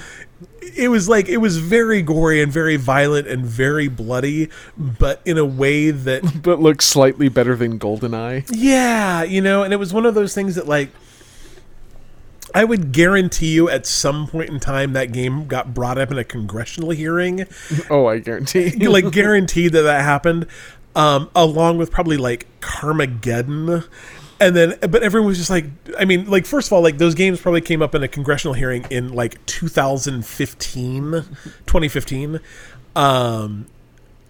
it 0.76 0.88
was 0.88 1.08
like 1.08 1.28
it 1.28 1.36
was 1.38 1.58
very 1.58 2.02
gory 2.02 2.42
and 2.42 2.50
very 2.52 2.76
violent 2.76 3.26
and 3.28 3.44
very 3.44 3.88
bloody 3.88 4.48
but 4.76 5.20
in 5.24 5.38
a 5.38 5.44
way 5.44 5.90
that 5.90 6.22
but 6.42 6.60
looks 6.60 6.84
slightly 6.86 7.28
better 7.28 7.54
than 7.56 7.78
GoldenEye. 7.78 8.48
yeah 8.52 9.22
you 9.22 9.40
know 9.40 9.62
and 9.62 9.72
it 9.72 9.76
was 9.76 9.92
one 9.94 10.04
of 10.06 10.14
those 10.14 10.34
things 10.34 10.54
that 10.56 10.66
like 10.66 10.90
I 12.54 12.64
would 12.64 12.92
guarantee 12.92 13.52
you 13.54 13.68
at 13.70 13.86
some 13.86 14.26
point 14.26 14.50
in 14.50 14.60
time 14.60 14.92
that 14.92 15.10
game 15.12 15.46
got 15.46 15.72
brought 15.72 15.96
up 15.96 16.10
in 16.10 16.18
a 16.18 16.24
congressional 16.24 16.90
hearing 16.90 17.46
Oh, 17.90 18.06
I 18.06 18.18
guarantee. 18.18 18.70
like 18.86 19.10
guaranteed 19.10 19.72
that 19.72 19.82
that 19.82 20.02
happened 20.02 20.46
um, 20.94 21.30
along 21.34 21.78
with 21.78 21.90
probably 21.90 22.16
like 22.16 22.46
Carmageddon 22.60 23.86
and 24.40 24.56
then 24.56 24.78
but 24.90 25.02
everyone 25.02 25.28
was 25.28 25.38
just 25.38 25.50
like 25.50 25.66
I 25.98 26.04
mean 26.04 26.28
like 26.28 26.46
first 26.46 26.68
of 26.68 26.72
all 26.72 26.82
like 26.82 26.98
those 26.98 27.14
games 27.14 27.40
probably 27.40 27.60
came 27.60 27.80
up 27.80 27.94
in 27.94 28.02
a 28.02 28.08
congressional 28.08 28.54
hearing 28.54 28.84
in 28.90 29.12
like 29.12 29.44
2015 29.46 31.12
2015 31.12 32.40
um 32.96 33.66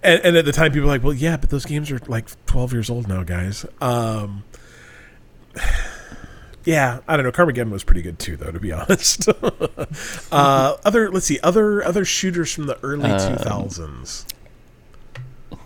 and, 0.03 0.21
and 0.21 0.37
at 0.37 0.45
the 0.45 0.53
time 0.53 0.73
people 0.73 0.87
were 0.87 0.93
like 0.93 1.03
well 1.03 1.15
yeah 1.15 1.37
but 1.39 1.49
those 1.51 1.65
games 1.65 1.91
are 1.91 1.99
like 2.09 2.29
12 2.47 2.73
years 2.75 2.91
old 2.91 3.09
now 3.09 3.23
guys 3.23 3.65
um 3.81 4.45
yeah, 6.65 7.01
I 7.09 7.17
don't 7.17 7.25
know. 7.25 7.33
Carmageddon 7.33 7.71
was 7.71 7.85
pretty 7.85 8.03
good 8.03 8.19
too, 8.19 8.37
though. 8.37 8.51
To 8.51 8.61
be 8.61 8.73
honest, 8.73 9.29
uh, 10.33 10.77
other 10.85 11.11
let's 11.11 11.27
see, 11.27 11.39
other 11.43 11.85
other 11.85 12.05
shooters 12.05 12.53
from 12.53 12.67
the 12.67 12.79
early 12.83 13.11
Um, 13.11 13.37
two 13.37 13.45
thousands. 13.45 14.27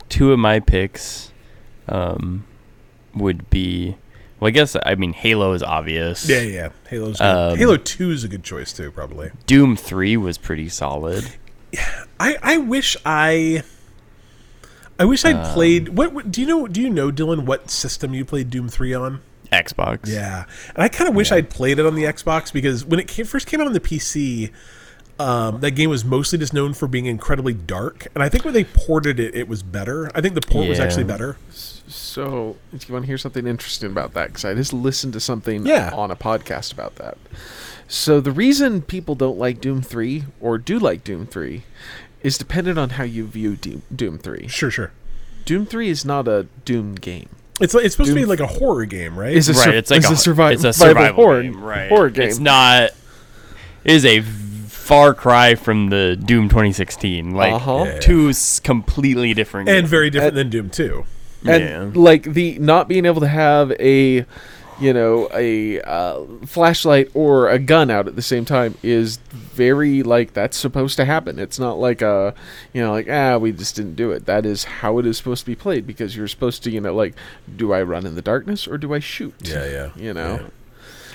Two 0.09 0.33
of 0.33 0.39
my 0.39 0.61
picks 0.61 1.33
um, 1.89 2.45
would 3.15 3.49
be. 3.51 3.97
Well, 4.39 4.49
I 4.49 4.51
guess 4.51 4.77
I 4.85 4.95
mean 4.97 5.13
Halo 5.15 5.53
is 5.53 5.63
obvious. 5.63 6.29
Yeah, 6.29 6.41
yeah. 6.43 6.69
Halo's 6.91 7.19
good. 7.19 7.25
Um, 7.27 7.59
Halo 7.59 7.77
Two 7.77 8.11
is 8.11 8.23
a 8.25 8.29
good 8.29 8.45
choice 8.45 8.73
too, 8.73 8.91
probably. 8.91 9.31
Doom 9.47 9.77
Three 9.77 10.17
was 10.17 10.37
pretty 10.39 10.69
solid. 10.69 11.33
Yeah. 11.73 12.05
I 12.21 12.37
I 12.43 12.57
wish 12.59 12.97
I. 13.05 13.63
I 14.99 15.05
wish 15.05 15.25
I'd 15.27 15.37
Um, 15.37 15.53
played. 15.53 15.89
What, 15.91 16.13
what 16.15 16.31
do 16.31 16.41
you 16.41 16.47
know? 16.47 16.67
Do 16.67 16.81
you 16.81 16.89
know, 16.89 17.11
Dylan? 17.11 17.45
What 17.45 17.71
system 17.71 18.15
you 18.15 18.25
played 18.25 18.49
Doom 18.51 18.69
Three 18.69 18.95
on? 18.95 19.21
Xbox. 19.53 20.09
Yeah, 20.09 20.45
and 20.75 20.83
I 20.83 20.89
kind 20.89 21.09
of 21.09 21.15
wish 21.15 21.31
Yeah. 21.31 21.37
I'd 21.37 21.51
played 21.51 21.79
it 21.79 21.87
on 21.87 21.95
the 21.95 22.05
Xbox 22.05 22.53
because 22.53 22.85
when 22.85 22.99
it 22.99 23.07
came, 23.07 23.27
first 23.27 23.47
came 23.47 23.61
out 23.61 23.67
on 23.67 23.75
the 23.75 23.81
PC, 23.81 24.51
um, 25.19 25.61
that 25.61 25.71
game 25.73 25.89
was 25.91 26.05
mostly 26.05 26.39
just 26.39 26.53
known 26.53 26.75
for 26.75 26.87
being 26.87 27.07
incredibly 27.07 27.55
dark. 27.55 28.07
And 28.15 28.23
I 28.23 28.29
think 28.29 28.45
when 28.45 28.53
they 28.55 28.65
ported 28.65 29.19
it, 29.19 29.35
it 29.35 29.49
was 29.49 29.63
better. 29.63 30.11
I 30.15 30.21
think 30.21 30.35
the 30.35 30.41
port 30.43 30.69
was 30.69 30.79
actually 30.81 31.05
better. 31.05 31.37
So, 31.89 32.57
do 32.77 32.87
you 32.87 32.93
want 32.93 33.05
to 33.05 33.07
hear 33.07 33.19
something 33.19 33.47
interesting 33.47 33.91
about 33.91 34.13
that? 34.15 34.29
Because 34.29 34.45
I 34.45 34.55
just 34.55 34.73
listened 34.73 35.13
to 35.15 35.21
something 35.21 35.65
Yeah. 35.67 35.91
on 35.95 36.11
a 36.11 36.17
podcast 36.17 36.73
about 36.73 36.97
that. 36.97 37.17
So, 37.89 38.21
the 38.21 38.33
reason 38.33 38.83
people 38.83 39.15
don't 39.15 39.39
like 39.39 39.61
Doom 39.61 39.81
3 39.83 40.25
or 40.41 40.59
do 40.59 40.79
like 40.79 41.05
Doom 41.05 41.27
3 41.27 41.63
is 42.23 42.37
dependent 42.37 42.79
on 42.79 42.91
how 42.91 43.05
you 43.05 43.27
view 43.27 43.55
Doom, 43.57 43.83
Doom 43.95 44.19
3. 44.19 44.49
Sure, 44.49 44.71
sure. 44.71 44.91
Doom 45.45 45.65
3 45.65 45.89
is 45.89 46.05
not 46.05 46.27
a 46.27 46.47
Doom 46.65 46.97
game. 46.97 47.29
It's 47.61 47.73
like, 47.73 47.85
it's 47.85 47.95
supposed 47.95 48.11
to 48.11 48.15
be 48.17 48.25
like 48.25 48.41
a 48.41 48.47
horror 48.47 48.85
game, 48.85 49.17
right? 49.19 49.33
Is 49.35 49.49
a 49.49 49.53
right. 49.53 49.65
sur- 49.65 49.71
it's 49.73 49.91
like 49.91 49.99
it's 49.99 50.09
a, 50.27 50.31
a 50.31 50.35
survi- 50.35 50.53
It's 50.55 50.65
a 50.65 50.73
survival 50.73 50.95
survival 51.03 51.15
horror- 51.25 51.43
game. 51.43 51.63
Right. 51.65 51.89
horror 51.89 52.11
game. 52.11 52.29
It's 52.29 52.39
not. 52.39 52.91
It 53.85 53.93
is 53.95 54.05
a 54.05 54.19
far 54.87 55.13
cry 55.15 55.55
from 55.57 55.91
the 55.91 56.17
Doom 56.17 56.49
2016. 56.49 57.33
Like 57.35 57.53
Uh-huh. 57.55 57.85
Yeah. 57.87 57.99
two 57.99 58.33
completely 58.63 59.35
different. 59.35 59.69
and 59.69 59.79
games. 59.83 59.91
very 59.91 60.11
different 60.11 60.35
than 60.37 60.49
Doom 60.49 60.71
Two. 60.71 61.05
and 61.45 61.63
Yeah. 61.95 62.01
like 62.01 62.23
the 62.23 62.59
not 62.61 62.89
being 62.89 63.05
able 63.05 63.21
to 63.21 63.29
have 63.29 63.73
a 63.73 64.25
you 64.79 64.93
know 64.93 65.29
a 65.33 65.81
uh, 65.81 66.21
flashlight 66.45 67.09
or 67.15 67.49
a 67.49 67.59
gun 67.59 67.91
out 67.91 68.07
at 68.07 68.15
the 68.15 68.23
same 68.23 68.45
time 68.45 68.75
is 68.83 69.17
very 69.33 70.03
like 70.03 70.35
that's 70.35 70.55
supposed 70.57 70.97
to 70.97 71.05
happen 71.07 71.39
it's 71.39 71.59
not 71.59 71.79
like 71.79 72.03
a 72.03 72.35
you 72.75 72.83
know 72.83 72.93
like 72.93 73.09
ah 73.11 73.39
we 73.39 73.53
just 73.53 73.75
didn't 73.75 73.95
do 73.95 74.11
it 74.11 74.27
that 74.27 74.45
is 74.45 74.65
how 74.65 74.99
it 74.99 75.07
is 75.07 75.17
supposed 75.17 75.41
to 75.41 75.47
be 75.47 75.55
played 75.55 75.87
because 75.87 76.15
you're 76.15 76.29
supposed 76.29 76.63
to 76.63 76.71
you 76.71 76.79
know 76.81 76.95
like 76.95 77.15
do 77.57 77.73
i 77.73 77.83
run 77.83 78.05
in 78.05 78.15
the 78.17 78.21
darkness 78.23 78.69
or 78.69 78.77
do 78.77 78.93
i 78.93 78.99
shoot 78.99 79.33
yeah. 79.41 79.65
Yeah 79.65 79.89
you 79.97 80.13
know 80.13 80.51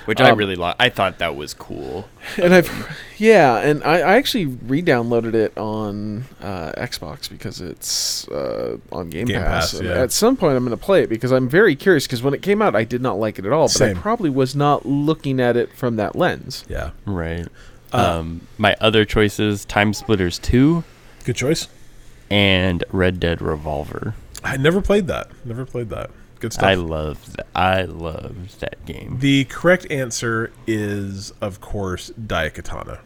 which 0.06 0.20
I 0.20 0.32
um, 0.32 0.38
really 0.38 0.56
like. 0.56 0.76
I 0.80 0.90
thought 0.90 1.20
that 1.20 1.36
was 1.36 1.54
cool. 1.54 2.08
and 2.42 2.54
I've 2.54 2.70
yeah, 3.18 3.58
and 3.58 3.84
I, 3.84 4.00
I 4.00 4.16
actually 4.16 4.46
re-downloaded 4.46 5.36
it 5.36 5.56
on 5.58 6.26
uh, 6.42 6.72
Xbox 6.78 7.30
because 7.30 7.62
it's 7.62 8.28
uh, 8.30 8.78
on 8.92 9.10
Game, 9.10 9.28
Game 9.28 9.42
Pass. 9.42 9.74
Pass, 9.74 9.82
yeah. 9.82 10.02
At 10.02 10.12
some 10.12 10.36
point, 10.36 10.56
I'm 10.56 10.66
going 10.66 10.78
to 10.78 10.84
play 10.84 11.04
it 11.04 11.10
because 11.10 11.32
I'm 11.32 11.48
very 11.48 11.76
curious. 11.76 12.08
Because 12.08 12.24
when 12.24 12.34
it 12.34 12.42
came 12.42 12.62
out, 12.62 12.76
I 12.76 12.84
did 12.84 13.02
not 13.02 13.20
like 13.20 13.38
it 13.38 13.46
at 13.46 13.52
all, 13.52 13.66
but 13.66 13.72
Same. 13.72 13.98
I 13.98 14.00
probably 14.00 14.30
was 14.30 14.56
not 14.56 14.86
looking 14.86 15.40
at 15.40 15.56
it 15.56 15.72
from 15.74 15.98
that 15.98 16.16
lens. 16.16 16.66
Yeah. 16.68 16.92
Right. 17.06 17.48
Uh, 17.94 18.20
um, 18.20 18.48
my 18.58 18.76
other 18.82 19.06
choices: 19.06 19.66
Time 19.66 19.94
Splitters 19.94 20.40
Two 20.40 20.84
Good 21.24 21.36
choice. 21.36 21.68
and 22.30 22.84
Red 22.92 23.20
Dead 23.20 23.42
Revolver. 23.42 24.16
I 24.44 24.58
never 24.58 24.82
played 24.82 25.08
that. 25.08 25.30
Never 25.46 25.66
played 25.66 25.90
that. 25.90 26.10
Good 26.42 26.54
stuff. 26.54 26.66
I 26.66 26.74
love. 26.74 27.24
Th- 27.26 27.48
I 27.56 27.84
love 27.84 28.60
that 28.60 28.84
game. 28.86 29.20
the 29.20 29.46
correct 29.46 29.90
answer 29.90 30.52
is, 30.68 31.32
of 31.40 31.62
course, 31.62 32.12
Daikatana. 32.20 33.00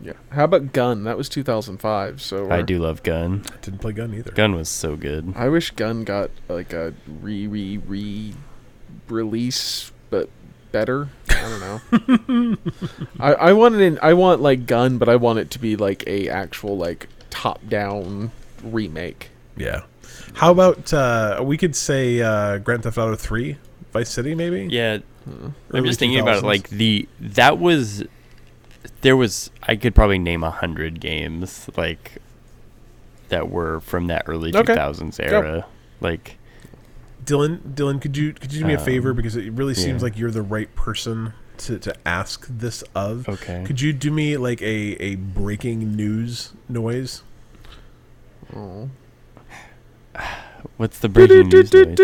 Yeah. 0.00 0.12
How 0.30 0.44
about 0.44 0.72
Gun? 0.72 1.04
That 1.04 1.16
was 1.16 1.28
2005. 1.28 2.22
So 2.22 2.50
I 2.50 2.62
do 2.62 2.78
love 2.78 3.02
Gun. 3.02 3.42
I 3.52 3.56
didn't 3.60 3.80
play 3.80 3.92
Gun 3.92 4.14
either. 4.14 4.30
Gun 4.32 4.54
was 4.54 4.68
so 4.68 4.96
good. 4.96 5.32
I 5.36 5.48
wish 5.48 5.70
Gun 5.72 6.04
got 6.04 6.30
like 6.48 6.72
a 6.72 6.94
re 7.06 7.46
re 7.46 7.78
re 7.78 8.34
release, 9.08 9.92
but 10.10 10.28
better. 10.72 11.08
I 11.30 11.40
don't 11.48 11.60
know. 11.60 12.56
I 13.20 13.32
I 13.34 13.52
want 13.52 13.74
it 13.76 13.80
in. 13.80 13.98
I 14.02 14.14
want 14.14 14.40
like 14.40 14.66
Gun, 14.66 14.98
but 14.98 15.08
I 15.08 15.16
want 15.16 15.38
it 15.38 15.50
to 15.52 15.58
be 15.58 15.74
like 15.76 16.04
a 16.06 16.28
actual 16.28 16.76
like 16.76 17.08
top 17.30 17.66
down 17.68 18.30
remake. 18.62 19.30
Yeah. 19.56 19.82
How 20.34 20.50
about 20.52 20.92
uh, 20.92 21.40
we 21.44 21.56
could 21.56 21.76
say 21.76 22.20
uh, 22.20 22.58
Grand 22.58 22.82
Theft 22.82 22.98
Auto 22.98 23.16
Three, 23.16 23.56
Vice 23.92 24.10
City, 24.10 24.34
maybe? 24.34 24.68
Yeah, 24.70 24.98
I'm 25.26 25.54
Early 25.72 25.88
just 25.88 25.98
thinking 25.98 26.18
about 26.20 26.38
it. 26.38 26.44
Like 26.44 26.68
the 26.68 27.08
that 27.20 27.58
was 27.58 28.04
there 29.00 29.16
was 29.16 29.50
I 29.62 29.76
could 29.76 29.94
probably 29.94 30.18
name 30.18 30.42
a 30.44 30.50
hundred 30.50 31.00
games 31.00 31.68
like 31.76 32.18
that 33.28 33.50
were 33.50 33.80
from 33.80 34.08
that 34.08 34.24
early 34.26 34.54
Okay. 34.54 34.74
2000s 34.74 35.18
era. 35.20 35.66
Like 36.00 36.36
Dylan, 37.24 37.60
Dylan, 37.74 38.00
could 38.02 38.16
you 38.16 38.32
could 38.34 38.52
you 38.52 38.60
do 38.60 38.66
me 38.66 38.74
a 38.74 38.78
favor 38.78 39.10
Um, 39.10 39.16
because 39.16 39.34
it 39.36 39.52
really 39.54 39.72
seems 39.74 40.02
yeah. 40.02 40.04
like 40.06 40.18
you're 40.18 40.30
the 40.30 40.42
right 40.42 40.74
person 40.76 41.32
to, 41.58 41.78
to 41.78 41.94
ask 42.06 42.46
this 42.48 42.82
of. 42.94 43.26
okay, 43.28 43.62
Could 43.64 43.80
you 43.80 43.92
do 43.94 44.10
me 44.10 44.36
like 44.36 44.60
a, 44.60 45.02
a 45.02 45.14
breaking 45.14 45.94
news 45.96 46.52
noise? 46.68 47.22
Oh. 48.54 48.90
What's 50.76 50.98
the 50.98 51.08
breaking 51.08 51.48
news? 51.48 51.72
noise? 51.72 51.96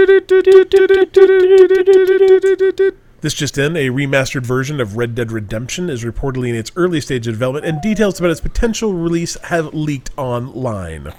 This 3.20 3.34
just 3.34 3.58
in, 3.58 3.76
a 3.76 3.90
remastered 3.90 4.46
version 4.46 4.80
of 4.80 4.96
Red 4.96 5.14
Dead 5.14 5.30
Redemption 5.30 5.90
is 5.90 6.04
reportedly 6.04 6.48
in 6.48 6.54
its 6.54 6.72
early 6.74 7.02
stage 7.02 7.26
of 7.26 7.34
development, 7.34 7.66
and 7.66 7.82
details 7.82 8.18
about 8.18 8.30
its 8.30 8.40
potential 8.40 8.94
release 8.94 9.38
have 9.44 9.74
leaked 9.74 10.10
online. 10.16 11.12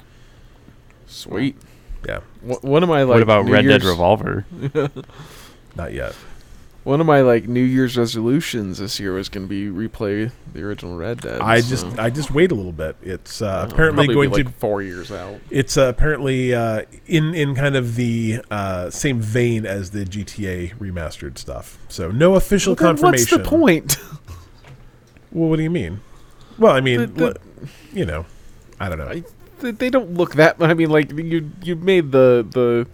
Sweet. 1.06 1.58
Yeah, 2.08 2.22
Wh- 2.42 2.64
One 2.64 2.82
of 2.82 2.90
my 2.90 3.04
like 3.04 3.16
what 3.16 3.22
about 3.22 3.46
New 3.46 3.54
Red 3.54 3.66
Year's, 3.66 3.84
Dead 3.84 3.88
Revolver? 3.88 4.46
not 5.76 5.94
yet. 5.94 6.16
One 6.84 7.00
of 7.00 7.06
my 7.06 7.22
like 7.22 7.48
New 7.48 7.64
Year's 7.64 7.96
resolutions 7.96 8.80
this 8.80 9.00
year 9.00 9.14
was 9.14 9.30
going 9.30 9.48
to 9.48 9.50
be 9.50 9.68
replay 9.70 10.32
the 10.52 10.64
original 10.64 10.98
Red 10.98 11.22
Dead. 11.22 11.40
I 11.40 11.62
so- 11.62 11.70
just, 11.70 12.00
I 12.00 12.10
just 12.10 12.32
wait 12.32 12.52
a 12.52 12.56
little 12.56 12.72
bit. 12.72 12.96
It's 13.04 13.40
uh, 13.42 13.46
I'll 13.66 13.72
apparently 13.72 14.08
going 14.08 14.32
to 14.32 14.44
like 14.46 14.58
four 14.58 14.82
years 14.82 15.12
out. 15.12 15.40
It's 15.52 15.78
uh, 15.78 15.84
apparently 15.84 16.56
uh, 16.56 16.84
in 17.06 17.36
in 17.36 17.54
kind 17.54 17.76
of 17.76 17.96
the 17.96 18.42
uh, 18.50 18.90
same 18.90 19.22
vein 19.22 19.66
as 19.68 19.92
the 19.92 20.06
GTA 20.06 20.76
remastered 20.80 21.38
stuff. 21.38 21.78
So 21.88 22.10
no 22.10 22.34
official 22.34 22.72
Well, 22.72 22.90
confirmation. 22.94 23.38
What's 23.40 23.50
the 23.50 23.58
point? 23.58 23.98
Well, 25.34 25.48
what 25.50 25.56
do 25.56 25.64
you 25.64 25.70
mean? 25.70 26.02
Well, 26.58 26.74
I 26.74 26.82
mean, 26.82 27.00
The- 27.00 27.08
the- 27.08 27.40
you 27.94 28.06
know, 28.06 28.26
I 28.82 28.90
don't 28.90 28.98
know. 28.98 29.08
I, 29.08 29.24
they 29.72 29.90
don't 29.90 30.16
look 30.16 30.36
that. 30.36 30.58
I 30.60 30.74
mean, 30.74 30.90
like 30.90 31.12
you 31.14 31.50
you 31.64 31.78
made 31.78 32.12
the 32.12 32.46
the 32.50 32.86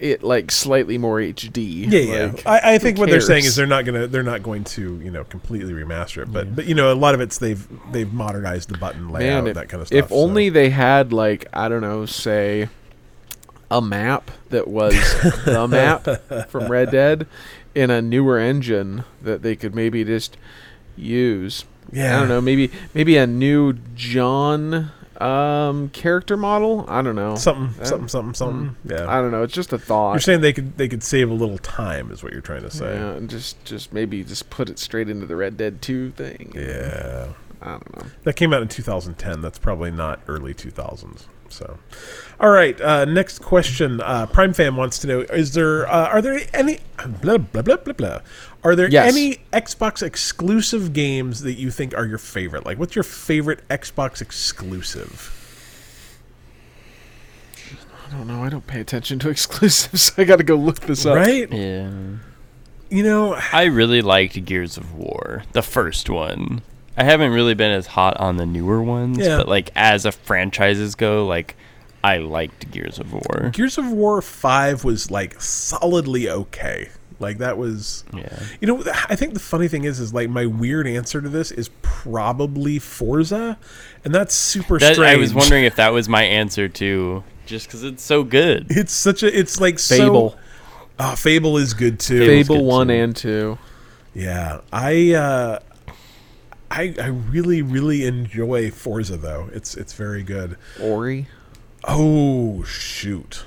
it 0.00 0.22
like 0.22 0.50
slightly 0.50 0.98
more 0.98 1.18
HD. 1.18 1.90
yeah, 1.90 2.00
yeah. 2.00 2.26
like, 2.26 2.46
I, 2.46 2.74
I 2.74 2.78
think 2.78 2.98
what 2.98 3.08
they're 3.08 3.20
saying 3.20 3.44
is 3.44 3.56
they're 3.56 3.66
not 3.66 3.84
gonna 3.84 4.06
they're 4.06 4.22
not 4.22 4.42
going 4.42 4.64
to 4.64 5.00
you 5.00 5.10
know 5.10 5.24
completely 5.24 5.72
remaster 5.72 6.22
it, 6.22 6.32
but 6.32 6.54
but 6.54 6.66
you 6.66 6.74
know 6.74 6.92
a 6.92 6.94
lot 6.94 7.14
of 7.14 7.20
it's 7.20 7.38
they've 7.38 7.66
they've 7.92 8.12
modernized 8.12 8.68
the 8.68 8.78
button 8.78 9.10
layout 9.10 9.44
Man, 9.44 9.46
if, 9.48 9.54
that 9.54 9.68
kind 9.68 9.80
of 9.80 9.88
stuff. 9.88 9.98
if 9.98 10.08
so. 10.08 10.14
only 10.16 10.48
they 10.48 10.70
had 10.70 11.12
like 11.12 11.46
I 11.52 11.68
don't 11.68 11.82
know, 11.82 12.06
say 12.06 12.68
a 13.70 13.80
map 13.80 14.30
that 14.50 14.68
was 14.68 14.94
the 15.44 15.66
map 15.68 16.48
from 16.50 16.68
Red 16.68 16.90
Dead 16.90 17.26
in 17.74 17.90
a 17.90 18.00
newer 18.00 18.38
engine 18.38 19.04
that 19.22 19.42
they 19.42 19.56
could 19.56 19.74
maybe 19.74 20.04
just 20.04 20.36
use. 20.96 21.64
yeah, 21.92 22.16
I 22.16 22.20
don't 22.20 22.28
know, 22.28 22.40
maybe 22.40 22.70
maybe 22.94 23.16
a 23.16 23.26
new 23.26 23.72
John 23.94 24.92
um 25.24 25.88
character 25.90 26.36
model. 26.36 26.84
I 26.88 27.02
don't 27.02 27.16
know. 27.16 27.36
something 27.36 27.80
Uh, 27.80 27.84
something 27.84 28.08
something 28.08 28.34
something. 28.34 28.76
Yeah, 28.84 29.08
I 29.08 29.20
don't 29.20 29.30
know. 29.30 29.42
It's 29.42 29.54
just 29.54 29.72
a 29.72 29.78
thought. 29.78 30.12
you're 30.12 30.20
saying 30.20 30.40
they 30.40 30.52
could 30.52 30.76
they 30.76 30.88
could 30.88 31.02
save 31.02 31.30
a 31.30 31.34
little 31.34 31.58
time, 31.58 32.10
is 32.10 32.22
what 32.22 32.32
you're 32.32 32.42
trying 32.42 32.62
to 32.62 32.70
say. 32.70 32.94
Yeah, 32.94 33.12
and 33.12 33.30
just 33.30 33.64
just 33.64 33.92
maybe 33.92 34.22
just 34.24 34.50
put 34.50 34.68
it 34.68 34.78
straight 34.78 35.08
into 35.08 35.26
the 35.26 35.36
Red 35.36 35.56
Dead 35.56 35.80
Two 35.82 36.10
thing. 36.10 36.52
Yeah. 36.54 37.28
I 37.62 37.70
don't 37.70 37.96
know. 37.96 38.10
That 38.24 38.36
came 38.36 38.52
out 38.52 38.60
in 38.60 38.68
2010. 38.68 39.40
That's 39.40 39.58
probably 39.58 39.90
not 39.90 40.20
early 40.28 40.52
2000s. 40.52 41.24
So, 41.48 41.78
all 42.38 42.50
right. 42.50 42.78
Uh, 42.78 43.06
next 43.06 43.38
question. 43.38 44.00
Uh, 44.02 44.26
Prime 44.26 44.52
fan 44.52 44.76
wants 44.76 44.98
to 44.98 45.06
know: 45.06 45.20
Is 45.20 45.54
there 45.54 45.86
uh, 45.86 46.08
are 46.08 46.20
there 46.20 46.40
any 46.52 46.80
blah 47.22 47.38
blah 47.38 47.62
blah 47.62 47.76
blah 47.76 47.92
blah? 47.92 48.20
Are 48.64 48.74
there 48.74 48.88
Yes. 48.88 49.12
any 49.14 49.36
Xbox 49.52 50.02
exclusive 50.02 50.92
games 50.94 51.42
that 51.42 51.54
you 51.54 51.70
think 51.70 51.94
are 51.94 52.06
your 52.06 52.18
favorite? 52.18 52.64
Like, 52.64 52.78
what's 52.78 52.96
your 52.96 53.02
favorite 53.04 53.60
Xbox 53.68 54.20
exclusive? 54.22 55.30
I 58.06 58.10
don't 58.16 58.26
know. 58.26 58.42
I 58.42 58.48
don't 58.48 58.66
pay 58.66 58.80
attention 58.80 59.18
to 59.20 59.28
exclusives. 59.30 60.12
I 60.18 60.24
got 60.24 60.36
to 60.36 60.44
go 60.44 60.56
look 60.56 60.80
this 60.80 61.04
up. 61.06 61.16
Right? 61.16 61.50
Yeah. 61.52 61.90
You 62.90 63.02
know, 63.02 63.34
I 63.52 63.64
really 63.64 64.02
liked 64.02 64.42
Gears 64.44 64.76
of 64.76 64.94
War, 64.94 65.42
the 65.52 65.62
first 65.62 66.08
one. 66.10 66.62
I 66.96 67.02
haven't 67.04 67.32
really 67.32 67.54
been 67.54 67.72
as 67.72 67.88
hot 67.88 68.16
on 68.18 68.36
the 68.36 68.46
newer 68.46 68.80
ones, 68.82 69.18
Yeah. 69.18 69.38
but 69.38 69.48
like 69.48 69.70
as 69.74 70.04
a 70.04 70.12
franchises 70.12 70.94
go, 70.94 71.26
like 71.26 71.56
I 72.04 72.18
liked 72.18 72.70
Gears 72.70 72.98
of 73.00 73.12
War. 73.12 73.50
Gears 73.52 73.78
of 73.78 73.90
War 73.90 74.22
Five 74.22 74.84
was 74.84 75.10
like 75.10 75.40
solidly 75.40 76.28
okay. 76.30 76.90
Like 77.24 77.38
that 77.38 77.56
was. 77.58 78.04
Yeah. 78.14 78.38
You 78.60 78.68
know, 78.68 78.84
I 79.08 79.16
think 79.16 79.34
the 79.34 79.40
funny 79.40 79.66
thing 79.68 79.84
is, 79.84 79.98
is 79.98 80.12
like 80.14 80.28
my 80.28 80.46
weird 80.46 80.86
answer 80.86 81.20
to 81.20 81.28
this 81.28 81.50
is 81.50 81.70
probably 81.82 82.78
Forza, 82.78 83.58
and 84.04 84.14
that's 84.14 84.34
super 84.34 84.78
That, 84.78 84.94
strange. 84.94 85.16
I 85.16 85.18
was 85.18 85.32
wondering 85.34 85.64
if 85.64 85.76
that 85.76 85.92
was 85.92 86.08
my 86.08 86.22
answer 86.22 86.68
too, 86.68 87.24
just 87.46 87.66
because 87.66 87.82
it's 87.82 88.02
so 88.02 88.22
good. 88.22 88.66
It's 88.70 88.92
such 88.92 89.22
a. 89.22 89.38
It's 89.38 89.60
like 89.60 89.78
Fable, 89.78 90.30
So, 90.32 90.38
oh, 91.00 91.16
Fable 91.16 91.56
is 91.58 91.72
good 91.74 91.98
too. 91.98 92.20
Fable's 92.20 92.46
Fable 92.46 92.56
good 92.56 92.64
one 92.66 92.86
too. 92.88 92.92
and 92.94 93.16
two. 93.16 93.58
Yeah, 94.14 94.60
I. 94.72 95.12
uh 95.14 95.58
I, 96.70 96.92
I 97.00 97.06
really 97.06 97.62
really 97.62 98.04
enjoy 98.04 98.70
Forza 98.72 99.16
though. 99.16 99.48
It's 99.52 99.76
it's 99.76 99.92
very 99.92 100.24
good. 100.24 100.56
Ori. 100.80 101.28
Oh 101.84 102.64
shoot, 102.64 103.44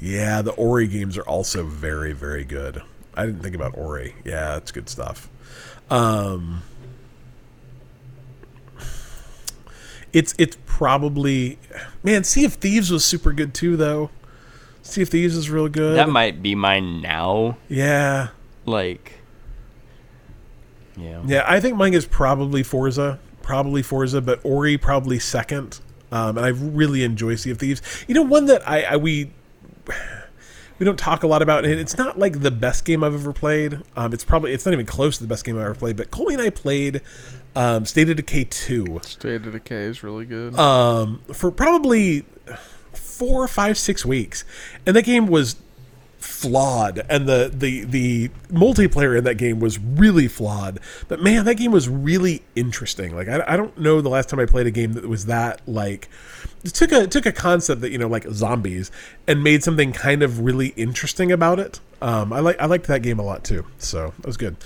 yeah, 0.00 0.42
the 0.42 0.52
Ori 0.52 0.86
games 0.86 1.18
are 1.18 1.22
also 1.26 1.64
very 1.64 2.12
very 2.12 2.44
good. 2.44 2.82
I 3.18 3.26
didn't 3.26 3.40
think 3.42 3.54
about 3.56 3.76
Ori. 3.76 4.14
Yeah, 4.24 4.52
that's 4.52 4.70
good 4.70 4.88
stuff. 4.88 5.28
Um, 5.90 6.62
it's 10.12 10.34
it's 10.38 10.56
probably 10.66 11.58
man. 12.02 12.24
Sea 12.24 12.44
of 12.44 12.54
Thieves 12.54 12.90
was 12.90 13.04
super 13.04 13.32
good 13.32 13.54
too 13.54 13.76
though. 13.76 14.10
Sea 14.82 15.02
of 15.02 15.08
Thieves 15.10 15.36
is 15.36 15.50
real 15.50 15.68
good. 15.68 15.96
That 15.96 16.08
might 16.08 16.42
be 16.42 16.54
mine 16.54 17.02
now. 17.02 17.58
yeah, 17.68 18.28
Like, 18.64 19.14
yeah. 20.96 21.20
yeah. 21.26 21.44
I 21.46 21.60
think 21.60 21.76
mine 21.76 21.92
is 21.92 22.06
probably 22.06 22.62
Forza, 22.62 23.18
probably 23.42 23.82
Forza, 23.82 24.22
but 24.22 24.40
Ori 24.44 24.78
probably 24.78 25.18
second. 25.18 25.80
Um, 26.10 26.38
and 26.38 26.46
I 26.46 26.48
really 26.48 27.04
enjoy 27.04 27.34
Sea 27.34 27.50
of 27.50 27.58
Thieves. 27.58 27.82
You 28.06 28.14
know, 28.14 28.22
one 28.22 28.46
that 28.46 28.66
I, 28.66 28.82
I 28.84 28.96
we 28.96 29.30
we 30.78 30.84
don't 30.84 30.98
talk 30.98 31.22
a 31.22 31.26
lot 31.26 31.42
about, 31.42 31.64
it. 31.64 31.78
it's 31.78 31.96
not 31.98 32.18
like 32.18 32.40
the 32.40 32.50
best 32.50 32.84
game 32.84 33.02
I've 33.02 33.14
ever 33.14 33.32
played. 33.32 33.80
Um, 33.96 34.12
it's 34.12 34.24
probably 34.24 34.52
it's 34.52 34.64
not 34.64 34.72
even 34.72 34.86
close 34.86 35.16
to 35.18 35.24
the 35.24 35.28
best 35.28 35.44
game 35.44 35.56
I've 35.56 35.64
ever 35.64 35.74
played. 35.74 35.96
But 35.96 36.10
Coley 36.10 36.34
and 36.34 36.42
I 36.42 36.50
played 36.50 37.00
um, 37.56 37.84
State 37.84 38.08
of 38.10 38.16
Decay 38.16 38.44
two 38.44 39.00
State 39.02 39.46
of 39.46 39.52
Decay 39.52 39.84
is 39.84 40.02
really 40.02 40.24
good. 40.24 40.58
um, 40.58 41.20
for 41.32 41.50
probably 41.50 42.24
four, 42.92 43.48
five, 43.48 43.76
six 43.76 44.04
weeks, 44.04 44.44
and 44.86 44.94
that 44.94 45.02
game 45.02 45.26
was 45.26 45.56
flawed, 46.18 47.04
and 47.08 47.28
the 47.28 47.50
the 47.54 47.84
the 47.84 48.28
multiplayer 48.48 49.16
in 49.16 49.24
that 49.24 49.36
game 49.36 49.60
was 49.60 49.78
really 49.78 50.28
flawed. 50.28 50.80
But 51.06 51.20
man, 51.20 51.44
that 51.44 51.54
game 51.54 51.70
was 51.70 51.88
really 51.88 52.42
interesting. 52.56 53.14
Like 53.14 53.28
I, 53.28 53.44
I 53.46 53.56
don't 53.56 53.78
know 53.78 54.00
the 54.00 54.08
last 54.08 54.28
time 54.28 54.40
I 54.40 54.46
played 54.46 54.66
a 54.66 54.70
game 54.70 54.92
that 54.94 55.08
was 55.08 55.26
that 55.26 55.60
like 55.66 56.08
it 56.64 56.74
took 56.74 56.92
a 56.92 57.02
it 57.02 57.10
took 57.10 57.26
a 57.26 57.32
concept 57.32 57.80
that 57.82 57.90
you 57.90 57.98
know 57.98 58.08
like 58.08 58.26
zombies 58.30 58.90
and 59.26 59.42
made 59.42 59.62
something 59.62 59.92
kind 59.92 60.22
of 60.22 60.40
really 60.40 60.68
interesting 60.76 61.30
about 61.32 61.58
it. 61.58 61.80
Um, 62.02 62.32
I 62.32 62.40
like 62.40 62.60
I 62.60 62.66
liked 62.66 62.86
that 62.86 63.02
game 63.02 63.18
a 63.18 63.24
lot 63.24 63.44
too, 63.44 63.66
so 63.78 64.12
that 64.18 64.26
was 64.26 64.36
good. 64.36 64.56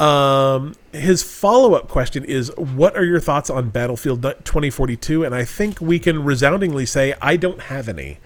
Um, 0.00 0.74
his 0.92 1.24
follow 1.24 1.74
up 1.74 1.88
question 1.88 2.24
is, 2.24 2.52
"What 2.56 2.96
are 2.96 3.04
your 3.04 3.18
thoughts 3.18 3.50
on 3.50 3.70
Battlefield 3.70 4.22
2042?" 4.22 5.24
And 5.24 5.34
I 5.34 5.44
think 5.44 5.80
we 5.80 5.98
can 5.98 6.22
resoundingly 6.22 6.86
say, 6.86 7.14
"I 7.20 7.36
don't 7.36 7.62
have 7.62 7.88
any." 7.88 8.18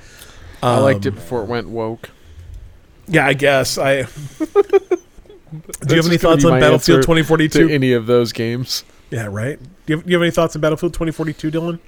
I 0.62 0.79
liked 0.79 1.07
it 1.07 1.11
Um, 1.11 1.14
before 1.14 1.43
it 1.43 1.49
went 1.49 1.68
woke. 1.70 2.11
Yeah, 3.09 3.27
I 3.27 3.35
guess 3.35 3.79
I. 3.79 4.03
Do 4.43 5.95
you 5.95 5.97
have 5.97 6.07
any 6.07 6.17
thoughts 6.17 6.45
on 6.45 6.59
Battlefield 6.61 7.03
2042? 7.03 7.69
Any 7.69 7.93
of 7.93 8.07
those 8.07 8.33
games. 8.33 8.85
yeah, 9.11 9.27
right. 9.31 9.59
Do 9.87 9.93
you, 9.93 9.97
have, 9.97 10.07
do 10.07 10.11
you 10.11 10.17
have 10.17 10.23
any 10.23 10.31
thoughts 10.31 10.55
on 10.57 10.63
Battlefield 10.63 10.95
2042, 10.95 11.51
Dylan? 11.51 11.79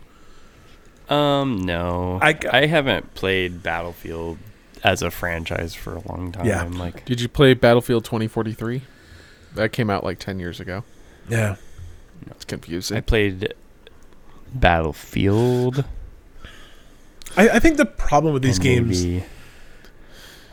Um, 1.12 1.62
no. 1.62 2.18
I- 2.20 2.38
I, 2.50 2.66
haven't 2.66 3.14
played 3.14 3.62
Battlefield 3.62 4.38
as 4.82 5.00
a 5.00 5.10
franchise 5.10 5.74
for 5.74 5.94
a 5.96 6.00
long 6.08 6.32
time. 6.32 6.44
Yeah. 6.46 6.64
Like, 6.64 7.04
Did 7.06 7.20
you 7.20 7.28
play 7.28 7.54
Battlefield 7.54 8.04
2043? 8.04 8.82
That 9.54 9.72
came 9.72 9.88
out 9.88 10.02
like 10.04 10.18
10 10.18 10.40
years 10.40 10.60
ago. 10.60 10.82
Yeah. 11.28 11.56
It's 12.32 12.44
confusing. 12.44 12.96
I 12.96 13.00
played 13.00 13.54
Battlefield. 14.52 15.84
I, 17.36 17.48
I 17.50 17.58
think 17.60 17.76
the 17.76 17.86
problem 17.86 18.34
with 18.34 18.42
these 18.42 18.56
and 18.58 18.64
games 18.64 19.04
maybe- 19.04 19.24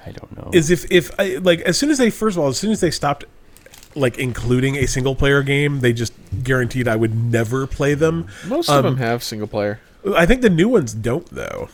I 0.06 0.12
don't 0.12 0.36
know. 0.38 0.50
is 0.54 0.70
if 0.72 0.90
if 0.92 1.12
I, 1.20 1.36
like 1.38 1.62
as 1.62 1.78
soon 1.78 1.90
as 1.90 1.98
they 1.98 2.10
first 2.10 2.38
of 2.38 2.44
all 2.44 2.50
as 2.50 2.58
soon 2.58 2.72
as 2.72 2.80
they 2.82 2.92
stopped 2.92 3.26
like 3.96 4.18
including 4.18 4.76
a 4.78 4.88
single 4.88 5.16
player 5.16 5.44
game, 5.44 5.82
they 5.82 5.94
just 5.94 6.14
guaranteed 6.44 6.88
I 6.88 6.96
would 6.96 7.14
never 7.16 7.68
play 7.68 7.94
them. 7.94 8.28
Most 8.48 8.70
um, 8.70 8.78
of 8.78 8.84
them 8.84 8.98
have 8.98 9.24
single 9.24 9.48
player. 9.48 9.80
I 10.16 10.26
think 10.26 10.42
the 10.42 10.50
new 10.50 10.70
ones 10.70 10.94
don't 10.94 11.28
though. 11.30 11.70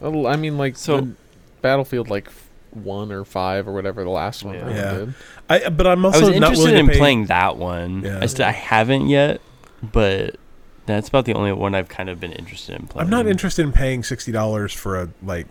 Well, 0.00 0.26
I 0.26 0.36
mean, 0.36 0.58
like 0.58 0.76
So- 0.76 1.00
the 1.00 1.10
Battlefield, 1.62 2.10
like 2.10 2.28
one 2.72 3.12
or 3.12 3.24
five 3.24 3.68
or 3.68 3.72
whatever 3.72 4.02
the 4.04 4.10
last 4.10 4.42
one 4.44 4.54
Yeah. 4.56 4.68
Yeah. 4.68 4.92
did. 4.92 5.14
I 5.48 5.68
but 5.68 5.86
I'm 5.86 6.04
I 6.04 6.08
also 6.08 6.20
was 6.20 6.40
not 6.40 6.50
interested 6.50 6.64
willing 6.64 6.78
in 6.86 6.88
pay, 6.88 6.98
playing 6.98 7.26
that 7.26 7.56
one. 7.56 8.02
Yeah. 8.02 8.18
I, 8.20 8.26
st- 8.26 8.40
I 8.40 8.50
haven't 8.52 9.08
yet, 9.08 9.40
but 9.82 10.36
that's 10.86 11.08
about 11.08 11.24
the 11.24 11.34
only 11.34 11.52
one 11.52 11.74
I've 11.74 11.88
kind 11.88 12.08
of 12.10 12.18
been 12.20 12.32
interested 12.32 12.78
in 12.78 12.86
playing. 12.86 13.04
I'm 13.04 13.10
not 13.10 13.26
interested 13.26 13.62
in 13.62 13.72
paying 13.72 14.02
sixty 14.02 14.32
dollars 14.32 14.72
for 14.72 15.00
a 15.00 15.08
like 15.22 15.46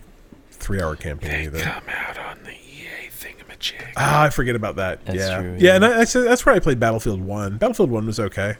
three 0.64 0.80
hour 0.80 0.96
campaign 0.96 1.44
either. 1.46 1.60
come 1.60 1.82
out 1.88 2.18
on 2.18 2.42
the 2.44 2.52
EA 2.52 3.10
thingamajig. 3.10 3.92
Ah, 3.96 4.24
I 4.24 4.30
forget 4.30 4.56
about 4.56 4.76
that. 4.76 5.04
That's 5.04 5.18
yeah, 5.18 5.40
true, 5.40 5.52
yeah, 5.52 5.58
yeah. 5.58 5.74
and 5.76 5.84
I, 5.84 6.00
I 6.00 6.04
said 6.04 6.24
that's 6.24 6.44
where 6.46 6.54
I 6.54 6.58
played 6.58 6.80
Battlefield 6.80 7.20
One. 7.20 7.58
Battlefield 7.58 7.90
One 7.90 8.06
was 8.06 8.18
okay. 8.18 8.56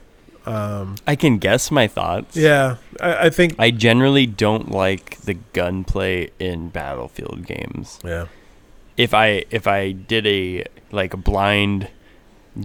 Um, 0.46 0.96
I 1.06 1.16
can 1.16 1.38
guess 1.38 1.70
my 1.70 1.88
thoughts. 1.88 2.36
yeah, 2.36 2.76
I, 3.00 3.26
I 3.26 3.30
think. 3.30 3.54
I 3.58 3.70
generally 3.70 4.26
don't 4.26 4.70
like 4.70 5.18
the 5.22 5.34
gunplay 5.54 6.30
in 6.38 6.68
Battlefield 6.68 7.46
games. 7.46 7.98
Yeah, 8.04 8.26
if 8.98 9.14
I 9.14 9.44
if 9.50 9.66
I 9.66 9.92
did 9.92 10.26
a 10.26 10.66
like 10.92 11.14
a 11.14 11.16
blind 11.16 11.88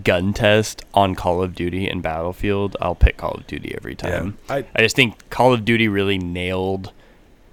gun 0.03 0.33
test 0.33 0.83
on 0.93 1.15
Call 1.15 1.41
of 1.41 1.55
Duty 1.55 1.87
and 1.87 2.03
Battlefield, 2.03 2.75
I'll 2.81 2.95
pick 2.95 3.15
Call 3.15 3.35
of 3.35 3.47
Duty 3.47 3.73
every 3.75 3.95
time. 3.95 4.37
I 4.49 4.65
I 4.75 4.81
just 4.81 4.97
think 4.97 5.29
Call 5.29 5.53
of 5.53 5.63
Duty 5.63 5.87
really 5.87 6.17
nailed 6.17 6.91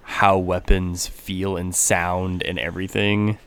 how 0.09 0.37
weapons 0.37 1.05
feel 1.05 1.57
and 1.57 1.75
sound 1.75 2.41
and 2.43 2.57
everything. 2.57 3.37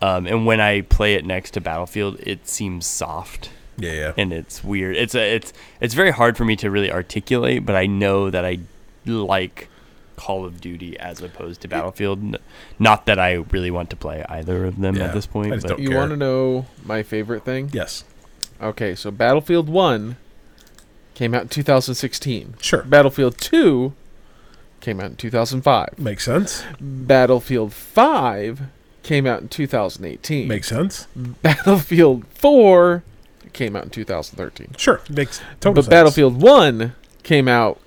Um, 0.00 0.26
and 0.26 0.46
when 0.46 0.60
I 0.60 0.80
play 0.80 1.14
it 1.14 1.26
next 1.26 1.50
to 1.52 1.60
Battlefield, 1.60 2.18
it 2.20 2.48
seems 2.48 2.86
soft 2.86 3.50
yeah 3.76 3.92
yeah. 3.92 4.12
and 4.16 4.32
it's 4.32 4.62
weird. 4.64 4.96
It's 4.96 5.14
a, 5.14 5.34
it's 5.36 5.52
it's 5.80 5.94
very 5.94 6.10
hard 6.10 6.36
for 6.36 6.44
me 6.44 6.56
to 6.56 6.70
really 6.70 6.90
articulate, 6.90 7.64
but 7.66 7.76
I 7.76 7.86
know 7.86 8.30
that 8.30 8.44
I 8.44 8.58
like 9.06 9.68
Call 10.16 10.44
of 10.44 10.60
Duty 10.60 10.98
as 10.98 11.20
opposed 11.20 11.60
to 11.62 11.68
Battlefield. 11.68 12.20
N- 12.20 12.36
Not 12.78 13.06
that 13.06 13.18
I 13.18 13.34
really 13.34 13.70
want 13.70 13.90
to 13.90 13.96
play 13.96 14.24
either 14.28 14.64
of 14.64 14.78
them 14.80 14.96
Yeah, 14.96 15.04
at 15.04 15.14
this 15.14 15.26
point. 15.26 15.52
I 15.52 15.56
just 15.56 15.66
but 15.66 15.76
don't 15.76 15.82
You 15.82 15.94
want 15.94 16.10
to 16.10 16.16
know 16.16 16.66
my 16.84 17.02
favorite 17.02 17.44
thing? 17.44 17.70
Yes. 17.72 18.04
Okay, 18.60 18.94
so 18.94 19.10
Battlefield 19.10 19.68
1 19.70 20.16
came 21.14 21.34
out 21.34 21.42
in 21.42 21.48
2016. 21.48 22.54
Sure. 22.60 22.82
Battlefield 22.82 23.38
2 23.38 23.94
came 24.80 25.00
out 25.00 25.10
in 25.10 25.16
2005. 25.16 25.98
Makes 25.98 26.24
sense. 26.24 26.64
Battlefield 26.80 27.72
5 27.72 28.62
came 29.02 29.26
out 29.26 29.42
in 29.42 29.48
2018. 29.48 30.48
Makes 30.48 30.68
sense. 30.68 31.06
Battlefield 31.14 32.26
4 32.28 33.02
came 33.52 33.76
out 33.76 33.84
in 33.84 33.90
2013. 33.90 34.74
Sure. 34.76 35.00
Makes 35.08 35.40
total 35.60 35.74
but 35.74 35.84
sense. 35.84 35.90
Battlefield 35.90 36.40
1 36.40 36.94
came 37.22 37.48
out 37.48 37.80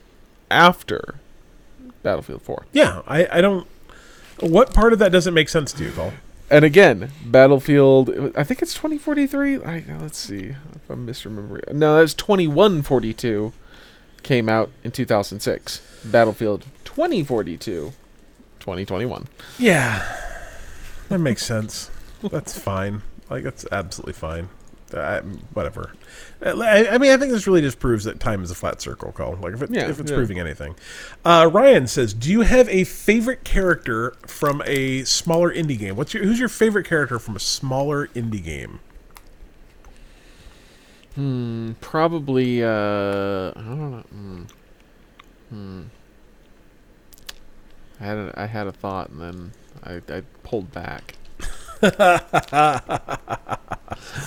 after 0.52 1.15
Battlefield 2.03 2.41
4. 2.41 2.65
Yeah, 2.72 3.02
I, 3.07 3.28
I 3.38 3.41
don't. 3.41 3.68
What 4.40 4.74
part 4.74 4.94
of 4.94 4.99
that 4.99 5.11
doesn't 5.11 5.34
make 5.34 5.49
sense 5.49 5.72
to 5.74 5.84
you, 5.84 5.91
Paul? 5.91 6.14
And 6.49 6.65
again, 6.65 7.11
Battlefield, 7.26 8.10
I 8.36 8.44
think 8.44 8.61
it's 8.61 8.74
2043. 8.74 9.64
I, 9.64 9.84
let's 9.99 10.18
see 10.18 10.53
if 10.76 10.90
I'm 10.90 11.07
misremembering. 11.07 11.72
No, 11.74 11.98
that's 11.98 12.14
2142 12.14 13.53
came 14.22 14.49
out 14.49 14.70
in 14.84 14.91
2006. 14.91 15.82
Battlefield 16.06 16.65
2042, 16.95 17.91
2021. 18.60 19.28
Yeah, 19.60 20.06
that 21.10 21.20
makes 21.20 21.45
sense. 21.45 21.90
That's 22.22 22.57
fine. 22.57 23.02
Like 23.30 23.44
that's 23.44 23.65
absolutely 23.72 24.14
fine. 24.14 24.49
Uh, 24.94 25.22
whatever. 25.53 25.94
Uh, 26.45 26.60
I, 26.60 26.88
I 26.94 26.98
mean, 26.99 27.11
I 27.11 27.18
think 27.18 27.32
this 27.32 27.48
really 27.48 27.61
just 27.61 27.80
proves 27.80 28.03
that 28.03 28.20
time 28.20 28.44
is 28.44 28.52
a 28.52 28.56
flat 28.56 28.80
circle. 28.80 29.11
Call 29.11 29.36
like 29.38 29.53
if, 29.53 29.64
it, 29.64 29.72
Yeah, 29.72 29.90
if 29.90 29.99
it's 29.99 30.11
yeah. 30.11 30.18
proving 30.18 30.40
anything. 30.40 30.76
Uh, 31.26 31.49
Ryan 31.52 31.88
says, 31.88 32.14
"Do 32.14 32.30
you 32.32 32.41
have 32.41 32.70
a 32.70 32.84
favorite 32.84 33.44
character 33.44 34.11
from 34.28 34.61
a 34.68 35.03
smaller 35.03 35.52
indie 35.52 35.80
game? 35.80 35.95
What's 35.95 36.14
your 36.14 36.24
who's 36.24 36.40
your 36.40 36.49
favorite 36.49 36.86
character 36.86 37.18
from 37.18 37.36
a 37.36 37.40
smaller 37.40 38.07
indie 38.10 38.44
game? 38.44 38.82
Hmm, 41.15 41.74
probably, 41.82 42.64
uh, 42.64 42.70
I 42.70 43.53
don't 43.56 43.91
know. 43.91 44.03
Hmm. 44.10 44.44
hmm. 45.49 45.82
I 48.04 48.06
had 48.06 48.18
a, 48.18 48.34
I 48.36 48.46
had 48.48 48.68
a 48.68 48.72
thought 48.74 49.10
and 49.12 49.22
then 49.22 49.52
I, 49.84 50.02
I 50.14 50.24
pulled 50.44 50.72
back. 50.74 51.16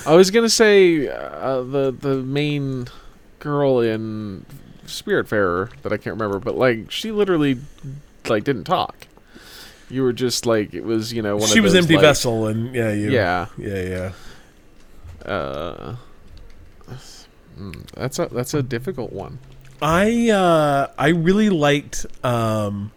I 0.05 0.07
was 0.07 0.31
gonna 0.31 0.49
say 0.49 1.07
uh, 1.07 1.61
the 1.61 1.95
the 1.97 2.15
main 2.17 2.87
girl 3.39 3.79
in 3.81 4.45
Spiritfarer 4.85 5.69
that 5.81 5.91
I 5.93 5.97
can't 5.97 6.15
remember, 6.19 6.39
but 6.39 6.57
like 6.57 6.91
she 6.91 7.11
literally 7.11 7.57
like 8.27 8.43
didn't 8.43 8.65
talk. 8.65 9.07
You 9.89 10.03
were 10.03 10.13
just 10.13 10.45
like 10.45 10.73
it 10.73 10.83
was 10.83 11.13
you 11.13 11.21
know 11.21 11.37
one 11.37 11.47
she 11.47 11.59
was 11.59 11.73
those, 11.73 11.83
empty 11.83 11.95
like- 11.95 12.03
vessel, 12.03 12.47
and 12.47 12.73
yeah, 12.75 12.91
you, 12.91 13.11
Yeah. 13.11 13.47
yeah, 13.57 14.11
yeah. 15.25 15.31
Uh, 15.31 15.95
mm, 17.59 17.89
that's 17.91 18.19
a 18.19 18.27
that's 18.27 18.53
a 18.53 18.63
difficult 18.63 19.11
one. 19.13 19.39
I 19.81 20.29
uh 20.29 20.87
I 20.97 21.09
really 21.09 21.49
liked 21.49 22.05
um 22.23 22.91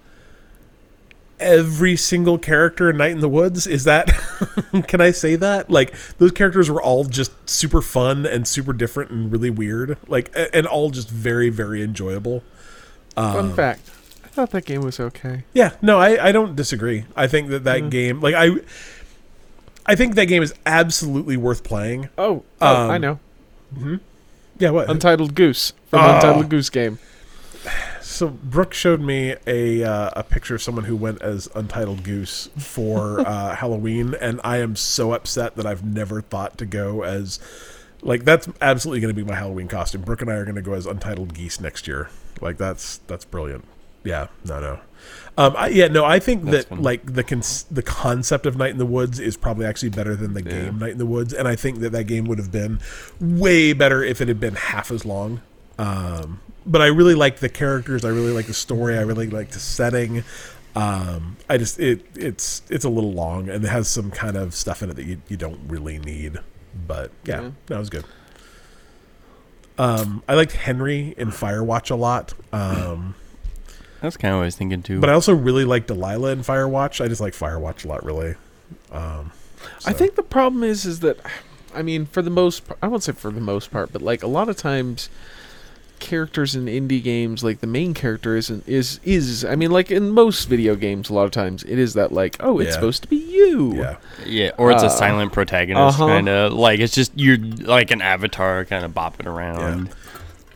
every 1.41 1.97
single 1.97 2.39
character 2.39 2.91
in 2.91 2.97
Night 2.97 3.13
in 3.13 3.21
the 3.21 3.29
Woods. 3.29 3.67
Is 3.67 3.85
that 3.85 4.09
can 4.87 5.01
I 5.01 5.11
say 5.11 5.37
that? 5.37 5.71
Like 5.71 5.95
those 6.19 6.33
characters 6.33 6.71
were 6.71 6.83
all 6.83 7.05
just 7.05 7.33
super 7.49 7.83
fun 7.83 8.27
and 8.27 8.47
super 8.47 8.73
different 8.73 9.11
and 9.11 9.33
really 9.33 9.51
weird. 9.51 9.99
Like 10.09 10.35
and 10.53 10.67
all 10.67 10.91
just 10.91 11.09
very 11.09 11.51
very 11.51 11.83
enjoyable. 11.83 12.43
Fun 13.15 13.37
um, 13.37 13.55
fact: 13.55 13.91
I 14.25 14.29
thought 14.29 14.51
that 14.51 14.65
game 14.65 14.83
was 14.83 15.01
okay. 15.01 15.45
Yeah, 15.53 15.73
no, 15.83 15.99
I 15.99 16.29
I 16.29 16.33
don't 16.33 16.55
disagree. 16.55 17.05
I 17.17 17.27
think 17.27 17.49
that 17.49 17.65
that 17.65 17.81
mm-hmm. 17.81 17.89
game 17.89 18.21
like 18.21 18.35
I 18.35 18.51
I 19.87 19.97
think 19.97 20.15
that 20.15 20.27
game 20.27 20.43
is 20.43 20.55
absolutely 20.67 21.37
worth 21.37 21.65
playing. 21.65 22.09
Oh, 22.17 22.45
oh 22.61 22.85
Um, 22.85 22.91
I 22.91 22.99
know. 22.99 23.19
Mm-hmm. 23.75 23.97
Yeah, 24.59 24.71
what? 24.71 24.91
Untitled 24.91 25.35
Goose 25.35 25.73
from 25.89 26.01
Oh. 26.01 26.15
Untitled 26.15 26.49
Goose 26.49 26.71
Game. 26.71 26.99
So 28.21 28.29
Brooke 28.29 28.75
showed 28.75 29.01
me 29.01 29.35
a 29.47 29.83
uh, 29.83 30.11
a 30.15 30.23
picture 30.23 30.55
of 30.55 30.61
someone 30.61 30.85
who 30.85 30.95
went 30.95 31.23
as 31.23 31.49
Untitled 31.55 32.03
Goose 32.03 32.51
for 32.59 33.21
uh, 33.27 33.57
Halloween, 33.57 34.15
and 34.21 34.43
I 34.45 34.59
am 34.59 34.77
so 34.77 35.15
upset 35.15 35.57
that 35.57 35.65
I've 35.65 35.83
never 35.83 36.21
thought 36.21 36.59
to 36.59 36.67
go 36.67 37.03
as 37.03 37.41
like 38.03 38.27
that's 38.27 38.47
absolutely 38.61 39.01
going 39.01 39.15
to 39.15 39.19
be 39.19 39.27
my 39.27 39.37
Halloween 39.37 39.69
costume. 39.69 40.03
Brooke 40.03 40.21
and 40.21 40.31
I 40.31 40.35
are 40.35 40.45
going 40.45 40.57
to 40.57 40.61
go 40.61 40.75
as 40.75 40.85
Untitled 40.85 41.33
Geese 41.33 41.63
next 41.63 41.89
year. 41.89 42.11
Like 42.43 42.59
that's 42.59 42.99
that's 43.07 43.25
brilliant. 43.25 43.65
Yeah, 44.05 44.27
no, 44.45 44.61
no. 44.61 44.81
Um, 45.39 45.55
I, 45.57 45.69
yeah, 45.69 45.89
no. 45.89 46.05
I 46.05 46.19
think 46.19 46.45
That's 46.45 46.65
that 46.65 46.69
fun. 46.69 46.83
like 46.83 47.15
the 47.15 47.25
cons- 47.25 47.65
the 47.71 47.83
concept 47.83 48.45
of 48.45 48.55
Night 48.55 48.73
in 48.73 48.77
the 48.77 48.85
Woods 48.85 49.19
is 49.19 49.39
probably 49.39 49.65
actually 49.65 49.91
better 49.91 50.15
than 50.15 50.35
the 50.35 50.43
game 50.43 50.79
Night 50.79 50.93
in 50.93 50.99
the 50.99 51.07
Woods, 51.07 51.33
and 51.33 51.49
I 51.49 51.57
think 51.57 51.79
that 51.79 51.93
that 51.93 52.05
game 52.05 52.27
would 52.27 52.37
have 52.37 52.53
been 52.53 52.81
way 53.19 53.73
better 53.73 54.05
if 54.05 54.21
it 54.21 54.29
had 54.29 54.41
been 54.41 54.57
half 54.57 54.91
as 54.91 55.07
long. 55.07 55.41
Um, 55.79 56.41
but 56.67 56.81
I 56.83 56.87
really 56.87 57.15
like 57.15 57.39
the 57.39 57.49
characters. 57.49 58.05
I 58.05 58.09
really 58.09 58.33
like 58.33 58.47
the 58.47 58.55
story. 58.55 58.97
I 58.99 59.03
really 59.03 59.29
like 59.29 59.51
the 59.51 59.59
setting. 59.61 60.25
Um, 60.77 61.37
I 61.49 61.57
just 61.59 61.81
it 61.81 62.05
it's 62.15 62.63
it's 62.71 62.85
a 62.85 62.89
little 62.89 63.13
long 63.13 63.49
and 63.49 63.65
it 63.65 63.69
has 63.69 63.89
some 63.89 64.11
kind 64.11 64.37
of 64.37 64.55
stuff 64.55 64.83
in 64.83 64.91
it 64.91 64.95
that 64.97 65.05
you, 65.07 65.21
you 65.29 65.37
don't 65.37 65.61
really 65.69 65.99
need. 65.99 66.39
But 66.87 67.11
yeah, 67.25 67.41
Yeah. 67.43 67.51
that 67.67 67.79
was 67.79 67.91
good. 67.91 68.05
Um, 69.79 70.23
I 70.29 70.35
liked 70.35 70.53
Henry 70.53 71.15
in 71.17 71.31
Firewatch 71.31 71.91
a 71.91 71.95
lot. 71.95 72.35
Um, 72.53 73.15
That's 74.03 74.17
kind 74.17 74.33
of 74.35 74.39
what 74.39 74.43
I 74.43 74.47
was 74.47 74.57
thinking 74.57 74.83
too. 74.83 75.01
but 75.01 75.09
I 75.09 75.15
also 75.15 75.35
really 75.35 75.65
like 75.65 75.87
Delilah 75.87 76.33
in 76.33 76.41
Firewatch. 76.43 77.03
I 77.03 77.09
just 77.09 77.21
like 77.21 77.33
Firewatch 77.33 77.85
a 77.85 77.89
lot, 77.89 78.05
really. 78.05 78.35
Um, 78.93 79.33
I 79.87 79.93
think 79.93 80.15
the 80.17 80.23
problem 80.23 80.63
is 80.63 80.85
is 80.85 81.01
that 81.01 81.19
I 81.75 81.83
mean 81.83 82.07
for 82.07 82.23
the 82.23 82.31
most 82.31 82.67
part, 82.67 82.79
I 82.83 82.89
won't 82.89 83.03
say 83.03 83.13
for 83.13 83.31
the 83.31 83.41
most 83.41 83.71
part, 83.71 83.93
but 83.93 84.03
like 84.03 84.23
a 84.23 84.27
lot 84.27 84.49
of 84.49 84.57
times 84.57 85.09
characters 86.01 86.57
in 86.57 86.65
indie 86.67 87.03
games 87.03 87.45
like 87.45 87.61
the 87.61 87.67
main 87.67 87.95
character 87.95 88.37
isn't 88.37 88.67
is 88.67 88.99
is 89.05 89.45
I 89.45 89.55
mean 89.55 89.71
like 89.71 89.91
in 89.91 90.11
most 90.11 90.47
video 90.49 90.75
games 90.75 91.09
a 91.11 91.15
lot 91.15 91.25
of 91.25 91.31
times 91.31 91.63
it 91.65 91.79
is 91.79 91.95
that 91.95 92.11
like 92.13 92.37
oh 92.41 92.59
it's 92.59 92.69
Yeah. 92.71 92.75
supposed 92.75 93.03
to 93.03 93.09
be 93.09 93.17
you. 93.17 93.75
yeah, 93.77 93.97
yeah, 94.27 94.51
or 94.59 94.73
it's 94.73 94.83
uh, 94.83 94.87
a 94.87 94.91
silent 94.91 95.33
protagonist 95.33 96.01
uh-huh. 96.01 96.07
kind 96.07 96.29
of 96.29 96.53
like 96.55 96.81
it's 96.81 96.95
just 96.95 97.13
you're 97.17 97.39
like 97.39 97.91
an 97.93 98.03
avatar 98.03 98.65
kind 98.65 98.85
of 98.85 98.93
bopping 98.93 99.27
around. 99.27 99.95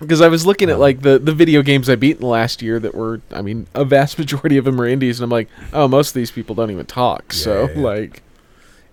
Because 0.01 0.21
I 0.21 0.29
was 0.29 0.45
looking 0.45 0.69
at 0.71 0.75
Um, 0.75 0.81
like 0.81 1.03
the, 1.03 1.19
the 1.21 1.33
video 1.33 1.63
games 1.63 1.89
I 1.89 1.95
beat 1.95 2.17
in 2.17 2.21
the 2.21 2.27
last 2.27 2.61
year 2.63 2.81
that 2.81 2.95
were, 2.95 3.21
I 3.31 3.41
mean, 3.43 3.69
a 3.75 3.85
vast 3.85 4.19
majority 4.23 4.57
of 4.57 4.65
them 4.65 4.79
are 4.81 4.87
indies, 4.87 5.21
and 5.21 5.25
I'm 5.25 5.31
like, 5.31 5.49
oh, 5.73 5.87
most 5.87 6.09
of 6.09 6.15
these 6.15 6.33
people 6.33 6.55
don't 6.57 6.71
even 6.73 6.85
talk. 6.85 7.33
so, 7.33 7.63
Yeah, 7.63 7.69
yeah, 7.69 7.75
yeah. 7.79 7.85
like, 7.85 8.23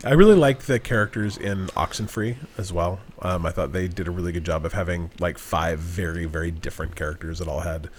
I 0.06 0.12
really 0.12 0.36
liked 0.36 0.68
the 0.68 0.80
characters 0.80 1.38
in 1.38 1.68
Oxenfree 1.70 2.36
as 2.58 2.72
well. 2.72 3.00
Um, 3.24 3.46
I 3.46 3.52
thought 3.52 3.72
they 3.72 3.88
did 3.88 4.08
a 4.08 4.12
really 4.12 4.32
good 4.32 4.44
job 4.46 4.66
of 4.66 4.74
having 4.74 5.12
like 5.20 5.38
five 5.38 5.78
very 5.80 6.26
very 6.26 6.50
different 6.52 6.96
characters 6.96 7.40
that 7.40 7.48
all 7.48 7.60
had 7.62 7.90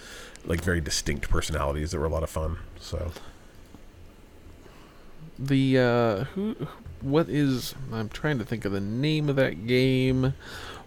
like 0.45 0.61
very 0.61 0.81
distinct 0.81 1.29
personalities 1.29 1.91
that 1.91 1.99
were 1.99 2.05
a 2.05 2.09
lot 2.09 2.23
of 2.23 2.29
fun. 2.29 2.57
So 2.79 3.11
the, 5.39 5.79
uh, 5.79 6.23
who, 6.35 6.55
what 7.01 7.27
is, 7.29 7.73
I'm 7.91 8.09
trying 8.09 8.37
to 8.39 8.45
think 8.45 8.65
of 8.65 8.71
the 8.71 8.79
name 8.81 9.29
of 9.29 9.35
that 9.37 9.65
game. 9.67 10.33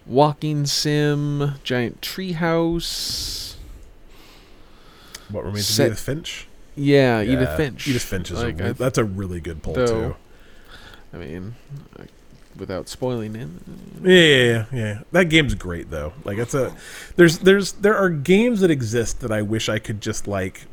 Walking 0.05 0.65
Sim, 0.65 1.55
Giant 1.63 1.99
Treehouse. 2.01 3.55
what 5.29 5.43
remains 5.43 5.67
of 5.69 5.75
Set- 5.75 5.87
Edith 5.87 5.99
Finch? 5.99 6.47
Yeah, 6.75 7.21
Edith 7.23 7.57
Finch. 7.57 7.87
Edith 7.87 8.03
Finch 8.03 8.31
is 8.31 8.41
Like, 8.41 8.59
a, 8.61 8.73
that's 8.73 8.97
a 8.97 9.03
really 9.03 9.41
good 9.41 9.61
pull 9.63 9.73
though- 9.73 9.85
too. 10.11 10.15
I 11.13 11.17
mean, 11.17 11.55
without 12.57 12.89
spoiling 12.89 13.35
it. 13.35 13.47
Yeah, 14.03 14.13
yeah, 14.13 14.65
yeah. 14.71 14.99
That 15.11 15.25
game's 15.25 15.55
great 15.55 15.89
though. 15.89 16.13
Like 16.23 16.37
it's 16.37 16.53
a 16.53 16.75
there's 17.15 17.39
there's 17.39 17.73
there 17.73 17.95
are 17.95 18.09
games 18.09 18.61
that 18.61 18.71
exist 18.71 19.21
that 19.21 19.31
I 19.31 19.41
wish 19.41 19.69
I 19.69 19.79
could 19.79 20.01
just 20.01 20.27
like 20.27 20.65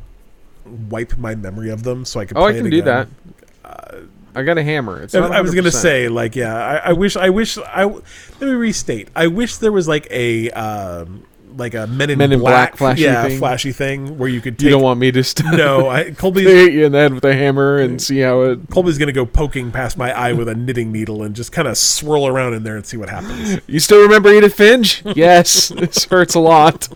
wipe 0.65 1.17
my 1.17 1.35
memory 1.35 1.71
of 1.71 1.83
them 1.83 2.05
so 2.05 2.21
I 2.21 2.25
could. 2.25 2.37
Oh, 2.37 2.45
I 2.45 2.53
can 2.53 2.71
do 2.71 2.83
that. 2.83 3.09
again. 3.09 4.11
I 4.35 4.43
got 4.43 4.59
a 4.59 4.65
hammer. 4.65 5.03
It's 5.03 5.15
I 5.15 5.41
was 5.41 5.55
gonna 5.55 5.71
say 5.71 6.09
like 6.09 6.35
yeah. 6.35 6.55
I, 6.55 6.91
I 6.91 6.93
wish 6.93 7.17
I 7.17 7.31
wish 7.31 7.57
I 7.59 7.85
let 7.85 8.03
me 8.41 8.49
restate. 8.49 9.09
I 9.15 9.29
wish 9.29 9.59
there 9.59 9.73
was 9.73 9.87
like 9.87 10.09
a 10.11 10.51
um 10.51 11.25
like 11.57 11.75
a 11.75 11.87
Men 11.87 12.11
in, 12.11 12.19
Men 12.19 12.33
in 12.33 12.41
Black, 12.41 12.71
Black 12.71 12.79
flashy 12.79 13.03
yeah, 13.03 13.23
thing? 13.27 13.39
flashy 13.39 13.73
thing 13.73 14.19
where 14.19 14.29
you 14.29 14.41
could. 14.41 14.59
Take, 14.59 14.65
You 14.65 14.71
don't 14.71 14.83
want 14.83 15.01
me 15.01 15.13
to 15.13 15.23
st- 15.23 15.55
no, 15.57 15.89
I, 15.89 16.11
Colby's 16.17 16.45
hit 16.47 16.73
you 16.73 16.87
in 16.87 16.93
the 16.93 16.99
head 16.99 17.15
with 17.15 17.25
a 17.25 17.35
hammer 17.35 17.79
and 17.79 18.01
see 18.01 18.19
how 18.21 18.43
it. 18.43 18.71
Colby's 18.71 18.99
gonna 18.99 19.13
go 19.13 19.27
poking 19.27 19.71
past 19.71 19.97
my 19.97 20.13
eye 20.13 20.33
with 20.33 20.49
a 20.49 20.55
knitting 20.55 20.93
needle 20.93 21.23
and 21.23 21.35
just 21.35 21.53
kind 21.53 21.69
of 21.69 21.77
swirl 21.77 22.27
around 22.27 22.55
in 22.55 22.63
there 22.63 22.77
and 22.77 22.87
see 22.87 22.97
what 22.97 23.09
happens. 23.09 23.61
You 23.67 23.81
still 23.81 24.03
remember 24.03 24.33
Edith 24.33 24.55
Finch? 24.55 25.03
yes, 25.17 25.69
this 25.69 26.05
hurts 26.05 26.35
a 26.35 26.41
lot. 26.41 26.89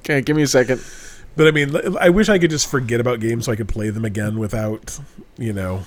Okay, 0.00 0.20
give 0.20 0.36
me 0.36 0.42
a 0.42 0.46
second. 0.46 0.82
But 1.36 1.46
I 1.46 1.50
mean, 1.52 1.74
I 1.98 2.10
wish 2.10 2.28
I 2.28 2.38
could 2.38 2.50
just 2.50 2.68
forget 2.70 3.00
about 3.00 3.20
games 3.20 3.46
so 3.46 3.52
I 3.52 3.56
could 3.56 3.68
play 3.68 3.90
them 3.90 4.04
again 4.04 4.38
without, 4.38 4.98
you 5.38 5.52
know, 5.52 5.84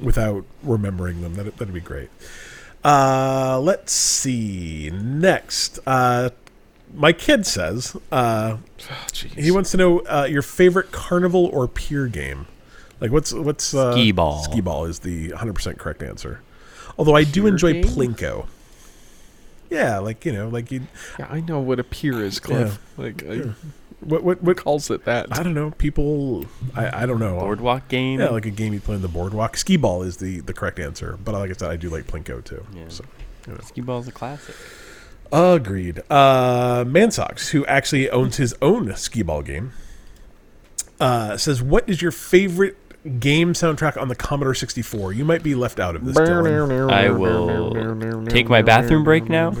without 0.00 0.44
remembering 0.62 1.20
them. 1.20 1.34
That 1.34 1.56
that'd 1.56 1.72
be 1.74 1.80
great. 1.80 2.10
Uh, 2.82 3.60
let's 3.62 3.92
see. 3.92 4.90
Next, 4.90 5.78
uh, 5.86 6.30
my 6.94 7.12
kid 7.12 7.46
says 7.46 7.96
uh, 8.12 8.56
Oh, 8.90 9.06
he 9.36 9.50
wants 9.50 9.70
to 9.72 9.76
know 9.76 10.00
uh, 10.00 10.26
your 10.28 10.42
favorite 10.42 10.92
carnival 10.92 11.46
or 11.46 11.68
pier 11.68 12.06
game. 12.06 12.46
Like 13.00 13.10
what's 13.10 13.32
what's 13.32 13.74
uh, 13.74 13.92
Skee 13.92 14.12
ball. 14.12 14.42
Skee 14.44 14.60
ball 14.60 14.84
is 14.84 15.00
the 15.00 15.28
100 15.30 15.54
percent 15.54 15.78
correct 15.78 16.02
answer. 16.02 16.40
Although 16.98 17.16
I 17.16 17.24
do 17.24 17.42
Pier 17.42 17.48
enjoy 17.48 17.72
game? 17.74 17.84
Plinko. 17.84 18.46
Yeah, 19.70 19.98
like 19.98 20.24
you 20.26 20.32
know, 20.32 20.48
like 20.48 20.70
you. 20.72 20.82
yeah, 21.18 21.28
I 21.30 21.40
know 21.40 21.60
what 21.60 21.78
a 21.78 21.84
pier 21.84 22.22
is, 22.22 22.40
Cliff. 22.40 22.78
Like, 22.98 23.22
I, 23.24 23.36
Sure. 23.36 23.54
What 24.00 24.22
what 24.24 24.42
what? 24.42 24.56
calls 24.56 24.90
it 24.90 25.04
that? 25.04 25.26
I 25.30 25.42
don't 25.42 25.52
know. 25.52 25.72
People, 25.72 26.46
I 26.74 27.02
I 27.02 27.06
don't 27.06 27.20
know. 27.20 27.38
Boardwalk 27.38 27.86
game. 27.88 28.18
Yeah, 28.18 28.30
like 28.30 28.46
a 28.46 28.50
game 28.50 28.72
you 28.72 28.80
play 28.80 28.94
on 28.94 29.02
the 29.02 29.08
boardwalk. 29.08 29.56
Skee 29.58 29.76
ball 29.76 30.02
is 30.02 30.16
the 30.16 30.40
the 30.40 30.54
correct 30.54 30.78
answer, 30.78 31.18
but 31.22 31.32
like 31.32 31.50
I 31.50 31.52
said, 31.52 31.70
I 31.70 31.76
do 31.76 31.90
like 31.90 32.06
Plinko 32.06 32.42
too. 32.42 32.64
Yeah. 32.74 32.84
So 32.88 33.04
Skee 33.62 33.82
is 33.82 34.08
a 34.08 34.12
classic. 34.12 34.54
Agreed. 35.32 36.02
Uh, 36.10 36.84
Mansox, 36.84 37.50
who 37.50 37.64
actually 37.66 38.10
owns 38.10 38.36
his 38.36 38.54
own 38.60 38.94
skee 38.96 39.22
ball 39.22 39.42
game, 39.42 39.72
uh, 40.98 41.36
says, 41.36 41.62
"What 41.62 41.88
is 41.88 42.02
your 42.02 42.10
favorite 42.12 42.76
game 43.18 43.54
soundtrack 43.54 43.98
on 44.00 44.08
the 44.08 44.14
Commodore 44.14 44.54
64?" 44.54 45.12
You 45.12 45.24
might 45.24 45.42
be 45.42 45.54
left 45.54 45.80
out 45.80 45.96
of 45.96 46.04
this. 46.04 46.16
Dylan. 46.16 46.90
I 46.90 47.08
will 47.10 48.26
take 48.26 48.48
my 48.48 48.62
bathroom 48.62 49.04
break 49.04 49.28
now. 49.28 49.50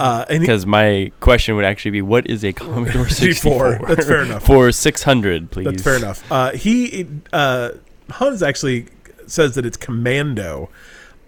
Uh, 0.00 0.24
Because 0.28 0.64
my 0.66 1.12
question 1.20 1.56
would 1.56 1.64
actually 1.64 1.90
be, 1.90 2.02
what 2.02 2.26
is 2.26 2.42
a 2.44 2.52
Commodore 2.52 3.08
64? 3.08 3.72
64. 3.78 3.86
That's 3.94 4.06
fair 4.06 4.22
enough. 4.22 4.44
For 4.46 4.72
600, 4.72 5.50
please. 5.50 5.64
That's 5.64 5.82
fair 5.82 5.96
enough. 5.96 6.30
Uh, 6.32 6.52
he 6.52 7.06
uh, 7.32 7.70
Hans 8.10 8.42
actually 8.42 8.86
says 9.26 9.54
that 9.56 9.66
it's 9.66 9.76
Commando, 9.76 10.70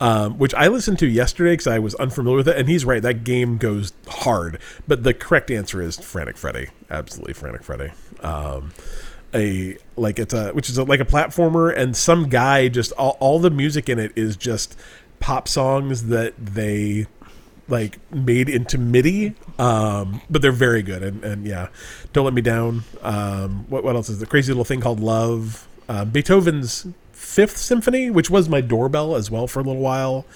um, 0.02 0.36
which 0.36 0.52
I 0.54 0.66
listened 0.66 0.98
to 0.98 1.06
yesterday 1.06 1.52
because 1.52 1.68
I 1.68 1.78
was 1.78 1.94
unfamiliar 1.94 2.38
with 2.38 2.48
it, 2.48 2.56
and 2.56 2.68
he's 2.68 2.84
right. 2.84 3.00
That 3.00 3.22
game 3.22 3.56
goes 3.56 3.92
hard, 4.08 4.58
but 4.88 5.04
the 5.04 5.14
correct 5.14 5.48
answer 5.48 5.80
is 5.80 5.96
Frantic 5.96 6.36
Freddie. 6.36 6.70
Absolutely, 6.90 7.34
Frantic 7.34 7.62
Freddie. 7.62 7.92
Um, 8.18 8.72
a 9.32 9.76
like 9.94 10.18
it's 10.18 10.34
a 10.34 10.50
which 10.54 10.68
is 10.68 10.76
a, 10.76 10.82
like 10.82 10.98
a 10.98 11.04
platformer, 11.04 11.72
and 11.72 11.96
some 11.96 12.28
guy 12.28 12.66
just 12.66 12.90
all, 12.92 13.16
all 13.20 13.38
the 13.38 13.48
music 13.48 13.88
in 13.88 14.00
it 14.00 14.10
is 14.16 14.36
just 14.36 14.76
pop 15.20 15.46
songs 15.46 16.06
that 16.06 16.34
they 16.36 17.06
like 17.68 18.00
made 18.12 18.48
into 18.48 18.78
MIDI, 18.78 19.36
um, 19.60 20.20
but 20.28 20.42
they're 20.42 20.50
very 20.50 20.82
good. 20.82 21.04
And, 21.04 21.22
and 21.22 21.46
yeah, 21.46 21.68
don't 22.12 22.24
let 22.24 22.34
me 22.34 22.42
down. 22.42 22.82
Um, 23.02 23.66
what 23.68 23.84
what 23.84 23.94
else 23.94 24.08
is 24.08 24.18
the 24.18 24.26
crazy 24.26 24.50
little 24.50 24.64
thing 24.64 24.80
called 24.80 24.98
Love? 24.98 25.68
Uh, 25.88 26.04
Beethoven's 26.04 26.88
Fifth 27.32 27.56
Symphony, 27.56 28.10
which 28.10 28.28
was 28.30 28.48
my 28.48 28.60
doorbell 28.60 29.16
as 29.16 29.30
well 29.30 29.46
for 29.46 29.60
a 29.60 29.62
little 29.62 29.80
while. 29.80 30.26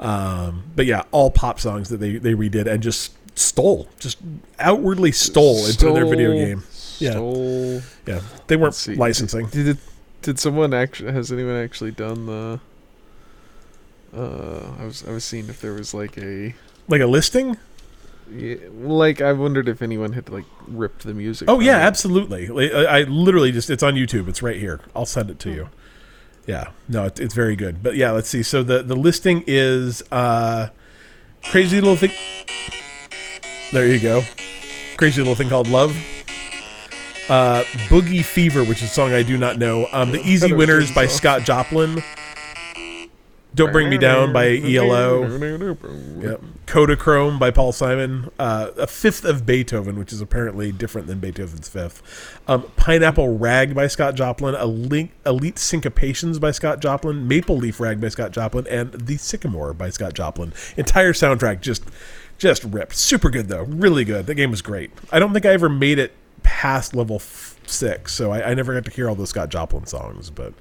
Um, 0.00 0.64
but 0.74 0.86
yeah, 0.86 1.04
all 1.12 1.30
pop 1.30 1.60
songs 1.60 1.88
that 1.90 1.98
they 1.98 2.16
they 2.18 2.34
redid 2.34 2.66
and 2.66 2.82
just 2.82 3.12
stole, 3.36 3.88
just 4.00 4.18
outwardly 4.58 5.12
stole 5.12 5.64
into 5.66 5.92
their 5.92 6.04
video 6.06 6.32
game. 6.32 6.64
Yeah. 6.98 7.12
Stole. 7.12 7.82
Yeah, 8.06 8.20
they 8.48 8.56
weren't 8.56 8.74
see. 8.74 8.94
licensing. 8.96 9.46
Did 9.46 9.68
it? 9.68 9.76
Did 10.22 10.38
someone 10.38 10.74
actually? 10.74 11.12
Has 11.12 11.30
anyone 11.32 11.54
actually 11.56 11.92
done 11.92 12.26
the? 12.26 12.60
Uh, 14.14 14.72
I 14.78 14.84
was 14.84 15.04
I 15.06 15.12
was 15.12 15.24
seeing 15.24 15.48
if 15.48 15.60
there 15.60 15.72
was 15.72 15.94
like 15.94 16.18
a, 16.18 16.54
Like 16.88 17.00
a 17.00 17.06
listing? 17.06 17.56
yeah, 18.30 18.56
like 18.72 19.20
I 19.20 19.32
wondered 19.32 19.68
if 19.68 19.82
anyone 19.82 20.12
had 20.12 20.28
like 20.28 20.44
ripped 20.66 21.04
the 21.04 21.14
music. 21.14 21.48
Oh 21.48 21.60
yeah, 21.60 21.78
it. 21.78 21.82
absolutely. 21.86 22.50
I, 22.74 22.98
I 22.98 23.02
literally 23.04 23.52
just 23.52 23.70
it's 23.70 23.82
on 23.82 23.94
YouTube. 23.94 24.28
It's 24.28 24.42
right 24.42 24.56
here. 24.58 24.80
I'll 24.94 25.06
send 25.06 25.30
it 25.30 25.38
to 25.40 25.50
you. 25.52 25.68
Yeah, 26.46 26.70
no, 26.88 27.06
it, 27.06 27.20
it's 27.20 27.34
very 27.34 27.56
good. 27.56 27.82
But 27.82 27.96
yeah, 27.96 28.10
let's 28.10 28.28
see. 28.28 28.42
So 28.42 28.62
the 28.62 28.82
the 28.82 28.96
listing 28.96 29.44
is 29.46 30.02
uh, 30.10 30.68
crazy 31.44 31.80
little 31.80 31.96
thing. 31.96 32.12
There 33.72 33.86
you 33.86 34.00
go. 34.00 34.22
Crazy 34.96 35.20
little 35.20 35.34
thing 35.34 35.48
called 35.48 35.68
love. 35.68 35.96
Uh, 37.28 37.62
Boogie 37.88 38.24
Fever, 38.24 38.64
which 38.64 38.82
is 38.82 38.90
a 38.90 38.92
song 38.92 39.12
I 39.12 39.22
do 39.22 39.38
not 39.38 39.56
know. 39.58 39.88
Um, 39.92 40.10
the 40.10 40.20
Easy 40.24 40.52
Winners 40.52 40.92
by. 40.92 41.06
Scott 41.06 41.42
Joplin. 41.42 42.02
Don't 43.54 43.70
Bring 43.72 43.90
Me 43.90 43.98
Down 43.98 44.32
by 44.32 44.56
ELO. 44.56 45.26
Yep. 46.22 46.40
Kodachrome 46.66 47.38
by 47.38 47.50
Paul 47.50 47.72
Simon. 47.72 48.30
Uh, 48.38 48.70
a 48.78 48.86
fifth 48.86 49.24
of 49.26 49.44
Beethoven, 49.44 49.98
which 49.98 50.10
is 50.12 50.22
apparently 50.22 50.72
different 50.72 51.06
than 51.06 51.18
Beethoven's 51.18 51.68
fifth. 51.68 52.40
Um, 52.48 52.62
Pineapple 52.76 53.36
Rag 53.36 53.74
by 53.74 53.88
Scott 53.88 54.14
Joplin. 54.14 54.54
Elite 54.54 55.10
Syncopations 55.26 56.40
by 56.40 56.50
Scott 56.50 56.80
Joplin. 56.80 57.28
Maple 57.28 57.56
Leaf 57.58 57.78
Rag 57.78 58.00
by 58.00 58.08
Scott 58.08 58.32
Joplin. 58.32 58.66
And 58.68 58.92
The 58.92 59.18
Sycamore 59.18 59.74
by 59.74 59.90
Scott 59.90 60.14
Joplin. 60.14 60.54
Entire 60.78 61.12
soundtrack 61.12 61.60
just 61.60 61.84
just 62.38 62.64
ripped. 62.64 62.96
Super 62.96 63.28
good, 63.28 63.48
though. 63.48 63.64
Really 63.64 64.04
good. 64.04 64.26
The 64.26 64.34
game 64.34 64.50
was 64.50 64.62
great. 64.62 64.90
I 65.12 65.18
don't 65.18 65.32
think 65.34 65.44
I 65.44 65.50
ever 65.50 65.68
made 65.68 65.98
it 65.98 66.12
past 66.42 66.94
level 66.96 67.16
f- 67.16 67.56
six, 67.66 68.14
so 68.14 68.32
I, 68.32 68.50
I 68.50 68.54
never 68.54 68.72
got 68.74 68.84
to 68.86 68.90
hear 68.90 69.08
all 69.08 69.14
those 69.14 69.28
Scott 69.30 69.50
Joplin 69.50 69.86
songs, 69.86 70.30
but. 70.30 70.54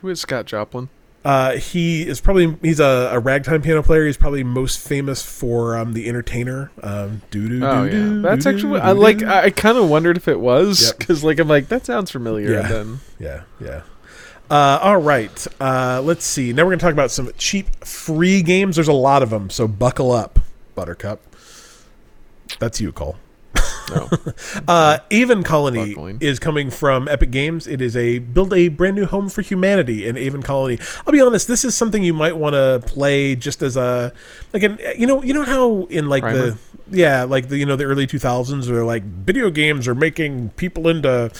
Who 0.00 0.08
is 0.10 0.20
Scott 0.20 0.46
Joplin? 0.46 0.90
Uh, 1.24 1.56
he 1.56 2.06
is 2.06 2.20
probably 2.20 2.56
he's 2.62 2.80
a, 2.80 3.10
a 3.12 3.18
ragtime 3.18 3.60
piano 3.60 3.82
player. 3.82 4.06
He's 4.06 4.16
probably 4.16 4.44
most 4.44 4.78
famous 4.78 5.22
for 5.22 5.76
um, 5.76 5.92
the 5.92 6.08
Entertainer. 6.08 6.70
Um, 6.82 7.22
doo 7.30 7.48
doo 7.48 7.64
Oh 7.64 7.84
yeah, 7.84 8.22
that's 8.22 8.46
actually 8.46 8.80
I 8.80 8.92
like. 8.92 9.22
I, 9.22 9.50
kind 9.50 9.76
of 9.76 9.90
wondered 9.90 10.16
if 10.16 10.28
it 10.28 10.38
was 10.40 10.86
Yep. 10.86 10.98
because 10.98 11.24
like 11.24 11.38
I'm 11.38 11.48
like 11.48 11.68
that 11.68 11.84
sounds 11.84 12.10
familiar. 12.10 12.52
Yeah. 12.52 12.68
Then 12.68 13.00
yeah, 13.18 13.42
yeah. 13.60 13.82
Uh, 14.50 14.78
all 14.80 14.96
right, 14.96 15.46
uh, 15.60 16.00
let's 16.02 16.24
see. 16.24 16.52
Now 16.54 16.64
we're 16.64 16.70
gonna 16.70 16.80
talk 16.80 16.92
about 16.94 17.10
some 17.10 17.30
cheap 17.36 17.84
free 17.84 18.40
games. 18.40 18.76
There's 18.76 18.88
a 18.88 18.92
lot 18.94 19.22
of 19.22 19.28
them, 19.28 19.50
so 19.50 19.68
buckle 19.68 20.12
up, 20.12 20.38
Buttercup. 20.74 21.20
That's 22.58 22.80
you, 22.80 22.92
Cole. 22.92 23.16
No. 23.90 24.08
Uh, 24.66 24.98
Aven 25.10 25.42
Colony 25.42 25.94
Buckling. 25.94 26.18
is 26.20 26.38
coming 26.38 26.70
from 26.70 27.08
Epic 27.08 27.30
Games. 27.30 27.66
It 27.66 27.80
is 27.80 27.96
a 27.96 28.18
build 28.18 28.52
a 28.52 28.68
brand 28.68 28.96
new 28.96 29.06
home 29.06 29.28
for 29.28 29.42
humanity 29.42 30.06
in 30.06 30.16
Aven 30.16 30.42
Colony. 30.42 30.78
I'll 31.06 31.12
be 31.12 31.20
honest, 31.20 31.48
this 31.48 31.64
is 31.64 31.74
something 31.74 32.02
you 32.02 32.12
might 32.14 32.36
want 32.36 32.54
to 32.54 32.82
play 32.86 33.34
just 33.34 33.62
as 33.62 33.76
a 33.76 34.12
like 34.52 34.62
an 34.62 34.78
you 34.96 35.06
know 35.06 35.22
you 35.22 35.32
know 35.34 35.44
how 35.44 35.84
in 35.86 36.08
like 36.08 36.22
Primer? 36.22 36.50
the 36.50 36.58
yeah 36.90 37.24
like 37.24 37.48
the 37.48 37.58
you 37.58 37.66
know 37.66 37.76
the 37.76 37.84
early 37.84 38.06
two 38.06 38.18
thousands 38.18 38.70
where 38.70 38.84
like 38.84 39.02
video 39.02 39.50
games 39.50 39.86
are 39.88 39.94
making 39.94 40.50
people 40.50 40.88
into 40.88 41.30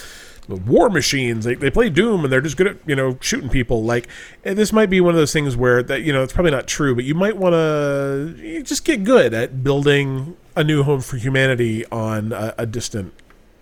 war 0.57 0.89
machines. 0.89 1.45
They, 1.45 1.55
they 1.55 1.71
play 1.71 1.91
Doom 1.91 2.25
and 2.25 2.33
they're 2.33 2.41
just 2.41 2.57
good 2.57 2.67
at 2.67 2.77
you 2.87 2.97
know 2.97 3.19
shooting 3.21 3.49
people. 3.49 3.85
Like 3.85 4.09
eh, 4.45 4.55
this 4.55 4.73
might 4.73 4.91
be 4.91 5.01
one 5.01 5.15
of 5.15 5.19
those 5.19 5.33
things 5.33 5.57
where 5.57 5.83
that 5.83 6.03
you 6.03 6.13
know 6.13 6.23
it's 6.23 6.33
probably 6.33 6.51
not 6.51 6.67
true, 6.67 6.95
but 6.95 7.05
you 7.05 7.15
might 7.15 7.37
want 7.37 7.55
to 7.55 8.63
just 8.63 8.85
get 8.85 9.05
good 9.05 9.35
at 9.35 9.63
building 9.63 10.37
a 10.57 10.65
new 10.65 10.83
home 10.83 11.01
for 11.01 11.17
humanity 11.17 11.87
on 11.87 12.33
a, 12.33 12.55
a 12.59 12.67
distant 12.67 13.13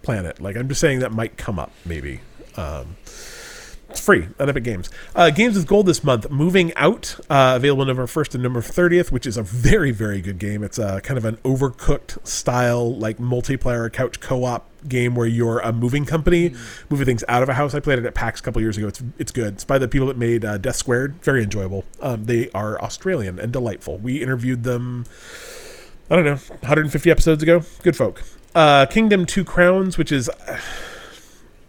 planet. 0.03 0.41
Like 0.41 0.57
I'm 0.57 0.69
just 0.69 0.81
saying 0.81 1.01
that 1.01 1.13
might 1.13 1.37
come 1.37 1.59
up 1.59 1.73
maybe. 1.85 2.21
Um, 2.57 2.97
it's 3.97 4.05
free 4.05 4.29
on 4.39 4.51
Epic 4.51 4.63
Games. 4.63 4.91
Uh, 5.15 5.31
Games 5.31 5.57
with 5.57 5.67
Gold 5.67 5.87
this 5.87 6.05
month, 6.05 6.31
Moving 6.31 6.75
Out, 6.77 7.19
uh, 7.31 7.55
available 7.57 7.87
November 7.87 8.07
1st 8.07 8.35
and 8.35 8.43
November 8.43 8.61
30th, 8.61 9.11
which 9.11 9.27
is 9.27 9.39
a 9.39 9.43
very, 9.43 9.91
very 9.91 10.21
good 10.21 10.39
game. 10.39 10.63
It's 10.63 10.79
a 10.79 11.01
kind 11.01 11.17
of 11.17 11.25
an 11.25 11.37
overcooked 11.39 12.27
style, 12.27 12.95
like 12.95 13.17
multiplayer 13.17 13.91
couch 13.91 14.21
co 14.21 14.45
op 14.45 14.69
game 14.87 15.15
where 15.15 15.27
you're 15.27 15.61
a 15.61 15.73
moving 15.73 16.05
company, 16.05 16.53
moving 16.91 17.07
things 17.07 17.25
out 17.27 17.43
of 17.43 17.49
a 17.49 17.55
house. 17.55 17.75
I 17.75 17.81
played 17.81 17.99
it 17.99 18.05
at 18.05 18.15
PAX 18.15 18.41
a 18.41 18.43
couple 18.43 18.61
years 18.61 18.77
ago. 18.77 18.87
It's, 18.87 19.03
it's 19.19 19.33
good. 19.33 19.55
It's 19.55 19.65
by 19.65 19.79
the 19.79 19.89
people 19.89 20.09
that 20.09 20.19
made 20.19 20.45
uh, 20.45 20.59
Death 20.59 20.77
Squared. 20.77 21.15
Very 21.23 21.43
enjoyable. 21.43 21.87
Um, 22.03 22.27
they 22.27 22.51
are 22.51 22.79
Australian 22.83 23.39
and 23.39 23.51
delightful. 23.51 23.97
We 23.97 24.23
interviewed 24.23 24.63
them, 24.63 25.07
I 26.11 26.17
don't 26.17 26.27
know, 26.27 26.37
150 26.61 27.11
episodes 27.11 27.43
ago. 27.43 27.63
Good 27.83 27.97
folk. 27.97 28.23
Uh, 28.55 28.85
Kingdom 28.85 29.25
Two 29.25 29.43
Crowns, 29.43 29.97
which 29.97 30.13
is. 30.13 30.29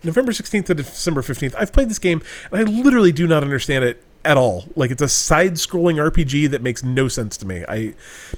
November 0.04 0.32
16th 0.32 0.66
to 0.68 0.76
December 0.76 1.22
15th. 1.22 1.56
I've 1.58 1.72
played 1.74 1.90
this 1.90 2.00
game 2.00 2.22
and 2.52 2.60
I 2.62 2.64
literally 2.72 3.12
do 3.12 3.28
not 3.28 3.44
understand 3.44 3.84
it 3.84 4.04
at 4.26 4.36
all. 4.36 4.66
Like 4.76 4.92
it's 4.92 5.02
a 5.02 5.08
side-scrolling 5.08 5.96
RPG 6.12 6.50
that 6.52 6.62
makes 6.62 6.84
no 6.84 7.08
sense 7.08 7.38
to 7.38 7.48
me. 7.48 7.64
I 7.68 7.94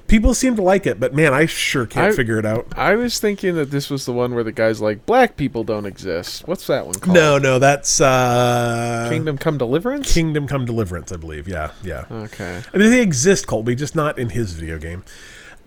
people 0.08 0.34
seem 0.36 0.56
to 0.58 0.62
like 0.62 0.86
it, 0.86 1.00
but 1.00 1.16
man, 1.16 1.34
I 1.34 1.48
sure 1.48 1.86
can't 1.88 2.14
I- 2.14 2.16
figure 2.16 2.38
it 2.38 2.46
out. 2.46 2.68
I 2.78 2.96
was 2.96 3.18
thinking 3.20 3.56
that 3.56 3.72
this 3.72 3.90
was 3.90 4.06
the 4.06 4.14
one 4.14 4.36
where 4.36 4.44
the 4.44 4.52
guy's 4.52 4.82
like, 4.82 5.06
"Black 5.08 5.36
people 5.36 5.64
don't 5.64 5.86
exist." 5.88 6.48
What's 6.48 6.68
that 6.68 6.86
one 6.86 6.96
called? 6.96 7.16
No, 7.16 7.38
no, 7.40 7.58
that's 7.60 8.00
uh 8.00 9.08
Kingdom 9.10 9.38
Come 9.40 9.58
Deliverance. 9.58 10.14
Kingdom 10.14 10.48
Come 10.48 10.66
Deliverance, 10.66 11.12
I 11.12 11.16
believe. 11.18 11.48
Yeah, 11.48 11.72
yeah. 11.84 12.06
okay. 12.12 12.62
I 12.74 12.78
mean, 12.78 12.92
they 12.92 13.02
exist, 13.02 13.48
Colby, 13.48 13.74
just 13.76 13.96
not 13.96 14.20
in 14.20 14.30
his 14.30 14.54
video 14.54 14.78
game. 14.78 15.04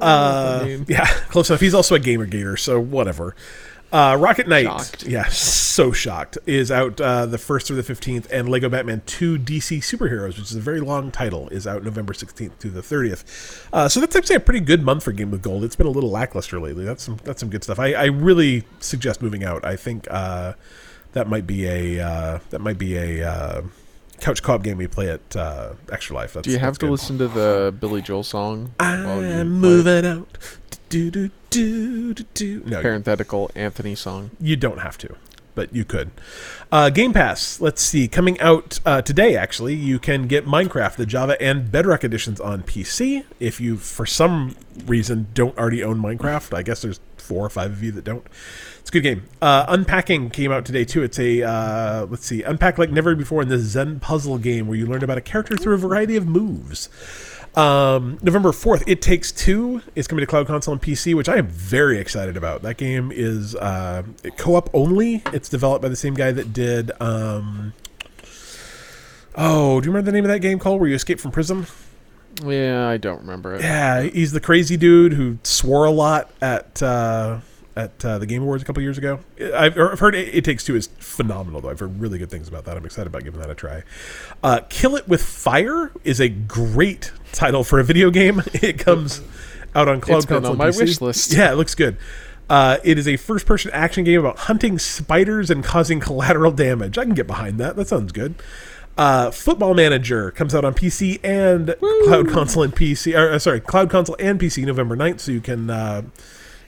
Uh, 0.00 0.60
I 0.62 0.64
mean- 0.66 0.86
yeah, 0.88 1.06
close 1.30 1.50
enough. 1.50 1.60
He's 1.60 1.74
also 1.74 1.94
a 1.96 1.98
gamer 2.00 2.26
gator, 2.26 2.56
so 2.56 2.78
whatever. 2.80 3.34
Uh, 3.92 4.16
Rocket 4.18 4.48
Knight, 4.48 4.64
Shocked. 4.64 5.04
yeah, 5.06 5.28
so 5.28 5.92
shocked, 5.92 6.38
is 6.46 6.70
out 6.70 6.98
uh, 6.98 7.26
the 7.26 7.36
first 7.36 7.66
through 7.66 7.76
the 7.76 7.82
fifteenth, 7.82 8.26
and 8.32 8.48
Lego 8.48 8.70
Batman 8.70 9.02
Two 9.04 9.38
DC 9.38 9.78
Superheroes, 9.80 10.38
which 10.38 10.50
is 10.50 10.54
a 10.54 10.60
very 10.60 10.80
long 10.80 11.10
title, 11.10 11.48
is 11.50 11.66
out 11.66 11.84
November 11.84 12.14
sixteenth 12.14 12.58
to 12.60 12.70
the 12.70 12.80
thirtieth. 12.82 13.68
Uh, 13.70 13.88
so 13.90 14.00
that's 14.00 14.16
actually 14.16 14.36
a 14.36 14.40
pretty 14.40 14.60
good 14.60 14.82
month 14.82 15.02
for 15.04 15.12
Game 15.12 15.32
of 15.34 15.42
Gold. 15.42 15.62
It's 15.62 15.76
been 15.76 15.86
a 15.86 15.90
little 15.90 16.10
lackluster 16.10 16.58
lately. 16.58 16.84
That's 16.86 17.02
some 17.02 17.18
that's 17.24 17.40
some 17.40 17.50
good 17.50 17.62
stuff. 17.64 17.78
I, 17.78 17.92
I 17.92 18.04
really 18.06 18.64
suggest 18.80 19.20
moving 19.20 19.44
out. 19.44 19.62
I 19.64 19.76
think 19.76 20.06
uh, 20.10 20.54
that 21.12 21.28
might 21.28 21.46
be 21.46 21.66
a 21.66 22.00
uh, 22.02 22.38
that 22.48 22.60
might 22.62 22.78
be 22.78 22.96
a 22.96 23.28
uh, 23.28 23.62
couch 24.20 24.42
co-op 24.42 24.62
game 24.62 24.78
we 24.78 24.86
play 24.86 25.10
at 25.10 25.36
uh, 25.36 25.74
Extra 25.90 26.16
Life. 26.16 26.32
That's, 26.32 26.46
Do 26.46 26.52
you 26.52 26.58
have 26.60 26.78
to 26.78 26.86
good. 26.86 26.92
listen 26.92 27.18
to 27.18 27.28
the 27.28 27.74
Billy 27.78 28.00
Joel 28.00 28.22
song? 28.22 28.72
I'm 28.80 29.50
moving 29.50 30.06
out. 30.06 30.38
Do, 30.92 31.10
do, 31.10 31.30
do, 31.48 32.12
do, 32.12 32.24
do. 32.34 32.62
No, 32.66 32.82
Parenthetical 32.82 33.50
Anthony 33.54 33.94
song. 33.94 34.30
you 34.38 34.56
don't 34.56 34.80
have 34.80 34.98
to, 34.98 35.16
but 35.54 35.74
you 35.74 35.86
could. 35.86 36.10
Uh, 36.70 36.90
Game 36.90 37.14
Pass. 37.14 37.62
Let's 37.62 37.80
see. 37.80 38.08
Coming 38.08 38.38
out 38.40 38.78
uh, 38.84 39.00
today, 39.00 39.34
actually, 39.34 39.74
you 39.74 39.98
can 39.98 40.26
get 40.26 40.44
Minecraft, 40.44 40.96
the 40.96 41.06
Java 41.06 41.40
and 41.40 41.72
Bedrock 41.72 42.04
editions 42.04 42.40
on 42.40 42.62
PC. 42.62 43.24
If 43.40 43.58
you, 43.58 43.78
for 43.78 44.04
some 44.04 44.54
reason, 44.84 45.28
don't 45.32 45.56
already 45.56 45.82
own 45.82 45.96
Minecraft, 45.96 46.54
I 46.54 46.62
guess 46.62 46.82
there's 46.82 47.00
four 47.16 47.46
or 47.46 47.48
five 47.48 47.70
of 47.72 47.82
you 47.82 47.90
that 47.92 48.04
don't. 48.04 48.26
It's 48.80 48.90
a 48.90 48.92
good 48.92 49.02
game. 49.02 49.22
Uh, 49.40 49.64
Unpacking 49.68 50.28
came 50.28 50.52
out 50.52 50.66
today 50.66 50.84
too. 50.84 51.02
It's 51.02 51.18
a 51.18 51.42
uh, 51.42 52.06
let's 52.10 52.26
see, 52.26 52.42
Unpack 52.42 52.76
like 52.76 52.90
never 52.90 53.14
before 53.14 53.40
in 53.40 53.48
this 53.48 53.62
Zen 53.62 53.98
puzzle 53.98 54.36
game 54.36 54.66
where 54.66 54.76
you 54.76 54.84
learn 54.86 55.02
about 55.02 55.16
a 55.16 55.22
character 55.22 55.56
through 55.56 55.74
a 55.74 55.78
variety 55.78 56.16
of 56.16 56.26
moves. 56.26 56.90
Um, 57.54 58.18
November 58.22 58.50
4th, 58.50 58.84
It 58.86 59.02
Takes 59.02 59.30
Two 59.30 59.82
is 59.94 60.08
coming 60.08 60.22
to 60.22 60.26
Cloud 60.26 60.46
Console 60.46 60.72
and 60.72 60.80
PC, 60.80 61.14
which 61.14 61.28
I 61.28 61.36
am 61.36 61.48
very 61.48 61.98
excited 61.98 62.36
about. 62.36 62.62
That 62.62 62.78
game 62.78 63.12
is 63.12 63.54
uh, 63.54 64.04
co 64.36 64.54
op 64.56 64.70
only. 64.72 65.22
It's 65.32 65.48
developed 65.48 65.82
by 65.82 65.88
the 65.88 65.96
same 65.96 66.14
guy 66.14 66.32
that 66.32 66.52
did. 66.52 66.92
Um, 67.00 67.74
oh, 69.34 69.80
do 69.80 69.86
you 69.86 69.92
remember 69.92 70.10
the 70.10 70.12
name 70.12 70.24
of 70.24 70.30
that 70.30 70.40
game 70.40 70.58
called 70.58 70.80
where 70.80 70.88
you 70.88 70.94
escape 70.94 71.20
from 71.20 71.30
prison? 71.30 71.66
Yeah, 72.42 72.88
I 72.88 72.96
don't 72.96 73.20
remember 73.20 73.54
it. 73.54 73.60
Yeah, 73.60 74.02
he's 74.02 74.32
the 74.32 74.40
crazy 74.40 74.78
dude 74.78 75.12
who 75.12 75.38
swore 75.42 75.84
a 75.84 75.90
lot 75.90 76.30
at. 76.40 76.82
Uh, 76.82 77.40
at 77.74 78.04
uh, 78.04 78.18
the 78.18 78.26
Game 78.26 78.42
Awards 78.42 78.62
a 78.62 78.66
couple 78.66 78.82
years 78.82 78.98
ago, 78.98 79.20
I've, 79.40 79.78
I've 79.78 79.98
heard 80.00 80.14
it, 80.14 80.34
it 80.34 80.44
Takes 80.44 80.64
Two 80.64 80.76
is 80.76 80.88
phenomenal. 80.98 81.60
Though 81.60 81.70
I've 81.70 81.78
heard 81.80 82.00
really 82.00 82.18
good 82.18 82.30
things 82.30 82.48
about 82.48 82.64
that. 82.66 82.76
I'm 82.76 82.84
excited 82.84 83.06
about 83.06 83.24
giving 83.24 83.40
that 83.40 83.50
a 83.50 83.54
try. 83.54 83.82
Uh, 84.42 84.60
Kill 84.68 84.96
It 84.96 85.08
with 85.08 85.22
Fire 85.22 85.90
is 86.04 86.20
a 86.20 86.28
great 86.28 87.12
title 87.32 87.64
for 87.64 87.78
a 87.80 87.84
video 87.84 88.10
game. 88.10 88.42
It 88.54 88.78
comes 88.78 89.20
out 89.74 89.88
on 89.88 90.00
Cloud 90.00 90.18
It's 90.18 90.26
been 90.26 90.36
Console 90.36 90.52
on 90.52 90.58
my 90.58 90.68
PC. 90.68 90.78
wish 90.80 91.00
list. 91.00 91.32
Yeah, 91.32 91.52
it 91.52 91.56
looks 91.56 91.74
good. 91.74 91.96
Uh, 92.50 92.76
it 92.84 92.98
is 92.98 93.08
a 93.08 93.16
first-person 93.16 93.70
action 93.72 94.04
game 94.04 94.20
about 94.20 94.36
hunting 94.40 94.78
spiders 94.78 95.48
and 95.50 95.64
causing 95.64 96.00
collateral 96.00 96.52
damage. 96.52 96.98
I 96.98 97.04
can 97.04 97.14
get 97.14 97.26
behind 97.26 97.58
that. 97.58 97.76
That 97.76 97.88
sounds 97.88 98.12
good. 98.12 98.34
Uh, 98.98 99.30
Football 99.30 99.72
Manager 99.72 100.30
comes 100.32 100.54
out 100.54 100.62
on 100.64 100.74
PC 100.74 101.18
and 101.24 101.74
Cloud 102.04 102.28
Console 102.28 102.62
and 102.64 102.76
PC. 102.76 103.18
Or, 103.18 103.32
uh, 103.32 103.38
sorry, 103.38 103.60
Cloud 103.60 103.88
Console 103.88 104.16
and 104.20 104.38
PC 104.38 104.66
November 104.66 104.94
9th, 104.96 105.20
so 105.20 105.32
you 105.32 105.40
can 105.40 105.70
uh, 105.70 106.02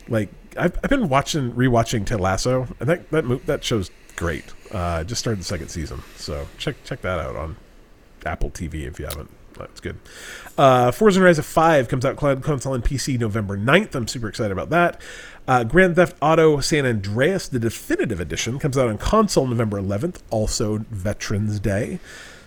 like. 0.08 0.30
I've, 0.56 0.78
I've 0.82 0.90
been 0.90 1.08
watching 1.08 1.52
rewatching 1.52 2.06
Ted 2.06 2.20
Lasso, 2.20 2.68
and 2.80 2.88
that 2.88 3.10
that 3.10 3.24
mo- 3.24 3.40
that 3.46 3.64
show's 3.64 3.90
great. 4.16 4.44
Uh, 4.70 5.04
just 5.04 5.20
started 5.20 5.40
the 5.40 5.44
second 5.44 5.68
season, 5.68 6.02
so 6.16 6.46
check 6.58 6.76
check 6.84 7.00
that 7.02 7.18
out 7.18 7.36
on 7.36 7.56
Apple 8.24 8.50
TV 8.50 8.86
if 8.86 8.98
you 8.98 9.06
haven't. 9.06 9.30
That's 9.58 9.80
good. 9.80 9.98
Uh, 10.58 10.90
Forza 10.90 11.20
Horizon 11.20 11.44
5 11.44 11.88
comes 11.88 12.04
out 12.04 12.16
Cloud 12.16 12.42
Console 12.42 12.74
and 12.74 12.82
PC 12.82 13.20
November 13.20 13.56
9th. 13.56 13.94
I'm 13.94 14.08
super 14.08 14.28
excited 14.28 14.50
about 14.50 14.70
that. 14.70 15.00
Uh, 15.46 15.62
Grand 15.62 15.94
Theft 15.94 16.16
Auto 16.20 16.58
San 16.58 16.84
Andreas, 16.84 17.46
the 17.46 17.60
definitive 17.60 18.18
edition, 18.18 18.58
comes 18.58 18.76
out 18.76 18.88
on 18.88 18.98
console 18.98 19.46
November 19.46 19.80
11th, 19.80 20.22
also 20.30 20.78
Veterans 20.90 21.60
Day. 21.60 22.00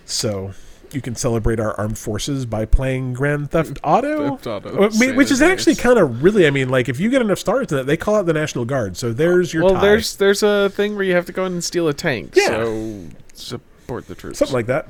So 0.04 0.52
you 0.94 1.00
can 1.00 1.14
celebrate 1.14 1.60
our 1.60 1.78
armed 1.78 1.98
forces 1.98 2.46
by 2.46 2.64
playing 2.64 3.12
Grand 3.12 3.50
Theft 3.50 3.78
Auto. 3.82 4.36
Theft 4.36 4.46
Auto 4.46 4.90
mean, 4.98 5.16
which 5.16 5.30
is 5.30 5.42
actually 5.42 5.74
kind 5.76 5.98
of 5.98 6.22
really, 6.22 6.46
I 6.46 6.50
mean, 6.50 6.68
like 6.68 6.88
if 6.88 7.00
you 7.00 7.10
get 7.10 7.22
enough 7.22 7.38
stars 7.38 7.70
in 7.70 7.78
that, 7.78 7.86
they 7.86 7.96
call 7.96 8.16
out 8.16 8.26
the 8.26 8.32
National 8.32 8.64
Guard. 8.64 8.96
So 8.96 9.12
there's 9.12 9.52
your 9.52 9.64
well, 9.64 9.74
tie. 9.74 9.80
there's 9.80 10.16
there's 10.16 10.42
a 10.42 10.70
thing 10.70 10.94
where 10.94 11.04
you 11.04 11.14
have 11.14 11.26
to 11.26 11.32
go 11.32 11.44
in 11.44 11.52
and 11.54 11.64
steal 11.64 11.88
a 11.88 11.94
tank. 11.94 12.32
Yeah. 12.34 12.48
So 12.48 13.04
support 13.34 14.06
the 14.06 14.14
troops. 14.14 14.38
Something 14.38 14.54
like 14.54 14.66
that. 14.66 14.88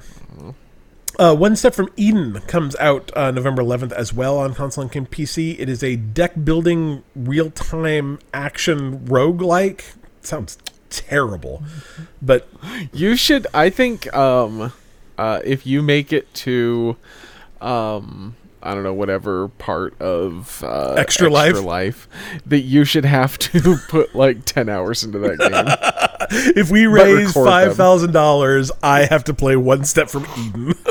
Uh, 1.18 1.34
One 1.34 1.56
Step 1.56 1.74
from 1.74 1.88
Eden 1.96 2.40
comes 2.42 2.76
out 2.76 3.10
uh, 3.16 3.30
November 3.30 3.62
11th 3.62 3.92
as 3.92 4.12
well 4.12 4.38
on 4.38 4.54
console 4.54 4.84
and 4.84 5.10
PC. 5.10 5.58
It 5.58 5.68
is 5.68 5.82
a 5.82 5.96
deck 5.96 6.44
building 6.44 7.02
real 7.16 7.50
time 7.50 8.20
action 8.32 9.00
roguelike. 9.06 9.96
Sounds 10.20 10.58
terrible. 10.90 11.62
But 12.22 12.48
You 12.92 13.16
should. 13.16 13.46
I 13.52 13.70
think. 13.70 14.12
Um, 14.14 14.72
uh, 15.18 15.40
if 15.44 15.66
you 15.66 15.82
make 15.82 16.12
it 16.12 16.32
to, 16.32 16.96
um, 17.60 18.36
I 18.62 18.72
don't 18.74 18.84
know, 18.84 18.94
whatever 18.94 19.48
part 19.48 20.00
of 20.00 20.62
uh, 20.64 20.94
Extra 20.96 21.28
Life? 21.28 21.60
life, 21.62 22.08
that 22.46 22.60
you 22.60 22.84
should 22.84 23.04
have 23.04 23.38
to 23.38 23.76
put 23.88 24.14
like 24.14 24.44
ten 24.44 24.68
hours 24.68 25.04
into 25.04 25.18
that 25.18 25.38
game. 25.38 26.08
if 26.56 26.70
we 26.70 26.86
raise 26.86 27.32
$5,000, 27.32 28.70
I 28.82 29.06
have 29.06 29.24
to 29.24 29.34
play 29.34 29.56
One 29.56 29.84
Step 29.84 30.08
from 30.08 30.26
Eden. 30.38 30.74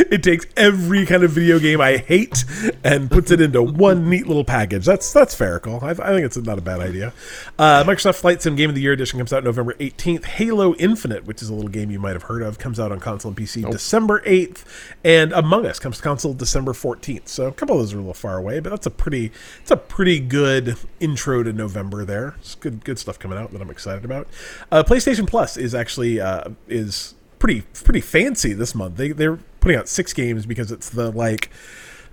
it 0.10 0.22
takes 0.22 0.46
every 0.56 1.04
kind 1.04 1.22
of 1.22 1.30
video 1.30 1.58
game 1.58 1.80
I 1.80 1.98
hate 1.98 2.44
and 2.82 3.10
puts 3.10 3.30
it 3.30 3.40
into 3.40 3.62
one 3.62 4.08
neat 4.08 4.26
little 4.26 4.44
package. 4.44 4.86
That's 4.86 5.12
that's 5.12 5.34
fair, 5.34 5.58
Cole. 5.60 5.80
I, 5.82 5.90
I 5.90 5.94
think 5.94 6.24
it's 6.24 6.36
not 6.38 6.58
a 6.58 6.62
bad 6.62 6.80
idea. 6.80 7.12
Uh, 7.58 7.84
Microsoft 7.84 8.16
Flight 8.16 8.40
Sim 8.40 8.56
Game 8.56 8.70
of 8.70 8.74
the 8.74 8.80
Year 8.80 8.92
edition 8.92 9.18
comes 9.18 9.32
out 9.32 9.44
November 9.44 9.74
18th. 9.74 10.24
Halo 10.24 10.74
Infinite, 10.76 11.26
which 11.26 11.42
is 11.42 11.50
a 11.50 11.54
little 11.54 11.68
game 11.68 11.90
you 11.90 11.98
might 11.98 12.12
have 12.12 12.24
heard 12.24 12.42
of, 12.42 12.58
comes 12.58 12.80
out 12.80 12.92
on 12.92 13.00
console 13.00 13.30
and 13.30 13.38
PC 13.38 13.70
December 13.70 14.20
8th. 14.22 14.64
And 15.04 15.32
Among 15.32 15.66
Us 15.66 15.78
comes 15.78 15.98
to 15.98 16.02
console 16.02 16.32
December 16.32 16.72
14th. 16.72 17.28
So 17.28 17.46
a 17.46 17.52
couple 17.52 17.76
of 17.76 17.82
those 17.82 17.92
are 17.92 17.98
a 17.98 18.00
little 18.00 18.14
far 18.14 18.38
away, 18.38 18.60
but 18.60 18.70
that's 18.70 18.86
a 18.86 18.90
pretty 18.90 19.32
it's 19.60 19.70
a 19.70 19.76
pretty 19.76 20.18
good 20.18 20.76
intro 20.98 21.42
to 21.42 21.52
November 21.52 22.04
there. 22.04 22.36
It's 22.38 22.54
good 22.54 22.84
good 22.84 22.98
stuff 22.98 23.18
coming 23.18 23.38
out 23.38 23.52
that 23.52 23.60
I'm 23.60 23.70
excited 23.70 24.04
about. 24.04 24.28
Uh, 24.72 24.82
PlayStation 24.82 25.26
Plus 25.26 25.56
is 25.56 25.74
actually 25.74 26.20
uh, 26.20 26.50
is 26.68 27.14
pretty 27.40 27.62
pretty 27.82 28.00
fancy 28.00 28.52
this 28.52 28.72
month. 28.76 28.96
They 28.96 29.10
they're 29.10 29.38
putting 29.58 29.76
out 29.76 29.88
six 29.88 30.12
games 30.12 30.46
because 30.46 30.70
it's 30.70 30.88
the 30.88 31.10
like 31.10 31.50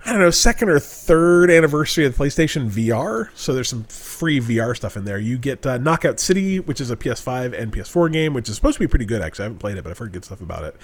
I 0.04 0.12
don't 0.12 0.20
know 0.20 0.30
second 0.30 0.68
or 0.70 0.78
third 0.78 1.50
anniversary 1.50 2.06
of 2.06 2.16
the 2.16 2.24
PlayStation 2.24 2.70
VR. 2.70 3.28
So 3.34 3.52
there's 3.52 3.68
some 3.68 3.84
free 3.84 4.40
VR 4.40 4.74
stuff 4.74 4.96
in 4.96 5.04
there. 5.04 5.18
You 5.18 5.36
get 5.38 5.66
uh, 5.66 5.78
Knockout 5.78 6.18
City, 6.18 6.60
which 6.60 6.80
is 6.80 6.90
a 6.90 6.96
PS5 6.96 7.58
and 7.58 7.72
PS4 7.72 8.12
game, 8.12 8.32
which 8.32 8.48
is 8.48 8.54
supposed 8.54 8.74
to 8.74 8.80
be 8.80 8.86
pretty 8.86 9.04
good. 9.04 9.20
Actually, 9.22 9.44
I 9.44 9.46
haven't 9.46 9.58
played 9.58 9.76
it, 9.76 9.84
but 9.84 9.90
I've 9.90 9.98
heard 9.98 10.12
good 10.12 10.24
stuff 10.24 10.40
about 10.40 10.64
it. 10.64 10.76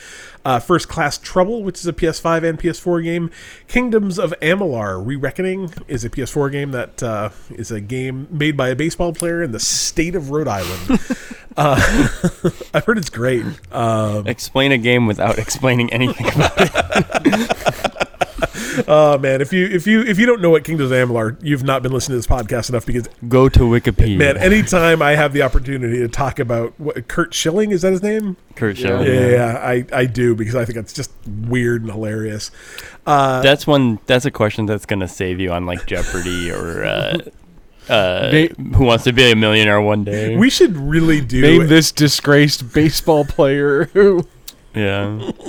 Uh, 0.45 0.59
First 0.59 0.89
Class 0.89 1.17
Trouble, 1.17 1.63
which 1.63 1.79
is 1.79 1.87
a 1.87 1.93
PS5 1.93 2.49
and 2.49 2.59
PS4 2.59 3.03
game. 3.03 3.31
Kingdoms 3.67 4.19
of 4.19 4.35
Amalur: 4.43 5.05
Re-Reckoning 5.05 5.73
is 5.89 6.05
a 6.05 6.11
PS4 6.11 6.53
game 6.53 6.73
that 6.73 7.03
uh, 7.03 7.31
is 7.51 7.71
a 7.71 7.81
game 7.81 8.29
made 8.31 8.57
by 8.57 8.69
a 8.69 8.77
baseball 8.77 9.13
player 9.13 9.43
in 9.43 9.53
the 9.53 9.61
state 9.61 10.15
of 10.15 10.31
Rhode 10.31 10.49
Island. 10.49 11.01
uh, 11.57 11.77
I've 12.75 12.85
heard 12.85 12.99
it's 12.99 13.11
great. 13.11 13.45
Um, 13.73 14.27
Explain 14.27 14.73
a 14.73 14.79
game 14.79 15.07
without 15.07 15.39
explaining 15.45 15.93
anything 15.93 16.27
about 16.27 16.53
it. 16.57 18.09
Oh 18.89 19.19
man, 19.19 19.41
if 19.41 19.53
you 19.53 19.67
if 19.67 19.87
you 19.87 20.03
if 20.03 20.19
you 20.19 20.27
don't 20.27 20.41
know 20.41 20.51
what 20.51 20.65
Kingdoms 20.65 20.91
of 20.91 20.97
Amalur, 20.97 21.37
you've 21.43 21.63
not 21.63 21.83
been 21.83 21.93
listening 21.93 22.15
to 22.15 22.19
this 22.19 22.27
podcast 22.27 22.69
enough 22.69 22.87
because 22.87 23.09
Go 23.29 23.49
to 23.49 23.61
Wikipedia. 23.61 24.17
man, 24.19 24.37
anytime 24.37 25.03
I 25.03 25.13
have 25.13 25.33
the 25.33 25.43
opportunity 25.43 25.99
to 25.99 26.09
talk 26.09 26.39
about 26.39 26.79
what, 26.79 27.07
Curt 27.09 27.33
Schilling 27.35 27.71
is 27.71 27.83
that 27.83 27.93
his 27.93 28.03
name? 28.03 28.37
Curt 28.57 28.77
Yeah. 28.79 28.87
Schilling. 28.89 29.07
Yeah, 29.13 29.29
yeah, 29.29 29.59
I 29.63 29.85
I 29.93 30.07
do 30.07 30.35
because 30.35 30.55
I 30.55 30.65
think 30.65 30.79
it's 30.79 30.93
just 30.93 31.11
weird 31.27 31.83
and 31.83 31.91
hilarious. 31.91 32.51
Uh, 33.07 33.43
That's 33.43 33.67
one. 33.67 33.99
That's 34.07 34.25
a 34.25 34.31
question 34.31 34.67
that's 34.67 34.87
gonna 34.87 35.09
save 35.09 35.41
you 35.41 35.51
on 35.53 35.67
like 35.67 35.87
Jeopardy 35.87 36.51
or 36.51 36.85
uh, 36.85 37.19
uh, 37.89 38.29
Name- 38.33 38.73
Who 38.77 38.85
Wants 38.85 39.05
to 39.05 39.13
Be 39.13 39.31
a 39.31 39.37
Millionaire 39.37 39.81
One 39.81 40.05
Day. 40.05 40.37
we 40.37 40.49
should 40.51 40.77
really 40.77 41.21
do 41.21 41.41
Name 41.43 41.67
this 41.69 41.93
disgraced 41.93 42.73
baseball 42.73 43.25
player 43.25 43.85
who. 43.93 44.27
yeah. 44.75 45.31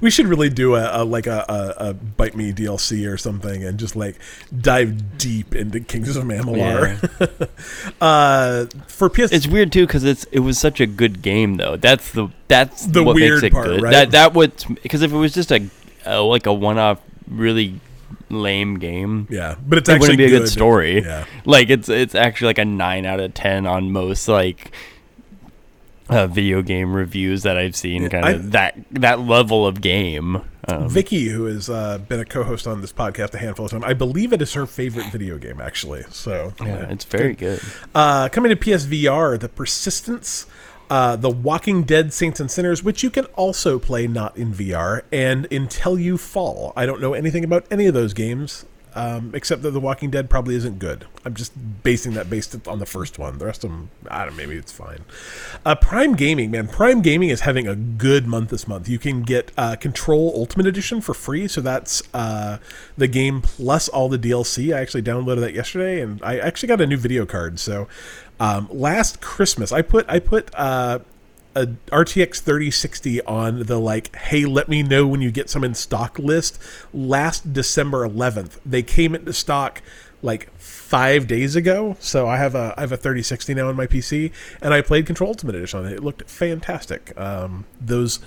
we 0.00 0.10
should 0.10 0.26
really 0.26 0.48
do 0.48 0.74
a, 0.74 1.02
a 1.02 1.04
like 1.04 1.26
a, 1.26 1.44
a, 1.48 1.88
a 1.90 1.94
bite 1.94 2.36
me 2.36 2.52
DLC 2.52 3.10
or 3.10 3.16
something 3.16 3.64
and 3.64 3.78
just 3.78 3.96
like 3.96 4.16
dive 4.60 5.18
deep 5.18 5.54
into 5.54 5.80
Kings 5.80 6.16
of 6.16 6.24
Amalur. 6.24 7.48
uh, 8.00 8.66
for 8.88 9.08
PS, 9.08 9.32
It's 9.32 9.46
weird 9.46 9.72
too 9.72 9.86
because 9.86 10.04
it's 10.04 10.24
it 10.32 10.40
was 10.40 10.58
such 10.58 10.80
a 10.80 10.86
good 10.86 11.22
game 11.22 11.56
though. 11.56 11.76
That's 11.76 12.10
the 12.12 12.28
that's 12.48 12.86
The 12.86 13.02
what 13.02 13.14
weird 13.16 13.42
makes 13.42 13.44
it 13.44 13.52
part, 13.52 13.66
good. 13.66 13.82
right? 13.82 13.90
That 13.92 14.10
that 14.12 14.34
would 14.34 14.52
because 14.82 15.02
if 15.02 15.12
it 15.12 15.16
was 15.16 15.34
just 15.34 15.50
a, 15.52 15.68
a 16.04 16.20
like 16.20 16.46
a 16.46 16.52
one 16.52 16.78
off 16.78 17.00
really 17.28 17.80
lame 18.28 18.78
game, 18.78 19.26
yeah, 19.30 19.54
but 19.66 19.78
it's 19.78 19.88
it 19.88 19.92
actually 19.92 20.10
wouldn't 20.10 20.18
be 20.18 20.24
a 20.24 20.28
good, 20.28 20.38
good 20.40 20.48
story. 20.48 21.02
Yeah. 21.02 21.24
Like 21.44 21.70
it's 21.70 21.88
it's 21.88 22.14
actually 22.14 22.48
like 22.48 22.58
a 22.58 22.64
nine 22.64 23.06
out 23.06 23.20
of 23.20 23.34
ten 23.34 23.66
on 23.66 23.92
most 23.92 24.28
like 24.28 24.72
uh, 26.08 26.26
video 26.26 26.62
game 26.62 26.92
reviews 26.92 27.42
that 27.42 27.56
I've 27.56 27.76
seen. 27.76 28.08
Kind 28.08 28.26
of 28.28 28.52
that 28.52 28.78
that 28.90 29.20
level 29.20 29.66
of 29.66 29.80
game. 29.80 30.42
Um, 30.68 30.88
Vicky, 30.88 31.28
who 31.28 31.44
has 31.44 31.70
uh, 31.70 31.98
been 31.98 32.18
a 32.18 32.24
co-host 32.24 32.66
on 32.66 32.80
this 32.80 32.92
podcast 32.92 33.34
a 33.34 33.38
handful 33.38 33.66
of 33.66 33.70
times, 33.70 33.84
I 33.84 33.94
believe 33.94 34.32
it 34.32 34.42
is 34.42 34.54
her 34.54 34.66
favorite 34.66 35.06
video 35.12 35.38
game, 35.38 35.60
actually. 35.60 36.02
So 36.10 36.54
yeah, 36.60 36.90
it's 36.90 37.04
very 37.04 37.34
good. 37.34 37.60
Uh, 37.94 38.28
coming 38.30 38.50
to 38.50 38.56
PSVR, 38.56 39.38
The 39.38 39.48
Persistence, 39.48 40.46
uh, 40.90 41.14
The 41.14 41.30
Walking 41.30 41.84
Dead 41.84 42.12
Saints 42.12 42.40
and 42.40 42.50
Sinners, 42.50 42.82
which 42.82 43.04
you 43.04 43.10
can 43.10 43.26
also 43.36 43.78
play 43.78 44.08
not 44.08 44.36
in 44.36 44.52
VR, 44.52 45.02
and 45.12 45.46
Until 45.52 45.98
You 46.00 46.18
Fall. 46.18 46.72
I 46.74 46.84
don't 46.84 47.00
know 47.00 47.14
anything 47.14 47.44
about 47.44 47.64
any 47.70 47.86
of 47.86 47.94
those 47.94 48.12
games, 48.12 48.64
um, 48.96 49.30
except 49.34 49.60
that 49.60 49.72
The 49.72 49.80
Walking 49.80 50.10
Dead 50.10 50.30
probably 50.30 50.54
isn't 50.56 50.78
good. 50.78 51.06
I'm 51.26 51.34
just 51.34 51.52
basing 51.82 52.14
that 52.14 52.30
based 52.30 52.66
on 52.66 52.78
the 52.78 52.86
first 52.86 53.18
one. 53.18 53.36
The 53.36 53.44
rest 53.44 53.62
of 53.62 53.70
them, 53.70 53.90
I 54.08 54.24
don't 54.24 54.32
know, 54.32 54.36
maybe 54.38 54.56
it's 54.56 54.72
fine. 54.72 55.04
Uh, 55.66 55.74
Prime 55.74 56.14
Gaming, 56.14 56.50
man. 56.50 56.66
Prime 56.66 57.02
Gaming 57.02 57.28
is 57.28 57.40
having 57.40 57.68
a 57.68 57.76
good 57.76 58.26
month 58.26 58.48
this 58.48 58.66
month. 58.66 58.88
You 58.88 58.98
can 58.98 59.20
get 59.20 59.52
uh, 59.58 59.76
Control 59.76 60.32
Ultimate 60.34 60.66
Edition 60.66 61.02
for 61.02 61.12
free, 61.12 61.46
so 61.46 61.60
that's 61.60 62.02
uh, 62.14 62.56
the 62.96 63.06
game 63.06 63.42
plus 63.42 63.86
all 63.88 64.08
the 64.08 64.18
DLC. 64.18 64.74
I 64.74 64.80
actually 64.80 65.02
downloaded 65.02 65.40
that 65.40 65.52
yesterday, 65.52 66.00
and 66.00 66.22
I 66.22 66.38
actually 66.38 66.68
got 66.68 66.80
a 66.80 66.86
new 66.86 66.96
video 66.96 67.26
card. 67.26 67.58
So 67.58 67.88
um, 68.40 68.66
last 68.70 69.20
Christmas, 69.20 69.72
I 69.72 69.82
put 69.82 70.08
I 70.08 70.20
put 70.20 70.48
uh, 70.54 71.00
a 71.56 71.66
RTX 71.90 72.40
3060 72.40 73.22
on 73.22 73.62
the 73.64 73.78
like, 73.78 74.14
hey, 74.14 74.44
let 74.44 74.68
me 74.68 74.82
know 74.82 75.06
when 75.06 75.22
you 75.22 75.30
get 75.30 75.48
some 75.48 75.64
in 75.64 75.74
stock 75.74 76.18
list. 76.18 76.58
Last 76.92 77.54
December 77.54 78.06
11th, 78.06 78.58
they 78.64 78.82
came 78.82 79.14
into 79.14 79.32
stock 79.32 79.80
like 80.22 80.50
five 80.58 81.26
days 81.26 81.56
ago. 81.56 81.96
So 81.98 82.28
I 82.28 82.36
have 82.36 82.54
a 82.54 82.74
I 82.76 82.82
have 82.82 82.92
a 82.92 82.96
3060 82.96 83.54
now 83.54 83.68
on 83.68 83.76
my 83.76 83.86
PC, 83.86 84.32
and 84.60 84.74
I 84.74 84.82
played 84.82 85.06
Control 85.06 85.30
Ultimate 85.30 85.54
Edition 85.54 85.80
on 85.80 85.86
it. 85.86 85.92
It 85.94 86.04
looked 86.04 86.28
fantastic. 86.28 87.18
Um, 87.18 87.64
those 87.80 88.20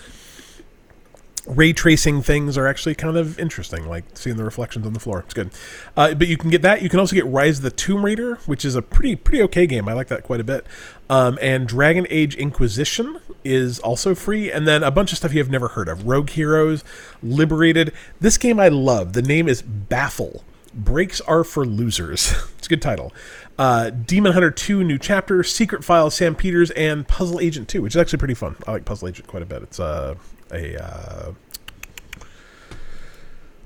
ray 1.46 1.74
tracing 1.74 2.22
things 2.22 2.58
are 2.58 2.68
actually 2.68 2.96
kind 2.96 3.18
of 3.18 3.40
interesting, 3.40 3.88
like 3.88 4.06
seeing 4.14 4.38
the 4.38 4.44
reflections 4.44 4.86
on 4.86 4.94
the 4.94 5.00
floor. 5.00 5.20
It's 5.20 5.34
good. 5.34 5.52
Uh, 5.96 6.14
but 6.14 6.28
you 6.28 6.38
can 6.38 6.50
get 6.50 6.62
that. 6.62 6.82
You 6.82 6.90
can 6.90 7.00
also 7.00 7.16
get 7.16 7.26
Rise 7.26 7.58
of 7.58 7.64
the 7.64 7.72
Tomb 7.72 8.06
Raider, 8.06 8.36
which 8.46 8.66
is 8.66 8.76
a 8.76 8.82
pretty 8.82 9.16
pretty 9.16 9.42
okay 9.44 9.68
game. 9.68 9.88
I 9.88 9.94
like 9.94 10.08
that 10.08 10.24
quite 10.24 10.40
a 10.40 10.44
bit. 10.44 10.66
Um, 11.10 11.40
and 11.42 11.68
Dragon 11.68 12.06
Age 12.10 12.36
Inquisition 12.36 13.20
is 13.44 13.80
also 13.80 14.14
free, 14.14 14.52
and 14.52 14.68
then 14.68 14.84
a 14.84 14.92
bunch 14.92 15.12
of 15.12 15.18
stuff 15.18 15.34
you 15.34 15.40
have 15.40 15.50
never 15.50 15.70
heard 15.70 15.90
of: 15.90 16.06
Rogue 16.06 16.30
Heroes, 16.30 16.84
Liberated. 17.24 17.94
This 18.20 18.38
game 18.38 18.60
I 18.60 18.68
love. 18.68 19.14
The 19.14 19.22
name 19.22 19.48
is 19.48 19.62
Baffle. 19.62 20.44
Brakes 20.74 21.20
are 21.22 21.44
for 21.44 21.66
losers. 21.66 22.32
it's 22.58 22.68
a 22.68 22.70
good 22.70 22.82
title. 22.82 23.12
Uh, 23.58 23.90
Demon 23.90 24.34
Hunter 24.34 24.52
2 24.52 24.84
New 24.84 24.98
Chapter, 24.98 25.44
Secret 25.44 25.84
Files 25.84 26.16
Sam 26.16 26.36
Peters, 26.36 26.72
and 26.72 27.08
Puzzle 27.08 27.40
Agent 27.40 27.68
2, 27.68 27.82
which 27.82 27.94
is 27.94 27.98
actually 28.00 28.20
pretty 28.20 28.36
fun. 28.36 28.56
I 28.68 28.72
like 28.72 28.86
Puzzle 28.86 29.08
Agent 29.08 29.28
quite 29.28 29.44
a 29.44 29.46
bit. 29.46 29.64
It's 29.64 29.80
uh, 29.80 30.16
a. 30.52 30.82
Uh, 30.82 31.32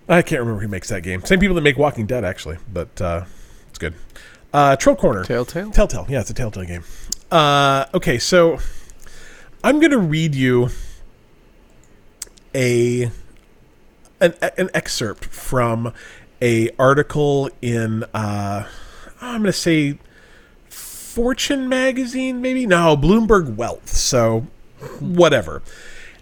I 0.10 0.22
can't 0.22 0.40
remember 0.40 0.62
who 0.62 0.68
makes 0.68 0.90
that 0.90 1.04
game. 1.04 1.24
Same 1.24 1.40
people 1.40 1.56
that 1.56 1.62
make 1.62 1.78
Walking 1.78 2.06
Dead, 2.06 2.26
actually, 2.26 2.58
but 2.72 3.02
uh, 3.02 3.26
it's 3.70 3.80
good. 3.80 3.94
Uh, 4.54 4.76
Troll 4.76 4.96
Corner. 4.96 5.24
Telltale. 5.24 5.72
Telltale. 5.72 6.06
Yeah, 6.10 6.22
it's 6.22 6.30
a 6.30 6.34
Telltale 6.34 6.66
game. 6.66 6.84
Uh, 7.34 7.88
okay, 7.96 8.20
so 8.20 8.60
I'm 9.64 9.80
going 9.80 9.90
to 9.90 9.98
read 9.98 10.36
you 10.36 10.70
a 12.54 13.10
an, 14.22 14.36
an 14.56 14.70
excerpt 14.76 15.26
from 15.26 15.96
a 16.44 16.70
article 16.78 17.50
in 17.60 18.04
uh, 18.14 18.68
I'm 19.20 19.42
going 19.42 19.46
to 19.46 19.52
say 19.52 19.98
Fortune 20.70 21.68
magazine, 21.68 22.40
maybe 22.40 22.68
no 22.68 22.96
Bloomberg 22.96 23.56
Wealth. 23.56 23.90
So 23.90 24.46
whatever. 25.00 25.64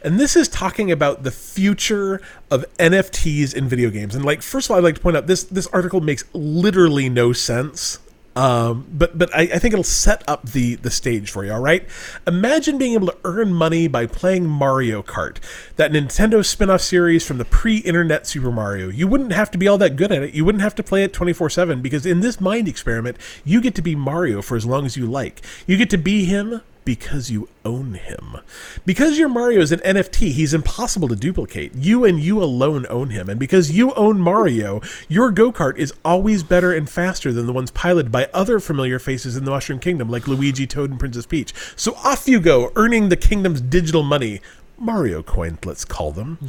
And 0.06 0.18
this 0.18 0.38
is 0.38 0.48
talking 0.48 0.94
about 0.94 1.24
the 1.24 1.32
future 1.32 2.22
of 2.50 2.64
NFTs 2.78 3.54
in 3.54 3.68
video 3.68 3.90
games. 3.90 4.16
And 4.16 4.24
like, 4.24 4.42
first 4.42 4.68
of 4.68 4.72
all, 4.72 4.78
I'd 4.78 4.86
like 4.86 4.96
to 4.96 5.02
point 5.02 5.18
out 5.18 5.28
this 5.28 5.44
this 5.44 5.68
article 5.68 6.00
makes 6.00 6.24
literally 6.32 7.10
no 7.10 7.34
sense. 7.34 8.00
Um, 8.34 8.88
but 8.94 9.18
but 9.18 9.34
I, 9.36 9.42
I 9.42 9.60
think 9.60 9.74
it'll 9.74 9.84
set 9.84 10.24
up 10.26 10.52
the 10.52 10.76
the 10.76 10.90
stage 10.90 11.30
for 11.30 11.44
you. 11.44 11.52
All 11.52 11.60
right, 11.60 11.86
imagine 12.26 12.78
being 12.78 12.94
able 12.94 13.08
to 13.08 13.18
earn 13.26 13.54
money 13.54 13.90
by 13.90 14.06
playing 14.06 14.46
Mario 14.46 15.02
Kart, 15.02 15.38
that 15.76 15.92
Nintendo 15.92 16.46
spin-off 16.46 16.80
series 16.80 17.28
from 17.28 17.40
the 17.40 17.46
pre-internet 17.46 18.26
Super 18.26 18.52
Mario. 18.52 18.88
You 18.88 19.06
wouldn't 19.08 19.34
have 19.34 19.52
to 19.52 19.58
be 19.58 19.68
all 19.68 19.78
that 19.80 19.98
good 19.98 20.14
at 20.14 20.24
it. 20.24 20.34
You 20.34 20.46
wouldn't 20.46 20.62
have 20.62 20.76
to 20.76 20.84
play 20.84 21.04
it 21.04 21.12
twenty 21.12 21.34
four 21.34 21.50
seven 21.50 21.82
because 21.82 22.06
in 22.06 22.22
this 22.22 22.40
mind 22.40 22.70
experiment, 22.70 23.18
you 23.44 23.60
get 23.60 23.76
to 23.76 23.82
be 23.82 23.96
Mario 23.98 24.42
for 24.42 24.56
as 24.56 24.66
long 24.66 24.86
as 24.86 24.96
you 24.96 25.06
like. 25.08 25.42
You 25.68 25.76
get 25.76 25.90
to 25.90 25.98
be 25.98 26.24
him 26.24 26.62
because 26.86 27.30
you 27.30 27.48
own 27.64 27.94
him. 27.94 28.38
Because 28.86 29.18
your 29.18 29.30
Mario 29.30 29.62
is 29.62 29.72
an 29.72 29.80
NFT, 29.80 30.32
he's 30.32 30.54
impossible 30.54 31.08
to 31.08 31.16
duplicate. 31.16 31.74
You 31.76 32.06
and 32.06 32.20
you 32.20 32.42
alone 32.42 32.86
own 32.90 33.10
him. 33.10 33.30
And 33.30 33.40
because 33.40 33.72
you 33.72 33.94
own 33.94 34.20
Mario, 34.20 34.82
your 35.08 35.32
go 35.32 35.52
kart 35.52 35.78
is 35.78 35.94
always 36.04 36.44
better 36.44 36.74
and 36.74 36.90
faster 36.90 37.32
than 37.32 37.46
the 37.46 37.54
ones 37.54 37.72
piloted 37.72 38.12
by 38.12 38.30
other 38.34 38.60
familiar 38.60 39.00
faces 39.00 39.38
in 39.38 39.46
the 39.46 39.52
Mushroom 39.52 39.80
Kingdom, 39.80 40.10
like 40.10 40.28
Luigi, 40.28 40.66
Toad, 40.66 40.90
and 40.90 41.00
Princess 41.00 41.26
Peach. 41.26 41.54
So 41.76 41.94
off 41.96 42.28
you 42.28 42.40
go, 42.40 42.72
earning 42.76 43.10
the 43.10 43.18
kingdom's 43.18 43.62
digital 43.62 44.04
money. 44.04 44.42
Mario 44.82 45.22
coins, 45.22 45.60
let's 45.64 45.86
call 45.86 46.12
them. 46.12 46.40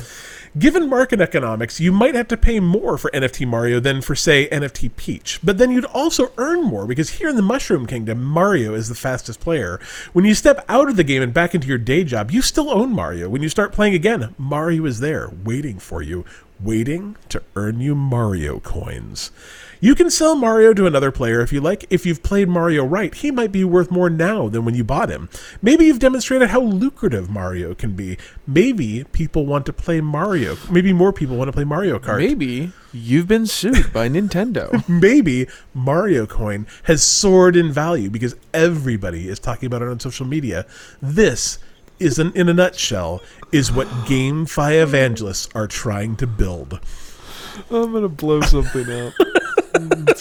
Given 0.59 0.89
market 0.89 1.21
economics, 1.21 1.81
you 1.81 1.93
might 1.93 2.15
have 2.15 2.29
to 2.29 2.37
pay 2.37 2.61
more 2.61 2.97
for 2.97 3.11
NFT 3.11 3.47
Mario 3.47 3.79
than 3.79 4.01
for, 4.01 4.15
say, 4.15 4.49
NFT 4.49 4.97
Peach. 4.97 5.39
But 5.45 5.59
then 5.59 5.71
you'd 5.71 5.85
also 5.85 6.33
earn 6.39 6.65
more 6.65 6.87
because 6.87 7.11
here 7.11 7.29
in 7.29 7.37
the 7.37 7.43
Mushroom 7.43 7.87
Kingdom, 7.87 8.25
Mario 8.25 8.75
is 8.75 8.89
the 8.89 8.95
fastest 8.95 9.41
player. 9.41 9.79
When 10.13 10.25
you 10.25 10.35
step 10.35 10.65
out 10.69 10.89
of 10.89 10.97
the 10.97 11.05
game 11.05 11.23
and 11.23 11.35
back 11.35 11.55
into 11.55 11.69
your 11.69 11.79
day 11.79 12.05
job, 12.05 12.31
you 12.31 12.43
still 12.43 12.71
own 12.71 12.93
Mario. 12.93 13.29
When 13.29 13.43
you 13.43 13.49
start 13.49 13.73
playing 13.73 13.95
again, 13.95 14.35
Mario 14.39 14.87
is 14.87 15.01
there, 15.01 15.31
waiting 15.45 15.79
for 15.79 16.03
you, 16.03 16.25
waiting 16.59 17.17
to 17.29 17.43
earn 17.55 17.81
you 17.81 17.95
Mario 17.95 18.61
coins. 18.61 19.31
You 19.83 19.97
can 19.97 20.11
sell 20.11 20.37
Mario 20.37 20.73
to 20.75 20.87
another 20.87 21.11
player 21.11 21.41
if 21.41 21.53
you 21.53 21.61
like. 21.61 21.87
If 21.91 22.07
you've 22.07 22.23
played 22.23 22.49
Mario 22.49 22.85
right, 22.85 23.13
he 23.13 23.33
might 23.33 23.51
be 23.51 23.65
worth 23.65 23.91
more 23.91 24.09
now 24.09 24.49
than 24.49 24.65
when 24.65 24.77
you 24.77 24.85
bought 24.85 25.09
him. 25.09 25.29
Maybe 25.61 25.87
you've 25.87 25.99
demonstrated 25.99 26.51
how 26.51 26.61
lucrative 26.61 27.29
Mario 27.29 27.75
can 27.75 27.95
be. 27.95 28.17
Maybe 28.47 29.03
people 29.11 29.45
want 29.45 29.67
to 29.67 29.73
play 29.73 30.01
Mario. 30.01 30.57
Maybe 30.71 30.93
more 30.93 31.13
people 31.13 31.37
want 31.37 31.49
to 31.49 31.53
play 31.53 31.65
Mario 31.65 31.99
Kart. 31.99 32.19
Maybe 32.19 32.71
you've 32.93 33.27
been 33.27 33.45
sued 33.45 33.93
by 33.93 34.09
Nintendo. 34.09 34.89
Maybe 35.03 35.49
Mario 35.75 36.27
Coin 36.27 36.69
has 36.85 37.03
soared 37.03 37.57
in 37.57 37.73
value 37.73 38.09
because 38.09 38.37
everybody 38.55 39.27
is 39.27 39.41
talking 39.41 39.67
about 39.67 39.83
it 39.83 39.89
on 39.89 39.99
social 39.99 40.27
media. 40.27 40.65
This 41.01 41.59
is 41.99 42.21
an, 42.21 42.31
in 42.37 42.49
a 42.49 42.55
nutshell 42.55 43.21
is 43.51 43.73
what 43.73 43.89
GameFi 44.07 44.81
evangelists 44.81 45.49
are 45.57 45.67
trying 45.67 46.15
to 46.19 46.27
build. 46.29 46.79
I'm 47.69 47.93
gonna 47.93 48.09
blow 48.09 48.43
something 48.43 48.89
up. 48.89 49.13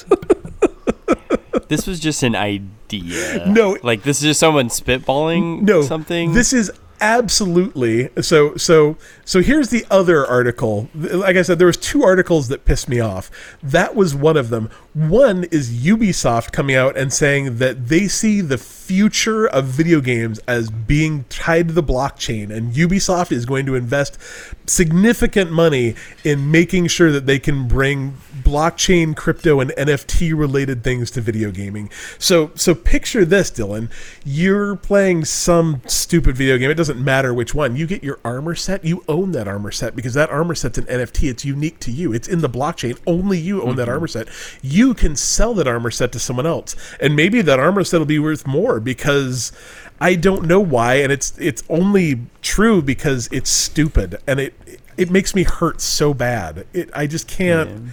This 1.67 1.87
was 1.87 2.01
just 2.01 2.21
an 2.21 2.35
idea. 2.35 3.45
No. 3.47 3.77
like 3.81 4.03
this 4.03 4.17
is 4.17 4.23
just 4.23 4.39
someone 4.41 4.67
spitballing 4.67 5.61
no 5.61 5.81
something. 5.81 6.33
This 6.33 6.51
is 6.51 6.69
absolutely 6.99 8.09
so. 8.21 8.57
So 8.57 8.97
so 9.23 9.41
here's 9.41 9.69
the 9.69 9.85
other 9.89 10.25
article. 10.25 10.89
Like 10.93 11.37
I 11.37 11.43
said, 11.43 11.59
there 11.59 11.67
was 11.67 11.77
two 11.77 12.03
articles 12.03 12.49
that 12.49 12.65
pissed 12.65 12.89
me 12.89 12.99
off. 12.99 13.31
That 13.63 13.95
was 13.95 14.13
one 14.13 14.35
of 14.35 14.49
them. 14.49 14.69
One 14.93 15.45
is 15.45 15.71
Ubisoft 15.71 16.51
coming 16.51 16.75
out 16.75 16.97
and 16.97 17.13
saying 17.13 17.59
that 17.59 17.87
they 17.87 18.09
see 18.09 18.41
the 18.41 18.57
future 18.57 19.47
of 19.47 19.63
video 19.63 20.01
games 20.01 20.37
as 20.49 20.69
being 20.69 21.23
tied 21.29 21.69
to 21.69 21.73
the 21.73 21.81
blockchain, 21.83 22.49
and 22.49 22.73
Ubisoft 22.73 23.31
is 23.31 23.45
going 23.45 23.65
to 23.67 23.75
invest 23.75 24.17
significant 24.65 25.49
money 25.49 25.95
in 26.25 26.51
making 26.51 26.87
sure 26.87 27.09
that 27.09 27.25
they 27.25 27.39
can 27.39 27.69
bring 27.69 28.17
blockchain, 28.43 29.15
crypto, 29.15 29.61
and 29.61 29.71
NFT 29.77 30.37
related 30.37 30.83
things 30.83 31.09
to 31.11 31.21
video 31.21 31.51
gaming. 31.51 31.89
So, 32.19 32.51
so 32.55 32.75
picture 32.75 33.23
this, 33.23 33.49
Dylan. 33.49 33.89
You're 34.25 34.75
playing 34.75 35.23
some 35.23 35.81
stupid 35.85 36.35
video 36.35 36.57
game. 36.57 36.69
It 36.69 36.75
doesn't 36.75 37.01
matter 37.01 37.33
which 37.33 37.55
one. 37.55 37.77
You 37.77 37.87
get 37.87 38.03
your 38.03 38.19
armor 38.25 38.55
set. 38.55 38.83
You 38.83 39.05
own 39.07 39.31
that 39.31 39.47
armor 39.47 39.71
set 39.71 39.95
because 39.95 40.15
that 40.15 40.29
armor 40.29 40.55
set's 40.55 40.77
an 40.77 40.85
NFT. 40.85 41.29
It's 41.29 41.45
unique 41.45 41.79
to 41.79 41.91
you. 41.91 42.11
It's 42.11 42.27
in 42.27 42.41
the 42.41 42.49
blockchain. 42.49 42.99
Only 43.07 43.39
you 43.39 43.61
own 43.61 43.77
that 43.77 43.83
mm-hmm. 43.83 43.91
armor 43.91 44.07
set. 44.07 44.27
You 44.61 44.80
can 44.93 45.15
sell 45.15 45.53
that 45.55 45.67
armor 45.67 45.91
set 45.91 46.11
to 46.11 46.19
someone 46.19 46.45
else, 46.45 46.75
and 46.99 47.15
maybe 47.15 47.41
that 47.41 47.59
armor 47.59 47.83
set 47.83 47.99
will 47.99 48.05
be 48.05 48.19
worth 48.19 48.45
more 48.45 48.79
because 48.79 49.51
I 49.99 50.15
don't 50.15 50.45
know 50.47 50.59
why, 50.59 50.95
and 50.95 51.11
it's 51.11 51.37
it's 51.37 51.63
only 51.69 52.21
true 52.41 52.81
because 52.81 53.29
it's 53.31 53.49
stupid, 53.49 54.17
and 54.27 54.39
it 54.39 54.53
it 54.97 55.09
makes 55.09 55.35
me 55.35 55.43
hurt 55.43 55.81
so 55.81 56.13
bad. 56.13 56.65
It 56.73 56.89
I 56.93 57.07
just 57.07 57.27
can't. 57.27 57.91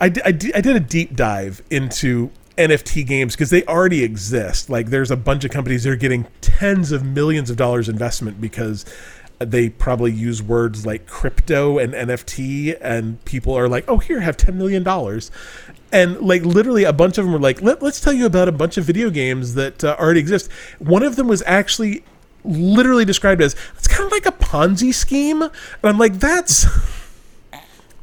I, 0.00 0.06
I, 0.06 0.28
I 0.28 0.32
did 0.32 0.76
a 0.76 0.80
deep 0.80 1.16
dive 1.16 1.62
into 1.70 2.30
NFT 2.58 3.06
games 3.06 3.34
because 3.34 3.50
they 3.50 3.64
already 3.64 4.04
exist. 4.04 4.68
Like, 4.68 4.90
there's 4.90 5.10
a 5.10 5.16
bunch 5.16 5.44
of 5.44 5.50
companies 5.50 5.84
that 5.84 5.90
are 5.90 5.96
getting 5.96 6.26
tens 6.40 6.92
of 6.92 7.04
millions 7.04 7.50
of 7.50 7.56
dollars 7.56 7.88
investment 7.88 8.40
because 8.40 8.84
they 9.50 9.68
probably 9.68 10.12
use 10.12 10.42
words 10.42 10.86
like 10.86 11.06
crypto 11.06 11.78
and 11.78 11.92
NFT, 11.94 12.76
and 12.80 13.22
people 13.24 13.54
are 13.56 13.68
like, 13.68 13.84
"Oh, 13.88 13.98
here, 13.98 14.20
have 14.20 14.36
ten 14.36 14.56
million 14.58 14.82
dollars," 14.82 15.30
and 15.92 16.20
like 16.20 16.42
literally 16.42 16.84
a 16.84 16.92
bunch 16.92 17.18
of 17.18 17.24
them 17.24 17.32
were 17.32 17.40
like, 17.40 17.60
Let, 17.62 17.82
"Let's 17.82 18.00
tell 18.00 18.12
you 18.12 18.26
about 18.26 18.48
a 18.48 18.52
bunch 18.52 18.76
of 18.76 18.84
video 18.84 19.10
games 19.10 19.54
that 19.54 19.82
uh, 19.84 19.96
already 19.98 20.20
exist." 20.20 20.50
One 20.78 21.02
of 21.02 21.16
them 21.16 21.28
was 21.28 21.42
actually 21.46 22.04
literally 22.44 23.04
described 23.04 23.40
as 23.40 23.54
it's 23.76 23.88
kind 23.88 24.04
of 24.04 24.12
like 24.12 24.26
a 24.26 24.32
Ponzi 24.32 24.92
scheme, 24.92 25.42
and 25.42 25.52
I'm 25.82 25.98
like, 25.98 26.14
"That's." 26.14 26.66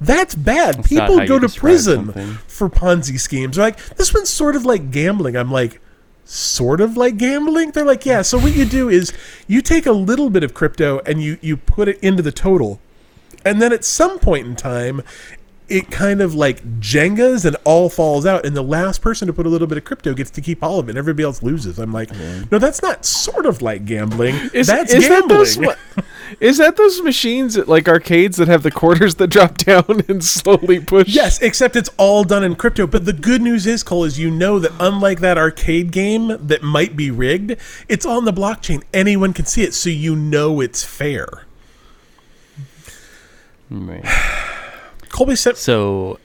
That's 0.01 0.33
bad. 0.33 0.75
That's 0.75 0.87
People 0.87 1.25
go 1.27 1.39
to 1.39 1.49
prison 1.49 2.05
something. 2.05 2.33
for 2.47 2.69
Ponzi 2.69 3.19
schemes. 3.19 3.57
They're 3.57 3.65
like, 3.65 3.95
this 3.97 4.13
one's 4.13 4.29
sort 4.29 4.55
of 4.55 4.65
like 4.65 4.91
gambling. 4.91 5.35
I'm 5.35 5.51
like, 5.51 5.81
sort 6.30 6.80
of 6.80 6.95
like 6.95 7.18
gambling? 7.18 7.72
They're 7.72 7.85
like, 7.85 8.06
yeah. 8.06 8.22
So 8.22 8.38
what 8.38 8.56
you 8.56 8.65
do 8.65 8.88
is 8.89 9.11
you 9.47 9.61
take 9.61 9.85
a 9.85 9.91
little 9.91 10.30
bit 10.30 10.43
of 10.43 10.53
crypto 10.53 10.99
and 11.06 11.22
you 11.22 11.38
you 11.41 11.57
put 11.57 11.88
it 11.88 11.99
into 12.01 12.22
the 12.23 12.31
total. 12.31 12.80
And 13.45 13.61
then 13.61 13.72
at 13.72 13.85
some 13.85 14.19
point 14.19 14.45
in 14.45 14.56
time, 14.56 15.01
it 15.69 15.91
kind 15.91 16.21
of 16.21 16.33
like 16.35 16.63
Jengas 16.79 17.45
and 17.45 17.55
all 17.63 17.89
falls 17.89 18.25
out, 18.25 18.45
and 18.45 18.55
the 18.55 18.63
last 18.63 19.01
person 19.01 19.27
to 19.27 19.33
put 19.33 19.45
a 19.45 19.49
little 19.49 19.67
bit 19.67 19.77
of 19.77 19.83
crypto 19.85 20.13
gets 20.13 20.31
to 20.31 20.41
keep 20.41 20.63
all 20.63 20.79
of 20.79 20.87
it, 20.87 20.91
and 20.91 20.97
everybody 20.97 21.23
else 21.23 21.43
loses. 21.43 21.79
I'm 21.79 21.93
like, 21.93 22.11
no, 22.51 22.57
that's 22.59 22.81
not 22.81 23.05
sort 23.05 23.45
of 23.45 23.61
like 23.61 23.85
gambling. 23.85 24.35
Is, 24.53 24.67
that's 24.67 24.93
is 24.93 25.07
that 25.07 25.21
gambling. 25.21 25.37
those? 25.37 25.57
wa- 25.59 25.75
Is 26.39 26.57
that 26.57 26.75
those 26.75 27.01
machines 27.01 27.57
at, 27.57 27.67
like 27.67 27.87
arcades 27.87 28.37
that 28.37 28.47
have 28.47 28.63
the 28.63 28.71
quarters 28.71 29.15
that 29.15 29.27
drop 29.27 29.57
down 29.59 30.03
and 30.07 30.23
slowly 30.23 30.79
push? 30.79 31.07
Yes, 31.07 31.41
except 31.41 31.75
it's 31.75 31.89
all 31.97 32.23
done 32.23 32.43
in 32.43 32.55
crypto. 32.55 32.85
But 32.87 33.05
the 33.05 33.13
good 33.13 33.41
news 33.41 33.65
is, 33.65 33.83
Cole, 33.83 34.03
is 34.03 34.19
you 34.19 34.29
know 34.31 34.59
that 34.59 34.71
unlike 34.79 35.19
that 35.21 35.37
arcade 35.37 35.91
game 35.91 36.37
that 36.47 36.61
might 36.61 36.95
be 36.95 37.11
rigged, 37.11 37.55
it's 37.87 38.05
on 38.05 38.25
the 38.25 38.33
blockchain. 38.33 38.83
Anyone 38.93 39.33
can 39.33 39.45
see 39.45 39.63
it, 39.63 39.73
so 39.73 39.89
you 39.89 40.15
know 40.15 40.61
it's 40.61 40.83
fair. 40.83 41.45
Right. 43.69 44.03
Colby 45.10 45.36
sent 45.36 45.57
So, 45.57 46.19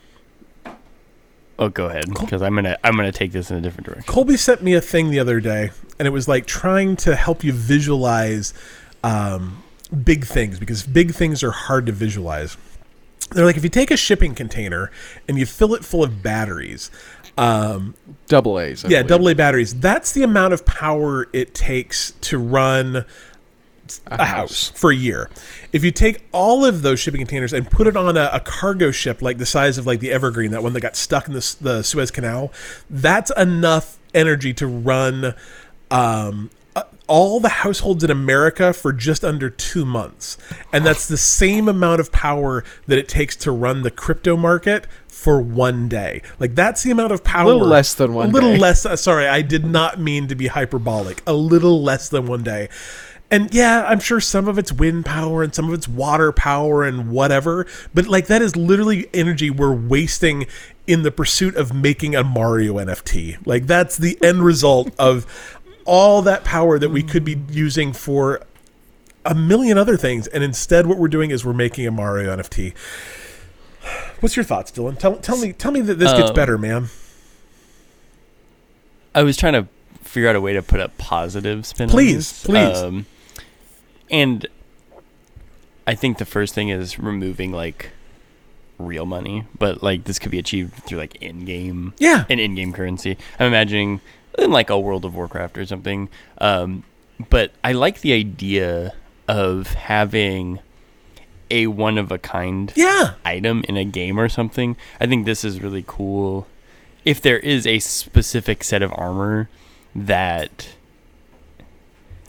oh, 1.59 1.69
go 1.69 1.87
ahead 1.87 2.05
because 2.09 2.43
I'm 2.43 2.55
gonna 2.55 2.77
I'm 2.85 2.97
gonna 2.97 3.13
take 3.13 3.33
this 3.33 3.51
in 3.51 3.57
a 3.57 3.61
different 3.61 3.87
direction. 3.87 4.13
Colby 4.13 4.37
sent 4.37 4.63
me 4.63 4.75
a 4.75 4.81
thing 4.81 5.11
the 5.11 5.19
other 5.19 5.41
day, 5.41 5.71
and 5.99 6.07
it 6.07 6.11
was 6.11 6.29
like 6.29 6.47
trying 6.47 6.97
to 6.97 7.17
help 7.17 7.43
you 7.45 7.53
visualize 7.53 8.55
um, 9.03 9.63
big 10.05 10.25
things 10.25 10.59
because 10.59 10.83
big 10.83 11.13
things 11.13 11.43
are 11.43 11.53
hard 11.53 11.87
to 11.87 11.93
visualize. 11.93 12.57
They're 13.31 13.45
like 13.45 13.57
if 13.57 13.65
you 13.65 13.71
take 13.71 13.91
a 13.91 13.97
shipping 13.97 14.35
container 14.35 14.91
and 15.27 15.39
you 15.39 15.47
fill 15.47 15.75
it 15.75 15.85
full 15.85 16.05
of 16.05 16.23
batteries, 16.23 16.91
um, 17.37 17.95
double 18.27 18.61
A's. 18.61 18.85
I 18.85 18.89
yeah, 18.89 18.99
believe. 18.99 19.09
double 19.09 19.29
A 19.29 19.35
batteries. 19.35 19.75
That's 19.75 20.13
the 20.13 20.23
amount 20.23 20.55
of 20.55 20.65
power 20.65 21.29
it 21.33 21.55
takes 21.55 22.13
to 22.23 22.39
run 22.39 23.05
a 24.07 24.25
house 24.25 24.71
for 24.75 24.91
a 24.91 24.95
year. 24.97 25.31
If 25.73 25.85
you 25.85 25.91
take 25.91 26.25
all 26.33 26.65
of 26.65 26.83
those 26.83 27.01
shipping 27.01 27.21
containers 27.21 27.53
and 27.53 27.71
put 27.71 27.87
it 27.87 27.97
on 27.97 28.17
a, 28.17 28.31
a 28.33 28.41
cargo 28.41 28.91
ship 28.91 29.23
like 29.23 29.39
the 29.39 29.47
size 29.47 29.79
of 29.79 29.87
like 29.87 30.01
the 30.01 30.11
Evergreen, 30.13 30.51
that 30.53 30.63
one 30.63 30.73
that 30.73 30.81
got 30.81 30.97
stuck 30.97 31.27
in 31.29 31.35
the, 31.35 31.57
the 31.61 31.83
Suez 31.83 32.11
Canal, 32.11 32.53
that's 32.89 33.31
enough 33.37 33.99
energy 34.15 34.53
to 34.55 34.67
run 34.67 35.35
um, 35.91 36.51
all 37.07 37.39
the 37.39 37.49
households 37.51 38.03
in 38.03 38.11
America 38.11 38.73
for 38.73 38.91
just 38.93 39.25
under 39.25 39.51
two 39.51 39.85
months, 39.85 40.39
and 40.73 40.87
that's 40.87 41.07
the 41.07 41.19
same 41.19 41.69
amount 41.69 42.01
of 42.01 42.11
power 42.11 42.65
that 42.87 42.97
it 42.99 43.09
takes 43.09 43.37
to 43.37 43.53
run 43.53 43.83
the 43.83 43.91
crypto 43.91 44.37
market 44.39 44.87
for 45.07 45.39
one 45.41 45.87
day. 45.89 46.23
Like 46.41 46.55
that's 46.55 46.83
the 46.83 46.91
amount 46.91 47.13
of 47.13 47.23
power. 47.23 47.51
A 47.51 47.53
little 47.53 47.69
less 47.69 47.93
than 47.95 48.15
one 48.15 48.31
A 48.31 48.33
little 48.33 48.53
day. 48.55 48.59
less. 48.59 48.87
uh, 48.87 48.97
Sorry, 48.97 49.27
I 49.29 49.43
did 49.43 49.67
not 49.67 50.01
mean 50.01 50.29
to 50.29 50.35
be 50.35 50.47
hyperbolic. 50.47 51.23
A 51.27 51.35
little 51.35 51.83
less 51.83 52.09
than 52.09 52.27
one 52.27 52.43
day. 52.43 52.71
And 53.35 53.53
yeah, 53.53 53.85
I'm 53.89 53.99
sure 53.99 54.21
some 54.21 54.47
of 54.47 54.59
it's 54.59 54.71
wind 54.71 55.05
power 55.05 55.43
and 55.43 55.53
some 55.53 55.67
of 55.67 55.75
it's 55.75 55.89
water 55.89 56.31
power 56.31 56.85
and 56.85 57.11
whatever, 57.11 57.67
but 57.93 58.07
like 58.07 58.29
that 58.29 58.41
is 58.43 58.55
literally 58.55 59.09
energy 59.13 59.51
we're 59.51 59.75
wasting 59.75 60.47
in 60.87 61.03
the 61.03 61.11
pursuit 61.11 61.57
of 61.57 61.75
making 61.75 62.15
a 62.15 62.23
Mario 62.23 62.75
NFT. 62.75 63.45
Like 63.45 63.67
that's 63.67 63.97
the 63.97 64.17
end 64.23 64.45
result 64.45 64.95
of 65.01 65.27
all 65.85 66.23
that 66.23 66.45
power 66.45 66.79
that 66.79 66.91
we 66.91 67.03
could 67.03 67.25
be 67.25 67.43
using 67.51 67.93
for 67.93 68.41
a 69.25 69.35
million 69.35 69.79
other 69.79 69.97
things, 69.97 70.29
and 70.29 70.45
instead 70.45 70.87
what 70.87 70.99
we're 70.99 71.09
doing 71.09 71.33
is 71.33 71.45
we're 71.45 71.55
making 71.55 71.89
a 71.89 71.91
Mario 71.91 72.37
NFT. 72.37 72.73
What's 74.21 74.37
your 74.37 74.45
thoughts, 74.45 74.71
Dylan? 74.71 74.97
Tell, 74.97 75.17
tell 75.17 75.39
me 75.39 75.53
tell 75.53 75.73
me 75.73 75.81
that 75.81 75.99
this 75.99 76.13
gets 76.13 76.31
Um, 76.31 76.37
better, 76.37 76.57
man. 76.57 76.87
I 79.13 79.25
was 79.25 79.37
trying 79.37 79.55
to 79.55 79.67
figure 80.03 80.29
out 80.29 80.37
a 80.37 80.41
way 80.41 80.53
to 80.53 80.63
put 80.63 80.79
a 80.79 80.89
positive 80.91 81.67
spin. 81.67 81.89
Please, 81.89 82.45
please. 82.45 82.79
Um, 82.79 83.07
and 84.15 84.47
I 85.87 85.95
think 85.95 86.19
the 86.19 86.25
first 86.25 86.55
thing 86.55 86.69
is 86.71 86.99
removing 86.99 87.53
like 87.53 87.91
real 88.79 89.07
money, 89.07 89.45
but 89.59 89.83
like 89.83 90.05
this 90.05 90.19
could 90.19 90.31
be 90.31 90.39
achieved 90.39 90.75
through 90.85 90.99
like 90.99 91.17
in-game, 91.17 91.93
Yeah. 91.99 92.25
an 92.31 92.39
in-game 92.39 92.73
currency. 92.73 93.17
I'm 93.39 93.47
imagining 93.49 94.01
in 94.39 94.51
like 94.51 94.71
a 94.71 94.79
World 94.79 95.05
of 95.05 95.15
Warcraft 95.15 95.59
or 95.59 95.67
something. 95.67 96.09
Um, 96.39 96.85
but 97.31 97.53
I 97.63 97.73
like 97.73 98.01
the 98.01 98.13
idea 98.13 98.95
of 99.29 99.69
having 99.75 100.59
a 101.51 101.67
one 101.69 101.99
of 101.99 102.11
a 102.11 102.19
kind 102.19 102.73
Yeah. 102.75 103.15
item 103.25 103.65
in 103.69 103.77
a 103.77 103.85
game 103.85 104.19
or 104.19 104.29
something. 104.29 104.77
I 105.01 105.07
think 105.07 105.25
this 105.27 105.45
is 105.45 105.61
really 105.61 105.85
cool. 105.87 106.47
If 107.05 107.21
there 107.21 107.39
is 107.39 107.67
a 107.67 107.79
specific 107.81 108.65
set 108.65 108.83
of 108.83 108.91
armor 108.97 109.49
that 109.95 110.69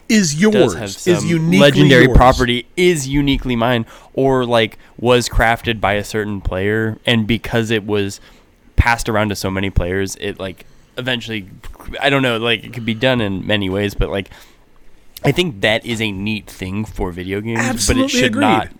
Is 0.07 0.35
yours 0.35 1.07
is 1.07 1.25
uniquely 1.25 1.57
legendary 1.57 2.05
yours. 2.05 2.15
property 2.15 2.67
is 2.77 3.07
uniquely 3.07 3.55
mine 3.55 3.87
or 4.13 4.45
like 4.45 4.77
was 4.97 5.27
crafted 5.27 5.81
by 5.81 5.93
a 5.93 6.03
certain 6.03 6.41
player 6.41 6.99
and 7.07 7.25
because 7.25 7.71
it 7.71 7.85
was 7.85 8.19
passed 8.75 9.09
around 9.09 9.29
to 9.29 9.35
so 9.35 9.49
many 9.49 9.71
players 9.71 10.15
it 10.17 10.39
like 10.39 10.65
eventually 10.97 11.49
I 11.99 12.11
don't 12.11 12.21
know 12.21 12.37
like 12.37 12.63
it 12.63 12.71
could 12.73 12.85
be 12.85 12.93
done 12.93 13.19
in 13.19 13.47
many 13.47 13.67
ways 13.67 13.95
but 13.95 14.09
like 14.09 14.29
I 15.23 15.31
think 15.31 15.61
that 15.61 15.83
is 15.83 15.99
a 16.01 16.11
neat 16.11 16.47
thing 16.47 16.85
for 16.85 17.11
video 17.11 17.41
games 17.41 17.87
but 17.87 17.97
it 17.97 18.09
should 18.09 18.25
agreed. 18.25 18.41
not 18.41 18.71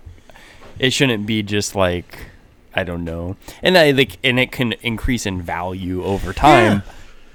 it 0.78 0.92
shouldn't 0.92 1.26
be 1.26 1.42
just 1.42 1.74
like 1.74 2.28
I 2.76 2.84
don't 2.84 3.04
know 3.04 3.36
and 3.64 3.80
I 3.80 3.92
like 3.92 4.20
and 4.24 4.40
it 4.40 4.52
can 4.52 4.74
increase 4.74 5.26
in 5.26 5.42
value 5.42 6.04
over 6.04 6.34
time 6.34 6.84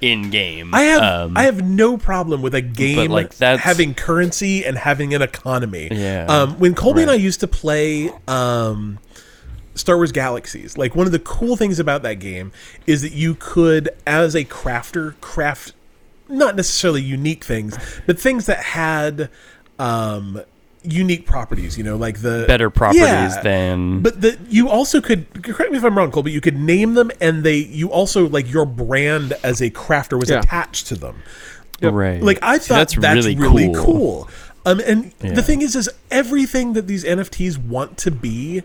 in 0.00 0.30
game 0.30 0.74
I 0.74 0.82
have 0.82 1.02
um, 1.02 1.36
I 1.36 1.42
have 1.42 1.62
no 1.62 1.96
problem 1.98 2.42
with 2.42 2.54
a 2.54 2.60
game 2.60 3.10
like, 3.10 3.34
that's- 3.36 3.60
having 3.60 3.94
currency 3.94 4.64
and 4.64 4.78
having 4.78 5.14
an 5.14 5.22
economy. 5.22 5.88
Yeah. 5.90 6.26
Um, 6.28 6.58
when 6.58 6.74
Colby 6.74 7.02
and 7.02 7.10
I 7.10 7.14
used 7.14 7.40
to 7.40 7.48
play 7.48 8.10
um, 8.26 8.98
Star 9.74 9.96
Wars 9.96 10.12
Galaxies, 10.12 10.78
like 10.78 10.94
one 10.96 11.06
of 11.06 11.12
the 11.12 11.18
cool 11.18 11.56
things 11.56 11.78
about 11.78 12.02
that 12.02 12.14
game 12.14 12.52
is 12.86 13.02
that 13.02 13.12
you 13.12 13.34
could, 13.34 13.90
as 14.06 14.34
a 14.34 14.44
crafter, 14.44 15.20
craft 15.20 15.74
not 16.28 16.56
necessarily 16.56 17.02
unique 17.02 17.44
things, 17.44 17.76
but 18.06 18.18
things 18.18 18.46
that 18.46 18.58
had 18.58 19.28
um, 19.78 20.40
unique 20.82 21.26
properties. 21.26 21.76
You 21.76 21.84
know, 21.84 21.96
like 21.96 22.20
the 22.22 22.44
better 22.46 22.70
properties 22.70 23.02
Yeah. 23.02 23.40
than 23.42 24.00
But 24.02 24.20
the, 24.20 24.38
you 24.48 24.68
also 24.68 25.00
could 25.00 25.42
correct 25.42 25.70
me 25.72 25.78
if 25.78 25.84
I'm 25.84 25.96
wrong, 25.96 26.10
Cole. 26.10 26.22
But 26.22 26.32
you 26.32 26.40
could 26.40 26.56
name 26.58 26.94
them, 26.94 27.10
and 27.20 27.44
they 27.44 27.56
you 27.56 27.90
also 27.90 28.28
like 28.28 28.50
your 28.50 28.64
brand 28.66 29.34
as 29.42 29.60
a 29.60 29.70
crafter 29.70 30.18
was 30.18 30.30
Yeah. 30.30 30.40
attached 30.40 30.86
to 30.88 30.94
them. 30.96 31.22
right 31.82 32.22
Like 32.22 32.38
I 32.42 32.58
See, 32.58 32.68
thought 32.68 32.76
that's, 32.76 32.96
really, 33.36 33.72
cool. 33.74 34.28
Um, 34.66 34.80
and 34.86 35.12
Yeah. 35.22 35.32
the 35.32 35.42
thing 35.42 35.62
is, 35.62 35.74
is 35.74 35.88
everything 36.10 36.74
that 36.74 36.86
these 36.86 37.04
NFTs 37.04 37.56
want 37.56 37.96
to 37.98 38.10
be 38.10 38.62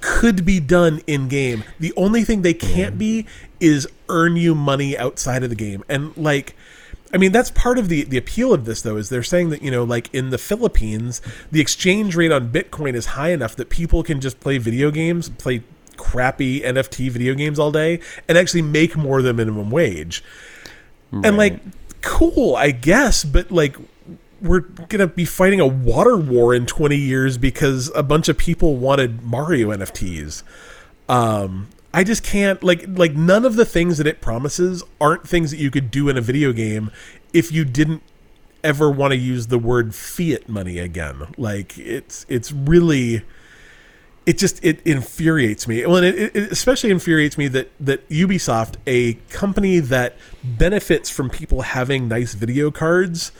could 0.00 0.44
be 0.46 0.60
done 0.60 1.00
in 1.06 1.28
game. 1.28 1.64
The 1.80 1.92
only 1.96 2.22
thing 2.24 2.42
they 2.42 2.54
can't 2.54 2.96
be 2.96 3.26
is 3.60 3.86
earn 4.08 4.36
you 4.36 4.54
money 4.54 4.96
outside 4.96 5.42
of 5.42 5.50
the 5.50 5.56
game. 5.56 5.82
And 5.88 6.16
like, 6.16 6.54
I 7.16 7.18
mean, 7.18 7.32
that's 7.32 7.50
part 7.50 7.78
of 7.78 7.88
the 7.88 8.04
the 8.04 8.18
appeal 8.18 8.52
of 8.52 8.66
this, 8.66 8.82
though, 8.82 8.98
is 8.98 9.08
they're 9.08 9.22
saying 9.22 9.50
that 9.50 9.62
you 9.62 9.70
know, 9.70 9.84
like 9.84 10.12
in 10.14 10.30
the 10.30 10.38
Philippines, 10.38 11.22
the 11.50 11.60
exchange 11.60 12.14
rate 12.14 12.30
on 12.30 12.50
Bitcoin 12.50 12.94
is 12.94 13.06
high 13.06 13.30
enough 13.30 13.56
that 13.56 13.70
people 13.70 14.02
can 14.02 14.20
just 14.20 14.38
play 14.38 14.58
video 14.58 14.90
games, 14.90 15.30
play 15.30 15.62
crappy 15.96 16.60
NFT 16.60 17.10
video 17.10 17.34
games 17.34 17.58
all 17.58 17.72
day, 17.72 18.00
and 18.28 18.36
actually 18.36 18.62
make 18.62 18.96
more 18.96 19.22
than 19.22 19.36
minimum 19.36 19.70
wage. 19.70 20.22
And 21.10 21.36
like 21.36 21.60
cool 22.06 22.54
i 22.54 22.70
guess 22.70 23.24
but 23.24 23.50
like 23.50 23.76
we're 24.40 24.60
gonna 24.60 25.08
be 25.08 25.24
fighting 25.24 25.58
a 25.58 25.66
water 25.66 26.16
war 26.16 26.54
in 26.54 26.64
20 26.64 26.96
years 26.96 27.36
because 27.36 27.90
a 27.96 28.02
bunch 28.02 28.28
of 28.28 28.38
people 28.38 28.76
wanted 28.76 29.22
mario 29.22 29.70
nfts 29.70 30.44
um 31.08 31.66
i 31.96 32.04
just 32.04 32.22
can't 32.22 32.62
like 32.62 32.84
like 32.86 33.14
none 33.14 33.44
of 33.44 33.56
the 33.56 33.64
things 33.64 33.98
that 33.98 34.06
it 34.06 34.20
promises 34.20 34.84
aren't 35.00 35.28
things 35.28 35.50
that 35.50 35.58
you 35.58 35.70
could 35.70 35.90
do 35.90 36.08
in 36.08 36.16
a 36.16 36.20
video 36.20 36.52
game 36.52 36.92
if 37.32 37.50
you 37.50 37.64
didn't 37.64 38.02
ever 38.62 38.88
want 38.90 39.10
to 39.10 39.16
use 39.16 39.48
the 39.48 39.58
word 39.58 39.94
fiat 39.94 40.48
money 40.48 40.78
again 40.78 41.26
like 41.36 41.76
it's 41.78 42.24
it's 42.28 42.52
really 42.52 43.24
it 44.26 44.38
just 44.38 44.62
it 44.64 44.80
infuriates 44.84 45.68
me. 45.68 45.86
Well, 45.86 46.02
it, 46.02 46.34
it 46.34 46.52
especially 46.52 46.90
infuriates 46.90 47.38
me 47.38 47.46
that 47.48 47.70
that 47.78 48.06
Ubisoft, 48.08 48.74
a 48.84 49.14
company 49.30 49.78
that 49.78 50.16
benefits 50.42 51.08
from 51.08 51.30
people 51.30 51.62
having 51.62 52.08
nice 52.08 52.34
video 52.34 52.72
cards, 52.72 53.30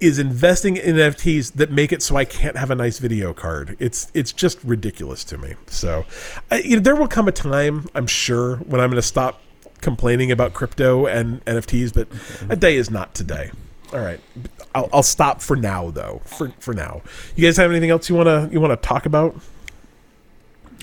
is 0.00 0.18
investing 0.18 0.76
in 0.76 0.96
NFTs 0.96 1.52
that 1.54 1.70
make 1.70 1.92
it 1.92 2.02
so 2.02 2.16
I 2.16 2.24
can't 2.24 2.56
have 2.56 2.70
a 2.70 2.74
nice 2.74 2.98
video 2.98 3.32
card. 3.34 3.76
It's 3.78 4.10
it's 4.14 4.32
just 4.32 4.62
ridiculous 4.64 5.24
to 5.24 5.38
me. 5.38 5.54
So, 5.66 6.04
I, 6.50 6.58
you 6.60 6.76
know, 6.76 6.82
there 6.82 6.96
will 6.96 7.08
come 7.08 7.28
a 7.28 7.32
time, 7.32 7.86
I'm 7.94 8.06
sure, 8.06 8.56
when 8.56 8.80
I'm 8.80 8.90
going 8.90 9.00
to 9.00 9.06
stop 9.06 9.40
complaining 9.80 10.30
about 10.30 10.52
crypto 10.54 11.06
and 11.06 11.44
NFTs, 11.44 11.92
but 11.94 12.08
a 12.50 12.56
day 12.56 12.76
is 12.76 12.90
not 12.90 13.14
today. 13.14 13.50
All 13.92 13.98
right, 14.00 14.20
I'll, 14.74 14.88
I'll 14.92 15.02
stop 15.02 15.40
for 15.42 15.56
now, 15.56 15.90
though. 15.90 16.20
For 16.24 16.50
for 16.60 16.72
now, 16.74 17.02
you 17.34 17.46
guys 17.46 17.56
have 17.56 17.70
anything 17.70 17.90
else 17.90 18.08
you 18.08 18.14
wanna 18.14 18.48
you 18.52 18.60
wanna 18.60 18.76
talk 18.76 19.04
about? 19.04 19.34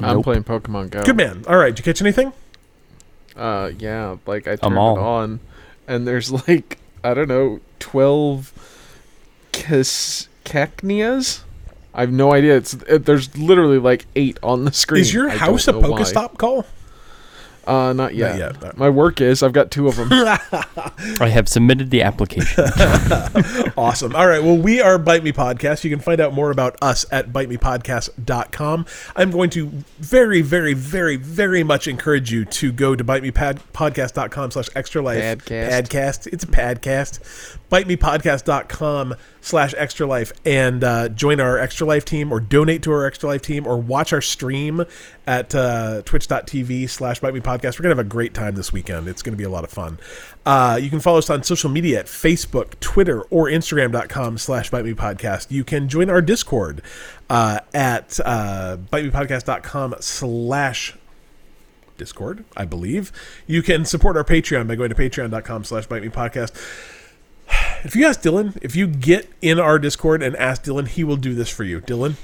I'm 0.01 0.17
Nope. 0.17 0.25
playing 0.25 0.43
Pokemon 0.43 0.89
Go. 0.91 1.03
Good 1.03 1.15
man. 1.17 1.43
All 1.47 1.57
right, 1.57 1.73
did 1.75 1.79
you 1.79 1.91
catch 1.91 2.01
anything? 2.01 2.33
Uh, 3.35 3.71
yeah, 3.79 4.17
like 4.25 4.47
I 4.47 4.51
I'm 4.53 4.57
turned 4.59 4.77
all. 4.77 4.97
it 4.97 5.01
on, 5.01 5.39
and 5.87 6.05
there's 6.07 6.31
like 6.47 6.79
I 7.03 7.13
don't 7.13 7.29
know, 7.29 7.61
twelve 7.79 8.51
Cas- 8.55 8.56
Cacneas. 10.43 11.43
I 11.93 12.01
have 12.01 12.11
no 12.11 12.33
idea. 12.33 12.57
It's 12.57 12.73
it, 12.73 13.05
there's 13.05 13.35
literally 13.37 13.79
like 13.79 14.05
eight 14.15 14.37
on 14.43 14.65
the 14.65 14.71
screen. 14.71 15.01
Is 15.01 15.13
your 15.13 15.29
I 15.29 15.35
house 15.35 15.67
a 15.67 15.71
don't 15.71 15.89
why. 15.89 16.01
Pokestop 16.01 16.37
call? 16.37 16.65
Uh, 17.67 17.91
not 17.91 18.15
yet. 18.15 18.37
yet. 18.37 18.77
My 18.77 18.89
work 18.89 19.19
is. 19.19 19.43
I've 19.43 19.51
got 19.51 19.71
two 19.71 19.89
of 19.89 19.97
them. 19.97 20.07
I 21.19 21.27
have 21.27 21.49
submitted 21.49 21.89
the 21.89 22.01
application. 22.01 22.63
Awesome. 23.77 24.15
All 24.15 24.27
right. 24.27 24.41
Well, 24.41 24.57
we 24.57 24.81
are 24.81 24.97
Bite 24.97 25.23
Me 25.23 25.31
Podcast. 25.31 25.83
You 25.83 25.89
can 25.89 25.99
find 25.99 26.19
out 26.19 26.33
more 26.33 26.49
about 26.49 26.77
us 26.81 27.05
at 27.11 27.31
bitemepodcast.com. 27.31 28.85
I'm 29.15 29.31
going 29.31 29.49
to 29.51 29.67
very, 29.99 30.41
very, 30.41 30.73
very, 30.73 31.15
very 31.15 31.63
much 31.63 31.87
encourage 31.87 32.31
you 32.31 32.45
to 32.45 32.71
go 32.71 32.95
to 32.95 33.03
bitemepodcast.com 33.03 34.51
slash 34.51 34.69
extra 34.75 35.01
life. 35.01 35.21
Padcast. 35.21 35.69
Padcast. 35.69 36.27
It's 36.27 36.43
a 36.43 36.47
padcast. 36.47 37.56
Bitemepodcast.com 37.71 39.15
slash 39.41 39.73
extra 39.77 40.07
life 40.07 40.31
and 40.45 40.83
uh, 40.83 41.09
join 41.09 41.39
our 41.39 41.57
extra 41.57 41.85
life 41.85 42.05
team 42.05 42.31
or 42.31 42.39
donate 42.39 42.83
to 42.83 42.91
our 42.91 43.05
extra 43.05 43.29
life 43.29 43.41
team 43.41 43.67
or 43.67 43.77
watch 43.77 44.13
our 44.13 44.21
stream 44.21 44.85
at 45.25 45.53
uh, 45.53 46.01
twitch.tv 46.03 46.89
slash 46.89 47.19
bite 47.19 47.33
me 47.33 47.39
podcast. 47.39 47.77
We're 47.77 47.83
going 47.83 47.95
to 47.95 47.97
have 47.97 47.99
a 47.99 48.03
great 48.05 48.33
time 48.33 48.55
this 48.55 48.71
weekend. 48.71 49.07
It's 49.07 49.21
going 49.21 49.33
to 49.33 49.37
be 49.37 49.43
a 49.43 49.49
lot 49.49 49.63
of 49.63 49.69
fun. 49.69 49.99
Uh, 50.45 50.79
you 50.81 50.89
can 50.89 50.99
follow 50.99 51.17
us 51.17 51.29
on 51.29 51.43
social 51.43 51.69
media 51.69 51.99
at 51.99 52.05
Facebook, 52.05 52.79
Twitter, 52.79 53.21
or 53.23 53.47
Instagram.com 53.47 54.37
slash 54.37 54.69
bite 54.69 54.85
me 54.85 54.93
podcast. 54.93 55.51
You 55.51 55.63
can 55.63 55.89
join 55.89 56.09
our 56.09 56.21
Discord 56.21 56.81
uh, 57.29 57.59
at 57.73 58.19
uh, 58.23 58.77
bitemepodcast.com 58.91 59.95
slash 59.99 60.95
Discord, 61.97 62.45
I 62.55 62.65
believe. 62.65 63.11
You 63.45 63.61
can 63.61 63.83
support 63.83 64.15
our 64.15 64.23
Patreon 64.23 64.67
by 64.67 64.75
going 64.75 64.89
to 64.89 64.95
patreon.com 64.95 65.63
slash 65.63 65.87
bite 65.87 66.03
me 66.03 66.09
podcast. 66.09 66.53
If 67.83 67.95
you 67.95 68.05
ask 68.05 68.21
Dylan, 68.21 68.57
if 68.61 68.75
you 68.75 68.87
get 68.87 69.29
in 69.41 69.59
our 69.59 69.79
Discord 69.79 70.21
and 70.23 70.35
ask 70.35 70.63
Dylan, 70.63 70.87
he 70.87 71.03
will 71.03 71.15
do 71.15 71.33
this 71.33 71.49
for 71.49 71.63
you. 71.63 71.79
Dylan, 71.81 72.15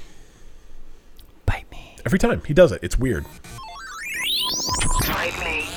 Bite 1.46 1.70
me. 1.70 1.96
every 2.04 2.18
time 2.18 2.42
he 2.46 2.52
does 2.54 2.72
it. 2.72 2.80
It's 2.82 2.98
weird. 2.98 3.24
Bite 5.06 5.38
me. 5.40 5.73